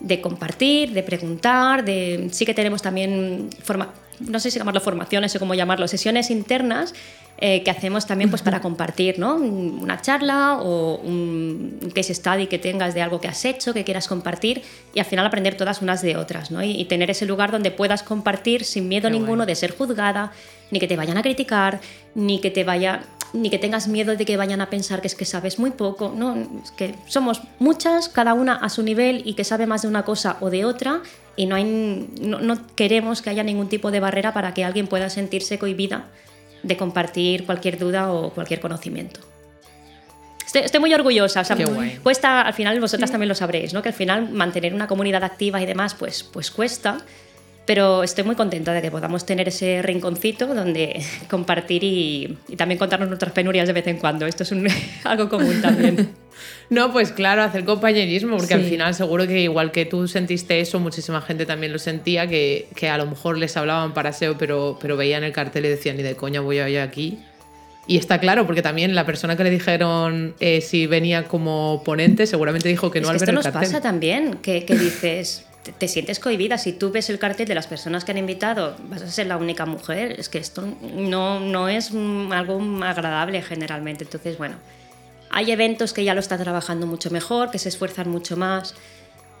de 0.00 0.20
compartir, 0.20 0.92
de 0.92 1.02
preguntar, 1.02 1.84
de 1.84 2.28
sí 2.30 2.44
que 2.46 2.54
tenemos 2.54 2.82
también 2.82 3.50
forma, 3.62 3.92
no 4.20 4.38
sé 4.38 4.50
si 4.50 4.58
llamarlo 4.58 4.80
formaciones 4.80 5.34
o 5.34 5.38
cómo 5.38 5.54
llamarlo, 5.54 5.88
sesiones 5.88 6.30
internas 6.30 6.94
eh, 7.40 7.62
que 7.62 7.70
hacemos 7.70 8.06
también 8.06 8.30
pues 8.30 8.42
para 8.42 8.60
compartir, 8.60 9.18
¿no? 9.18 9.36
Una 9.36 10.00
charla 10.00 10.58
o 10.60 10.96
un 10.96 11.78
case 11.94 12.14
study 12.14 12.48
que 12.48 12.58
tengas 12.58 12.94
de 12.94 13.02
algo 13.02 13.20
que 13.20 13.28
has 13.28 13.44
hecho, 13.44 13.72
que 13.72 13.84
quieras 13.84 14.08
compartir 14.08 14.62
y 14.92 14.98
al 14.98 15.04
final 15.04 15.24
aprender 15.24 15.56
todas 15.56 15.80
unas 15.80 16.02
de 16.02 16.16
otras, 16.16 16.50
¿no? 16.50 16.62
Y, 16.62 16.72
y 16.72 16.84
tener 16.86 17.10
ese 17.10 17.26
lugar 17.26 17.52
donde 17.52 17.70
puedas 17.70 18.02
compartir 18.02 18.64
sin 18.64 18.88
miedo 18.88 19.08
Qué 19.08 19.14
ninguno 19.14 19.46
de 19.46 19.54
ser 19.54 19.76
juzgada, 19.76 20.32
ni 20.70 20.80
que 20.80 20.88
te 20.88 20.96
vayan 20.96 21.16
a 21.16 21.22
criticar, 21.22 21.80
ni 22.14 22.40
que 22.40 22.50
te 22.50 22.64
vaya 22.64 23.02
ni 23.32 23.50
que 23.50 23.58
tengas 23.58 23.88
miedo 23.88 24.16
de 24.16 24.24
que 24.24 24.36
vayan 24.36 24.60
a 24.60 24.70
pensar 24.70 25.00
que 25.00 25.06
es 25.06 25.14
que 25.14 25.24
sabes 25.24 25.58
muy 25.58 25.70
poco, 25.70 26.12
no, 26.16 26.36
es 26.62 26.70
que 26.72 26.94
somos 27.06 27.42
muchas, 27.58 28.08
cada 28.08 28.34
una 28.34 28.54
a 28.54 28.68
su 28.68 28.82
nivel 28.82 29.22
y 29.24 29.34
que 29.34 29.44
sabe 29.44 29.66
más 29.66 29.82
de 29.82 29.88
una 29.88 30.04
cosa 30.04 30.36
o 30.40 30.50
de 30.50 30.64
otra 30.64 31.02
y 31.36 31.46
no, 31.46 31.56
hay, 31.56 32.08
no, 32.20 32.40
no 32.40 32.66
queremos 32.74 33.22
que 33.22 33.30
haya 33.30 33.42
ningún 33.42 33.68
tipo 33.68 33.90
de 33.90 34.00
barrera 34.00 34.32
para 34.32 34.54
que 34.54 34.64
alguien 34.64 34.86
pueda 34.86 35.10
sentirse 35.10 35.58
cohibida 35.58 36.06
de 36.62 36.76
compartir 36.76 37.46
cualquier 37.46 37.78
duda 37.78 38.12
o 38.12 38.30
cualquier 38.30 38.60
conocimiento. 38.60 39.20
Estoy, 40.44 40.62
estoy 40.62 40.80
muy 40.80 40.94
orgullosa, 40.94 41.42
o 41.42 41.44
sea, 41.44 41.56
Qué 41.56 41.66
guay. 41.66 41.98
cuesta, 42.02 42.40
al 42.40 42.54
final 42.54 42.80
vosotras 42.80 43.10
también 43.10 43.28
lo 43.28 43.34
sabréis, 43.34 43.74
¿no? 43.74 43.82
que 43.82 43.90
al 43.90 43.94
final 43.94 44.30
mantener 44.30 44.74
una 44.74 44.86
comunidad 44.86 45.22
activa 45.22 45.60
y 45.60 45.66
demás, 45.66 45.94
pues, 45.94 46.22
pues 46.22 46.50
cuesta, 46.50 46.98
Pero 47.68 48.02
estoy 48.02 48.24
muy 48.24 48.34
contenta 48.34 48.72
de 48.72 48.80
que 48.82 48.90
podamos 48.90 49.24
tener 49.26 49.46
ese 49.46 49.82
rinconcito 49.82 50.46
donde 50.46 51.00
compartir 51.30 51.84
y, 51.84 52.36
y 52.48 52.56
también 52.56 52.78
contarnos 52.78 53.08
nuestras 53.08 53.30
penurias 53.32 53.66
de 53.68 53.74
vez 53.74 53.86
en 53.86 53.98
cuando. 53.98 54.26
Esto 54.26 54.42
es 54.42 54.50
un- 54.52 54.66
algo 55.04 55.28
común 55.28 55.60
también. 55.62 56.08
No, 56.70 56.92
pues 56.92 57.10
claro, 57.12 57.42
hacer 57.42 57.64
compañerismo, 57.64 58.36
porque 58.36 58.54
al 58.54 58.62
Sí. 58.62 58.70
final 58.70 58.94
seguro 58.94 59.26
que 59.26 59.40
igual 59.40 59.72
que 59.72 59.86
tú 59.86 60.06
sentiste 60.06 60.60
eso, 60.60 60.78
muchísima 60.78 61.20
gente 61.22 61.46
también 61.46 61.72
lo 61.72 61.78
sentía, 61.80 62.26
que, 62.28 62.68
que 62.76 62.88
a 62.90 62.98
lo 62.98 63.06
mejor 63.06 63.38
les 63.38 63.56
hablaban 63.56 63.92
para 63.94 64.12
SEO, 64.12 64.36
pero, 64.38 64.78
pero 64.80 64.96
veían 64.96 65.24
el 65.24 65.32
cartel 65.32 65.64
y 65.64 65.68
decían, 65.68 65.96
ni 65.96 66.02
de 66.04 66.14
coña 66.14 66.40
voy 66.42 66.58
a 66.58 66.68
ir 66.68 66.78
aquí. 66.78 67.18
Y 67.88 67.96
está 67.96 68.20
claro, 68.20 68.46
porque 68.46 68.60
también 68.62 68.94
la 68.94 69.04
persona 69.06 69.34
que 69.36 69.44
le 69.44 69.50
dijeron 69.50 70.34
eh, 70.40 70.60
si 70.60 70.86
venía 70.86 71.24
como 71.24 71.82
ponente 71.84 72.26
seguramente 72.26 72.68
dijo 72.68 72.90
que 72.90 73.00
no 73.00 73.06
es 73.06 73.10
al 73.14 73.16
que 73.18 73.20
ver 73.20 73.28
esto 73.30 73.30
el 73.30 73.34
nos 73.36 73.44
cartel. 73.52 73.62
pasa 73.72 73.80
también, 73.80 74.34
que, 74.34 74.64
que 74.66 74.76
dices, 74.76 75.46
te, 75.62 75.72
te 75.72 75.88
sientes 75.88 76.18
cohibida. 76.18 76.58
Si 76.58 76.72
tú 76.72 76.90
ves 76.90 77.10
el 77.10 77.18
cartel 77.18 77.46
de 77.46 77.54
las 77.54 77.66
personas 77.66 78.04
que 78.04 78.12
han 78.12 78.18
invitado, 78.18 78.76
vas 78.84 79.02
a 79.02 79.10
ser 79.10 79.26
la 79.26 79.36
única 79.36 79.66
mujer. 79.66 80.18
Es 80.18 80.28
que 80.28 80.38
esto 80.38 80.66
no, 80.82 81.40
no 81.40 81.68
es 81.68 81.92
algo 82.30 82.60
agradable 82.84 83.42
generalmente. 83.42 84.04
Entonces, 84.04 84.38
bueno, 84.38 84.56
hay 85.30 85.50
eventos 85.50 85.92
que 85.92 86.04
ya 86.04 86.14
lo 86.14 86.20
están 86.20 86.40
trabajando 86.40 86.86
mucho 86.86 87.10
mejor, 87.10 87.50
que 87.50 87.58
se 87.58 87.68
esfuerzan 87.68 88.08
mucho 88.08 88.36
más. 88.36 88.74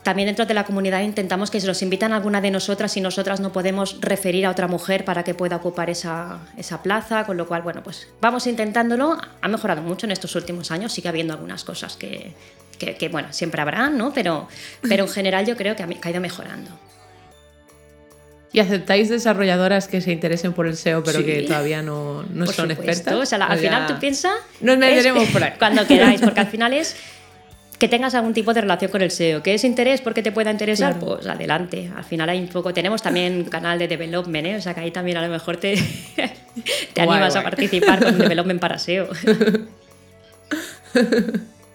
También 0.02 0.26
dentro 0.26 0.46
de 0.46 0.54
la 0.54 0.64
comunidad 0.64 1.02
intentamos 1.02 1.50
que 1.50 1.60
se 1.60 1.66
nos 1.66 1.82
invitan 1.82 2.12
a 2.12 2.16
alguna 2.16 2.40
de 2.40 2.50
nosotras 2.50 2.96
y 2.96 3.00
nosotras 3.00 3.40
no 3.40 3.52
podemos 3.52 4.00
referir 4.00 4.46
a 4.46 4.50
otra 4.50 4.68
mujer 4.68 5.04
para 5.04 5.24
que 5.24 5.34
pueda 5.34 5.56
ocupar 5.56 5.90
esa, 5.90 6.38
esa 6.56 6.82
plaza, 6.82 7.26
con 7.26 7.36
lo 7.36 7.46
cual, 7.46 7.62
bueno, 7.62 7.82
pues 7.82 8.08
vamos 8.20 8.46
intentándolo. 8.46 9.18
Ha 9.40 9.48
mejorado 9.48 9.82
mucho 9.82 10.06
en 10.06 10.12
estos 10.12 10.34
últimos 10.36 10.70
años, 10.70 10.92
sigue 10.92 11.08
habiendo 11.08 11.34
algunas 11.34 11.64
cosas 11.64 11.96
que, 11.96 12.32
que, 12.78 12.94
que, 12.96 13.08
bueno, 13.08 13.28
siempre 13.32 13.60
habrá, 13.60 13.90
¿no? 13.90 14.12
Pero, 14.12 14.48
pero 14.88 15.04
en 15.04 15.10
general 15.10 15.46
yo 15.46 15.56
creo 15.56 15.74
que 15.76 15.82
ha, 15.82 16.10
ido 16.10 16.20
mejorando. 16.20 16.70
¿Y 18.52 18.60
aceptáis 18.60 19.08
desarrolladoras 19.10 19.88
que 19.88 20.00
se 20.00 20.10
interesen 20.12 20.54
por 20.54 20.66
el 20.66 20.76
SEO, 20.76 21.04
pero 21.04 21.18
Sí. 21.18 21.24
que 21.26 21.42
todavía 21.42 21.82
no, 21.82 22.22
no 22.22 22.46
Por 22.46 22.54
son 22.54 22.70
supuesto. 22.70 22.90
expertas? 22.92 23.14
O 23.14 23.26
sea, 23.26 23.38
la- 23.38 23.46
al 23.46 23.58
O 23.58 23.60
final 23.60 23.86
tú 23.86 23.98
piensas... 23.98 24.32
Nos 24.62 24.78
meteremos 24.78 25.28
por 25.28 25.42
ahí. 25.44 25.52
Cuando 25.58 25.86
queráis, 25.88 26.20
porque 26.22 26.40
al 26.40 26.46
final 26.46 26.72
es 26.72 26.96
que 27.78 27.86
tengas 27.88 28.14
algún 28.14 28.32
tipo 28.34 28.54
de 28.54 28.62
relación 28.62 28.90
con 28.90 29.02
el 29.02 29.10
SEO. 29.10 29.42
¿Que 29.42 29.54
es 29.54 29.64
interés 29.64 30.00
porque 30.00 30.22
te 30.22 30.32
pueda 30.32 30.50
interesar? 30.50 30.98
Claro. 30.98 31.16
Pues 31.18 31.26
adelante. 31.28 31.90
Al 31.94 32.04
final 32.04 32.28
hay 32.30 32.40
un 32.40 32.48
poco... 32.48 32.72
Tenemos 32.72 33.02
también 33.02 33.44
canal 33.44 33.78
de 33.78 33.86
development, 33.86 34.46
¿eh? 34.46 34.56
O 34.56 34.60
sea, 34.62 34.72
que 34.74 34.80
ahí 34.80 34.90
también 34.90 35.18
a 35.18 35.22
lo 35.22 35.28
mejor 35.28 35.58
te, 35.58 35.74
te 36.16 37.04
Guay, 37.04 37.18
animas 37.18 37.36
a 37.36 37.40
guay. 37.42 37.50
participar 37.50 38.02
con 38.02 38.18
development 38.18 38.60
para 38.60 38.78
SEO. 38.78 39.08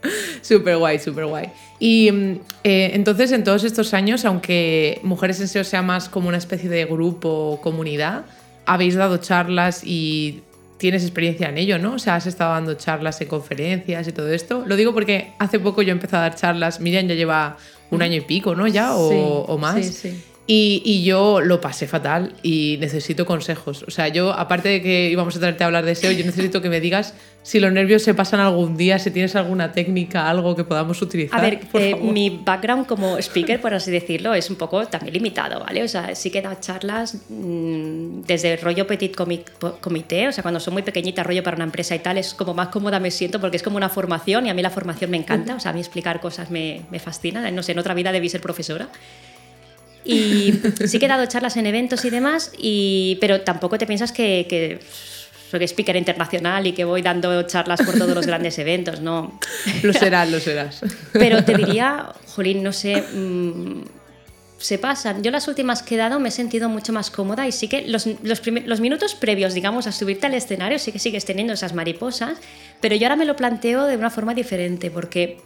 Súper 0.41 0.78
guay, 0.78 0.99
súper 0.99 1.26
guay. 1.26 1.49
Y 1.80 2.12
mm, 2.12 2.39
eh, 2.64 2.91
entonces, 2.93 3.32
en 3.32 3.43
todos 3.43 3.64
estos 3.64 3.93
años, 3.93 4.26
aunque 4.26 4.99
Mujeres 5.04 5.39
en 5.39 5.47
SEO 5.47 5.64
sea 5.64 5.82
más 5.82 6.10
como 6.10 6.28
una 6.28 6.38
especie 6.38 6.70
de 6.70 6.86
grupo 6.86 7.30
o 7.30 7.62
comunidad, 7.62 8.26
habéis 8.66 8.95
dado 8.95 9.18
charlas 9.18 9.82
y 9.84 10.41
tienes 10.78 11.04
experiencia 11.04 11.47
en 11.49 11.58
ello, 11.58 11.80
¿no? 11.80 11.93
O 11.93 11.99
sea, 11.99 12.16
has 12.16 12.28
estado 12.28 12.54
dando 12.54 12.74
charlas 12.74 13.22
en 13.22 13.28
conferencias 13.28 14.08
y 14.08 14.12
todo 14.12 14.32
esto. 14.32 14.64
Lo 14.66 14.76
digo 14.76 14.93
porque 14.93 15.32
hace 15.39 15.60
poco 15.60 15.82
yo 15.82 15.91
empecé 15.91 16.16
a 16.18 16.20
dar 16.20 16.36
charlas, 16.36 16.80
Miriam 16.82 17.08
ya 17.08 17.16
lleva 17.16 17.58
un 17.89 18.01
año 18.01 18.18
y 18.18 18.22
pico, 18.22 18.56
¿no? 18.56 18.68
Ya, 18.68 18.95
o, 18.95 19.10
Sí, 19.10 19.16
o 19.20 19.58
más. 19.58 19.76
sí, 19.86 19.93
sí. 19.93 20.24
Y, 20.46 20.82
y 20.84 21.06
yo 21.06 21.39
lo 21.39 21.62
pasé 21.62 21.88
fatal 21.88 22.34
y 22.44 22.78
necesito 22.82 23.26
consejos. 23.26 23.86
O 23.88 23.91
sea, 23.91 24.10
yo, 24.10 24.34
aparte 24.34 24.68
de 24.68 24.82
que 24.82 25.10
íbamos 25.10 25.36
a 25.38 25.39
traerte 25.39 25.64
a 25.64 25.68
hablar 25.68 25.86
de 25.86 25.96
SEO, 25.96 26.12
yo 26.12 26.26
necesito 26.26 26.62
que 26.62 26.68
me 26.68 26.82
digas 26.82 27.14
si 27.44 27.62
los 27.62 27.72
nervios 27.72 28.04
se 28.04 28.14
pasan 28.14 28.41
algún 28.41 28.76
día, 28.76 29.00
si 29.00 29.12
tienes 29.12 29.36
alguna 29.38 29.72
técnica, 29.72 30.30
algo 30.30 30.54
que 30.56 30.66
podamos 30.66 31.02
utilizar. 31.02 31.39
A 31.39 31.44
ver, 31.44 31.60
eh, 31.74 31.96
mi 31.96 32.41
background 32.44 32.88
como 32.88 33.18
speaker, 33.20 33.62
por 33.62 33.74
así 33.74 33.91
decirlo, 33.91 34.34
es 34.34 34.50
un 34.50 34.58
poco 34.58 34.86
también 34.88 35.14
limitado, 35.14 35.62
¿vale? 35.62 35.84
O 35.84 35.88
sea, 35.88 36.14
sí 36.16 36.30
que 36.30 36.41
da 36.41 36.60
charlas 36.60 37.16
mm, 37.30 38.22
desde 38.26 38.58
rollo 38.58 38.88
petit 38.88 39.16
comité, 39.16 40.28
o 40.28 40.32
sea, 40.32 40.41
cuando 40.41 40.60
soy 40.60 40.74
muy 40.74 40.84
pequeñita, 40.84 41.24
rollo 41.24 41.44
para 41.44 41.56
una 41.56 41.66
empresa 41.66 41.96
y 41.96 42.00
tal, 42.00 42.18
es 42.18 42.34
como 42.34 42.54
más 42.54 42.70
cómoda 42.70 43.00
me 43.00 43.12
siento 43.12 43.39
porque 43.39 43.58
es 43.58 43.64
como 43.64 43.78
una 43.78 43.89
formación 43.89 44.46
y 44.46 44.50
a 44.50 44.54
mí 44.54 44.62
la 44.62 44.70
formación 44.70 45.12
me 45.12 45.18
encanta, 45.18 45.56
o 45.56 45.60
sea, 45.60 45.72
a 45.72 45.74
mí 45.74 45.80
explicar 45.80 46.20
cosas 46.22 46.50
me, 46.50 46.82
me 46.91 47.00
fascina, 47.00 47.50
no 47.52 47.64
sé, 47.64 47.74
en 47.74 47.80
otra 47.80 47.94
vida 47.94 48.12
debí 48.12 48.28
ser 48.30 48.41
profesora. 48.41 48.89
Y 50.06 50.54
sí 50.86 50.99
que 50.99 51.06
he 51.06 51.10
dado 51.10 51.26
charlas 51.26 51.58
en 51.58 51.66
eventos 51.66 52.04
y 52.06 52.10
demás, 52.10 52.51
y, 52.58 53.18
pero 53.22 53.41
tampoco 53.41 53.78
te 53.78 53.88
piensas 53.88 54.12
que, 54.12 54.45
que 54.49 54.80
soy 55.49 55.64
speaker 55.66 55.95
internacional 55.95 56.66
y 56.66 56.74
que 56.74 56.84
voy 56.84 57.01
dando 57.01 57.43
charlas 57.43 57.82
por 57.84 57.97
todos 57.97 58.16
los 58.16 58.26
grandes 58.26 58.58
eventos, 58.58 59.01
¿no? 59.01 59.39
Lo 59.84 59.93
serás, 59.93 60.30
lo 60.30 60.39
serás. 60.39 60.82
Pero 61.14 61.43
te 61.43 61.56
diría, 61.56 62.12
Jolín, 62.34 62.64
no 62.64 62.74
sé, 62.74 63.01
mm, 63.01 63.84
se 64.58 64.80
pasan. 64.80 65.22
Yo 65.22 65.30
las 65.30 65.47
últimas 65.47 65.84
que 65.84 65.95
he 65.95 65.97
dado 65.97 66.20
me 66.20 66.30
he 66.30 66.32
sentido 66.32 66.70
mucho 66.70 66.91
más 66.91 67.12
cómoda 67.12 67.47
y 67.47 67.51
sí 67.51 67.68
que 67.68 67.88
los, 67.88 68.08
los 68.24 68.80
minutos 68.80 69.14
previos, 69.14 69.54
digamos, 69.54 69.86
a 69.86 69.91
subirte 69.91 70.26
al 70.26 70.34
escenario, 70.34 70.80
sí 70.80 70.91
que 70.91 70.99
sigues 70.99 71.26
teniendo 71.26 71.54
esas 71.54 71.74
mariposas, 71.74 72.39
pero 72.82 72.95
yo 72.95 73.06
ahora 73.06 73.16
me 73.16 73.26
lo 73.26 73.36
planteo 73.36 73.86
de 73.86 73.95
una 73.95 74.10
forma 74.10 74.34
diferente 74.34 74.89
porque 74.89 75.38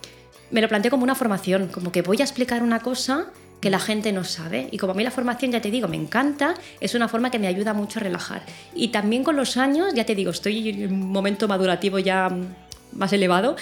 me 0.51 0.61
lo 0.61 0.69
planteo 0.69 0.91
como 0.91 1.03
una 1.03 1.15
formación, 1.15 1.67
como 1.67 1.91
que 1.91 2.01
voy 2.01 2.21
a 2.21 2.23
explicar 2.23 2.63
una 2.63 2.79
cosa 2.79 3.27
que 3.59 3.69
la 3.69 3.79
gente 3.79 4.11
no 4.11 4.23
sabe. 4.23 4.69
Y 4.71 4.77
como 4.77 4.93
a 4.93 4.95
mí 4.95 5.03
la 5.03 5.11
formación, 5.11 5.51
ya 5.51 5.61
te 5.61 5.71
digo, 5.71 5.87
me 5.87 5.97
encanta, 5.97 6.55
es 6.79 6.95
una 6.95 7.07
forma 7.07 7.31
que 7.31 7.39
me 7.39 7.47
ayuda 7.47 7.73
mucho 7.73 7.99
a 7.99 8.03
relajar. 8.03 8.43
Y 8.75 8.89
también 8.89 9.23
con 9.23 9.35
los 9.35 9.57
años, 9.57 9.93
ya 9.93 10.05
te 10.05 10.15
digo, 10.15 10.31
estoy 10.31 10.69
en 10.69 10.93
un 10.93 11.11
momento 11.11 11.47
madurativo 11.47 11.99
ya 11.99 12.29
más 12.93 13.13
elevado, 13.13 13.55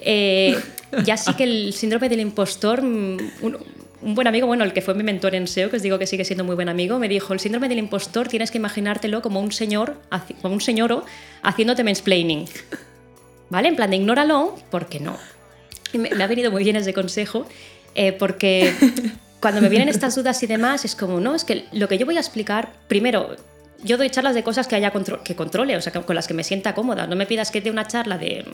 eh, 0.00 0.58
ya 1.04 1.16
sí 1.16 1.34
que 1.34 1.44
el 1.44 1.72
síndrome 1.72 2.08
del 2.08 2.20
impostor, 2.20 2.82
mm, 2.82 3.18
un, 3.42 3.58
un 4.02 4.14
buen 4.14 4.26
amigo, 4.26 4.46
bueno, 4.46 4.64
el 4.64 4.72
que 4.72 4.80
fue 4.80 4.94
mi 4.94 5.02
mentor 5.02 5.34
en 5.34 5.46
SEO, 5.46 5.70
que 5.70 5.76
os 5.76 5.82
digo 5.82 5.98
que 5.98 6.06
sigue 6.06 6.24
siendo 6.24 6.44
muy 6.44 6.54
buen 6.54 6.68
amigo, 6.68 6.98
me 6.98 7.08
dijo, 7.08 7.32
el 7.32 7.40
síndrome 7.40 7.68
del 7.68 7.78
impostor 7.78 8.28
tienes 8.28 8.50
que 8.50 8.58
imaginártelo 8.58 9.20
como 9.20 9.40
un 9.40 9.52
señor, 9.52 10.00
como 10.40 10.54
un 10.54 10.60
señoro 10.60 11.04
haciéndote 11.42 11.84
mansplaining. 11.84 12.46
¿Vale? 13.50 13.68
En 13.68 13.76
plan 13.76 13.90
de 13.90 13.96
ignóralo, 13.96 14.56
porque 14.70 15.00
no. 15.00 15.18
Me 15.92 16.22
ha 16.22 16.26
venido 16.28 16.52
muy 16.52 16.62
bien 16.62 16.76
ese 16.76 16.94
consejo, 16.94 17.46
eh, 17.96 18.12
porque 18.12 18.72
cuando 19.40 19.60
me 19.60 19.68
vienen 19.68 19.88
estas 19.88 20.14
dudas 20.14 20.42
y 20.42 20.46
demás, 20.46 20.84
es 20.84 20.94
como, 20.94 21.18
no, 21.20 21.34
es 21.34 21.44
que 21.44 21.66
lo 21.72 21.88
que 21.88 21.98
yo 21.98 22.06
voy 22.06 22.16
a 22.16 22.20
explicar, 22.20 22.72
primero, 22.88 23.36
yo 23.82 23.96
doy 23.96 24.10
charlas 24.10 24.34
de 24.34 24.42
cosas 24.42 24.68
que 24.68 24.76
haya 24.76 24.92
que 25.24 25.34
controle, 25.34 25.76
o 25.76 25.80
sea, 25.80 25.92
con 25.92 26.14
las 26.14 26.26
que 26.26 26.34
me 26.34 26.44
sienta 26.44 26.74
cómoda. 26.74 27.06
No 27.06 27.16
me 27.16 27.26
pidas 27.26 27.50
que 27.50 27.60
dé 27.60 27.70
una 27.70 27.86
charla 27.86 28.18
de 28.18 28.44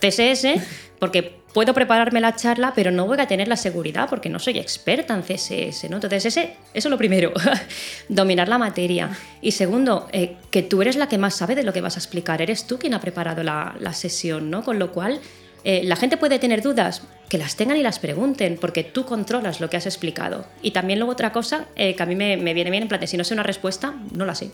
CSS, 0.00 0.60
porque 0.98 1.42
puedo 1.52 1.74
prepararme 1.74 2.20
la 2.20 2.34
charla, 2.34 2.72
pero 2.74 2.90
no 2.90 3.06
voy 3.06 3.20
a 3.20 3.26
tener 3.26 3.48
la 3.48 3.56
seguridad 3.56 4.08
porque 4.08 4.28
no 4.28 4.38
soy 4.38 4.58
experta 4.58 5.14
en 5.14 5.22
CSS, 5.22 5.90
¿no? 5.90 5.96
Entonces, 5.96 6.26
ese, 6.26 6.54
eso 6.74 6.88
es 6.88 6.90
lo 6.90 6.98
primero, 6.98 7.32
dominar 8.08 8.48
la 8.48 8.58
materia. 8.58 9.10
Y 9.40 9.52
segundo, 9.52 10.08
eh, 10.12 10.36
que 10.50 10.62
tú 10.62 10.82
eres 10.82 10.96
la 10.96 11.08
que 11.08 11.18
más 11.18 11.34
sabe 11.34 11.54
de 11.54 11.62
lo 11.62 11.72
que 11.72 11.80
vas 11.80 11.96
a 11.96 12.00
explicar, 12.00 12.42
eres 12.42 12.66
tú 12.66 12.78
quien 12.78 12.94
ha 12.94 13.00
preparado 13.00 13.42
la, 13.42 13.76
la 13.80 13.92
sesión, 13.92 14.50
¿no? 14.50 14.64
Con 14.64 14.78
lo 14.78 14.92
cual, 14.92 15.20
eh, 15.64 15.82
la 15.84 15.96
gente 15.96 16.16
puede 16.16 16.38
tener 16.38 16.62
dudas, 16.62 17.02
que 17.28 17.38
las 17.38 17.56
tengan 17.56 17.76
y 17.76 17.82
las 17.82 17.98
pregunten, 17.98 18.58
porque 18.60 18.84
tú 18.84 19.04
controlas 19.04 19.60
lo 19.60 19.70
que 19.70 19.76
has 19.76 19.86
explicado. 19.86 20.46
Y 20.60 20.72
también 20.72 20.98
luego 20.98 21.12
otra 21.12 21.32
cosa 21.32 21.66
eh, 21.76 21.94
que 21.94 22.02
a 22.02 22.06
mí 22.06 22.16
me, 22.16 22.36
me 22.36 22.54
viene 22.54 22.70
bien, 22.70 22.82
en 22.82 22.88
plan, 22.88 23.00
de 23.00 23.06
si 23.06 23.16
no 23.16 23.24
sé 23.24 23.34
una 23.34 23.42
respuesta, 23.42 23.94
no 24.12 24.24
la 24.24 24.34
sé. 24.34 24.50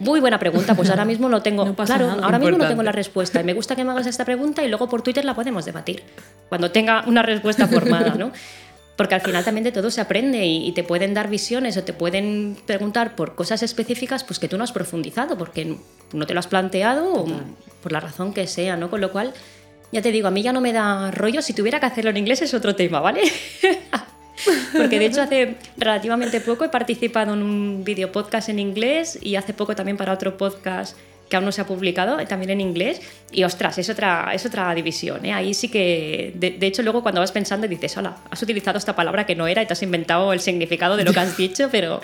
Muy 0.00 0.20
buena 0.20 0.38
pregunta, 0.38 0.74
pues 0.74 0.88
ahora 0.88 1.04
mismo 1.06 1.28
lo 1.28 1.42
tengo. 1.42 1.64
No 1.64 1.74
claro, 1.76 2.06
nada. 2.06 2.24
ahora 2.24 2.38
mismo 2.38 2.58
no 2.58 2.66
tengo 2.66 2.82
la 2.82 2.92
respuesta. 2.92 3.40
Y 3.40 3.44
me 3.44 3.52
gusta 3.52 3.76
que 3.76 3.84
me 3.84 3.92
hagas 3.92 4.06
esta 4.06 4.24
pregunta 4.24 4.64
y 4.64 4.68
luego 4.68 4.88
por 4.88 5.02
Twitter 5.02 5.24
la 5.24 5.34
podemos 5.34 5.64
debatir. 5.64 6.02
Cuando 6.48 6.70
tenga 6.70 7.04
una 7.06 7.22
respuesta 7.22 7.68
formada, 7.68 8.14
¿no? 8.14 8.32
Porque 8.96 9.14
al 9.14 9.20
final 9.20 9.44
también 9.44 9.64
de 9.64 9.72
todo 9.72 9.90
se 9.90 10.00
aprende 10.00 10.44
y, 10.44 10.66
y 10.66 10.72
te 10.72 10.84
pueden 10.84 11.14
dar 11.14 11.28
visiones 11.28 11.76
o 11.76 11.84
te 11.84 11.92
pueden 11.92 12.56
preguntar 12.66 13.14
por 13.14 13.34
cosas 13.34 13.62
específicas 13.62 14.24
pues 14.24 14.38
que 14.38 14.46
tú 14.48 14.58
no 14.58 14.64
has 14.64 14.72
profundizado 14.72 15.38
porque 15.38 15.76
no 16.12 16.26
te 16.26 16.34
lo 16.34 16.40
has 16.40 16.46
planteado 16.46 17.14
o 17.14 17.26
por 17.82 17.92
la 17.92 18.00
razón 18.00 18.34
que 18.34 18.46
sea, 18.46 18.76
¿no? 18.76 18.90
Con 18.90 19.00
lo 19.00 19.10
cual, 19.10 19.32
ya 19.92 20.02
te 20.02 20.12
digo, 20.12 20.28
a 20.28 20.30
mí 20.30 20.42
ya 20.42 20.52
no 20.52 20.60
me 20.60 20.72
da 20.72 21.10
rollo. 21.10 21.42
Si 21.42 21.52
tuviera 21.52 21.80
que 21.80 21.86
hacerlo 21.86 22.10
en 22.10 22.16
inglés 22.16 22.42
es 22.42 22.54
otro 22.54 22.74
tema, 22.74 23.00
¿vale? 23.00 23.22
Porque 24.76 24.98
de 24.98 25.06
hecho 25.06 25.22
hace 25.22 25.56
relativamente 25.76 26.40
poco 26.40 26.64
he 26.64 26.68
participado 26.68 27.34
en 27.34 27.42
un 27.42 27.84
video 27.84 28.10
podcast 28.10 28.48
en 28.48 28.58
inglés 28.58 29.18
y 29.20 29.36
hace 29.36 29.52
poco 29.52 29.74
también 29.74 29.96
para 29.96 30.12
otro 30.12 30.36
podcast 30.36 30.96
que 31.28 31.36
aún 31.36 31.44
no 31.44 31.52
se 31.52 31.60
ha 31.60 31.66
publicado, 31.66 32.18
eh, 32.18 32.26
también 32.26 32.50
en 32.50 32.60
inglés. 32.60 33.00
Y 33.30 33.44
ostras, 33.44 33.78
es 33.78 33.88
otra, 33.88 34.32
es 34.34 34.44
otra 34.44 34.74
división. 34.74 35.24
¿eh? 35.24 35.32
Ahí 35.32 35.54
sí 35.54 35.68
que, 35.68 36.32
de, 36.34 36.66
hecho, 36.66 36.82
luego 36.82 37.02
cuando 37.02 37.20
vas 37.20 37.32
pensando 37.32 37.68
dices, 37.68 37.96
hola, 37.96 38.16
has 38.28 38.42
utilizado 38.42 38.78
esta 38.78 38.96
palabra 38.96 39.24
que 39.26 39.36
no 39.36 39.46
era 39.46 39.62
y 39.62 39.66
te 39.66 39.72
has 39.72 39.82
inventado 39.82 40.32
el 40.32 40.40
significado 40.40 40.96
de 40.96 41.04
lo 41.04 41.12
que 41.12 41.20
has 41.20 41.36
dicho, 41.36 41.68
pero 41.70 42.00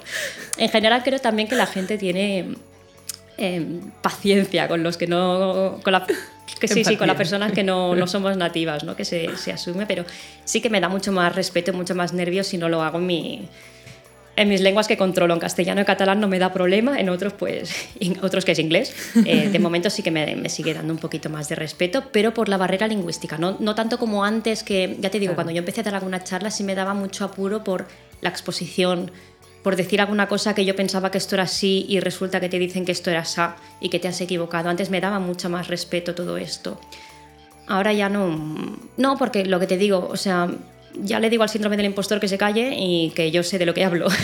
en 0.56 0.68
general 0.68 1.02
creo 1.02 1.18
también 1.18 1.48
que 1.48 1.56
la 1.56 1.66
gente 1.66 1.98
tiene 1.98 2.54
eh, 3.38 3.80
paciencia 4.02 4.68
con 4.68 4.82
los 4.82 4.96
que 4.96 5.06
no. 5.06 5.80
Con 5.82 5.92
la, 5.92 6.06
que 6.60 6.68
sí, 6.68 6.84
sí, 6.84 6.96
con 6.96 7.06
las 7.06 7.16
personas 7.16 7.52
que 7.52 7.62
no, 7.62 7.94
no 7.94 8.06
somos 8.06 8.36
nativas, 8.36 8.84
¿no? 8.84 8.96
que 8.96 9.04
se, 9.04 9.36
se 9.36 9.52
asume, 9.52 9.84
pero 9.86 10.04
sí 10.44 10.60
que 10.60 10.70
me 10.70 10.80
da 10.80 10.88
mucho 10.88 11.12
más 11.12 11.34
respeto, 11.34 11.72
mucho 11.72 11.94
más 11.94 12.12
nervios 12.12 12.46
si 12.46 12.56
no 12.56 12.68
lo 12.68 12.82
hago 12.82 12.98
en 12.98 13.06
mi. 13.06 13.48
En 14.38 14.50
mis 14.50 14.60
lenguas 14.60 14.86
que 14.86 14.98
controlo, 14.98 15.32
en 15.32 15.40
castellano 15.40 15.80
y 15.80 15.84
catalán 15.86 16.20
no 16.20 16.28
me 16.28 16.38
da 16.38 16.52
problema, 16.52 17.00
en 17.00 17.08
otros 17.08 17.32
pues, 17.32 17.74
en 18.00 18.22
otros 18.22 18.44
que 18.44 18.52
es 18.52 18.58
inglés, 18.58 18.94
eh, 19.24 19.48
de 19.48 19.58
momento 19.58 19.88
sí 19.88 20.02
que 20.02 20.10
me, 20.10 20.36
me 20.36 20.50
sigue 20.50 20.74
dando 20.74 20.92
un 20.92 20.98
poquito 20.98 21.30
más 21.30 21.48
de 21.48 21.54
respeto, 21.54 22.04
pero 22.12 22.34
por 22.34 22.50
la 22.50 22.58
barrera 22.58 22.86
lingüística, 22.86 23.38
no, 23.38 23.56
no 23.60 23.74
tanto 23.74 23.98
como 23.98 24.26
antes 24.26 24.62
que, 24.62 24.98
ya 25.00 25.08
te 25.10 25.18
digo, 25.18 25.30
Claro. 25.30 25.36
cuando 25.36 25.52
yo 25.52 25.60
empecé 25.60 25.80
a 25.80 25.84
dar 25.84 25.94
alguna 25.94 26.22
charla 26.22 26.50
sí 26.50 26.64
me 26.64 26.74
daba 26.74 26.92
mucho 26.92 27.24
apuro 27.24 27.64
por 27.64 27.86
la 28.20 28.28
exposición, 28.28 29.10
por 29.66 29.74
decir 29.74 30.00
alguna 30.00 30.28
cosa 30.28 30.54
que 30.54 30.64
yo 30.64 30.76
pensaba 30.76 31.10
que 31.10 31.18
esto 31.18 31.34
era 31.34 31.42
así 31.42 31.86
y 31.88 31.98
resulta 31.98 32.38
que 32.38 32.48
te 32.48 32.56
dicen 32.56 32.84
que 32.84 32.92
esto 32.92 33.10
era 33.10 33.22
así 33.22 33.40
y 33.80 33.88
que 33.88 33.98
te 33.98 34.06
has 34.06 34.20
equivocado. 34.20 34.68
Antes 34.68 34.90
me 34.90 35.00
daba 35.00 35.18
mucho 35.18 35.50
más 35.50 35.66
respeto 35.66 36.14
todo 36.14 36.36
esto. 36.36 36.78
Ahora 37.66 37.92
ya 37.92 38.08
no. 38.08 38.78
No, 38.96 39.16
porque 39.18 39.44
lo 39.44 39.58
que 39.58 39.66
te 39.66 39.76
digo, 39.76 40.06
o 40.08 40.16
sea, 40.16 40.48
ya 40.94 41.18
le 41.18 41.30
digo 41.30 41.42
al 41.42 41.48
síndrome 41.48 41.76
del 41.76 41.86
impostor 41.86 42.20
que 42.20 42.28
se 42.28 42.38
calle 42.38 42.76
y 42.78 43.10
que 43.10 43.32
yo 43.32 43.42
sé 43.42 43.58
de 43.58 43.66
lo 43.66 43.74
que 43.74 43.84
hablo. 43.84 44.06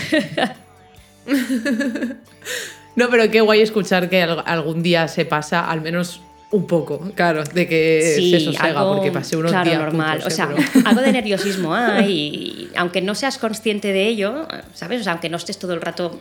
No, 2.94 3.08
pero 3.10 3.28
qué 3.30 3.40
guay 3.40 3.62
escuchar 3.62 4.08
que 4.10 4.22
al- 4.22 4.42
algún 4.46 4.82
día 4.82 5.08
se 5.08 5.24
pasa, 5.24 5.68
al 5.68 5.80
menos 5.80 6.20
un 6.52 6.66
poco, 6.66 7.00
claro, 7.14 7.42
de 7.44 7.66
que 7.66 8.30
se 8.30 8.40
sosega, 8.40 8.80
algo, 8.80 8.96
porque 8.96 9.10
pasé 9.10 9.36
unos 9.36 9.50
claro, 9.50 9.70
días 9.70 9.82
normal. 9.82 10.22
o 10.24 10.30
sea, 10.30 10.50
¿eh? 10.56 10.64
Pero- 10.72 10.86
algo 10.88 11.00
de 11.00 11.12
nerviosismo 11.12 11.74
hay. 11.74 12.12
y 12.12 12.68
aunque 12.76 13.00
no 13.00 13.14
seas 13.14 13.38
consciente 13.38 13.92
de 13.92 14.06
ello, 14.06 14.46
¿sabes? 14.74 15.00
O 15.00 15.04
sea, 15.04 15.12
aunque 15.12 15.28
no 15.30 15.38
estés 15.38 15.58
todo 15.58 15.72
el 15.72 15.80
rato, 15.80 16.20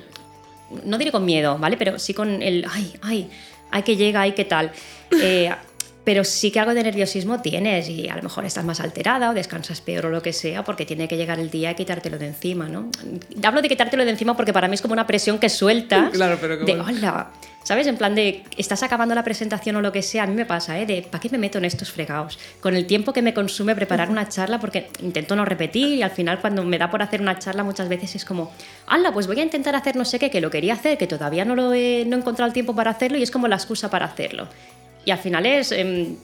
no 0.86 0.98
diré 0.98 1.12
con 1.12 1.26
miedo, 1.26 1.58
¿vale? 1.58 1.76
Pero 1.78 2.00
sí 2.00 2.14
con 2.14 2.42
el, 2.42 2.66
ay, 2.72 2.94
ay, 3.02 3.30
ay 3.72 3.84
que 3.84 3.98
llega, 3.98 4.22
ay, 4.22 4.32
qué 4.32 4.46
tal. 4.46 4.72
Eh, 5.22 5.52
pero 6.04 6.24
sí 6.24 6.52
que 6.52 6.60
algo 6.60 6.74
de 6.74 6.84
nerviosismo 6.84 7.42
tienes 7.42 7.88
y 7.90 8.10
a 8.10 8.16
lo 8.16 8.24
mejor 8.24 8.46
estás 8.46 8.66
más 8.66 8.80
alterada 8.80 9.30
o 9.30 9.34
descansas 9.34 9.82
peor 9.82 10.08
o 10.08 10.10
lo 10.10 10.22
que 10.22 10.34
sea 10.34 10.64
porque 10.64 10.86
tiene 10.86 11.08
que 11.08 11.18
llegar 11.18 11.40
el 11.40 11.50
día 11.50 11.72
y 11.72 11.76
quitártelo 11.76 12.18
de 12.18 12.28
encima, 12.28 12.68
¿no? 12.68 12.90
Hablo 13.44 13.62
de 13.62 13.70
quitártelo 13.70 14.04
de 14.04 14.12
encima 14.12 14.36
porque 14.36 14.54
para 14.54 14.68
mí 14.68 14.76
es 14.76 14.82
como 14.82 14.94
una 14.94 15.06
presión 15.06 15.38
que 15.38 15.50
sueltas 15.50 16.10
Claro, 16.14 16.38
pero 16.42 16.58
de, 16.58 16.80
hola, 16.80 17.32
¿sabes? 17.64 17.86
En 17.88 17.98
plan 17.98 18.16
de, 18.16 18.44
estás 18.58 18.82
acabando 18.84 19.14
la 19.14 19.24
presentación 19.24 19.76
o 19.76 19.82
lo 19.82 19.92
que 19.92 20.02
sea, 20.02 20.24
a 20.24 20.28
mí 20.28 20.34
me 20.34 20.46
pasa, 20.46 20.80
¿eh? 20.80 20.86
De, 20.86 21.04
¿para 21.04 21.22
qué 21.22 21.30
me 21.30 21.38
meto 21.38 21.60
en 21.60 21.66
estos 21.66 21.92
fregados? 21.92 22.40
Con 22.60 22.76
el 22.76 22.88
tiempo 22.88 23.14
que 23.14 23.22
me 23.22 23.34
consume 23.34 23.76
preparar 23.76 24.10
una 24.10 24.28
charla 24.28 24.60
porque 24.60 24.90
intento 25.02 25.36
no 25.36 25.46
repetir 25.46 25.90
y 25.90 26.02
al 26.02 26.12
final 26.12 26.40
cuando 26.40 26.64
me 26.64 26.78
da 26.78 26.90
por 26.90 27.02
hacer 27.02 27.22
una 27.22 27.38
charla 27.38 27.64
muchas 27.64 27.90
veces 27.90 28.16
es 28.16 28.26
como, 28.26 28.52
hala, 28.88 29.14
pues 29.14 29.28
voy 29.28 29.40
a 29.40 29.44
intentar 29.44 29.76
hacer 29.76 29.96
no 29.96 30.06
sé 30.06 30.18
qué, 30.18 30.32
que 30.32 30.42
lo 30.42 30.50
quería 30.50 30.74
hacer, 30.74 30.98
que 30.98 31.08
todavía 31.08 31.46
no 31.46 31.56
lo 31.56 31.74
he, 31.74 32.06
no 32.08 32.16
he 32.16 32.20
encontrado 32.20 32.48
el 32.48 32.54
tiempo 32.54 32.76
para 32.76 32.92
hacerlo 32.92 33.18
y 33.18 33.24
es 33.24 33.32
como 33.32 33.48
la 33.48 33.56
excusa 33.56 33.90
para 33.90 34.06
hacerlo. 34.06 34.48
Y 35.06 35.12
al 35.12 35.18
final 35.20 35.46
es 35.46 35.72
em, 35.72 36.16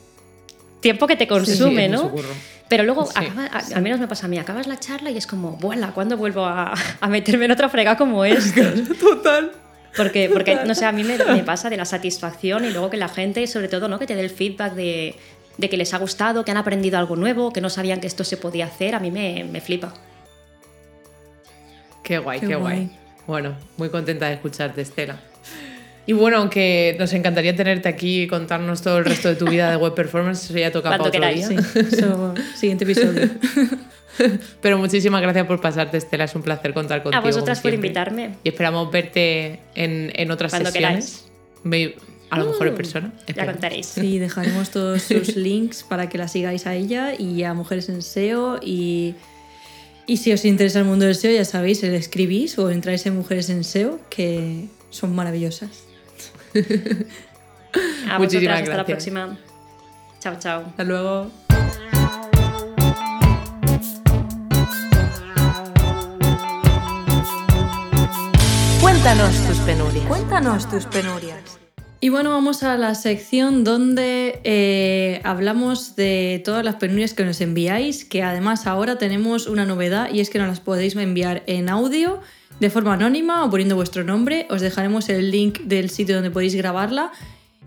tiempo 0.79 1.07
que 1.07 1.15
te 1.15 1.27
consume, 1.27 1.85
es 1.85 1.91
¿no? 1.91 2.03
mucho 2.03 2.15
curro. 2.15 2.29
Pero 2.69 2.83
luego, 2.83 3.05
Sí, 3.05 3.13
acaba- 3.15 3.45
a- 3.47 3.75
al 3.75 3.81
menos 3.81 3.99
me 3.99 4.07
pasa 4.07 4.25
a 4.25 4.29
mí, 4.29 4.37
acabas 4.37 4.67
la 4.67 4.77
charla 4.79 5.09
y 5.09 5.17
es 5.17 5.25
como, 5.25 5.51
vuela, 5.53 5.91
¿cuándo 5.93 6.17
vuelvo 6.17 6.45
a, 6.45 6.73
a 7.01 7.07
meterme 7.07 7.45
en 7.45 7.51
otra 7.51 7.69
frega 7.69 7.95
como 7.97 8.25
esto? 8.25 8.61
Total. 8.99 9.51
Porque, 9.95 10.29
porque 10.31 10.59
no 10.65 10.75
sé, 10.75 10.85
a 10.85 10.91
mí 10.91 11.03
me, 11.03 11.17
me 11.17 11.43
pasa 11.45 11.69
de 11.69 11.77
la 11.77 11.85
satisfacción 11.85 12.65
y 12.65 12.69
luego 12.71 12.89
que 12.89 12.97
la 12.97 13.07
gente, 13.09 13.47
sobre 13.47 13.67
todo, 13.67 13.87
¿no? 13.87 13.97
que 13.97 14.05
te 14.05 14.15
dé 14.15 14.21
el 14.21 14.29
feedback 14.29 14.73
de, 14.73 15.15
de 15.57 15.69
que 15.69 15.77
les 15.77 15.93
ha 15.93 15.97
gustado, 15.97 16.45
que 16.45 16.51
han 16.51 16.57
aprendido 16.57 16.99
algo 16.99 17.15
nuevo, 17.15 17.51
que 17.53 17.61
no 17.61 17.69
sabían 17.69 17.99
que 18.01 18.05
esto 18.07 18.23
se 18.23 18.37
podía 18.37 18.65
hacer, 18.67 18.93
a 18.93 18.99
mí 18.99 19.09
me, 19.11 19.43
me 19.45 19.59
flipa. 19.61 19.93
Qué 22.03 22.19
guay, 22.19 22.39
Qué 22.41 22.47
qué, 22.47 22.55
guay. 22.55 22.75
guay. 22.85 22.97
Bueno, 23.27 23.55
muy 23.77 23.89
contenta 23.89 24.27
de 24.27 24.33
escucharte, 24.35 24.81
Estela. 24.81 25.19
Y 26.07 26.13
bueno, 26.13 26.37
aunque 26.37 26.95
nos 26.97 27.11
encantaría 27.11 27.53
tenerte 27.53 27.89
aquí 27.89 28.23
y 28.23 28.27
contarnos 28.27 28.81
todo 28.81 28.97
el 28.97 29.05
resto 29.05 29.27
de 29.27 29.35
tu 29.35 29.45
vida 29.45 29.69
de 29.69 29.75
web 29.75 29.93
performance, 29.93 30.45
eso 30.45 30.57
ya 30.57 30.71
toca 30.71 30.89
para 30.89 31.03
otro 31.03 31.11
queráis, 31.11 31.49
día. 31.49 31.61
Sí, 31.61 31.79
eso, 31.91 32.33
siguiente 32.55 32.85
episodio. 32.85 33.29
Pero 34.61 34.77
muchísimas 34.77 35.21
gracias 35.21 35.45
por 35.45 35.59
pasarte, 35.59 35.97
Estela. 35.97 36.23
Es 36.23 36.33
un 36.33 36.43
placer 36.43 36.73
contar 36.73 37.03
contigo. 37.03 37.21
a 37.21 37.25
vosotras 37.25 37.59
por 37.59 37.73
invitarme. 37.73 38.35
Y 38.41 38.49
esperamos 38.49 38.89
verte 38.89 39.59
en, 39.75 40.13
en 40.15 40.31
otras 40.31 40.51
Cuando 40.51 40.71
sesiones. 40.71 41.25
A 42.29 42.39
lo 42.39 42.45
mejor 42.51 42.67
en 42.67 42.75
persona. 42.75 43.13
Ya 43.13 43.25
esperamos. 43.27 43.53
contaréis. 43.55 43.87
Sí, 43.87 44.17
dejaremos 44.17 44.69
todos 44.69 45.01
sus 45.01 45.35
links 45.35 45.83
para 45.83 46.07
que 46.07 46.17
la 46.17 46.29
sigáis 46.29 46.67
a 46.67 46.75
ella 46.75 47.13
y 47.19 47.43
a 47.43 47.53
Mujeres 47.53 47.89
en 47.89 48.01
SEO. 48.01 48.59
Y, 48.63 49.15
y 50.07 50.17
si 50.17 50.31
os 50.31 50.45
interesa 50.45 50.79
el 50.79 50.85
mundo 50.85 51.05
del 51.05 51.15
SEO, 51.15 51.33
ya 51.33 51.45
sabéis, 51.45 51.83
le 51.83 51.97
escribís 51.97 52.57
o 52.57 52.69
entráis 52.69 53.05
en 53.05 53.15
Mujeres 53.15 53.49
en 53.49 53.65
SEO, 53.65 53.99
que 54.09 54.65
son 54.89 55.13
maravillosas. 55.13 55.86
A 58.09 58.17
Muchísimas 58.17 58.61
vosotras, 58.61 58.61
hasta 58.61 58.69
la 58.69 58.83
gracias. 58.83 58.85
próxima. 58.85 59.37
Chao, 60.19 60.35
chao. 60.39 60.63
Hasta 60.67 60.83
luego. 60.83 61.31
Cuéntanos 68.81 69.35
tus 69.47 69.57
penurias. 69.59 70.05
Cuéntanos 70.05 70.69
tus 70.69 70.85
penurias. 70.85 71.59
Y 71.99 72.09
bueno, 72.09 72.29
vamos 72.29 72.61
a 72.63 72.77
la 72.77 72.93
sección 72.93 73.63
donde 73.63 74.39
eh, 74.43 75.21
hablamos 75.23 75.95
de 75.95 76.41
todas 76.45 76.63
las 76.63 76.75
penurias 76.75 77.13
que 77.13 77.25
nos 77.25 77.41
enviáis, 77.41 78.05
que 78.05 78.21
además 78.21 78.67
ahora 78.67 78.97
tenemos 78.97 79.47
una 79.47 79.65
novedad 79.65 80.09
y 80.11 80.19
es 80.19 80.29
que 80.29 80.37
nos 80.37 80.47
las 80.47 80.59
podéis 80.59 80.95
enviar 80.95 81.43
en 81.47 81.69
audio 81.69 82.21
de 82.59 82.69
forma 82.69 82.93
anónima 82.93 83.43
o 83.45 83.49
poniendo 83.49 83.75
vuestro 83.75 84.03
nombre. 84.03 84.47
Os 84.49 84.61
dejaremos 84.61 85.09
el 85.09 85.31
link 85.31 85.59
del 85.61 85.89
sitio 85.89 86.15
donde 86.15 86.31
podéis 86.31 86.55
grabarla. 86.55 87.11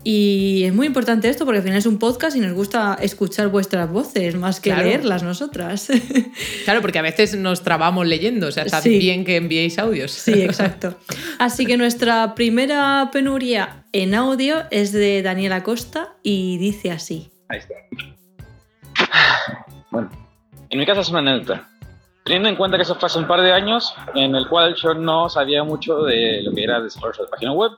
Y 0.03 0.63
es 0.65 0.73
muy 0.73 0.87
importante 0.87 1.29
esto 1.29 1.45
porque 1.45 1.57
al 1.59 1.63
final 1.63 1.77
es 1.77 1.85
un 1.85 1.99
podcast 1.99 2.35
y 2.35 2.39
nos 2.39 2.53
gusta 2.53 2.97
escuchar 2.99 3.49
vuestras 3.49 3.87
voces 3.91 4.35
más 4.35 4.59
que 4.59 4.71
Claro. 4.71 4.87
leerlas 4.87 5.21
nosotras. 5.21 5.89
Claro, 6.65 6.81
porque 6.81 6.97
a 6.97 7.03
veces 7.03 7.35
nos 7.37 7.61
trabamos 7.61 8.07
leyendo. 8.07 8.47
O 8.47 8.51
sea, 8.51 8.63
está 8.63 8.81
Sí. 8.81 8.97
bien 8.97 9.23
que 9.25 9.35
enviéis 9.35 9.77
audios. 9.77 10.09
Sí, 10.11 10.41
exacto. 10.41 10.97
Así 11.39 11.67
que 11.67 11.77
nuestra 11.77 12.33
primera 12.33 13.09
penuria 13.13 13.85
en 13.93 14.15
audio 14.15 14.63
es 14.71 14.91
de 14.91 15.21
Daniela 15.21 15.61
Costa 15.61 16.15
y 16.23 16.57
dice 16.57 16.89
así. 16.91 17.29
Ahí 17.49 17.59
está. 17.59 17.75
Bueno, 19.91 20.09
en 20.69 20.79
mi 20.79 20.85
caso 20.85 21.01
es 21.01 21.09
una 21.09 21.19
anécdota. 21.19 21.67
Teniendo 22.31 22.47
en 22.47 22.55
cuenta 22.55 22.77
que 22.77 22.83
eso 22.83 22.95
fue 22.95 23.07
hace 23.07 23.19
un 23.19 23.27
par 23.27 23.41
de 23.41 23.51
años, 23.51 23.93
en 24.15 24.33
el 24.35 24.47
cual 24.47 24.73
yo 24.75 24.93
no 24.93 25.27
sabía 25.27 25.65
mucho 25.65 26.03
de 26.03 26.41
lo 26.43 26.53
que 26.53 26.63
era 26.63 26.79
desarrollo 26.79 27.25
de 27.25 27.29
página 27.29 27.51
web, 27.51 27.71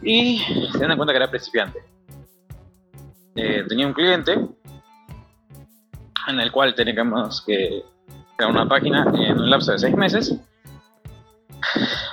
y 0.00 0.40
teniendo 0.70 0.92
en 0.92 0.96
cuenta 0.96 1.12
que 1.12 1.16
era 1.16 1.28
principiante. 1.28 1.80
Eh, 3.34 3.64
tenía 3.68 3.88
un 3.88 3.94
cliente 3.94 4.38
en 6.28 6.38
el 6.38 6.52
cual 6.52 6.72
teníamos 6.76 7.42
que 7.42 7.82
crear 8.36 8.52
una 8.52 8.68
página 8.68 9.02
en 9.12 9.40
un 9.40 9.50
lapso 9.50 9.72
de 9.72 9.80
seis 9.80 9.96
meses. 9.96 10.36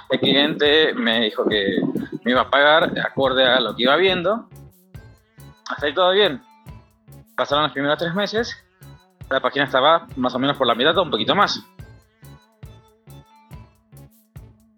El 0.10 0.20
cliente 0.20 0.96
me 0.96 1.26
dijo 1.26 1.48
que 1.48 1.78
me 2.24 2.32
iba 2.32 2.42
a 2.42 2.50
pagar 2.50 2.92
de 2.92 3.02
acorde 3.02 3.46
a 3.46 3.60
lo 3.60 3.76
que 3.76 3.84
iba 3.84 3.96
viendo. 3.98 4.50
Hasta 5.70 5.86
ahí 5.86 5.94
todo 5.94 6.12
bien. 6.12 6.42
Pasaron 7.38 7.66
los 7.66 7.72
primeros 7.72 8.00
tres 8.00 8.16
meses. 8.16 8.65
La 9.30 9.40
página 9.40 9.66
estaba 9.66 10.08
más 10.16 10.34
o 10.36 10.40
menos 10.40 10.58
por 10.58 10.68
la 10.68 10.76
mitad 10.76 10.98
o 10.98 11.04
un 11.04 11.12
poquito 11.12 11.36
más. 11.36 11.66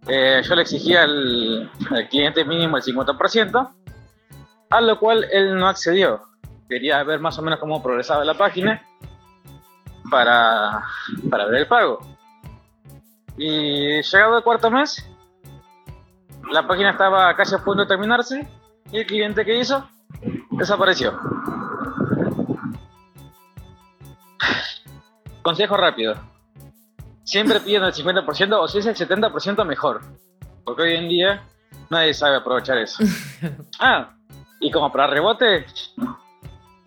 Eh, 0.07 0.41
yo 0.41 0.55
le 0.55 0.61
exigía 0.61 1.03
al, 1.03 1.69
al 1.91 2.07
cliente 2.07 2.45
mínimo 2.45 2.77
el 2.77 2.83
50%, 2.83 3.71
a 4.69 4.81
lo 4.81 4.99
cual 4.99 5.25
él 5.31 5.57
no 5.57 5.67
accedió. 5.67 6.21
Quería 6.69 7.03
ver 7.03 7.19
más 7.19 7.37
o 7.39 7.41
menos 7.41 7.59
cómo 7.59 7.83
progresaba 7.83 8.23
la 8.23 8.35
página 8.35 8.81
para, 10.09 10.83
para 11.29 11.45
ver 11.45 11.61
el 11.61 11.67
pago. 11.67 11.99
Y 13.37 14.01
llegado 14.01 14.37
el 14.37 14.43
cuarto 14.43 14.71
mes, 14.71 15.05
la 16.51 16.65
página 16.67 16.91
estaba 16.91 17.35
casi 17.35 17.55
a 17.55 17.59
punto 17.59 17.81
de 17.83 17.87
terminarse 17.87 18.47
y 18.91 18.99
el 18.99 19.05
cliente 19.05 19.45
que 19.45 19.59
hizo 19.59 19.87
desapareció. 20.51 21.19
Consejo 25.47 25.77
rápido. 25.77 26.13
Siempre 27.23 27.61
piden 27.61 27.83
el 27.83 27.93
50% 27.93 28.59
o 28.59 28.67
si 28.67 28.79
es 28.79 28.85
el 28.85 28.95
70% 28.95 29.63
mejor. 29.63 30.01
Porque 30.65 30.81
hoy 30.81 30.95
en 30.95 31.07
día 31.07 31.41
nadie 31.89 32.13
sabe 32.13 32.35
aprovechar 32.35 32.77
eso. 32.79 33.01
Ah, 33.79 34.13
y 34.59 34.69
como 34.69 34.91
para 34.91 35.07
rebote, 35.07 35.65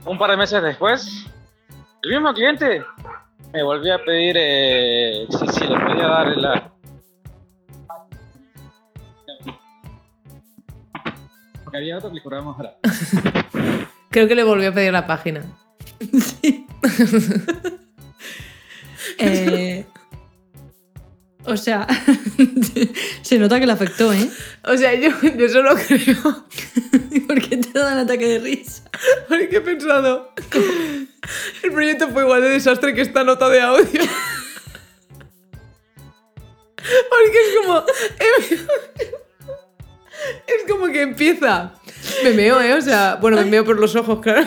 un 0.04 0.18
par 0.18 0.32
de 0.32 0.36
meses 0.36 0.62
después, 0.62 1.24
el 2.02 2.10
mismo 2.10 2.34
cliente 2.34 2.84
me 3.50 3.62
volvió 3.62 3.94
a 3.94 3.98
pedir 4.04 4.36
eh, 4.38 5.26
si, 5.30 5.48
si 5.48 5.66
le 5.66 5.80
podía 5.80 6.06
dar 6.06 6.36
la... 6.36 6.70
Porque 11.64 11.78
había 11.78 11.96
otro 11.96 12.10
que 12.10 12.16
le 12.16 12.22
cobraba 12.22 12.44
más 12.44 12.58
barato. 12.58 12.78
Creo 14.10 14.28
que 14.28 14.34
le 14.34 14.44
volvió 14.44 14.68
a 14.68 14.72
pedir 14.72 14.92
la 14.92 15.06
página. 15.06 15.46
Eh, 19.20 19.84
o 21.44 21.56
sea, 21.56 21.86
se 23.22 23.38
nota 23.38 23.58
que 23.58 23.66
le 23.66 23.72
afectó, 23.72 24.12
¿eh? 24.12 24.30
O 24.64 24.76
sea, 24.76 24.94
yo, 24.94 25.10
yo 25.36 25.48
solo 25.48 25.74
creo. 25.74 26.46
¿Por 27.26 27.40
qué 27.40 27.56
te 27.56 27.78
da 27.78 27.92
un 27.92 27.98
ataque 28.00 28.26
de 28.26 28.38
risa? 28.38 28.82
Porque 29.28 29.56
he 29.56 29.60
pensado. 29.60 30.32
El 31.62 31.72
proyecto 31.72 32.08
fue 32.10 32.22
igual 32.22 32.42
de 32.42 32.50
desastre 32.50 32.94
que 32.94 33.00
esta 33.00 33.24
nota 33.24 33.48
de 33.48 33.60
audio. 33.60 34.02
Porque 37.10 37.38
es 37.38 37.56
como. 37.60 37.84
Es 40.46 40.70
como 40.70 40.86
que 40.88 41.02
empieza. 41.02 41.74
Me 42.22 42.30
meo, 42.32 42.60
¿eh? 42.60 42.74
O 42.74 42.80
sea, 42.80 43.16
bueno, 43.16 43.38
me 43.38 43.44
meo 43.44 43.64
por 43.64 43.78
los 43.78 43.96
ojos, 43.96 44.20
claro. 44.20 44.46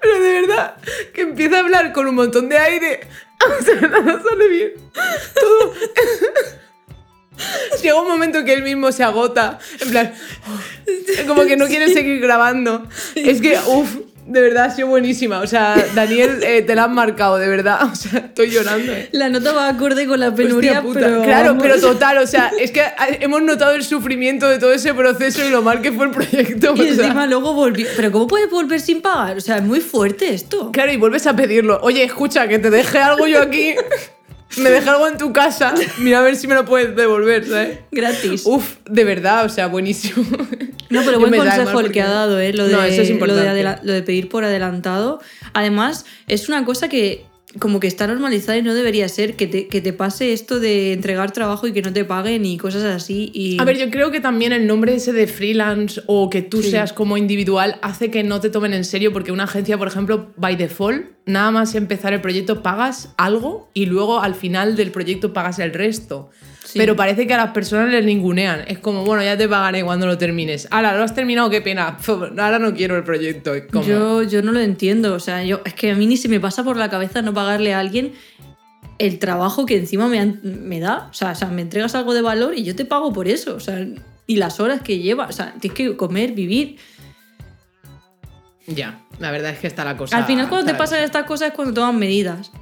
Pero 0.00 0.20
de 0.20 0.40
verdad, 0.40 0.76
que 1.12 1.22
empieza 1.22 1.56
a 1.56 1.60
hablar 1.60 1.92
con 1.92 2.06
un 2.06 2.14
montón 2.14 2.48
de 2.48 2.58
aire 2.58 3.00
O 3.60 3.64
sea, 3.64 3.80
nada 3.88 4.22
sale 4.22 4.48
bien. 4.48 4.72
Todo. 5.34 5.74
Llega 7.82 8.00
un 8.00 8.08
momento 8.08 8.44
que 8.44 8.52
él 8.52 8.62
mismo 8.62 8.92
se 8.92 9.02
agota. 9.02 9.58
En 9.80 9.90
plan, 9.90 10.14
como 11.26 11.44
que 11.44 11.56
no 11.56 11.66
quiere 11.66 11.92
seguir 11.92 12.20
grabando. 12.20 12.86
Es 13.14 13.40
que, 13.40 13.58
uff, 13.66 13.96
de 14.30 14.40
verdad 14.40 14.64
ha 14.66 14.70
sido 14.70 14.88
buenísima. 14.88 15.40
O 15.40 15.46
sea, 15.46 15.76
Daniel, 15.94 16.42
eh, 16.42 16.62
te 16.62 16.74
la 16.74 16.84
han 16.84 16.94
marcado, 16.94 17.36
de 17.38 17.48
verdad. 17.48 17.80
O 17.92 17.94
sea, 17.94 18.20
estoy 18.20 18.50
llorando. 18.50 18.92
eh. 18.92 19.08
La 19.12 19.28
nota 19.28 19.52
va 19.52 19.68
acorde 19.68 20.06
con 20.06 20.20
la 20.20 20.34
penuria, 20.34 20.82
pero. 20.94 21.22
Claro, 21.22 21.48
vamos. 21.48 21.62
pero 21.62 21.80
total, 21.80 22.18
o 22.18 22.26
sea, 22.26 22.50
es 22.58 22.70
que 22.70 22.82
hemos 23.20 23.42
notado 23.42 23.72
el 23.72 23.82
sufrimiento 23.84 24.48
de 24.48 24.58
todo 24.58 24.72
ese 24.72 24.94
proceso 24.94 25.44
y 25.44 25.50
lo 25.50 25.62
mal 25.62 25.82
que 25.82 25.92
fue 25.92 26.06
el 26.06 26.12
proyecto. 26.12 26.74
Y 26.76 26.80
o 26.80 26.94
sea. 26.94 27.04
encima 27.06 27.26
luego 27.26 27.52
volvió. 27.52 27.86
Pero 27.96 28.12
¿cómo 28.12 28.26
puedes 28.26 28.48
volver 28.50 28.80
sin 28.80 29.02
pagar? 29.02 29.36
O 29.36 29.40
sea, 29.40 29.56
es 29.56 29.62
muy 29.62 29.80
fuerte 29.80 30.32
esto. 30.32 30.70
Claro, 30.72 30.92
y 30.92 30.96
vuelves 30.96 31.26
a 31.26 31.34
pedirlo. 31.34 31.78
Oye, 31.82 32.04
escucha, 32.04 32.46
que 32.48 32.58
te 32.58 32.70
deje 32.70 32.98
algo 32.98 33.26
yo 33.26 33.40
aquí. 33.42 33.74
Me 34.58 34.70
dejé 34.70 34.88
algo 34.90 35.06
en 35.06 35.16
tu 35.16 35.32
casa. 35.32 35.74
Mira 35.98 36.18
a 36.18 36.22
ver 36.22 36.36
si 36.36 36.46
me 36.48 36.54
lo 36.54 36.64
puedes 36.64 36.96
devolver, 36.96 37.46
¿sabes? 37.46 37.78
Gratis. 37.92 38.42
Uf, 38.46 38.76
de 38.88 39.04
verdad, 39.04 39.44
o 39.44 39.48
sea, 39.48 39.68
buenísimo. 39.68 40.24
No, 40.88 41.02
pero 41.04 41.20
buen 41.20 41.34
consejo 41.36 41.80
el 41.80 41.92
que 41.92 42.02
ha 42.02 42.08
dado, 42.08 42.38
¿eh? 42.40 42.52
Lo 42.52 42.66
de, 42.66 42.72
No, 42.72 42.82
eso 42.82 43.02
es 43.02 43.10
lo 43.10 43.14
de, 43.16 43.32
importante. 43.32 43.86
lo 43.86 43.92
de 43.92 44.02
pedir 44.02 44.28
por 44.28 44.44
adelantado. 44.44 45.20
Además, 45.52 46.04
es 46.26 46.48
una 46.48 46.64
cosa 46.64 46.88
que 46.88 47.29
como 47.58 47.80
que 47.80 47.88
está 47.88 48.06
normalizada 48.06 48.56
y 48.58 48.62
no 48.62 48.74
debería 48.74 49.08
ser 49.08 49.34
que 49.34 49.48
te, 49.48 49.66
que 49.66 49.80
te 49.80 49.92
pase 49.92 50.32
esto 50.32 50.60
de 50.60 50.92
entregar 50.92 51.32
trabajo 51.32 51.66
y 51.66 51.72
que 51.72 51.82
no 51.82 51.92
te 51.92 52.04
paguen 52.04 52.44
y 52.44 52.56
cosas 52.58 52.84
así. 52.84 53.30
Y... 53.34 53.60
A 53.60 53.64
ver, 53.64 53.76
yo 53.76 53.90
creo 53.90 54.12
que 54.12 54.20
también 54.20 54.52
el 54.52 54.68
nombre 54.68 54.94
ese 54.94 55.12
de 55.12 55.26
freelance 55.26 56.00
o 56.06 56.30
que 56.30 56.42
tú 56.42 56.62
Sí. 56.62 56.70
seas 56.70 56.92
como 56.92 57.16
individual 57.16 57.78
hace 57.82 58.10
que 58.10 58.22
no 58.22 58.40
te 58.40 58.50
tomen 58.50 58.72
en 58.72 58.84
serio 58.84 59.12
porque 59.12 59.32
una 59.32 59.44
agencia, 59.44 59.76
por 59.78 59.88
ejemplo, 59.88 60.32
by 60.36 60.54
default, 60.54 61.06
nada 61.26 61.50
más 61.50 61.74
empezar 61.74 62.12
el 62.12 62.20
proyecto 62.20 62.62
pagas 62.62 63.12
algo 63.16 63.68
y 63.74 63.86
luego 63.86 64.20
al 64.20 64.36
final 64.36 64.76
del 64.76 64.92
proyecto 64.92 65.32
pagas 65.32 65.58
el 65.58 65.72
resto. 65.72 66.30
Sí. 66.64 66.78
Pero 66.78 66.94
parece 66.94 67.26
que 67.26 67.34
a 67.34 67.38
las 67.38 67.50
personas 67.52 67.90
les 67.90 68.04
ningunean. 68.04 68.64
Es 68.68 68.78
como, 68.78 69.04
bueno, 69.04 69.22
ya 69.24 69.36
te 69.36 69.48
pagaré 69.48 69.82
cuando 69.82 70.06
lo 70.06 70.18
termines. 70.18 70.68
Ahora, 70.70 70.94
lo 70.96 71.02
has 71.02 71.14
terminado, 71.14 71.48
qué 71.50 71.60
pena. 71.60 71.96
Ahora 72.06 72.58
no 72.58 72.74
quiero 72.74 72.96
el 72.96 73.02
proyecto. 73.02 73.52
Como... 73.72 73.84
Yo, 73.84 74.22
yo 74.22 74.42
no 74.42 74.52
lo 74.52 74.60
entiendo. 74.60 75.14
O 75.14 75.20
sea, 75.20 75.42
yo, 75.42 75.60
es 75.64 75.74
que 75.74 75.90
a 75.90 75.94
mí 75.94 76.06
ni 76.06 76.16
se 76.16 76.28
me 76.28 76.38
pasa 76.38 76.62
por 76.62 76.76
la 76.76 76.90
cabeza 76.90 77.22
no 77.22 77.32
pagarle 77.34 77.72
a 77.74 77.80
alguien 77.80 78.12
el 78.98 79.18
trabajo 79.18 79.64
que 79.64 79.76
encima 79.78 80.06
me, 80.08 80.20
han- 80.20 80.40
me 80.42 80.78
da. 80.80 81.08
O 81.10 81.14
sea, 81.14 81.30
o 81.30 81.34
sea, 81.34 81.48
me 81.48 81.62
entregas 81.62 81.94
algo 81.94 82.12
de 82.14 82.20
valor 82.22 82.54
y 82.56 82.62
yo 82.62 82.76
te 82.76 82.84
pago 82.84 83.12
por 83.12 83.26
eso. 83.26 83.54
O 83.56 83.60
sea, 83.60 83.84
y 84.26 84.36
las 84.36 84.60
horas 84.60 84.82
que 84.82 84.98
lleva. 84.98 85.26
O 85.26 85.32
sea, 85.32 85.54
tienes 85.58 85.76
que 85.76 85.96
comer, 85.96 86.32
vivir. 86.32 86.76
Ya, 88.66 89.00
la 89.18 89.30
verdad 89.30 89.50
es 89.52 89.58
que 89.58 89.66
está 89.66 89.84
la 89.84 89.96
cosa. 89.96 90.16
Al 90.16 90.24
final, 90.24 90.48
cuando 90.48 90.66
te 90.70 90.74
pasan 90.78 91.02
estas 91.02 91.24
cosas 91.24 91.48
es 91.48 91.54
cuando 91.54 91.74
toman 91.74 91.98
medidas. 91.98 92.52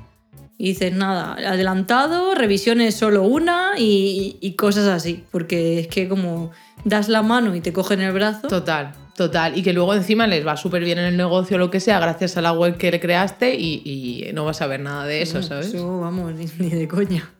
Y 0.61 0.71
dices, 0.71 0.93
nada, 0.93 1.35
adelantado, 1.35 2.35
revisiones 2.35 2.97
solo 2.97 3.23
una 3.23 3.75
y, 3.79 4.37
y 4.41 4.55
cosas 4.57 4.89
así. 4.89 5.25
Porque 5.31 5.79
es 5.79 5.87
que 5.87 6.09
como 6.09 6.51
das 6.85 7.09
la 7.09 7.23
mano 7.23 7.55
y 7.55 7.61
te 7.61 7.73
cogen 7.73 8.01
el 8.01 8.13
brazo. 8.13 8.49
Total, 8.49 8.93
total. 9.17 9.57
Y 9.57 9.63
que 9.63 9.73
luego 9.73 9.95
encima 9.95 10.27
les 10.27 10.45
va 10.45 10.57
súper 10.57 10.83
bien 10.83 10.99
en 10.99 11.05
el 11.05 11.17
negocio 11.17 11.55
o 11.57 11.59
lo 11.61 11.71
que 11.71 11.79
sea, 11.79 12.01
gracias 12.01 12.37
a 12.37 12.43
la 12.43 12.53
web 12.53 12.77
que 12.77 12.91
le 12.91 12.99
creaste 12.99 13.55
y, 13.55 13.83
y 13.85 14.33
no 14.33 14.45
vas 14.45 14.61
a 14.61 14.67
ver 14.67 14.81
nada 14.81 15.05
de 15.07 15.23
eso, 15.23 15.43
¿sabes? 15.45 15.69
Eso, 15.69 16.01
vamos, 16.01 16.35
ni, 16.35 16.47
ni 16.59 16.71
de 16.71 16.89
coña. 16.89 17.31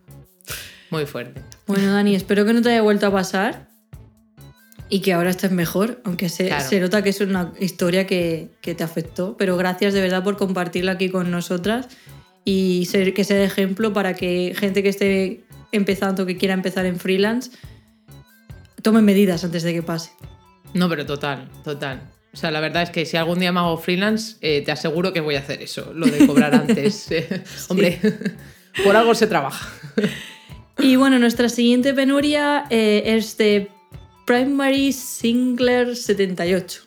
Muy 0.91 1.05
fuerte. 1.05 1.43
Bueno, 1.66 1.93
Dani, 1.93 2.14
espero 2.14 2.45
que 2.45 2.53
no 2.53 2.62
te 2.62 2.71
haya 2.71 2.83
vuelto 2.83 3.07
a 3.09 3.11
pasar 3.12 3.66
y 4.89 5.01
que 5.01 5.12
ahora 5.12 5.31
estés 5.31 5.51
mejor, 5.51 6.01
aunque 6.05 6.29
se, 6.29 6.47
Claro. 6.47 6.66
se 6.69 6.81
nota 6.81 7.03
que 7.03 7.11
es 7.11 7.21
una 7.21 7.53
historia 7.61 8.07
que, 8.07 8.49
que 8.62 8.75
te 8.75 8.85
afectó. 8.85 9.37
Pero 9.37 9.57
gracias 9.57 9.93
de 9.93 10.01
verdad 10.01 10.23
por 10.25 10.37
compartirla 10.37 10.93
aquí 10.93 11.11
con 11.11 11.31
nosotras 11.31 11.89
y 12.49 12.86
ser, 12.86 13.12
que 13.12 13.24
sea 13.24 13.36
de 13.36 13.44
ejemplo 13.44 13.92
para 13.92 14.14
que 14.14 14.55
gente 14.57 14.82
que 14.82 14.88
esté 14.88 15.44
empezando, 15.70 16.24
que 16.24 16.38
quiera 16.38 16.55
empezar 16.55 16.86
en 16.86 16.99
freelance, 16.99 17.51
tome 18.80 19.03
medidas 19.03 19.44
antes 19.44 19.64
de 19.64 19.74
que 19.74 19.82
pase. 19.82 20.12
No, 20.72 20.88
pero 20.88 21.05
total, 21.05 21.51
total. 21.62 22.11
O 22.32 22.38
sea, 22.38 22.51
la 22.51 22.61
verdad 22.61 22.84
es 22.84 22.90
que 22.90 23.05
si 23.05 23.18
algún 23.18 23.38
día 23.38 23.53
me 23.53 23.61
hago 23.61 23.76
freelance, 23.76 24.36
eh, 24.40 24.62
te 24.62 24.72
aseguro 24.72 25.12
que 25.12 25.20
voy 25.20 25.34
a 25.34 25.40
hacer 25.40 25.61
eso, 25.61 25.92
lo 25.92 26.07
de 26.07 26.26
cobrar 26.26 26.55
antes. 26.55 27.11
Hombre, 27.68 28.01
por 28.82 28.96
algo 28.96 29.14
se 29.14 29.26
trabaja. 29.26 29.70
Y 30.78 30.96
bueno, 30.96 31.18
nuestra 31.18 31.51
siguiente 31.51 31.92
penuria 31.92 32.64
eh, 32.70 33.03
es 33.05 33.36
de 33.36 33.68
Primary 34.26 34.94
Singler 34.94 35.94
78. 35.94 36.80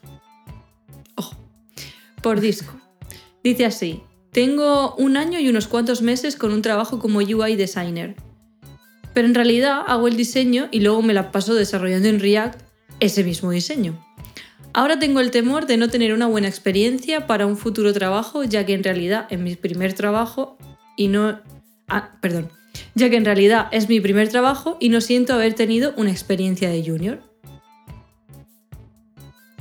Ojo. 1.18 1.36
Por 2.24 2.39
disco. 2.39 2.82
Dice 3.43 3.66
así: 3.66 4.01
Tengo 4.32 4.96
un 4.96 5.18
año 5.18 5.40
y 5.40 5.50
unos 5.50 5.68
cuantos 5.68 6.02
meses 6.02 6.38
con 6.38 6.54
un 6.54 6.62
trabajo 6.62 7.00
como 7.00 7.20
UI 7.20 7.58
designer. 7.58 8.16
Pero 9.14 9.28
en 9.28 9.36
realidad 9.36 9.82
hago 9.88 10.08
el 10.08 10.16
diseño 10.16 10.70
y 10.72 10.80
luego 10.80 11.02
me 11.02 11.14
la 11.14 11.32
paso 11.32 11.54
desarrollando 11.54 12.08
en 12.08 12.22
React 12.22 12.62
ese 13.02 13.26
mismo 13.26 13.52
diseño. 13.52 14.02
Ahora 14.74 15.00
tengo 15.00 15.20
el 15.20 15.32
temor 15.32 15.66
de 15.66 15.76
no 15.76 15.90
tener 15.90 16.14
una 16.14 16.28
buena 16.28 16.48
experiencia 16.48 17.28
para 17.28 17.46
un 17.46 17.58
futuro 17.58 17.92
trabajo, 17.92 18.46
ya 18.46 18.66
que 18.66 18.74
en 18.74 18.86
realidad 18.86 19.28
en 19.30 19.44
mi 19.44 19.58
primer 19.58 19.94
trabajo 19.94 20.58
y 20.96 21.10
no... 21.10 21.42
Ah, 21.90 22.12
perdón. 22.22 22.50
Ya 22.96 23.10
que 23.10 23.18
en 23.18 23.26
realidad 23.26 23.68
es 23.72 23.90
mi 23.90 24.00
primer 24.00 24.30
trabajo 24.30 24.78
y 24.80 24.88
no 24.88 25.02
siento 25.02 25.34
haber 25.34 25.56
tenido 25.56 25.94
una 25.98 26.12
experiencia 26.12 26.70
de 26.70 26.86
junior. 26.86 27.22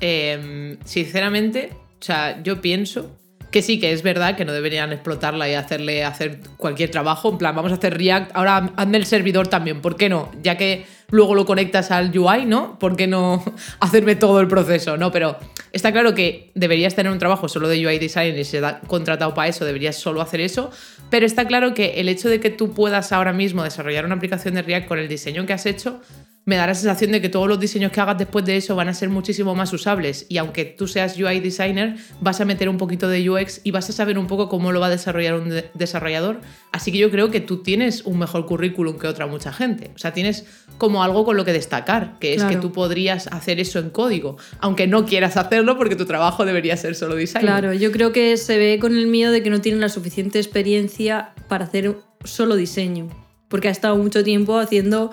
Eh, 0.00 0.78
sinceramente, 0.84 1.72
o 2.00 2.04
sea, 2.04 2.40
yo 2.44 2.60
pienso 2.60 3.19
que 3.50 3.62
sí, 3.62 3.80
que 3.80 3.92
es 3.92 4.02
verdad 4.02 4.36
que 4.36 4.44
no 4.44 4.52
deberían 4.52 4.92
explotarla 4.92 5.48
y 5.48 5.54
hacerle 5.54 6.04
hacer 6.04 6.40
cualquier 6.56 6.90
trabajo. 6.90 7.30
En 7.30 7.38
plan, 7.38 7.54
vamos 7.54 7.72
a 7.72 7.76
hacer 7.76 7.96
React, 7.96 8.30
ahora 8.34 8.72
hazme 8.76 8.98
el 8.98 9.06
servidor 9.06 9.48
también, 9.48 9.80
¿por 9.80 9.96
qué 9.96 10.08
no? 10.08 10.30
Ya 10.42 10.56
que 10.56 10.86
luego 11.10 11.34
lo 11.34 11.44
conectas 11.46 11.90
al 11.90 12.16
UI, 12.16 12.46
¿no? 12.46 12.78
¿Por 12.78 12.96
qué 12.96 13.06
no 13.06 13.42
hacerme 13.80 14.14
todo 14.14 14.40
el 14.40 14.46
proceso? 14.46 14.96
No, 14.96 15.10
pero 15.10 15.36
está 15.72 15.92
claro 15.92 16.14
que 16.14 16.52
deberías 16.54 16.94
tener 16.94 17.10
un 17.10 17.18
trabajo 17.18 17.48
solo 17.48 17.68
de 17.68 17.84
UI 17.84 17.98
design 17.98 18.38
y 18.38 18.44
si 18.44 18.52
te 18.52 18.60
da 18.60 18.80
contratado 18.86 19.34
para 19.34 19.48
eso, 19.48 19.64
deberías 19.64 19.96
solo 19.96 20.20
hacer 20.20 20.40
eso. 20.40 20.70
Pero 21.10 21.26
está 21.26 21.46
claro 21.46 21.74
que 21.74 22.00
el 22.00 22.08
hecho 22.08 22.28
de 22.28 22.38
que 22.38 22.50
tú 22.50 22.72
puedas 22.72 23.12
ahora 23.12 23.32
mismo 23.32 23.64
desarrollar 23.64 24.04
una 24.04 24.14
aplicación 24.14 24.54
de 24.54 24.62
React 24.62 24.86
con 24.86 24.98
el 24.98 25.08
diseño 25.08 25.44
que 25.46 25.52
has 25.52 25.66
hecho, 25.66 26.00
me 26.46 26.56
da 26.56 26.66
la 26.66 26.74
sensación 26.74 27.12
de 27.12 27.20
que 27.20 27.28
todos 27.28 27.46
los 27.46 27.60
diseños 27.60 27.92
que 27.92 28.00
hagas 28.00 28.18
después 28.18 28.44
de 28.44 28.56
eso 28.56 28.74
van 28.74 28.88
a 28.88 28.94
ser 28.94 29.08
muchísimo 29.10 29.54
más 29.54 29.72
usables. 29.72 30.26
Y 30.28 30.38
aunque 30.38 30.64
tú 30.64 30.88
seas 30.88 31.16
UI 31.18 31.38
designer, 31.38 31.96
vas 32.20 32.40
a 32.40 32.44
meter 32.44 32.68
un 32.68 32.76
poquito 32.78 33.08
de 33.08 33.28
UX 33.28 33.60
y 33.62 33.70
vas 33.70 33.88
a 33.90 33.92
saber 33.92 34.18
un 34.18 34.26
poco 34.26 34.48
cómo 34.48 34.72
lo 34.72 34.80
va 34.80 34.86
a 34.86 34.90
desarrollar 34.90 35.34
un 35.34 35.50
de- 35.50 35.70
desarrollador. 35.74 36.40
Así 36.72 36.90
que 36.90 36.98
yo 36.98 37.10
creo 37.10 37.30
que 37.30 37.40
tú 37.40 37.62
tienes 37.62 38.02
un 38.04 38.18
mejor 38.18 38.46
currículum 38.46 38.98
que 38.98 39.06
otra 39.06 39.26
mucha 39.26 39.52
gente. 39.52 39.90
O 39.94 39.98
sea, 39.98 40.12
tienes 40.12 40.44
como 40.78 41.04
algo 41.04 41.24
con 41.24 41.36
lo 41.36 41.44
que 41.44 41.52
destacar, 41.52 42.18
que 42.18 42.34
es 42.34 42.42
que 42.44 42.56
tú 42.56 42.72
podrías 42.72 43.26
hacer 43.28 43.60
eso 43.60 43.78
en 43.78 43.90
código, 43.90 44.36
aunque 44.60 44.86
no 44.86 45.04
quieras 45.04 45.36
hacerlo 45.36 45.76
porque 45.76 45.94
tu 45.94 46.06
trabajo 46.06 46.44
debería 46.46 46.76
ser 46.76 46.94
solo 46.94 47.14
design. 47.16 47.42
Claro, 47.44 47.74
yo 47.74 47.92
creo 47.92 48.12
que 48.12 48.36
se 48.38 48.56
ve 48.56 48.78
con 48.80 48.96
el 48.96 49.06
miedo 49.08 49.30
de 49.30 49.42
que 49.42 49.50
no 49.50 49.60
tienen 49.60 49.80
la 49.82 49.90
suficiente 49.90 50.38
experiencia 50.38 51.32
para 51.48 51.66
hacer 51.66 51.96
solo 52.24 52.56
diseño. 52.56 53.08
Porque 53.48 53.68
ha 53.68 53.72
estado 53.72 53.96
mucho 53.96 54.24
tiempo 54.24 54.58
haciendo 54.58 55.10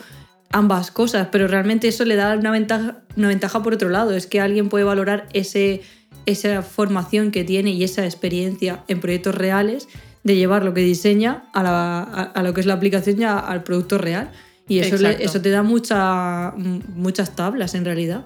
ambas 0.52 0.92
cosas, 0.92 1.28
pero 1.32 1.48
realmente 1.48 1.88
eso 1.88 2.06
le 2.06 2.16
da 2.16 2.36
una 2.38 2.52
ventaja, 2.52 2.98
una 3.16 3.28
ventaja 3.28 3.62
por 3.64 3.74
otro 3.74 3.90
lado. 3.90 4.12
Es 4.14 4.28
que 4.28 4.40
alguien 4.42 4.70
puede 4.70 4.84
valorar 4.86 5.28
ese, 5.34 5.82
esa 6.26 6.62
formación 6.62 7.32
que 7.32 7.44
tiene 7.44 7.72
y 7.72 7.84
esa 7.84 8.06
experiencia 8.06 8.84
en 8.88 9.00
proyectos 9.00 9.36
reales 9.36 9.88
de 10.24 10.36
llevar 10.36 10.64
lo 10.64 10.74
que 10.74 10.82
diseña 10.82 11.44
a, 11.54 11.64
la- 11.64 12.00
a- 12.00 12.32
a 12.34 12.44
lo 12.44 12.54
que 12.54 12.62
es 12.62 12.66
la 12.68 12.74
aplicación 12.74 13.18
ya 13.18 13.38
al 13.40 13.64
producto 13.64 13.98
real. 13.98 14.30
Y 14.70 14.80
eso, 14.80 14.96
le- 15.04 15.10
eso 15.26 15.42
te 15.42 15.50
da 15.50 15.64
mucha- 15.64 16.54
muchas 16.96 17.36
tablas 17.36 17.74
en 17.76 17.86
realidad. 17.86 18.26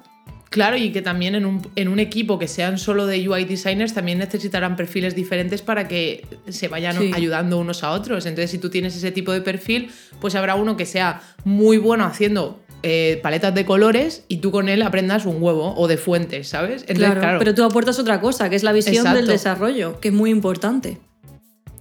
Claro, 0.51 0.75
y 0.75 0.91
que 0.91 1.01
también 1.01 1.33
en 1.35 1.45
un, 1.45 1.65
en 1.77 1.87
un 1.87 1.99
equipo 1.99 2.37
que 2.37 2.49
sean 2.49 2.77
solo 2.77 3.07
de 3.07 3.27
UI 3.27 3.45
designers 3.45 3.93
también 3.93 4.17
necesitarán 4.17 4.75
perfiles 4.75 5.15
diferentes 5.15 5.61
para 5.61 5.87
que 5.87 6.25
se 6.49 6.67
vayan 6.67 6.97
Sí. 6.99 7.09
ayudando 7.15 7.57
unos 7.57 7.83
a 7.85 7.91
otros. 7.91 8.25
Entonces, 8.25 8.51
si 8.51 8.57
tú 8.57 8.69
tienes 8.69 8.93
ese 8.95 9.11
tipo 9.11 9.31
de 9.31 9.39
perfil, 9.39 9.89
pues 10.19 10.35
habrá 10.35 10.55
uno 10.55 10.75
que 10.75 10.85
sea 10.85 11.21
muy 11.45 11.77
bueno 11.77 12.03
haciendo 12.03 12.59
eh, 12.83 13.19
paletas 13.23 13.55
de 13.55 13.63
colores 13.63 14.25
y 14.27 14.37
tú 14.37 14.51
con 14.51 14.67
él 14.67 14.81
aprendas 14.81 15.25
un 15.25 15.37
huevo 15.41 15.73
o 15.77 15.87
de 15.87 15.95
fuentes, 15.97 16.49
¿sabes? 16.49 16.81
Entonces, 16.81 17.05
Claro, 17.05 17.19
claro, 17.21 17.39
pero 17.39 17.55
tú 17.55 17.63
aportas 17.63 17.97
otra 17.99 18.19
cosa, 18.19 18.49
que 18.49 18.57
es 18.57 18.63
la 18.63 18.73
visión 18.73 19.13
del 19.13 19.27
desarrollo, 19.27 19.99
que 20.01 20.09
es 20.09 20.13
muy 20.13 20.31
importante. 20.31 20.97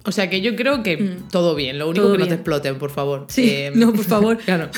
O 0.05 0.11
sea 0.13 0.29
que 0.29 0.39
yo 0.41 0.55
creo 0.55 0.81
que 0.81 0.97
Mm. 0.97 1.27
todo 1.29 1.55
bien. 1.55 1.77
Lo 1.77 1.89
único 1.89 2.03
Todo 2.05 2.13
que 2.13 2.19
no 2.19 2.27
te 2.27 2.35
exploten, 2.35 2.77
por 2.79 2.89
favor. 2.91 3.25
Sí, 3.29 3.49
Eh, 3.49 3.71
no, 3.75 3.91
por 3.91 4.05
favor. 4.05 4.37
Claro. 4.45 4.69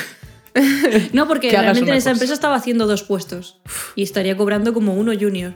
No, 1.12 1.26
porque 1.28 1.50
realmente 1.50 1.90
en 1.90 1.96
esa 1.96 2.04
cosa. 2.04 2.10
empresa 2.10 2.34
estaba 2.34 2.56
haciendo 2.56 2.86
dos 2.86 3.02
puestos 3.02 3.58
y 3.94 4.02
estaría 4.02 4.36
cobrando 4.36 4.72
como 4.72 4.94
uno 4.94 5.12
junior. 5.18 5.54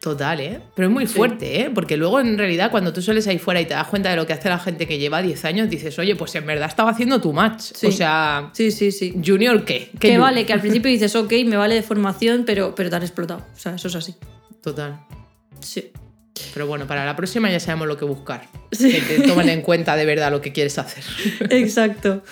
Total, 0.00 0.38
¿eh? 0.40 0.60
Pero 0.76 0.86
es 0.86 0.94
muy 0.94 1.06
fuerte, 1.06 1.60
¿eh? 1.60 1.70
Porque 1.74 1.96
luego 1.96 2.20
en 2.20 2.38
realidad 2.38 2.70
cuando 2.70 2.92
tú 2.92 3.02
sueles 3.02 3.26
ahí 3.26 3.38
fuera 3.38 3.60
y 3.60 3.66
te 3.66 3.74
das 3.74 3.88
cuenta 3.88 4.10
de 4.10 4.16
lo 4.16 4.26
que 4.28 4.32
hace 4.32 4.48
la 4.48 4.60
gente 4.60 4.86
que 4.86 4.96
lleva 4.98 5.20
10 5.20 5.44
años, 5.44 5.68
dices, 5.68 5.98
oye, 5.98 6.14
pues 6.14 6.32
en 6.36 6.46
verdad 6.46 6.68
estaba 6.68 6.92
haciendo 6.92 7.20
tu 7.20 7.32
match. 7.32 7.72
Sí. 7.74 7.86
O 7.88 7.92
sea, 7.92 8.50
Sí, 8.52 8.70
sí, 8.70 8.92
sí. 8.92 9.20
¿Junior 9.24 9.64
qué? 9.64 9.90
¿Qué 9.98 10.10
Que 10.10 10.18
vale, 10.18 10.46
que 10.46 10.52
al 10.52 10.60
principio 10.62 10.88
dices, 10.88 11.16
ok, 11.16 11.32
me 11.46 11.56
vale 11.56 11.74
de 11.74 11.82
formación, 11.82 12.44
pero, 12.46 12.76
pero 12.76 12.90
te 12.90 12.96
han 12.96 13.02
explotado. 13.02 13.40
O 13.56 13.58
sea, 13.58 13.74
eso 13.74 13.88
es 13.88 13.96
así. 13.96 14.14
Total. 14.62 15.00
Sí. 15.60 15.90
Pero 16.54 16.66
bueno, 16.66 16.86
para 16.86 17.04
la 17.04 17.16
próxima 17.16 17.50
ya 17.50 17.60
sabemos 17.60 17.88
lo 17.88 17.96
que 17.96 18.04
buscar. 18.04 18.46
Sí. 18.72 18.92
Que 18.92 19.00
te 19.18 19.26
tomen 19.28 19.48
en 19.48 19.62
cuenta 19.62 19.96
de 19.96 20.04
verdad 20.04 20.30
lo 20.30 20.40
que 20.40 20.52
quieres 20.52 20.78
hacer. 20.78 21.04
Exacto. 21.50 22.22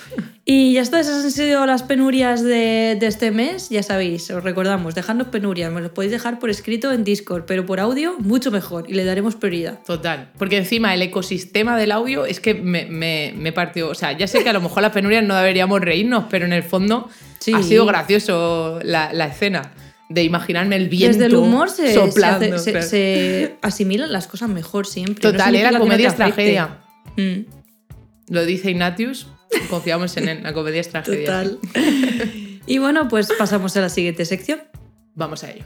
Y 0.45 0.75
ya 0.75 0.83
está, 0.83 1.01
esas 1.01 1.25
han 1.25 1.31
sido 1.33 1.67
las 1.67 1.83
penurias 1.83 2.43
de, 2.43 2.97
de 3.01 3.07
este 3.07 3.31
mes. 3.33 3.69
Ya 3.69 3.83
sabéis, 3.83 4.31
os 4.31 4.45
recordamos, 4.45 4.95
dejadnos 4.95 5.29
penurias. 5.29 5.73
Me 5.73 5.81
los 5.81 5.91
podéis 5.91 6.13
dejar 6.13 6.39
por 6.39 6.51
escrito 6.51 6.93
en 6.93 7.03
Discord, 7.05 7.45
pero 7.47 7.67
por 7.67 7.81
audio 7.81 8.15
mucho 8.19 8.51
mejor 8.51 8.85
y 8.89 8.95
le 8.95 9.05
daremos 9.05 9.35
prioridad. 9.35 9.81
Total. 9.85 10.31
Porque 10.39 10.57
encima 10.57 10.95
el 10.95 11.03
ecosistema 11.03 11.77
del 11.77 11.91
audio 11.93 12.27
es 12.27 12.39
que 12.41 12.55
me, 12.55 12.87
me, 12.87 13.35
me 13.37 13.53
partió. 13.53 13.89
O 13.89 13.95
sea, 13.95 14.13
ya 14.13 14.27
sé 14.29 14.43
que 14.45 14.51
a 14.51 14.53
lo 14.53 14.61
mejor 14.61 14.83
las 14.83 14.93
penurias 14.93 15.25
no 15.25 15.35
deberíamos 15.37 15.81
reírnos, 15.81 16.27
pero 16.31 16.45
en 16.47 16.53
el 16.53 16.63
fondo 16.63 17.09
Sí. 17.39 17.53
ha 17.53 17.63
sido 17.63 17.85
gracioso 17.87 18.81
la, 18.83 19.13
la 19.13 19.27
escena 19.27 19.71
de 20.09 20.23
imaginarme 20.23 20.77
el 20.77 20.89
viento 20.89 21.19
Desde 21.19 21.27
el 21.27 21.37
humor 21.37 21.69
se, 21.69 21.89
se 21.89 21.95
soplando. 21.95 22.57
hace- 22.57 22.59
se- 22.65 22.71
claro. 22.73 22.87
se 22.87 23.57
asimilan 23.63 24.13
las 24.13 24.27
cosas 24.27 24.49
mejor 24.49 24.87
siempre. 24.87 25.21
Total, 25.21 25.53
No 25.53 25.59
era 25.59 25.71
no 25.73 25.81
comedia 25.81 26.09
es 26.09 26.17
tragedia. 26.17 26.79
Mm. 27.17 27.41
Lo 28.29 28.45
dice 28.45 28.71
Ignatius, 28.71 29.27
confiamos 29.71 30.17
en 30.17 30.29
él, 30.29 30.43
la 30.43 30.53
comedia 30.53 30.81
es 30.81 30.89
tragedia. 30.91 31.27
Total. 31.27 31.59
y 32.67 32.79
bueno, 32.79 33.09
pues 33.09 33.29
pasamos 33.39 33.77
a 33.77 33.81
la 33.81 33.89
siguiente 33.89 34.25
sección. 34.25 34.61
Vamos 35.15 35.43
a 35.45 35.51
ello. 35.51 35.65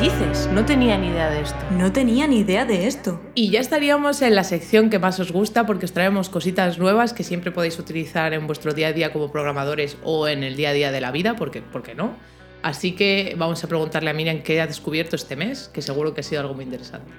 Dices? 0.00 0.48
No 0.52 0.64
tenía 0.64 0.96
ni 0.96 1.08
idea 1.08 1.28
de 1.28 1.40
esto. 1.40 1.56
No 1.72 1.92
tenía 1.92 2.28
ni 2.28 2.38
idea 2.40 2.64
de 2.64 2.86
esto. 2.86 3.20
Y 3.34 3.50
ya 3.50 3.60
estaríamos 3.60 4.22
en 4.22 4.34
la 4.34 4.44
sección 4.44 4.90
que 4.90 4.98
más 4.98 5.18
os 5.18 5.32
gusta 5.32 5.66
porque 5.66 5.86
os 5.86 5.92
traemos 5.92 6.28
cositas 6.28 6.78
nuevas 6.78 7.12
que 7.12 7.24
siempre 7.24 7.50
podéis 7.50 7.78
utilizar 7.78 8.32
en 8.32 8.46
vuestro 8.46 8.74
día 8.74 8.88
a 8.88 8.92
día 8.92 9.12
como 9.12 9.32
programadores 9.32 9.96
o 10.04 10.28
en 10.28 10.44
el 10.44 10.56
día 10.56 10.70
a 10.70 10.72
día 10.72 10.92
de 10.92 11.00
la 11.00 11.10
vida, 11.10 11.34
porque, 11.34 11.62
¿por 11.62 11.82
qué 11.82 11.94
no? 11.94 12.14
Así 12.62 12.92
que 12.92 13.34
vamos 13.36 13.62
a 13.64 13.66
preguntarle 13.66 14.10
a 14.10 14.12
Miriam 14.12 14.42
qué 14.42 14.60
ha 14.60 14.66
descubierto 14.66 15.16
este 15.16 15.34
mes, 15.34 15.68
que 15.72 15.82
seguro 15.82 16.14
que 16.14 16.20
ha 16.20 16.24
sido 16.24 16.42
algo 16.42 16.54
muy 16.54 16.64
interesante. 16.64 17.10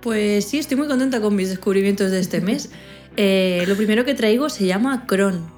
Pues 0.00 0.46
sí, 0.46 0.58
estoy 0.58 0.78
muy 0.78 0.88
contenta 0.88 1.20
con 1.20 1.34
mis 1.34 1.50
descubrimientos 1.50 2.10
de 2.10 2.20
este 2.20 2.40
mes. 2.40 2.70
Eh, 3.18 3.64
lo 3.66 3.76
primero 3.76 4.04
que 4.04 4.12
traigo 4.12 4.50
se 4.50 4.66
llama 4.66 5.06
Cron 5.06 5.50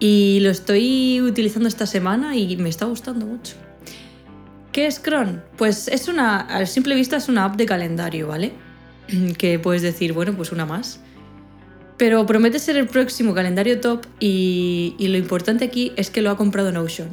y 0.00 0.38
lo 0.40 0.48
estoy 0.48 1.20
utilizando 1.20 1.68
esta 1.68 1.84
semana 1.84 2.34
y 2.34 2.56
me 2.56 2.70
está 2.70 2.86
gustando 2.86 3.26
mucho. 3.26 3.56
¿Qué 4.74 4.88
es 4.88 4.98
Cron? 4.98 5.40
Pues 5.56 5.86
es 5.86 6.08
una, 6.08 6.40
a 6.40 6.66
simple 6.66 6.96
vista 6.96 7.16
es 7.16 7.28
una 7.28 7.44
app 7.44 7.54
de 7.54 7.64
calendario, 7.64 8.26
¿vale? 8.26 8.52
Que 9.38 9.60
puedes 9.60 9.82
decir, 9.82 10.12
bueno, 10.12 10.34
pues 10.34 10.50
una 10.50 10.66
más. 10.66 10.98
Pero 11.96 12.26
promete 12.26 12.58
ser 12.58 12.76
el 12.76 12.88
próximo 12.88 13.34
calendario 13.34 13.80
top 13.80 14.04
y, 14.18 14.96
y 14.98 15.06
lo 15.06 15.16
importante 15.16 15.64
aquí 15.64 15.92
es 15.94 16.10
que 16.10 16.22
lo 16.22 16.30
ha 16.30 16.36
comprado 16.36 16.72
Notion. 16.72 17.06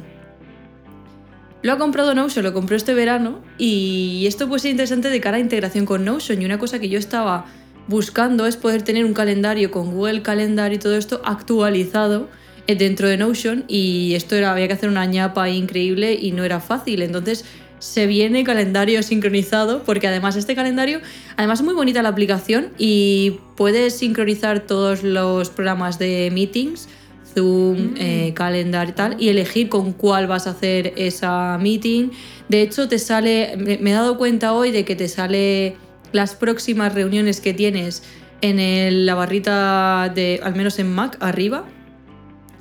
Lo 1.62 1.72
ha 1.72 1.78
comprado 1.78 2.16
Notion, 2.16 2.44
lo 2.44 2.52
compró 2.52 2.74
este 2.74 2.94
verano 2.94 3.40
y 3.58 4.24
esto 4.26 4.48
puede 4.48 4.58
ser 4.58 4.72
interesante 4.72 5.08
de 5.08 5.20
cara 5.20 5.36
a 5.36 5.40
integración 5.40 5.86
con 5.86 6.04
Notion 6.04 6.42
y 6.42 6.44
una 6.44 6.58
cosa 6.58 6.80
que 6.80 6.88
yo 6.88 6.98
estaba 6.98 7.46
buscando 7.86 8.46
es 8.46 8.56
poder 8.56 8.82
tener 8.82 9.04
un 9.04 9.14
calendario 9.14 9.70
con 9.70 9.92
Google 9.92 10.22
Calendar 10.22 10.72
y 10.72 10.78
todo 10.80 10.96
esto 10.96 11.22
actualizado 11.24 12.28
dentro 12.66 13.08
de 13.08 13.16
Notion 13.16 13.64
y 13.68 14.14
esto 14.14 14.36
era, 14.36 14.52
había 14.52 14.66
que 14.68 14.74
hacer 14.74 14.88
una 14.88 15.04
ñapa 15.06 15.48
increíble 15.50 16.18
y 16.20 16.32
no 16.32 16.44
era 16.44 16.60
fácil, 16.60 17.02
entonces 17.02 17.44
se 17.78 18.06
viene 18.06 18.44
calendario 18.44 19.02
sincronizado 19.02 19.82
porque 19.82 20.06
además 20.06 20.36
este 20.36 20.54
calendario, 20.54 21.00
además 21.36 21.58
es 21.60 21.64
muy 21.64 21.74
bonita 21.74 22.00
la 22.02 22.10
aplicación 22.10 22.68
y 22.78 23.38
puedes 23.56 23.94
sincronizar 23.94 24.60
todos 24.60 25.02
los 25.02 25.50
programas 25.50 25.98
de 25.98 26.30
meetings, 26.32 26.88
Zoom, 27.34 27.94
eh, 27.96 28.32
Calendar 28.34 28.90
y 28.90 28.92
tal, 28.92 29.16
y 29.20 29.28
elegir 29.30 29.68
con 29.68 29.92
cuál 29.94 30.26
vas 30.26 30.46
a 30.46 30.50
hacer 30.50 30.92
esa 30.96 31.58
meeting. 31.58 32.10
De 32.48 32.60
hecho, 32.62 32.88
te 32.88 32.98
sale, 32.98 33.54
me, 33.56 33.78
me 33.78 33.90
he 33.90 33.94
dado 33.94 34.18
cuenta 34.18 34.52
hoy 34.52 34.70
de 34.70 34.84
que 34.84 34.94
te 34.94 35.08
sale 35.08 35.74
las 36.12 36.34
próximas 36.34 36.94
reuniones 36.94 37.40
que 37.40 37.54
tienes 37.54 38.02
en 38.42 38.60
el- 38.60 39.06
la 39.06 39.14
barrita 39.14 40.12
de, 40.14 40.40
al 40.42 40.54
menos 40.54 40.78
en 40.78 40.92
Mac, 40.92 41.16
arriba, 41.20 41.64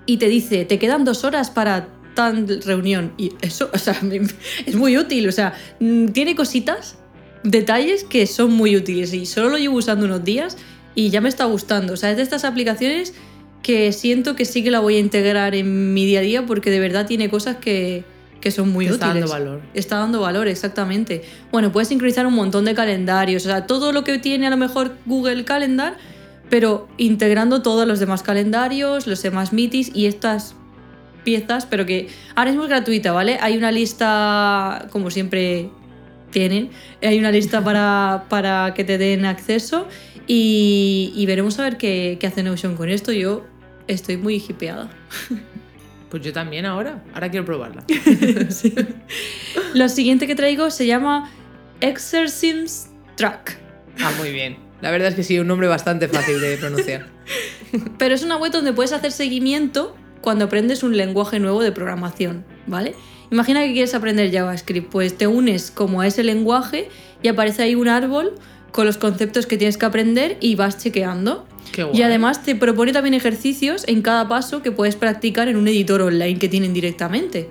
y 0.06 0.18
te 0.18 0.28
dice, 0.28 0.65
te 0.65 0.80
quedan 0.80 1.06
dos 1.06 1.23
horas 1.23 1.49
para 1.49 1.88
tal 2.14 2.61
reunión. 2.64 3.14
Y 3.18 3.34
eso, 3.41 3.69
o 3.73 3.78
sea, 3.78 3.99
es 4.65 4.76
muy 4.76 4.98
útil. 4.98 5.28
O 5.28 5.32
sea, 5.32 5.53
mm, 5.80 6.07
tiene 6.07 6.36
cositas, 6.36 6.98
detalles 7.44 8.03
que 8.03 8.28
son 8.28 8.52
muy 8.52 8.76
útiles. 8.76 9.14
Y 9.14 9.26
solo 9.26 9.49
lo 9.49 9.57
llevo 9.57 9.78
usando 9.78 10.06
unos 10.06 10.23
días 10.23 10.57
y 10.95 11.10
ya 11.10 11.22
me 11.22 11.30
está 11.30 11.45
gustando. 11.45 11.94
O 11.94 11.98
sea, 11.98 12.11
es 12.11 12.18
de 12.18 12.23
estas 12.23 12.44
aplicaciones 12.44 13.14
que 13.61 13.91
siento 13.91 14.36
que 14.36 14.45
sí 14.45 14.64
que 14.64 14.72
la 14.72 14.80
voy 14.80 14.95
a 14.95 14.99
integrar 14.99 15.56
en 15.56 15.94
mi 15.94 16.06
día 16.06 16.19
a 16.19 16.23
día 16.23 16.45
porque 16.45 16.72
de 16.72 16.80
verdad 16.80 17.06
tiene 17.06 17.30
cosas 17.30 17.57
que, 17.57 18.03
que 18.41 18.52
son 18.52 18.69
muy 18.69 18.86
útiles. 18.86 18.99
está 18.99 19.14
dando 19.14 19.28
valor. 19.28 19.61
Está 19.73 19.98
dando 19.98 20.19
valor, 20.19 20.48
exactamente. 20.48 21.23
Bueno, 21.52 21.72
puedes 21.72 21.88
sincronizar 21.88 22.26
un 22.26 22.34
montón 22.34 22.65
de 22.65 22.73
calendarios, 22.73 23.45
o 23.45 23.49
sea, 23.49 23.68
todo 23.68 23.91
lo 23.91 24.03
que 24.03 24.18
tiene 24.18 24.48
a 24.48 24.49
lo 24.49 24.57
mejor 24.57 24.95
Google 25.06 25.45
Calendar, 25.45 25.95
pero 26.52 26.90
integrando 26.98 27.61
todos 27.61 27.88
los 27.88 28.02
demás 28.02 28.23
calendarios, 28.23 29.07
los 29.07 29.23
demás 29.23 29.53
meetings 29.53 29.90
y 29.95 30.06
estas 30.06 30.53
piezas, 31.23 31.65
pero 31.65 31.86
que 31.86 32.10
ahora 32.36 32.52
mismo 32.52 32.65
es 32.65 32.69
gratuita, 32.69 33.14
¿vale? 33.14 33.38
Hay 33.40 33.56
una 33.57 33.72
lista, 33.72 34.90
como 34.91 35.10
siempre 35.11 35.69
tienen, 36.30 36.69
hay 37.02 37.18
una 37.18 37.32
lista 37.32 37.64
para, 37.64 38.26
para 38.28 38.73
que 38.73 38.84
te 38.84 38.98
den 38.98 39.23
acceso 39.26 39.88
y, 40.28 41.14
y 41.15 41.26
veremos 41.26 41.57
a 41.57 41.64
ver 41.64 41.78
qué, 41.78 42.18
qué 42.19 42.28
hace 42.28 42.44
Notion 42.44 42.76
con 42.76 42.90
esto. 42.90 43.14
Yo 43.14 43.45
estoy 43.88 44.18
muy 44.18 44.36
hipeada. 44.36 44.90
Pues 46.10 46.22
yo 46.22 46.34
también 46.34 46.65
ahora, 46.65 47.02
ahora 47.14 47.32
quiero 47.32 47.45
probarla. 47.45 47.86
Sí. 48.49 48.76
Lo 49.73 49.88
siguiente 49.88 50.28
que 50.28 50.36
traigo 50.36 50.69
se 50.69 50.86
llama 50.86 51.32
Exercims 51.80 52.90
Track. 53.15 53.57
Ah, 54.02 54.11
muy 54.19 54.34
bien. 54.34 54.70
La 54.82 54.91
verdad 54.91 55.10
es 55.10 55.16
que 55.16 55.24
sí, 55.24 55.38
un 55.40 55.48
nombre 55.48 55.68
bastante 55.68 56.08
fácil 56.08 56.40
de 56.41 56.58
pronunciar. 56.58 57.08
Pero 57.98 58.16
es 58.16 58.24
una 58.24 58.38
web 58.38 58.52
donde 58.52 58.74
puedes 58.74 58.94
hacer 58.94 59.12
seguimiento 59.12 59.95
cuando 60.22 60.45
aprendes 60.45 60.84
un 60.84 60.95
lenguaje 60.98 61.40
nuevo 61.40 61.62
de 61.64 61.72
programación, 61.72 62.44
¿vale? 62.68 62.95
Imagina 63.32 63.62
que 63.62 63.72
quieres 63.74 63.95
aprender 63.95 64.32
JavaScript, 64.32 64.90
pues 64.91 65.18
te 65.18 65.28
unes 65.28 65.72
como 65.72 66.02
a 66.02 66.08
ese 66.08 66.24
lenguaje 66.24 66.90
y 67.24 67.28
aparece 67.30 67.64
ahí 67.64 67.76
un 67.76 67.88
árbol 67.88 68.34
con 68.72 68.86
los 68.86 68.98
conceptos 68.98 69.45
que 69.45 69.58
tienes 69.58 69.78
que 69.78 69.86
aprender 69.86 70.38
y 70.41 70.56
vas 70.56 70.78
chequeando. 70.78 71.48
Qué 71.72 71.82
Y 71.82 71.86
guay. 71.86 72.02
además 72.03 72.44
te 72.44 72.56
propone 72.56 72.91
también 72.91 73.14
ejercicios 73.14 73.86
en 73.88 74.02
cada 74.02 74.28
paso 74.28 74.62
que 74.62 74.72
puedes 74.72 74.95
practicar 74.95 75.48
en 75.48 75.56
un 75.58 75.68
editor 75.68 76.02
online 76.02 76.38
que 76.40 76.49
tienen 76.49 76.74
directamente. 76.74 77.49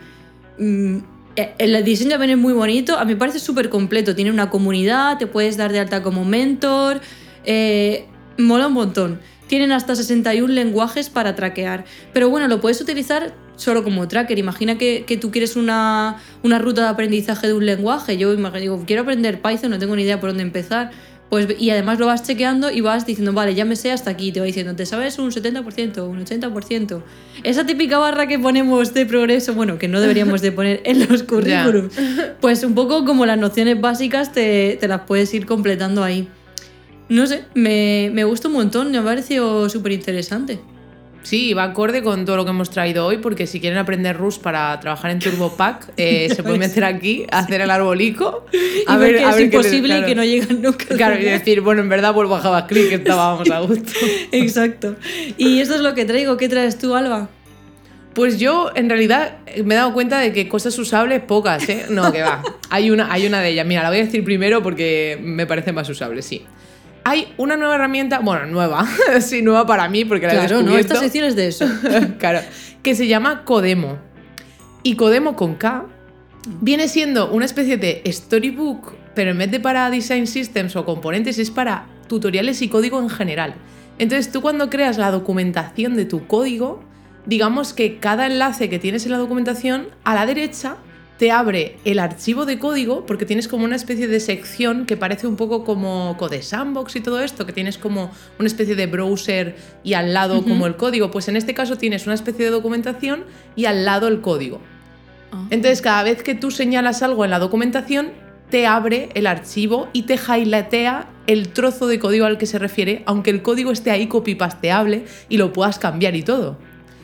Mm, 0.58 0.98
eh, 1.36 1.54
El 1.58 1.82
diseño 1.84 2.10
también 2.10 2.32
es 2.32 2.38
muy 2.38 2.52
bonito, 2.52 2.98
a 2.98 3.04
mí 3.04 3.14
me 3.14 3.18
parece 3.18 3.38
súper 3.38 3.70
completo. 3.70 4.14
Tiene 4.14 4.30
una 4.30 4.50
comunidad, 4.50 5.16
te 5.18 5.26
puedes 5.26 5.56
dar 5.56 5.72
de 5.72 5.80
alta 5.80 6.02
como 6.02 6.24
mentor, 6.24 7.00
eh, 7.44 8.06
mola 8.38 8.68
un 8.68 8.74
montón. 8.74 9.20
Tienen 9.46 9.72
hasta 9.72 9.96
61 9.96 10.52
lenguajes 10.52 11.10
para 11.10 11.34
traquear. 11.34 11.84
Pero 12.12 12.30
bueno, 12.30 12.46
lo 12.48 12.60
puedes 12.60 12.80
utilizar 12.80 13.34
solo 13.56 13.84
como 13.84 14.08
tracker. 14.08 14.38
Imagina 14.38 14.78
que, 14.78 15.04
que 15.06 15.16
tú 15.16 15.30
quieres 15.30 15.56
una, 15.56 16.18
una 16.42 16.58
ruta 16.58 16.82
de 16.82 16.88
aprendizaje 16.88 17.46
de 17.46 17.54
un 17.54 17.66
lenguaje. 17.66 18.16
Yo 18.16 18.34
digo, 18.34 18.84
quiero 18.86 19.02
aprender 19.02 19.42
Python, 19.42 19.70
no 19.70 19.78
tengo 19.78 19.96
ni 19.96 20.02
idea 20.02 20.20
por 20.20 20.30
dónde 20.30 20.42
empezar. 20.42 20.90
Pues, 21.30 21.46
y 21.60 21.70
además 21.70 22.00
lo 22.00 22.06
vas 22.06 22.24
chequeando 22.24 22.72
y 22.72 22.80
vas 22.80 23.06
diciendo, 23.06 23.32
vale, 23.32 23.54
ya 23.54 23.64
me 23.64 23.76
sé 23.76 23.92
hasta 23.92 24.10
aquí. 24.10 24.32
Te 24.32 24.40
va 24.40 24.46
diciendo, 24.46 24.74
te 24.74 24.84
sabes 24.84 25.16
un 25.18 25.30
70%, 25.30 26.08
un 26.08 26.24
80%. 26.24 27.02
Esa 27.44 27.64
típica 27.64 27.98
barra 27.98 28.26
que 28.26 28.38
ponemos 28.38 28.92
de 28.94 29.06
progreso, 29.06 29.54
bueno, 29.54 29.78
que 29.78 29.86
no 29.86 30.00
deberíamos 30.00 30.42
de 30.42 30.50
poner 30.50 30.80
en 30.84 31.08
los 31.08 31.22
currículums. 31.24 31.94
Pues 32.40 32.64
un 32.64 32.74
poco 32.74 33.04
como 33.04 33.26
las 33.26 33.38
nociones 33.38 33.80
básicas 33.80 34.32
te, 34.32 34.76
te 34.80 34.88
las 34.88 35.02
puedes 35.02 35.32
ir 35.32 35.46
completando 35.46 36.02
ahí. 36.02 36.28
No 37.10 37.26
sé, 37.26 37.44
me, 37.54 38.10
me 38.12 38.24
gusta 38.24 38.48
un 38.48 38.54
montón, 38.54 38.90
me 38.90 38.96
ha 38.98 39.04
parecido 39.04 39.68
súper 39.68 39.92
interesante. 39.92 40.58
Sí, 41.22 41.52
va 41.52 41.64
acorde 41.64 42.02
con 42.02 42.24
todo 42.24 42.36
lo 42.38 42.44
que 42.46 42.50
hemos 42.50 42.70
traído 42.70 43.04
hoy, 43.04 43.18
porque 43.18 43.46
si 43.46 43.60
quieren 43.60 43.78
aprender 43.78 44.16
Rust 44.16 44.40
para 44.40 44.80
trabajar 44.80 45.10
en 45.10 45.18
TurboPack, 45.18 45.92
eh, 45.98 46.30
se 46.34 46.42
pueden 46.42 46.60
meter 46.60 46.82
aquí, 46.84 47.26
hacer 47.30 47.60
el 47.60 47.70
arbolico. 47.70 48.46
A 48.86 48.96
ver, 48.96 49.16
que 49.16 49.28
es 49.28 49.36
les- 49.36 49.44
imposible 49.44 49.88
y 49.88 49.96
claro. 49.98 50.06
que 50.06 50.14
no 50.14 50.24
llegan 50.24 50.62
nunca. 50.62 50.86
Claro, 50.96 51.20
y 51.20 51.24
decir, 51.24 51.60
bueno, 51.60 51.82
en 51.82 51.90
verdad 51.90 52.14
vuelvo 52.14 52.36
a 52.36 52.40
JavaScript, 52.40 52.88
que 52.88 52.94
estábamos 52.94 53.50
a 53.50 53.60
gusto. 53.60 53.90
Exacto. 54.32 54.96
Y 55.36 55.58
esto 55.60 55.74
es 55.74 55.82
lo 55.82 55.94
que 55.94 56.06
traigo. 56.06 56.38
¿Qué 56.38 56.48
traes 56.48 56.78
tú, 56.78 56.94
Alba? 56.94 57.28
Pues 58.14 58.38
yo, 58.38 58.70
en 58.74 58.88
realidad, 58.88 59.36
me 59.62 59.74
he 59.74 59.76
dado 59.76 59.92
cuenta 59.92 60.18
de 60.20 60.32
que 60.32 60.48
cosas 60.48 60.76
usables, 60.78 61.20
pocas, 61.22 61.68
¿eh? 61.68 61.84
No, 61.90 62.10
que 62.12 62.22
va. 62.22 62.42
Hay 62.70 62.90
una, 62.90 63.12
hay 63.12 63.26
una 63.26 63.40
de 63.40 63.50
ellas. 63.50 63.66
Mira, 63.66 63.82
la 63.82 63.90
voy 63.90 63.98
a 63.98 64.04
decir 64.04 64.24
primero 64.24 64.62
porque 64.62 65.18
me 65.20 65.44
parece 65.46 65.72
más 65.72 65.88
usable, 65.88 66.22
sí. 66.22 66.44
Hay 67.10 67.34
una 67.38 67.56
nueva 67.56 67.74
herramienta, 67.74 68.20
bueno, 68.20 68.46
nueva, 68.46 68.86
sí, 69.20 69.42
nueva 69.42 69.66
para 69.66 69.88
mí 69.88 70.04
porque 70.04 70.28
la 70.28 70.34
he 70.34 70.36
Claro, 70.36 70.62
¿no? 70.62 70.78
Esta 70.78 70.94
sección 70.94 71.24
es 71.24 71.34
de 71.34 71.48
eso. 71.48 71.66
claro, 72.20 72.38
que 72.84 72.94
se 72.94 73.08
llama 73.08 73.42
Codemo. 73.42 73.98
Y 74.84 74.94
Codemo 74.94 75.34
con 75.34 75.56
K 75.56 75.86
viene 76.60 76.86
siendo 76.86 77.32
una 77.32 77.46
especie 77.46 77.78
de 77.78 78.00
storybook, 78.06 78.92
pero 79.12 79.32
en 79.32 79.38
vez 79.38 79.50
de 79.50 79.58
para 79.58 79.90
design 79.90 80.28
systems 80.28 80.76
o 80.76 80.84
componentes 80.84 81.40
es 81.40 81.50
para 81.50 81.88
tutoriales 82.06 82.62
y 82.62 82.68
código 82.68 83.00
en 83.00 83.08
general. 83.08 83.54
Entonces 83.98 84.30
tú 84.30 84.40
cuando 84.40 84.70
creas 84.70 84.96
la 84.96 85.10
documentación 85.10 85.96
de 85.96 86.04
tu 86.04 86.28
código, 86.28 86.80
digamos 87.26 87.72
que 87.72 87.98
cada 87.98 88.28
enlace 88.28 88.68
que 88.68 88.78
tienes 88.78 89.04
en 89.04 89.10
la 89.10 89.18
documentación, 89.18 89.88
a 90.04 90.14
la 90.14 90.26
derecha 90.26 90.76
te 91.20 91.30
abre 91.30 91.76
el 91.84 91.98
archivo 91.98 92.46
de 92.46 92.58
código, 92.58 93.04
porque 93.04 93.26
tienes 93.26 93.46
como 93.46 93.66
una 93.66 93.76
especie 93.76 94.08
de 94.08 94.20
sección 94.20 94.86
que 94.86 94.96
parece 94.96 95.26
un 95.26 95.36
poco 95.36 95.64
como 95.64 96.16
Code 96.16 96.40
Sandbox 96.40 96.96
y 96.96 97.00
todo 97.02 97.20
esto, 97.20 97.44
que 97.44 97.52
tienes 97.52 97.76
como 97.76 98.10
una 98.38 98.46
especie 98.46 98.74
de 98.74 98.86
browser 98.86 99.54
y 99.84 99.92
al 99.92 100.14
lado 100.14 100.42
como 100.42 100.66
el 100.66 100.76
código. 100.76 101.10
Pues 101.10 101.28
en 101.28 101.36
este 101.36 101.52
caso 101.52 101.76
tienes 101.76 102.06
una 102.06 102.14
especie 102.14 102.46
de 102.46 102.50
documentación 102.50 103.26
y 103.54 103.66
al 103.66 103.84
lado 103.84 104.08
el 104.08 104.22
código. 104.22 104.62
Entonces, 105.50 105.82
cada 105.82 106.04
vez 106.04 106.22
que 106.22 106.34
tú 106.34 106.50
señalas 106.50 107.02
algo 107.02 107.26
en 107.26 107.32
la 107.32 107.38
documentación, 107.38 108.12
te 108.48 108.66
abre 108.66 109.10
el 109.12 109.26
archivo 109.26 109.90
y 109.92 110.04
te 110.04 110.14
highlightea 110.14 111.10
el 111.26 111.50
trozo 111.50 111.86
de 111.86 111.98
código 111.98 112.24
al 112.24 112.38
que 112.38 112.46
se 112.46 112.58
refiere, 112.58 113.02
aunque 113.04 113.28
el 113.28 113.42
código 113.42 113.72
esté 113.72 113.90
ahí 113.90 114.06
copy-pasteable 114.06 115.04
y 115.28 115.36
lo 115.36 115.52
puedas 115.52 115.78
cambiar 115.78 116.16
y 116.16 116.22
todo. 116.22 116.56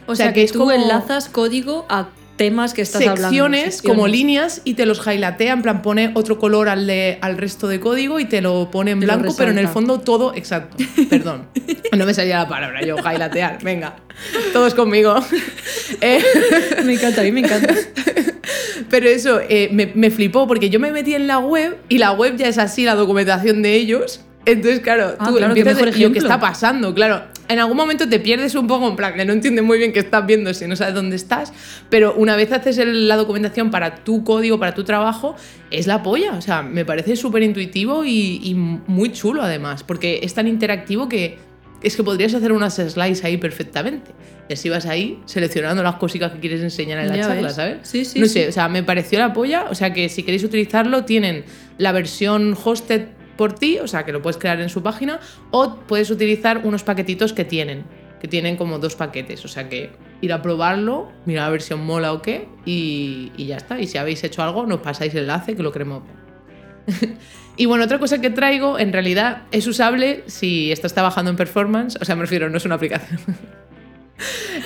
O, 0.06 0.14
sea, 0.14 0.32
que, 0.32 0.46
tú 0.46 0.70
enlazas 0.70 1.28
código 1.28 1.84
a 1.90 2.08
temas 2.36 2.74
que 2.74 2.82
estás 2.82 3.00
hablando. 3.02 3.22
secciones 3.28 3.80
como 3.82 4.06
líneas 4.08 4.60
y 4.64 4.74
te 4.74 4.84
los 4.86 4.98
highlightea, 5.06 5.52
en 5.52 5.62
plan 5.62 5.82
pone 5.82 6.10
otro 6.14 6.38
color 6.38 6.68
al, 6.68 6.86
de, 6.86 7.18
al 7.22 7.36
resto 7.38 7.66
de 7.68 7.80
código 7.80 8.20
y 8.20 8.26
te 8.26 8.40
lo 8.42 8.70
pone 8.70 8.90
en 8.90 9.00
Te 9.00 9.06
blanco, 9.06 9.34
pero 9.36 9.50
en 9.50 9.58
el 9.58 9.68
fondo 9.68 10.00
todo, 10.00 10.34
exacto, 10.34 10.76
perdón, 11.08 11.46
no 11.96 12.04
me 12.06 12.12
salía 12.14 12.38
la 12.38 12.48
palabra, 12.48 12.82
yo 12.84 12.96
highlighter, 12.98 13.58
venga, 13.62 13.96
todos 14.52 14.74
conmigo. 14.74 15.16
Eh, 16.00 16.20
Me 16.84 16.94
encanta, 16.94 17.20
a 17.20 17.24
mí 17.24 17.30
me 17.30 17.40
encanta. 17.40 17.72
pero 18.90 19.08
eso, 19.08 19.40
eh, 19.48 19.68
me, 19.72 19.92
me 19.94 20.10
flipó 20.10 20.46
porque 20.48 20.68
yo 20.68 20.80
me 20.80 20.90
metí 20.90 21.14
en 21.14 21.26
la 21.28 21.38
web 21.38 21.76
y 21.88 21.98
la 21.98 22.10
web 22.12 22.36
ya 22.36 22.48
es 22.48 22.58
así, 22.58 22.84
la 22.84 22.94
documentación 22.96 23.62
de 23.62 23.74
ellos. 23.74 24.20
Entonces, 24.46 24.80
claro, 24.80 25.14
Ah, 25.18 25.26
tú 25.28 25.36
claro, 25.36 25.48
empiezas 25.54 25.74
mejor 25.74 25.92
de, 25.92 25.98
"¿Y 25.98 26.02
yo, 26.02 26.12
¿qué 26.12 26.18
ejemplo?". 26.18 26.34
está 26.34 26.40
pasando? 26.40 26.92
Claro, 26.94 27.22
en 27.48 27.58
algún 27.58 27.76
momento 27.76 28.08
te 28.08 28.18
pierdes 28.20 28.54
un 28.54 28.66
poco, 28.66 28.88
en 28.88 28.96
plan, 28.96 29.14
que 29.14 29.24
no 29.24 29.32
entiendes 29.32 29.64
muy 29.64 29.78
bien 29.78 29.92
qué 29.92 30.00
estás 30.00 30.26
viendo 30.26 30.52
si 30.54 30.66
no 30.66 30.74
sabes 30.76 30.94
dónde 30.94 31.16
estás, 31.16 31.52
pero 31.90 32.14
una 32.14 32.36
vez 32.36 32.50
haces 32.52 32.78
el- 32.78 33.08
la 33.08 33.16
documentación 33.16 33.70
para 33.70 33.96
tu 33.96 34.24
código, 34.24 34.58
para 34.58 34.74
tu 34.74 34.84
trabajo, 34.84 35.36
es 35.70 35.86
la 35.86 36.02
polla. 36.02 36.32
O 36.32 36.40
sea, 36.42 36.62
me 36.62 36.84
parece 36.84 37.16
súper 37.16 37.42
intuitivo 37.42 38.04
y, 38.04 38.40
y 38.42 38.54
muy 38.54 39.12
chulo 39.12 39.42
además, 39.42 39.82
porque 39.84 40.20
es 40.22 40.34
tan 40.34 40.48
interactivo 40.48 41.08
que 41.08 41.38
es 41.82 41.94
que 41.94 42.02
podrías 42.02 42.32
hacer 42.34 42.52
unas 42.52 42.74
slides 42.76 43.22
ahí 43.24 43.36
perfectamente. 43.36 44.10
Y 44.48 44.52
así 44.54 44.68
vas 44.68 44.86
ahí 44.86 45.18
seleccionando 45.26 45.82
las 45.82 45.96
cositas 45.96 46.32
que 46.32 46.38
quieres 46.40 46.60
enseñar 46.62 47.00
en 47.00 47.08
la 47.08 47.16
Ya 47.16 47.22
charla, 47.22 47.42
ves. 47.48 47.54
¿sabes? 47.54 47.78
Sí, 47.82 48.04
sí, 48.04 48.18
No 48.20 48.26
sí. 48.26 48.32
sé, 48.32 48.48
o 48.48 48.52
sea, 48.52 48.68
me 48.68 48.82
pareció 48.82 49.18
la 49.18 49.32
polla. 49.32 49.66
O 49.70 49.74
sea, 49.74 49.92
que 49.92 50.08
si 50.08 50.22
queréis 50.22 50.42
utilizarlo, 50.44 51.04
tienen 51.04 51.44
la 51.78 51.92
versión 51.92 52.56
hosted 52.64 53.08
por 53.36 53.54
ti, 53.54 53.78
o 53.78 53.86
sea, 53.86 54.04
que 54.04 54.12
lo 54.12 54.22
puedes 54.22 54.38
crear 54.38 54.60
en 54.60 54.68
su 54.68 54.82
página, 54.82 55.20
o 55.50 55.76
puedes 55.86 56.10
utilizar 56.10 56.62
unos 56.64 56.82
paquetitos 56.82 57.32
que 57.32 57.44
tienen, 57.44 57.84
que 58.20 58.28
tienen 58.28 58.56
como 58.56 58.78
dos 58.78 58.96
paquetes. 58.96 59.44
O 59.44 59.48
sea, 59.48 59.68
que 59.68 59.90
ir 60.20 60.32
a 60.32 60.42
probarlo, 60.42 61.12
mirar 61.24 61.46
la 61.46 61.50
versión 61.50 61.84
mola 61.84 62.12
o 62.12 62.22
qué, 62.22 62.48
y, 62.64 63.32
ya 63.36 63.56
está. 63.56 63.80
Y 63.80 63.86
si 63.86 63.98
habéis 63.98 64.24
hecho 64.24 64.42
algo, 64.42 64.66
nos 64.66 64.80
pasáis 64.80 65.14
el 65.14 65.22
enlace 65.22 65.56
que 65.56 65.62
lo 65.62 65.72
queremos 65.72 66.02
ver. 66.04 67.16
y 67.56 67.66
bueno, 67.66 67.84
otra 67.84 67.98
cosa 67.98 68.20
que 68.20 68.30
traigo, 68.30 68.78
en 68.78 68.92
realidad 68.92 69.42
es 69.52 69.66
usable 69.66 70.22
si 70.26 70.72
estás 70.72 70.94
trabajando 70.94 71.30
en 71.30 71.36
performance, 71.36 71.98
o 72.00 72.04
sea, 72.04 72.14
me 72.14 72.22
refiero, 72.22 72.48
no 72.48 72.56
es 72.56 72.64
una 72.64 72.76
aplicación. 72.76 73.20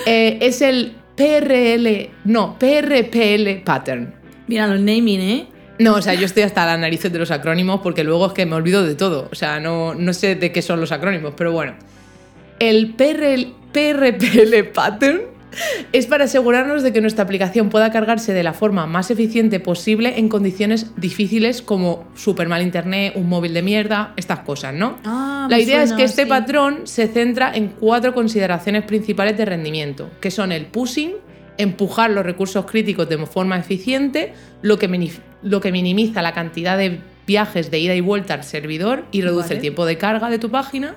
Eh, 0.06 0.38
es 0.40 0.62
el 0.62 0.94
PRL, 1.16 2.08
no, 2.24 2.56
PRPL 2.56 3.64
pattern. 3.64 4.14
Mira, 4.46 4.68
los 4.68 4.78
naming, 4.78 5.20
¿eh? 5.20 5.48
No, 5.80 5.94
o 5.94 6.02
sea, 6.02 6.14
yo 6.14 6.26
estoy 6.26 6.42
hasta 6.42 6.66
las 6.66 6.78
narices 6.78 7.10
de 7.10 7.18
los 7.18 7.30
acrónimos 7.30 7.80
porque 7.80 8.04
luego 8.04 8.26
es 8.26 8.32
que 8.34 8.44
me 8.44 8.54
olvido 8.54 8.84
de 8.84 8.94
todo. 8.94 9.28
O 9.32 9.34
sea, 9.34 9.60
no, 9.60 9.94
no 9.94 10.12
sé 10.12 10.34
de 10.34 10.52
qué 10.52 10.60
son 10.60 10.78
los 10.78 10.92
acrónimos, 10.92 11.32
pero 11.36 11.52
bueno. 11.52 11.74
El 12.58 12.94
PRL 12.94 13.54
PRPL 13.72 14.64
pattern 14.74 15.22
es 15.92 16.06
para 16.06 16.24
asegurarnos 16.24 16.82
de 16.82 16.92
que 16.92 17.00
nuestra 17.00 17.24
aplicación 17.24 17.70
pueda 17.70 17.90
cargarse 17.90 18.32
de 18.32 18.42
la 18.42 18.52
forma 18.52 18.86
más 18.86 19.10
eficiente 19.10 19.58
posible 19.58 20.18
en 20.18 20.28
condiciones 20.28 20.92
difíciles 20.96 21.62
como 21.62 22.04
super 22.14 22.48
mal 22.48 22.62
internet, 22.62 23.14
un 23.16 23.28
móvil 23.28 23.54
de 23.54 23.62
mierda, 23.62 24.12
estas 24.16 24.40
cosas, 24.40 24.74
¿no? 24.74 24.98
Ah, 25.04 25.46
La 25.50 25.58
idea 25.58 25.82
es 25.82 25.92
que 25.92 26.04
este 26.04 26.24
sí. 26.24 26.28
patrón 26.28 26.80
se 26.84 27.08
centra 27.08 27.52
en 27.54 27.68
cuatro 27.68 28.12
consideraciones 28.14 28.84
principales 28.84 29.36
de 29.36 29.44
rendimiento, 29.44 30.10
que 30.20 30.30
son 30.30 30.52
el 30.52 30.66
pushing, 30.66 31.14
empujar 31.58 32.10
los 32.10 32.24
recursos 32.24 32.64
críticos 32.66 33.08
de 33.08 33.18
forma 33.26 33.58
eficiente, 33.58 34.32
lo 34.62 34.78
que, 34.78 34.88
lo 35.42 35.60
que 35.60 35.72
minimiza 35.72 36.22
la 36.22 36.32
cantidad 36.32 36.76
de 36.76 37.00
viajes 37.26 37.70
de 37.70 37.78
ida 37.78 37.94
y 37.94 38.00
vuelta 38.00 38.34
al 38.34 38.44
servidor 38.44 39.04
y 39.12 39.22
reduce 39.22 39.48
Vale. 39.48 39.54
el 39.56 39.60
tiempo 39.60 39.86
de 39.86 39.98
carga 39.98 40.30
de 40.30 40.38
tu 40.38 40.50
página, 40.50 40.96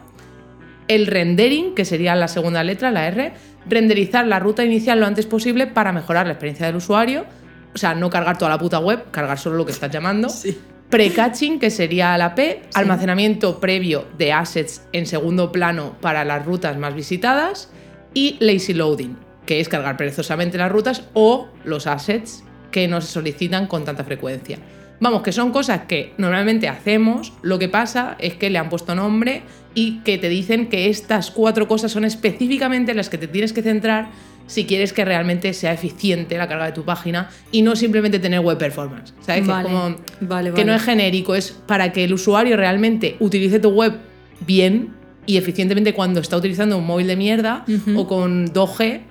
el 0.87 1.07
rendering, 1.07 1.75
que 1.75 1.85
sería 1.85 2.15
la 2.15 2.27
segunda 2.27 2.63
letra, 2.63 2.91
la 2.91 3.07
R, 3.07 3.33
renderizar 3.67 4.27
la 4.27 4.39
ruta 4.39 4.63
inicial 4.63 4.99
lo 4.99 5.05
antes 5.05 5.25
posible 5.25 5.67
para 5.67 5.91
mejorar 5.91 6.25
la 6.25 6.33
experiencia 6.33 6.65
del 6.65 6.75
usuario, 6.75 7.25
o 7.73 7.77
sea, 7.77 7.95
no 7.95 8.09
cargar 8.09 8.37
toda 8.37 8.51
la 8.51 8.57
puta 8.57 8.79
web, 8.79 9.11
cargar 9.11 9.37
solo 9.39 9.57
lo 9.57 9.65
que 9.65 9.71
estás 9.71 9.91
llamando. 9.91 10.29
Sí. 10.43 10.57
Pre-caching, 10.89 11.57
que 11.57 11.71
sería 11.71 12.15
la 12.19 12.35
P, 12.35 12.61
almacenamiento 12.75 13.59
previo 13.59 14.05
de 14.15 14.31
assets 14.31 14.83
en 14.91 15.07
segundo 15.07 15.51
plano 15.51 15.95
para 16.01 16.23
las 16.23 16.45
rutas 16.45 16.77
más 16.77 16.93
visitadas, 16.93 17.71
y 18.13 18.37
lazy 18.39 18.75
loading, 18.75 19.17
que 19.47 19.59
es 19.59 19.69
cargar 19.69 19.97
perezosamente 19.97 20.59
las 20.59 20.71
rutas 20.71 21.03
o 21.13 21.47
los 21.63 21.87
assets 21.87 22.43
que 22.73 22.89
no 22.89 22.99
se 22.99 23.07
solicitan 23.07 23.67
con 23.67 23.85
tanta 23.85 24.03
frecuencia. 24.03 24.57
Vamos, 24.99 25.21
que 25.21 25.31
son 25.31 25.51
cosas 25.51 25.81
que 25.87 26.13
normalmente 26.17 26.67
hacemos, 26.67 27.31
lo 27.41 27.57
que 27.59 27.69
pasa 27.69 28.15
es 28.19 28.33
que 28.35 28.49
le 28.49 28.57
han 28.57 28.69
puesto 28.69 28.95
nombre 28.95 29.43
y 29.75 29.99
que 29.99 30.17
te 30.17 30.27
dicen 30.29 30.67
que 30.67 30.89
estas 30.89 31.31
cuatro 31.31 31.67
cosas 31.67 31.91
son 31.91 32.03
específicamente 32.05 32.93
las 32.93 33.09
que 33.09 33.17
te 33.17 33.27
tienes 33.27 33.53
que 33.53 33.61
centrar 33.61 34.09
si 34.47 34.65
quieres 34.65 34.91
que 34.93 35.03
realmente 35.05 35.53
sea 35.53 35.71
eficiente 35.73 36.37
la 36.37 36.47
carga 36.47 36.65
de 36.65 36.71
tu 36.73 36.83
página 36.83 37.29
y 37.51 37.61
no 37.61 37.75
simplemente 37.75 38.19
tener 38.19 38.39
web 38.41 38.57
performance. 38.57 39.13
¿Sabes? 39.21 39.35
Que 39.35 39.39
es 39.41 39.47
Vale, 39.47 39.63
como- 39.63 39.95
vale, 40.21 40.51
que 40.51 40.61
no 40.65 40.71
vale. 40.71 40.75
es 40.77 40.83
genérico, 40.83 41.35
es 41.35 41.51
para 41.51 41.91
que 41.91 42.03
el 42.03 42.13
usuario 42.13 42.55
realmente 42.57 43.15
utilice 43.19 43.59
tu 43.59 43.69
web 43.69 43.93
bien 44.45 44.93
y 45.25 45.37
eficientemente 45.37 45.93
cuando 45.93 46.19
está 46.19 46.37
utilizando 46.37 46.77
un 46.77 46.85
móvil 46.85 47.07
de 47.07 47.15
mierda 47.15 47.65
o 47.95 48.07
con 48.07 48.47
2G, 48.53 49.01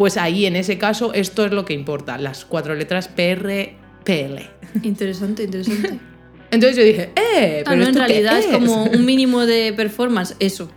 pues 0.00 0.16
ahí 0.16 0.46
en 0.46 0.56
ese 0.56 0.78
caso 0.78 1.12
esto 1.12 1.44
es 1.44 1.52
lo 1.52 1.66
que 1.66 1.74
importa, 1.74 2.16
las 2.16 2.46
cuatro 2.46 2.74
letras 2.74 3.08
PRPL. 3.08 4.38
Interesante, 4.82 5.42
interesante. 5.42 6.00
Entonces 6.50 6.78
yo 6.78 6.84
dije, 6.84 7.10
¡eh! 7.16 7.62
Ah, 7.66 7.76
no, 7.76 7.82
en 7.82 7.88
¿esto 7.88 7.92
qué 7.92 8.06
realidad 8.06 8.38
es 8.38 8.46
como 8.46 8.84
un 8.84 9.04
mínimo 9.04 9.44
de 9.44 9.74
performance, 9.74 10.36
eso. 10.38 10.70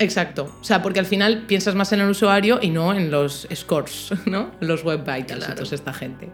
Exacto. 0.00 0.52
O 0.60 0.64
sea, 0.64 0.82
porque 0.82 0.98
al 0.98 1.06
final 1.06 1.46
piensas 1.46 1.76
más 1.76 1.92
en 1.92 2.00
el 2.00 2.10
usuario 2.10 2.58
y 2.60 2.70
no 2.70 2.92
en 2.92 3.12
los 3.12 3.46
scores, 3.54 4.10
¿no? 4.26 4.50
Los 4.58 4.82
web 4.82 5.04
vitals 5.04 5.48
y 5.48 5.54
toda 5.54 5.72
esta 5.72 5.92
gente. 5.92 6.32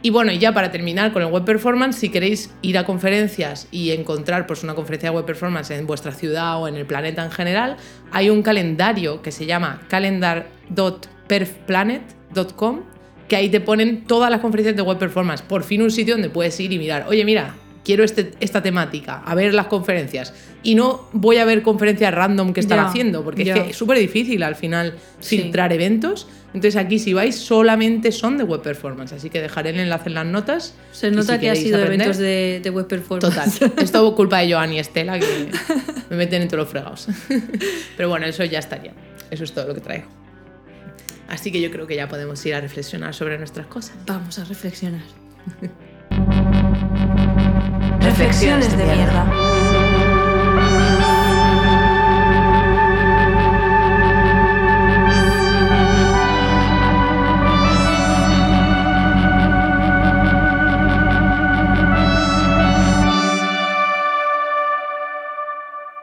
Y 0.00 0.08
bueno, 0.08 0.32
y 0.32 0.38
ya 0.38 0.54
para 0.54 0.70
terminar 0.70 1.12
con 1.12 1.20
el 1.20 1.28
web 1.28 1.44
performance, 1.44 1.96
si 1.96 2.08
queréis 2.08 2.50
ir 2.62 2.78
a 2.78 2.86
conferencias 2.86 3.68
y 3.70 3.90
encontrar 3.90 4.46
pues, 4.46 4.64
una 4.64 4.74
conferencia 4.74 5.10
de 5.10 5.16
web 5.16 5.26
performance 5.26 5.70
en 5.72 5.86
vuestra 5.86 6.12
ciudad 6.12 6.62
o 6.62 6.66
en 6.66 6.76
el 6.76 6.86
planeta 6.86 7.22
en 7.22 7.30
general, 7.30 7.76
hay 8.10 8.30
un 8.30 8.42
calendario 8.42 9.20
que 9.20 9.32
se 9.32 9.44
llama 9.44 9.82
calendar.perfplanet.com 11.28 12.80
que 13.28 13.36
ahí 13.36 13.48
te 13.48 13.60
ponen 13.60 14.04
todas 14.04 14.30
las 14.30 14.40
conferencias 14.40 14.76
de 14.76 14.82
web 14.82 14.98
performance. 14.98 15.42
Por 15.42 15.62
fin 15.64 15.80
un 15.82 15.90
sitio 15.90 16.14
donde 16.14 16.28
puedes 16.28 16.58
ir 16.60 16.70
y 16.72 16.78
mirar, 16.78 17.06
oye, 17.08 17.24
mira, 17.24 17.54
quiero 17.82 18.04
este- 18.04 18.32
esta 18.40 18.62
temática, 18.62 19.22
a 19.24 19.34
ver 19.34 19.54
las 19.54 19.66
conferencias. 19.68 20.34
Y 20.62 20.74
no 20.74 21.08
voy 21.12 21.38
a 21.38 21.44
ver 21.46 21.62
conferencias 21.62 22.12
random 22.12 22.52
que 22.52 22.60
están 22.60 22.78
haciendo, 22.80 23.24
porque 23.24 23.42
es 23.42 23.54
que 23.54 23.70
es 23.70 23.76
súper 23.76 23.98
difícil 23.98 24.42
al 24.42 24.54
final 24.54 24.94
Sí. 25.20 25.38
filtrar 25.38 25.72
eventos. 25.72 26.28
Entonces 26.54 26.76
aquí 26.76 26.98
si 26.98 27.14
vais 27.14 27.34
solamente 27.34 28.12
son 28.12 28.36
de 28.36 28.44
web 28.44 28.60
performance, 28.60 29.14
así 29.14 29.30
que 29.30 29.40
dejaré 29.40 29.70
el 29.70 29.80
enlace 29.80 30.10
en 30.10 30.14
las 30.14 30.26
notas. 30.26 30.74
Se 30.92 31.10
nota 31.10 31.34
si 31.36 31.40
que 31.40 31.50
ha 31.50 31.54
sido 31.56 31.78
aprender- 31.78 31.86
eventos 32.08 32.18
de, 32.18 32.60
de 32.62 32.70
web 32.70 32.86
performance. 32.86 33.58
Total. 33.58 33.72
Es 33.82 33.90
todo 33.90 34.14
culpa 34.14 34.40
de 34.40 34.52
Joan 34.52 34.72
y 34.74 34.78
Estela 34.78 35.18
que 35.18 35.26
me 36.10 36.16
meten 36.16 36.42
en 36.42 36.48
todos 36.48 36.64
los 36.64 36.68
fregados. 36.68 37.08
Pero 37.96 38.10
bueno, 38.10 38.26
eso 38.26 38.44
ya 38.44 38.58
estaría. 38.58 38.92
Eso 39.30 39.44
es 39.44 39.52
todo 39.52 39.66
lo 39.68 39.74
que 39.74 39.80
traigo. 39.80 40.06
Así 41.32 41.50
que 41.50 41.60
yo 41.62 41.70
creo 41.70 41.86
que 41.86 41.96
ya 41.96 42.08
podemos 42.08 42.44
ir 42.44 42.54
a 42.54 42.60
reflexionar 42.60 43.14
sobre 43.14 43.38
nuestras 43.38 43.66
cosas. 43.66 43.96
Vamos 44.06 44.38
a 44.38 44.44
reflexionar. 44.44 45.00
Reflexiones 48.02 48.76
de 48.76 48.84
mierda. 48.84 49.32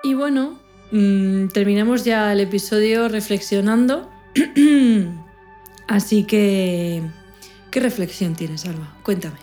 Y 0.01 0.15
bueno, 0.15 0.57
mm, 0.89 1.49
terminamos 1.49 2.03
ya 2.03 2.34
el 2.34 2.39
episodio 2.39 3.10
reflexionando. 3.10 4.10
Así 5.89 6.23
que, 6.23 7.01
¿qué 7.71 7.79
reflexión 7.79 8.35
tienes, 8.35 8.63
Alba? 8.65 8.93
Cuéntame. 9.01 9.37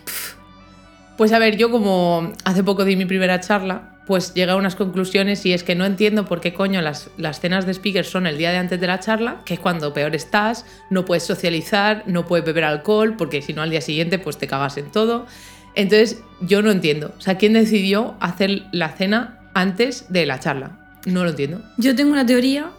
Pues 1.17 1.33
a 1.33 1.39
ver, 1.39 1.57
yo 1.57 1.69
como 1.69 2.31
hace 2.45 2.63
poco 2.63 2.85
di 2.85 2.95
mi 2.95 3.05
primera 3.05 3.41
charla, 3.41 3.99
pues 4.07 4.33
llegué 4.33 4.51
a 4.51 4.55
unas 4.55 4.77
conclusiones 4.77 5.45
y 5.45 5.51
es 5.51 5.63
que 5.63 5.75
no 5.75 5.83
entiendo 5.83 6.23
por 6.23 6.39
qué 6.39 6.53
coño 6.53 6.81
las, 6.81 7.09
las 7.17 7.41
cenas 7.41 7.65
de 7.65 7.73
speakers 7.73 8.07
son 8.07 8.27
el 8.27 8.37
día 8.37 8.51
de 8.51 8.59
antes 8.59 8.79
de 8.79 8.87
la 8.87 9.01
charla, 9.01 9.41
que 9.43 9.55
es 9.55 9.59
cuando 9.59 9.93
peor 9.93 10.15
estás, 10.15 10.65
no 10.89 11.03
puedes 11.03 11.23
socializar, 11.23 12.03
no 12.05 12.25
puedes 12.25 12.45
beber 12.45 12.63
alcohol, 12.63 13.15
porque 13.17 13.41
si 13.41 13.51
no 13.51 13.61
al 13.61 13.69
día 13.69 13.81
siguiente 13.81 14.17
pues 14.17 14.37
te 14.37 14.47
cagas 14.47 14.77
en 14.77 14.89
todo. 14.89 15.27
Entonces 15.75 16.23
yo 16.39 16.61
no 16.61 16.71
entiendo, 16.71 17.13
o 17.17 17.21
sea, 17.21 17.37
¿quién 17.37 17.53
decidió 17.53 18.15
hacer 18.21 18.63
la 18.71 18.95
cena 18.95 19.49
antes 19.53 20.05
de 20.13 20.25
la 20.25 20.39
charla? 20.39 20.79
No 21.05 21.25
lo 21.25 21.31
entiendo. 21.31 21.61
Yo 21.75 21.93
tengo 21.93 22.13
una 22.13 22.25
teoría 22.25 22.71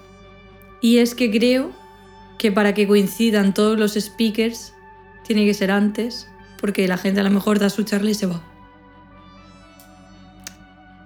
y 0.80 0.98
es 0.98 1.14
que 1.14 1.30
creo 1.30 1.77
que 2.38 2.52
para 2.52 2.72
que 2.74 2.86
coincidan 2.86 3.52
todos 3.52 3.78
los 3.78 3.94
speakers 3.94 4.72
tiene 5.26 5.44
que 5.44 5.54
ser 5.54 5.70
antes, 5.70 6.28
porque 6.60 6.86
la 6.88 6.96
gente 6.96 7.20
a 7.20 7.24
lo 7.24 7.30
mejor 7.30 7.58
da 7.58 7.68
su 7.70 7.82
charla 7.82 8.10
y 8.10 8.14
se 8.14 8.26
va. 8.26 8.40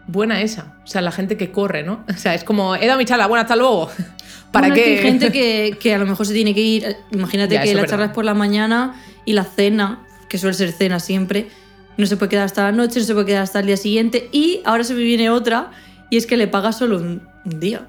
Buena 0.06 0.40
esa, 0.42 0.74
o 0.84 0.86
sea, 0.86 1.00
la 1.00 1.12
gente 1.12 1.36
que 1.36 1.50
corre, 1.52 1.82
¿no? 1.84 2.04
O 2.08 2.18
sea, 2.18 2.34
es 2.34 2.44
como, 2.44 2.74
he 2.76 2.86
dado 2.86 2.98
mi 2.98 3.04
charla, 3.04 3.26
bueno, 3.26 3.42
hasta 3.42 3.56
luego. 3.56 3.90
¿Para 4.52 4.68
Bueno, 4.68 4.74
es 4.74 4.80
que 4.82 4.84
qué? 4.84 4.96
hay 4.98 5.02
gente 5.02 5.32
que, 5.32 5.78
que 5.80 5.94
a 5.94 5.98
lo 5.98 6.06
mejor 6.06 6.26
se 6.26 6.34
tiene 6.34 6.54
que 6.54 6.60
ir. 6.60 6.96
Imagínate 7.12 7.54
Ya, 7.54 7.62
que 7.62 7.74
la 7.74 7.82
es 7.82 7.86
charla 7.86 7.96
verdad. 8.04 8.10
es 8.12 8.14
por 8.14 8.24
la 8.24 8.34
mañana 8.34 9.00
y 9.24 9.32
la 9.32 9.44
cena, 9.44 10.00
que 10.28 10.36
suele 10.38 10.54
ser 10.54 10.72
cena 10.72 11.00
siempre, 11.00 11.48
no 11.96 12.06
se 12.06 12.16
puede 12.16 12.30
quedar 12.30 12.44
hasta 12.44 12.64
la 12.64 12.72
noche, 12.72 13.00
no 13.00 13.06
se 13.06 13.14
puede 13.14 13.26
quedar 13.26 13.42
hasta 13.42 13.60
el 13.60 13.66
día 13.66 13.76
siguiente. 13.76 14.28
Y 14.32 14.60
ahora 14.64 14.84
se 14.84 14.94
me 14.94 15.00
viene 15.02 15.30
otra, 15.30 15.70
y 16.10 16.16
es 16.18 16.26
que 16.26 16.36
le 16.36 16.48
paga 16.48 16.72
solo 16.72 16.96
un, 16.98 17.22
un 17.44 17.60
día. 17.60 17.86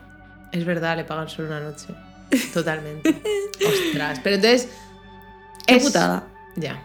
Es 0.51 0.63
verdad, 0.65 0.95
le 0.95 1.03
pagan 1.03 1.27
solo 1.27 1.47
una 1.49 1.59
noche. 1.59 1.87
Totalmente. 2.53 3.15
Ostras, 3.65 4.19
pero 4.23 4.35
entonces... 4.35 4.69
Qué 5.67 5.75
es- 5.75 5.83
putada. 5.83 6.27
Ya. 6.55 6.81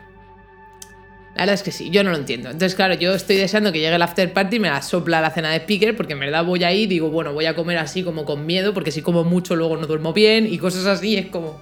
La 1.35 1.43
verdad 1.43 1.55
es 1.55 1.62
que 1.62 1.70
sí, 1.70 1.91
yo 1.91 2.03
no 2.03 2.11
lo 2.11 2.16
entiendo. 2.16 2.49
Entonces, 2.51 2.75
claro, 2.75 2.95
yo 2.95 3.15
estoy 3.15 3.37
deseando 3.37 3.70
que 3.70 3.79
llegue 3.79 3.95
el 3.95 4.03
after 4.03 4.33
party 4.33 4.57
y 4.57 4.61
me 4.61 4.69
la 4.69 4.83
sopla 4.83 5.20
la 5.20 5.31
cena 5.31 5.51
de 5.51 5.59
speaker, 5.59 5.97
porque 5.97 6.15
en 6.15 6.20
verdad 6.20 6.45
voy 6.45 6.65
ahí 6.65 6.83
y 6.83 6.87
digo, 6.87 7.11
bueno, 7.11 7.33
voy 7.33 7.47
a 7.47 7.55
comer 7.55 7.79
así 7.79 8.03
como 8.03 8.25
con 8.25 8.45
miedo, 8.45 8.75
porque 8.75 8.91
si 8.91 9.03
como 9.03 9.23
mucho 9.23 9.55
luego 9.55 9.77
no 9.77 9.87
duermo 9.87 10.12
bien 10.12 10.53
y 10.53 10.59
cosas 10.59 10.87
así, 10.87 11.16
es 11.16 11.27
como, 11.27 11.61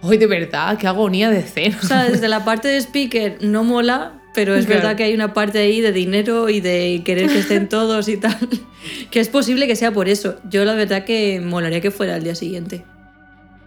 hoy 0.00 0.16
de 0.18 0.26
verdad, 0.28 0.78
qué 0.78 0.86
agonía 0.86 1.28
de 1.30 1.42
cena. 1.42 1.76
O 1.82 1.86
sea, 1.86 2.04
desde 2.04 2.28
la 2.28 2.44
parte 2.44 2.68
de 2.68 2.76
speaker 2.80 3.38
no 3.40 3.64
mola, 3.64 4.22
pero 4.32 4.54
es 4.54 4.66
Claro. 4.66 4.82
verdad 4.82 4.96
que 4.96 5.02
hay 5.04 5.14
una 5.14 5.32
parte 5.34 5.58
ahí 5.58 5.80
de 5.80 5.90
dinero 5.90 6.48
y 6.48 6.60
de 6.60 7.02
querer 7.04 7.26
que 7.28 7.38
estén 7.40 7.68
todos 7.68 8.06
y 8.08 8.18
tal, 8.18 8.36
que 9.10 9.18
es 9.18 9.28
posible 9.28 9.66
que 9.66 9.74
sea 9.74 9.90
por 9.90 10.08
eso. 10.08 10.36
Yo 10.48 10.64
la 10.64 10.74
verdad 10.74 11.04
que 11.04 11.40
molaría 11.40 11.80
que 11.80 11.90
fuera 11.90 12.14
el 12.16 12.22
día 12.22 12.36
siguiente. 12.36 12.84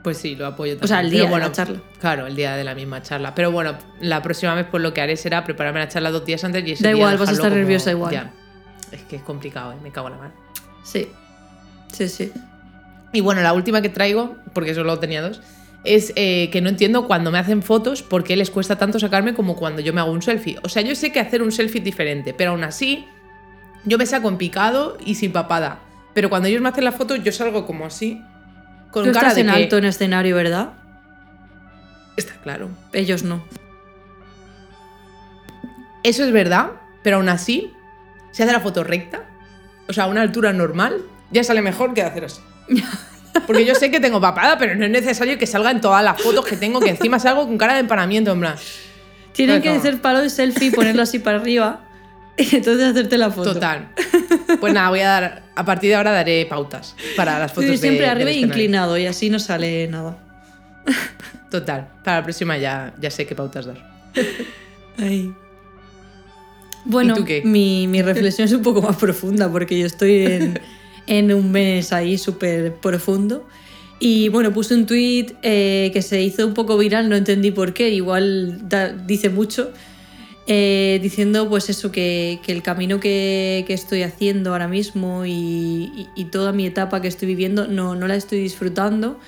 Pues 0.03 0.17
sí, 0.17 0.35
lo 0.35 0.47
apoyo 0.47 0.73
también. 0.77 0.85
O 0.85 0.87
sea, 0.87 0.99
el 1.01 1.09
Pero 1.11 1.23
día 1.27 1.29
de 1.35 1.39
la 1.39 1.51
charla. 1.51 1.81
Claro, 1.99 2.27
el 2.27 2.35
día 2.35 2.55
de 2.55 2.63
la 2.63 2.73
misma 2.73 3.01
charla. 3.01 3.35
Pero 3.35 3.51
bueno, 3.51 3.77
la 3.99 4.21
próxima 4.21 4.55
vez 4.55 4.65
pues 4.71 4.81
lo 4.81 4.93
que 4.93 5.01
haré 5.01 5.17
será 5.17 5.43
prepararme 5.43 5.79
la 5.79 5.89
charla 5.89 6.09
dos 6.11 6.25
días 6.25 6.43
antes 6.43 6.65
y 6.65 6.71
ese 6.71 6.83
Da 6.83 6.89
día 6.91 6.97
igual, 6.99 7.17
vas 7.17 7.29
a 7.29 7.31
estar 7.33 7.49
como- 7.49 7.59
nerviosa 7.59 7.91
igual. 7.91 8.11
Ya. 8.13 8.33
Es 8.91 9.01
que 9.03 9.17
es 9.17 9.21
complicado, 9.21 9.73
¿eh? 9.73 9.75
me 9.83 9.91
cago 9.91 10.07
en 10.07 10.13
la 10.13 10.19
mano. 10.19 10.33
Sí, 10.83 11.07
sí, 11.91 12.07
sí. 12.07 12.31
Y 13.11 13.21
bueno, 13.21 13.41
la 13.41 13.53
última 13.53 13.81
que 13.81 13.89
traigo, 13.89 14.37
porque 14.53 14.73
solo 14.73 14.97
tenía 14.99 15.21
dos, 15.21 15.41
es 15.83 16.13
eh, 16.15 16.49
que 16.51 16.61
no 16.61 16.69
entiendo 16.69 17.05
cuando 17.07 17.31
me 17.31 17.37
hacen 17.39 17.61
fotos 17.61 18.01
por 18.01 18.23
qué 18.23 18.35
les 18.35 18.51
cuesta 18.51 18.77
tanto 18.77 18.99
sacarme 18.99 19.33
como 19.33 19.55
cuando 19.55 19.81
yo 19.81 19.93
me 19.93 20.01
hago 20.01 20.11
un 20.11 20.21
selfie. 20.21 20.57
O 20.63 20.69
sea, 20.69 20.81
yo 20.81 20.95
sé 20.95 21.11
que 21.11 21.19
hacer 21.19 21.41
un 21.41 21.51
selfie 21.51 21.79
es 21.79 21.85
diferente, 21.85 22.33
pero 22.33 22.51
aún 22.51 22.63
así 22.63 23.05
yo 23.85 23.97
me 23.97 24.05
saco 24.05 24.29
en 24.29 24.37
picado 24.37 24.97
y 25.05 25.15
sin 25.15 25.31
papada. 25.31 25.79
Pero 26.13 26.29
cuando 26.29 26.47
ellos 26.47 26.61
me 26.61 26.69
hacen 26.69 26.83
la 26.85 26.91
foto, 26.91 27.15
yo 27.15 27.31
salgo 27.31 27.65
como 27.65 27.85
así, 27.85 28.21
con 28.91 29.05
Tú 29.05 29.11
cara 29.11 29.29
estás 29.29 29.35
de 29.35 29.41
en 29.41 29.47
que... 29.47 29.53
alto 29.53 29.77
en 29.77 29.85
escenario, 29.85 30.35
¿verdad? 30.35 30.69
Está 32.15 32.33
claro. 32.35 32.69
Ellos 32.93 33.23
no. 33.23 33.43
Eso 36.03 36.23
es 36.23 36.31
verdad, 36.31 36.71
pero 37.03 37.17
aún 37.17 37.29
así, 37.29 37.73
si 38.31 38.43
hace 38.43 38.51
la 38.51 38.59
foto 38.59 38.83
recta, 38.83 39.23
o 39.87 39.93
sea, 39.93 40.05
a 40.05 40.07
una 40.07 40.21
altura 40.21 40.53
normal, 40.53 41.01
ya 41.31 41.43
sale 41.43 41.61
mejor 41.61 41.93
que 41.93 42.01
hacer 42.01 42.25
así. 42.25 42.41
Porque 43.47 43.65
yo 43.65 43.75
sé 43.75 43.91
que 43.91 43.99
tengo 43.99 44.19
papada, 44.19 44.57
pero 44.57 44.75
no 44.75 44.85
es 44.85 44.91
necesario 44.91 45.37
que 45.37 45.45
salga 45.45 45.71
en 45.71 45.81
todas 45.81 46.03
las 46.03 46.21
fotos 46.21 46.45
que 46.45 46.55
tengo, 46.55 46.79
que 46.79 46.89
encima 46.89 47.19
salgo 47.19 47.45
con 47.45 47.57
cara 47.57 47.73
de 47.73 47.81
empanamiento, 47.81 48.31
en 48.31 48.39
plan. 48.39 48.55
Tienen 49.33 49.61
que 49.61 49.69
hacer 49.69 50.01
palo 50.01 50.21
de 50.21 50.29
selfie 50.29 50.67
y 50.67 50.71
ponerlo 50.71 51.03
así 51.03 51.19
para 51.19 51.37
arriba. 51.37 51.81
Y 52.51 52.55
entonces 52.55 52.87
hacerte 52.87 53.17
la 53.17 53.29
foto. 53.31 53.53
Total. 53.53 53.89
Pues 54.61 54.73
nada, 54.73 54.89
voy 54.89 55.01
a 55.01 55.07
dar, 55.07 55.43
a 55.55 55.65
partir 55.65 55.89
de 55.89 55.95
ahora 55.97 56.11
daré 56.11 56.45
pautas 56.45 56.95
para 57.17 57.37
las 57.37 57.51
fotos 57.51 57.65
Sí, 57.65 57.71
de- 57.71 57.77
siempre 57.77 58.07
arriba 58.07 58.29
e 58.29 58.33
escenario. 58.33 58.47
inclinado 58.63 58.97
y 58.97 59.05
así 59.07 59.29
no 59.29 59.39
sale 59.39 59.87
nada. 59.87 60.17
Total. 61.51 61.87
Para 62.03 62.17
la 62.19 62.23
próxima 62.23 62.57
ya, 62.57 62.93
ya 63.01 63.11
sé 63.11 63.25
qué 63.27 63.35
pautas 63.35 63.65
dar. 63.65 63.77
Ay. 64.97 65.33
Bueno. 66.85 67.15
Mi, 67.43 67.87
mi 67.87 68.01
reflexión 68.01 68.45
es 68.47 68.53
un 68.53 68.61
poco 68.63 68.81
más 68.81 68.95
profunda 68.95 69.51
porque 69.51 69.77
yo 69.77 69.85
estoy 69.85 70.25
en, 70.25 70.59
en 71.07 71.33
un 71.33 71.51
mes 71.51 71.91
ahí 71.93 72.17
súper 72.17 72.73
profundo. 72.75 73.47
Y 73.99 74.29
bueno, 74.29 74.53
puse 74.53 74.75
un 74.75 74.85
tweet 74.85 75.25
que 75.41 76.01
se 76.01 76.21
hizo 76.21 76.47
un 76.47 76.53
poco 76.53 76.77
viral, 76.77 77.09
no 77.09 77.15
entendí 77.17 77.51
por 77.51 77.73
qué, 77.73 77.89
igual 77.89 78.69
da- 78.69 78.93
dice 78.93 79.29
mucho, 79.29 79.73
eh, 80.51 80.97
diciendo 80.99 81.47
pues 81.47 81.69
eso, 81.69 81.91
que, 81.91 82.41
el 82.47 82.63
camino 82.63 82.99
que, 82.99 83.63
estoy 83.69 84.01
haciendo 84.01 84.51
ahora 84.51 84.67
mismo 84.67 85.23
y, 85.23 86.07
toda 86.31 86.51
mi 86.53 86.65
etapa 86.65 87.03
que 87.03 87.07
estoy 87.07 87.27
viviendo 87.27 87.67
no, 87.67 87.93
no 87.93 88.07
la 88.07 88.15
estoy 88.15 88.39
disfrutando. 88.39 89.19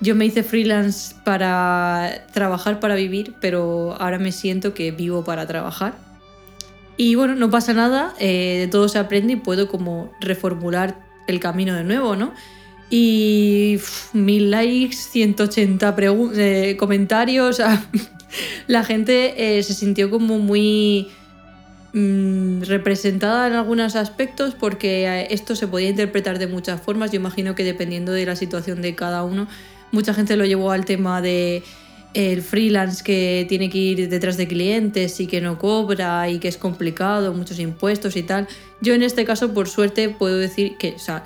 Yo 0.00 0.16
me 0.16 0.26
hice 0.26 0.42
freelance 0.42 1.14
para 1.24 2.26
trabajar 2.32 2.80
para 2.80 2.96
vivir, 2.96 3.36
pero 3.40 3.94
ahora 4.00 4.18
me 4.18 4.32
siento 4.32 4.74
que 4.74 4.90
vivo 4.90 5.22
para 5.22 5.46
trabajar. 5.46 5.96
Y 6.96 7.14
bueno, 7.14 7.36
no 7.36 7.50
pasa 7.50 7.72
nada, 7.72 8.14
eh, 8.18 8.56
de 8.58 8.66
todo 8.66 8.88
se 8.88 8.98
aprende 8.98 9.34
y 9.34 9.36
puedo 9.36 9.68
como 9.68 10.12
reformular 10.20 11.06
el 11.28 11.38
camino 11.38 11.76
de 11.76 11.84
nuevo, 11.84 12.16
¿no? 12.16 12.34
Y 12.90 13.78
mil 14.12 14.50
likes, 14.50 14.96
180 14.96 15.94
pregu- 15.94 16.32
eh, 16.34 16.76
comentarios, 16.76 17.62
la 18.66 18.84
gente 18.84 19.58
eh, 19.58 19.62
se 19.62 19.74
sintió 19.74 20.10
como 20.10 20.38
muy 20.38 21.08
mm, 21.92 22.62
representada 22.62 23.46
en 23.48 23.54
algunos 23.54 23.96
aspectos 23.96 24.54
porque 24.54 25.06
eh, 25.06 25.28
esto 25.30 25.56
se 25.56 25.66
podía 25.66 25.88
interpretar 25.88 26.38
de 26.38 26.46
muchas 26.46 26.80
formas. 26.80 27.10
Yo 27.12 27.16
imagino 27.16 27.54
que 27.54 27.64
dependiendo 27.64 28.12
de 28.12 28.26
la 28.26 28.36
situación 28.36 28.82
de 28.82 28.94
cada 28.94 29.24
uno, 29.24 29.48
mucha 29.92 30.14
gente 30.14 30.36
lo 30.36 30.44
llevó 30.44 30.70
al 30.70 30.84
tema 30.84 31.22
de 31.22 31.62
el 32.14 32.42
freelance 32.42 33.04
que 33.04 33.46
tiene 33.48 33.68
que 33.68 33.78
ir 33.78 34.08
detrás 34.08 34.36
de 34.36 34.48
clientes 34.48 35.20
y 35.20 35.26
que 35.26 35.40
no 35.40 35.58
cobra 35.58 36.28
y 36.28 36.38
que 36.38 36.48
es 36.48 36.56
complicado, 36.56 37.34
muchos 37.34 37.58
impuestos 37.58 38.16
y 38.16 38.22
tal. 38.22 38.48
Yo 38.80 38.94
en 38.94 39.02
este 39.02 39.24
caso, 39.24 39.52
por 39.52 39.68
suerte, 39.68 40.08
puedo 40.08 40.36
decir 40.36 40.76
que, 40.78 40.94
o 40.94 40.98
sea, 40.98 41.24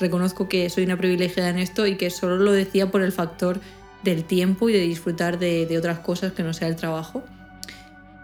reconozco 0.00 0.48
que 0.48 0.70
soy 0.70 0.84
una 0.84 0.96
privilegiada 0.96 1.50
en 1.50 1.58
esto 1.58 1.86
y 1.86 1.96
que 1.96 2.10
solo 2.10 2.38
lo 2.38 2.52
decía 2.52 2.90
por 2.90 3.02
el 3.02 3.12
factor 3.12 3.60
del 4.02 4.24
tiempo 4.24 4.68
y 4.68 4.72
de 4.72 4.80
disfrutar 4.80 5.38
de, 5.38 5.76
otras 5.78 6.00
cosas 6.00 6.32
que 6.32 6.42
no 6.42 6.52
sea 6.52 6.68
el 6.68 6.76
trabajo. 6.76 7.22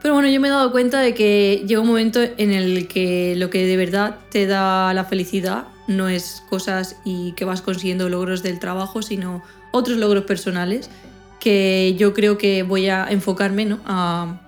Pero 0.00 0.14
bueno, 0.14 0.28
yo 0.28 0.40
me 0.40 0.48
he 0.48 0.50
dado 0.50 0.70
cuenta 0.70 1.00
de 1.00 1.14
que 1.14 1.64
llega 1.66 1.80
un 1.80 1.88
momento 1.88 2.20
en 2.22 2.52
el 2.52 2.86
que 2.86 3.34
lo 3.36 3.50
que 3.50 3.66
de 3.66 3.76
verdad 3.76 4.16
te 4.30 4.46
da 4.46 4.94
la 4.94 5.04
felicidad 5.04 5.64
no 5.88 6.08
es 6.08 6.42
cosas 6.48 6.96
y 7.04 7.32
que 7.32 7.44
vas 7.44 7.62
consiguiendo 7.62 8.08
logros 8.08 8.42
del 8.42 8.60
trabajo, 8.60 9.02
sino 9.02 9.42
otros 9.72 9.98
logros 9.98 10.24
personales 10.24 10.88
que 11.40 11.96
yo 11.98 12.14
creo 12.14 12.38
que 12.38 12.62
voy 12.62 12.88
a 12.88 13.06
enfocarme 13.10 13.64
¿no? 13.64 13.80
a 13.86 14.38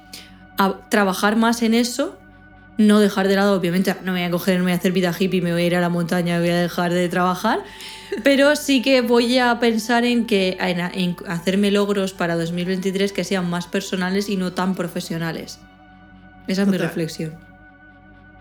trabajar 0.89 1.37
más 1.37 1.63
en 1.63 1.75
eso, 1.75 2.20
no 2.81 2.99
dejar 2.99 3.29
de 3.29 3.37
lado, 3.37 3.55
obviamente, 3.55 3.95
no 4.03 4.13
me 4.13 4.21
voy 4.21 4.29
a 4.29 4.31
coger, 4.31 4.57
me 4.57 4.65
voy 4.65 4.73
a 4.73 4.77
hacer 4.77 4.93
vida 4.93 5.15
hippie, 5.17 5.43
me 5.43 5.53
voy 5.53 5.63
a 5.63 5.67
ir 5.67 5.77
a 5.77 5.81
la 5.81 5.91
montaña, 5.91 6.39
voy 6.39 6.49
a 6.49 6.57
dejar 6.57 6.93
de 6.93 7.09
trabajar, 7.11 7.63
pero 8.25 8.57
sí 8.57 8.81
que 8.81 9.03
voy 9.03 9.39
a 9.39 9.61
pensar 9.61 10.05
en 10.05 10.27
que 10.27 10.57
en, 10.59 10.81
en 10.81 11.17
hacerme 11.29 11.71
logros 11.71 12.15
para 12.15 12.37
2023 12.37 13.13
que 13.13 13.23
sean 13.23 13.49
más 13.51 13.67
personales 13.67 14.31
y 14.31 14.37
no 14.37 14.53
tan 14.53 14.75
profesionales. 14.75 15.61
Esa 16.47 16.63
es 16.63 16.69
mi 16.69 16.79
reflexión. 16.79 17.35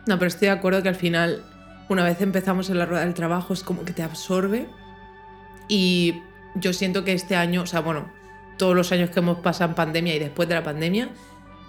No, 0.08 0.18
pero 0.18 0.30
estoy 0.30 0.48
de 0.48 0.54
acuerdo 0.54 0.82
que 0.82 0.90
al 0.90 0.96
final, 0.96 1.44
una 1.90 2.06
vez 2.06 2.22
empezamos 2.22 2.70
en 2.70 2.80
la 2.80 2.86
rueda 2.86 3.04
del 3.04 3.14
trabajo, 3.14 3.54
es 3.54 3.62
como 3.62 3.84
que 3.84 3.92
te 3.94 4.04
absorbe. 4.04 4.70
Y 5.68 6.16
yo 6.56 6.72
siento 6.72 7.04
que 7.04 7.12
este 7.12 7.36
año, 7.36 7.64
o 7.64 7.66
sea, 7.68 7.82
bueno, 7.82 8.10
todos 8.58 8.76
los 8.76 8.92
años 8.94 9.10
que 9.10 9.20
hemos 9.20 9.40
pasado 9.40 9.72
en 9.72 9.76
pandemia 9.76 10.16
y 10.16 10.20
después 10.20 10.48
de 10.48 10.56
la 10.56 10.64
pandemia, 10.64 11.10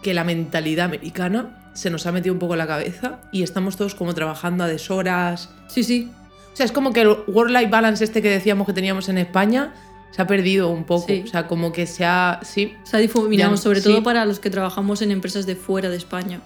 que 0.02 0.14
la 0.14 0.24
mentalidad 0.24 0.86
americana 0.86 1.59
se 1.74 1.90
nos 1.90 2.06
ha 2.06 2.12
metido 2.12 2.32
un 2.32 2.38
poco 2.38 2.54
en 2.54 2.58
la 2.58 2.66
cabeza 2.66 3.18
y 3.32 3.42
estamos 3.42 3.76
todos 3.76 3.94
como 3.94 4.14
trabajando 4.14 4.64
a 4.64 4.66
deshoras. 4.66 5.50
Sí, 5.68 5.82
sí, 5.84 6.10
O 6.52 6.56
sea, 6.56 6.66
es 6.66 6.72
como 6.72 6.92
que 6.92 7.02
el 7.02 7.08
work-life 7.28 7.68
balance 7.70 8.02
este 8.04 8.20
que 8.22 8.28
decíamos 8.30 8.66
que 8.66 8.72
teníamos 8.72 9.08
en 9.08 9.18
España 9.18 9.72
se 10.10 10.20
ha 10.20 10.26
perdido 10.26 10.68
un 10.68 10.82
poco. 10.84 11.06
Sí. 11.06 11.22
O 11.24 11.28
sea, 11.28 11.46
como 11.46 11.72
que 11.72 11.86
se 11.86 12.04
ha. 12.04 12.40
Sí, 12.42 12.74
se 12.82 12.96
ha 12.96 13.00
difuminado, 13.00 13.52
Ya, 13.52 13.56
sobre 13.56 13.80
sí. 13.80 13.88
todo 13.88 14.02
para 14.02 14.24
los 14.24 14.40
que 14.40 14.50
trabajamos 14.50 15.00
en 15.02 15.12
empresas 15.12 15.46
de 15.46 15.54
fuera 15.54 15.88
de 15.88 15.96
España. 15.96 16.40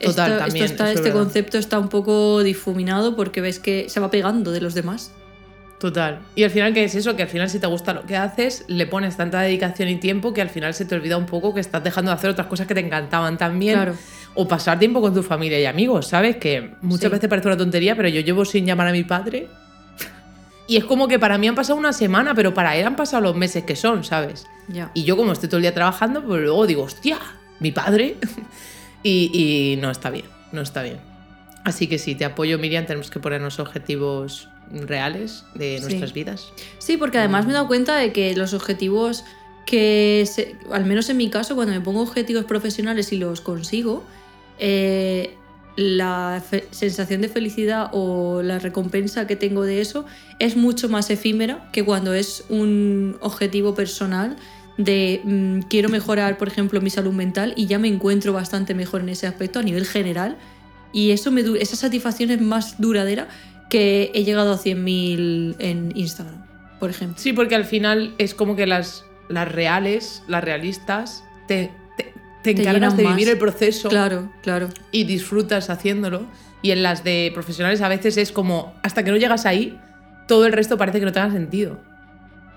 Total, 0.00 0.32
Esto- 0.32 0.44
también, 0.44 0.64
esto 0.66 0.74
está- 0.74 0.84
eso 0.84 0.92
es 0.92 0.96
este 0.98 1.08
verdad. 1.10 1.22
concepto 1.24 1.58
está 1.58 1.78
un 1.78 1.88
poco 1.88 2.42
difuminado 2.42 3.16
porque 3.16 3.40
ves 3.40 3.58
que 3.58 3.88
se 3.88 4.00
va 4.00 4.10
pegando 4.10 4.50
de 4.52 4.60
los 4.60 4.74
demás. 4.74 5.12
Total. 5.78 6.20
Y 6.36 6.44
al 6.44 6.50
final, 6.50 6.74
¿qué 6.74 6.84
es 6.84 6.94
eso? 6.94 7.16
Que 7.16 7.22
al 7.22 7.28
final, 7.28 7.48
si 7.50 7.58
te 7.58 7.66
gusta 7.66 7.92
lo 7.92 8.04
que 8.04 8.16
haces, 8.16 8.64
le 8.68 8.86
pones 8.86 9.16
tanta 9.16 9.40
dedicación 9.40 9.88
y 9.88 9.96
tiempo 9.96 10.32
que 10.32 10.40
al 10.40 10.48
final 10.50 10.74
se 10.74 10.84
te 10.84 10.94
olvida 10.94 11.16
un 11.16 11.26
poco 11.26 11.54
que 11.54 11.60
estás 11.60 11.82
dejando 11.82 12.10
de 12.12 12.16
hacer 12.16 12.30
otras 12.30 12.46
cosas 12.46 12.66
que 12.68 12.74
te 12.74 12.80
encantaban 12.80 13.36
también. 13.38 13.74
Claro. 13.76 13.94
O 14.34 14.48
pasar 14.48 14.78
tiempo 14.78 15.00
con 15.00 15.12
tu 15.14 15.22
familia 15.22 15.60
y 15.60 15.66
amigos, 15.66 16.06
¿sabes? 16.08 16.36
Que 16.36 16.74
muchas 16.80 17.10
Sí. 17.10 17.12
veces 17.14 17.28
parece 17.28 17.48
una 17.48 17.56
tontería, 17.56 17.94
pero 17.96 18.08
yo 18.08 18.20
llevo 18.22 18.44
sin 18.44 18.64
llamar 18.64 18.88
a 18.88 18.92
mi 18.92 19.04
padre. 19.04 19.48
Y 20.66 20.76
es 20.76 20.84
como 20.84 21.08
que 21.08 21.18
para 21.18 21.36
mí 21.38 21.48
han 21.48 21.54
pasado 21.54 21.78
una 21.78 21.92
semana, 21.92 22.34
pero 22.34 22.54
para 22.54 22.76
él 22.76 22.86
han 22.86 22.96
pasado 22.96 23.22
los 23.22 23.36
meses 23.36 23.64
que 23.64 23.76
son, 23.76 24.04
¿sabes? 24.04 24.46
Ya. 24.68 24.90
Y 24.94 25.02
yo 25.04 25.16
como 25.16 25.32
estoy 25.32 25.48
todo 25.48 25.58
el 25.58 25.62
día 25.62 25.74
trabajando, 25.74 26.22
pues 26.24 26.40
luego 26.40 26.66
digo, 26.66 26.82
hostia, 26.84 27.18
mi 27.60 27.72
padre. 27.72 28.16
y, 29.02 29.30
y 29.74 29.76
no 29.82 29.90
está 29.90 30.08
bien, 30.10 30.24
no 30.52 30.62
está 30.62 30.82
bien. 30.82 30.98
Así 31.64 31.86
que 31.88 31.98
sí, 31.98 32.14
te 32.14 32.24
apoyo, 32.24 32.58
Miriam, 32.58 32.86
tenemos 32.86 33.10
que 33.10 33.20
ponernos 33.20 33.58
objetivos 33.58 34.48
reales 34.70 35.44
de 35.54 35.76
Sí. 35.78 35.82
nuestras 35.82 36.12
vidas. 36.12 36.48
Sí, 36.78 36.96
porque 36.96 37.18
además 37.18 37.44
me 37.44 37.50
he 37.50 37.54
dado 37.54 37.66
cuenta 37.66 37.96
de 37.96 38.12
que 38.12 38.34
los 38.36 38.54
objetivos 38.54 39.24
que, 39.66 40.24
se- 40.26 40.56
al 40.72 40.84
menos 40.86 41.08
en 41.10 41.18
mi 41.18 41.28
caso, 41.28 41.54
cuando 41.54 41.72
me 41.74 41.80
pongo 41.80 42.00
objetivos 42.02 42.44
profesionales 42.46 43.12
y 43.12 43.18
los 43.18 43.40
consigo, 43.40 44.04
eh, 44.64 45.34
la 45.74 46.40
sensación 46.70 47.20
de 47.20 47.28
felicidad 47.28 47.90
o 47.92 48.42
la 48.42 48.60
recompensa 48.60 49.26
que 49.26 49.34
tengo 49.34 49.64
de 49.64 49.80
eso 49.80 50.04
es 50.38 50.56
mucho 50.56 50.88
más 50.88 51.10
efímera 51.10 51.68
que 51.72 51.84
cuando 51.84 52.14
es 52.14 52.44
un 52.48 53.16
objetivo 53.20 53.74
personal 53.74 54.36
de 54.78 55.20
mm, 55.24 55.60
quiero 55.68 55.88
mejorar, 55.88 56.38
por 56.38 56.46
ejemplo, 56.46 56.80
mi 56.80 56.90
salud 56.90 57.12
mental 57.12 57.54
y 57.56 57.66
ya 57.66 57.80
me 57.80 57.88
encuentro 57.88 58.32
bastante 58.32 58.72
mejor 58.72 59.00
en 59.00 59.08
ese 59.08 59.26
aspecto 59.26 59.58
a 59.58 59.62
nivel 59.62 59.84
general. 59.84 60.38
Y 60.92 61.10
eso 61.10 61.32
me 61.32 61.40
esa 61.58 61.74
satisfacción 61.74 62.30
es 62.30 62.40
más 62.40 62.80
duradera 62.80 63.26
que 63.68 64.12
he 64.14 64.22
llegado 64.22 64.52
a 64.52 64.58
100.000 64.58 65.56
en 65.58 65.92
Instagram, 65.96 66.46
por 66.78 66.90
ejemplo. 66.90 67.18
Sí, 67.18 67.32
porque 67.32 67.56
al 67.56 67.64
final 67.64 68.14
es 68.18 68.34
como 68.34 68.54
que 68.54 68.68
las, 68.68 69.04
las 69.28 69.50
reales, 69.50 70.22
las 70.28 70.44
realistas, 70.44 71.24
te, 71.48 71.72
te, 72.42 72.50
encargas 72.50 72.96
de 72.96 73.04
más. 73.04 73.14
vivir 73.16 73.28
el 73.32 73.38
proceso 73.38 73.88
Claro, 73.88 74.30
claro. 74.42 74.68
y 74.90 75.04
disfrutas 75.04 75.70
haciéndolo. 75.70 76.22
Y 76.62 76.70
en 76.70 76.82
las 76.82 77.02
de 77.02 77.30
profesionales 77.34 77.80
a 77.82 77.88
veces 77.88 78.16
es 78.16 78.30
como, 78.30 78.74
hasta 78.82 79.02
que 79.04 79.10
no 79.10 79.16
llegas 79.16 79.46
ahí, 79.46 79.78
todo 80.28 80.46
el 80.46 80.52
resto 80.52 80.76
parece 80.78 81.00
que 81.00 81.04
no 81.06 81.12
tenga 81.12 81.30
sentido. 81.30 81.78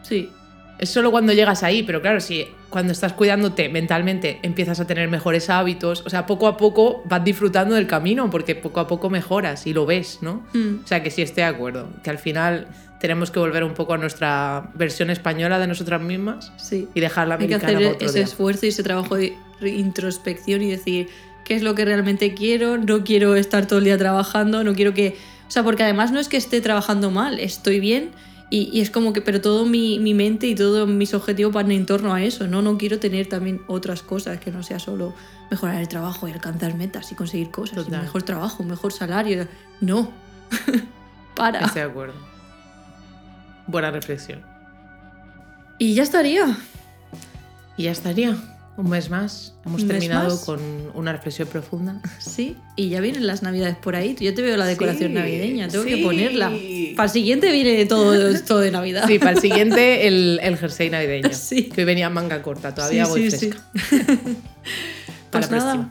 Sí, 0.03 0.29
Es 0.77 0.89
solo 0.89 1.09
cuando 1.09 1.31
llegas 1.33 1.63
ahí, 1.63 1.83
pero 1.83 2.01
claro, 2.01 2.19
si 2.19 2.45
cuando 2.69 2.91
estás 2.91 3.13
cuidándote 3.13 3.69
mentalmente 3.69 4.39
empiezas 4.43 4.79
a 4.81 4.85
tener 4.85 5.07
mejores 5.09 5.49
hábitos, 5.49 6.03
o 6.05 6.09
sea, 6.09 6.25
poco 6.25 6.47
a 6.47 6.57
poco 6.57 7.01
vas 7.05 7.23
disfrutando 7.23 7.75
del 7.75 7.87
camino 7.87 8.29
porque 8.29 8.55
poco 8.55 8.81
a 8.81 8.87
poco 8.87 9.09
mejoras 9.09 9.65
y 9.67 9.73
lo 9.73 9.85
ves, 9.85 10.19
¿no? 10.21 10.45
Mm. 10.53 10.83
O 10.83 10.87
sea, 10.87 11.01
que 11.01 11.09
sí 11.11 11.21
estoy 11.21 11.43
de 11.43 11.49
acuerdo, 11.49 11.87
que 12.03 12.09
al 12.09 12.17
final 12.19 12.67
tenemos 12.99 13.31
que 13.31 13.39
volver 13.39 13.63
un 13.63 13.73
poco 13.73 13.93
a 13.93 13.97
nuestra 13.97 14.69
versión 14.75 15.09
española 15.09 15.59
de 15.59 15.67
nosotras 15.67 16.01
mismas 16.01 16.51
sí. 16.57 16.87
y 16.93 16.99
dejar 16.99 17.27
la 17.29 17.35
Hay 17.35 17.47
que 17.47 17.55
americana 17.55 17.73
hacer 17.77 17.87
para 17.87 17.95
otro 17.95 18.07
ese 18.07 18.17
día. 18.19 18.23
esfuerzo 18.25 18.65
y 18.65 18.69
ese 18.69 18.83
trabajo 18.83 19.15
de 19.15 19.33
introspección 19.61 20.61
y 20.61 20.71
decir 20.71 21.09
qué 21.43 21.55
es 21.55 21.63
lo 21.63 21.75
que 21.75 21.85
realmente 21.85 22.33
quiero, 22.33 22.77
no 22.77 23.03
quiero 23.03 23.35
estar 23.35 23.67
todo 23.67 23.79
el 23.79 23.85
día 23.85 23.97
trabajando, 23.97 24.63
no 24.63 24.73
quiero 24.73 24.93
que... 24.93 25.17
O 25.47 25.51
sea, 25.51 25.63
porque 25.63 25.83
además 25.83 26.11
no 26.11 26.19
es 26.19 26.27
que 26.27 26.37
esté 26.37 26.59
trabajando 26.59 27.11
mal, 27.11 27.39
estoy 27.39 27.79
bien 27.79 28.11
y, 28.49 28.69
y 28.71 28.81
es 28.81 28.91
como 28.91 29.11
que, 29.13 29.21
pero 29.21 29.41
todo 29.41 29.65
mi, 29.65 29.99
mi 29.99 30.13
mente 30.13 30.47
y 30.47 30.55
todos 30.55 30.87
mis 30.87 31.13
objetivos 31.13 31.53
van 31.53 31.71
en 31.71 31.85
torno 31.85 32.13
a 32.13 32.23
eso, 32.23 32.47
¿no? 32.47 32.61
No 32.61 32.77
quiero 32.77 32.99
tener 32.99 33.27
también 33.27 33.61
otras 33.67 34.03
cosas 34.03 34.39
que 34.39 34.51
no 34.51 34.61
sea 34.63 34.79
solo 34.79 35.13
mejorar 35.49 35.81
el 35.81 35.87
trabajo 35.87 36.27
y 36.27 36.31
alcanzar 36.31 36.75
metas 36.75 37.11
y 37.11 37.15
conseguir 37.15 37.49
cosas, 37.49 37.79
y 37.79 37.85
Total. 37.85 38.01
mejor 38.03 38.23
trabajo, 38.23 38.63
mejor 38.63 38.93
salario. 38.93 39.47
No. 39.81 40.11
Para. 41.35 41.61
Estoy 41.61 41.81
de 41.81 41.87
acuerdo. 41.87 42.15
Buena 43.67 43.89
reflexión. 43.91 44.41
Y 45.79 45.95
ya 45.95 46.03
estaría. 46.03 46.55
Y 47.77 47.83
ya 47.83 47.91
estaría. 47.91 48.37
Un 48.77 48.89
mes 48.89 49.09
más. 49.09 49.53
Hemos 49.65 49.83
Un 49.83 49.87
terminado 49.87 50.29
más. 50.31 50.39
con 50.43 50.59
una 50.95 51.13
reflexión 51.13 51.47
profunda. 51.47 52.01
Sí, 52.19 52.57
y 52.75 52.89
ya 52.89 52.99
vienen 52.99 53.25
las 53.25 53.41
navidades 53.41 53.77
por 53.77 53.95
ahí. 53.95 54.17
Yo 54.19 54.33
te 54.33 54.41
veo 54.41 54.57
la 54.57 54.65
decoración 54.65 55.11
Sí, 55.11 55.15
navideña, 55.15 55.69
tengo 55.69 55.85
que 55.85 55.97
ponerla. 55.97 56.51
Para 56.95 57.05
el 57.07 57.09
siguiente 57.13 57.51
viene 57.53 57.85
todo, 57.85 58.13
todo 58.41 58.59
de 58.59 58.71
Navidad. 58.71 59.05
Sí, 59.07 59.17
para 59.17 59.31
el 59.31 59.39
siguiente 59.39 60.07
el, 60.07 60.39
el 60.43 60.57
jersey 60.57 60.89
navideño. 60.89 61.29
Sí. 61.33 61.69
Que 61.69 61.81
hoy 61.81 61.85
venía 61.85 62.07
en 62.07 62.13
manga 62.13 62.41
corta, 62.41 62.75
todavía 62.75 63.05
voy 63.07 63.29
fresca. 63.29 63.57
Para 65.31 65.47
Pues 65.47 65.51
la 65.51 65.57
nada. 65.57 65.73
próxima. 65.73 65.89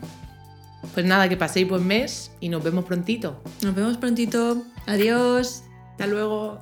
Pues 0.93 1.05
nada, 1.07 1.27
que 1.27 1.37
paséis 1.37 1.67
buen 1.67 1.85
mes 1.87 2.31
y 2.39 2.49
nos 2.49 2.63
vemos 2.63 2.85
prontito. 2.85 3.41
Nos 3.63 3.73
vemos 3.75 3.97
prontito. 3.97 4.63
Adiós. 4.85 5.63
Hasta 5.91 6.05
luego. 6.07 6.61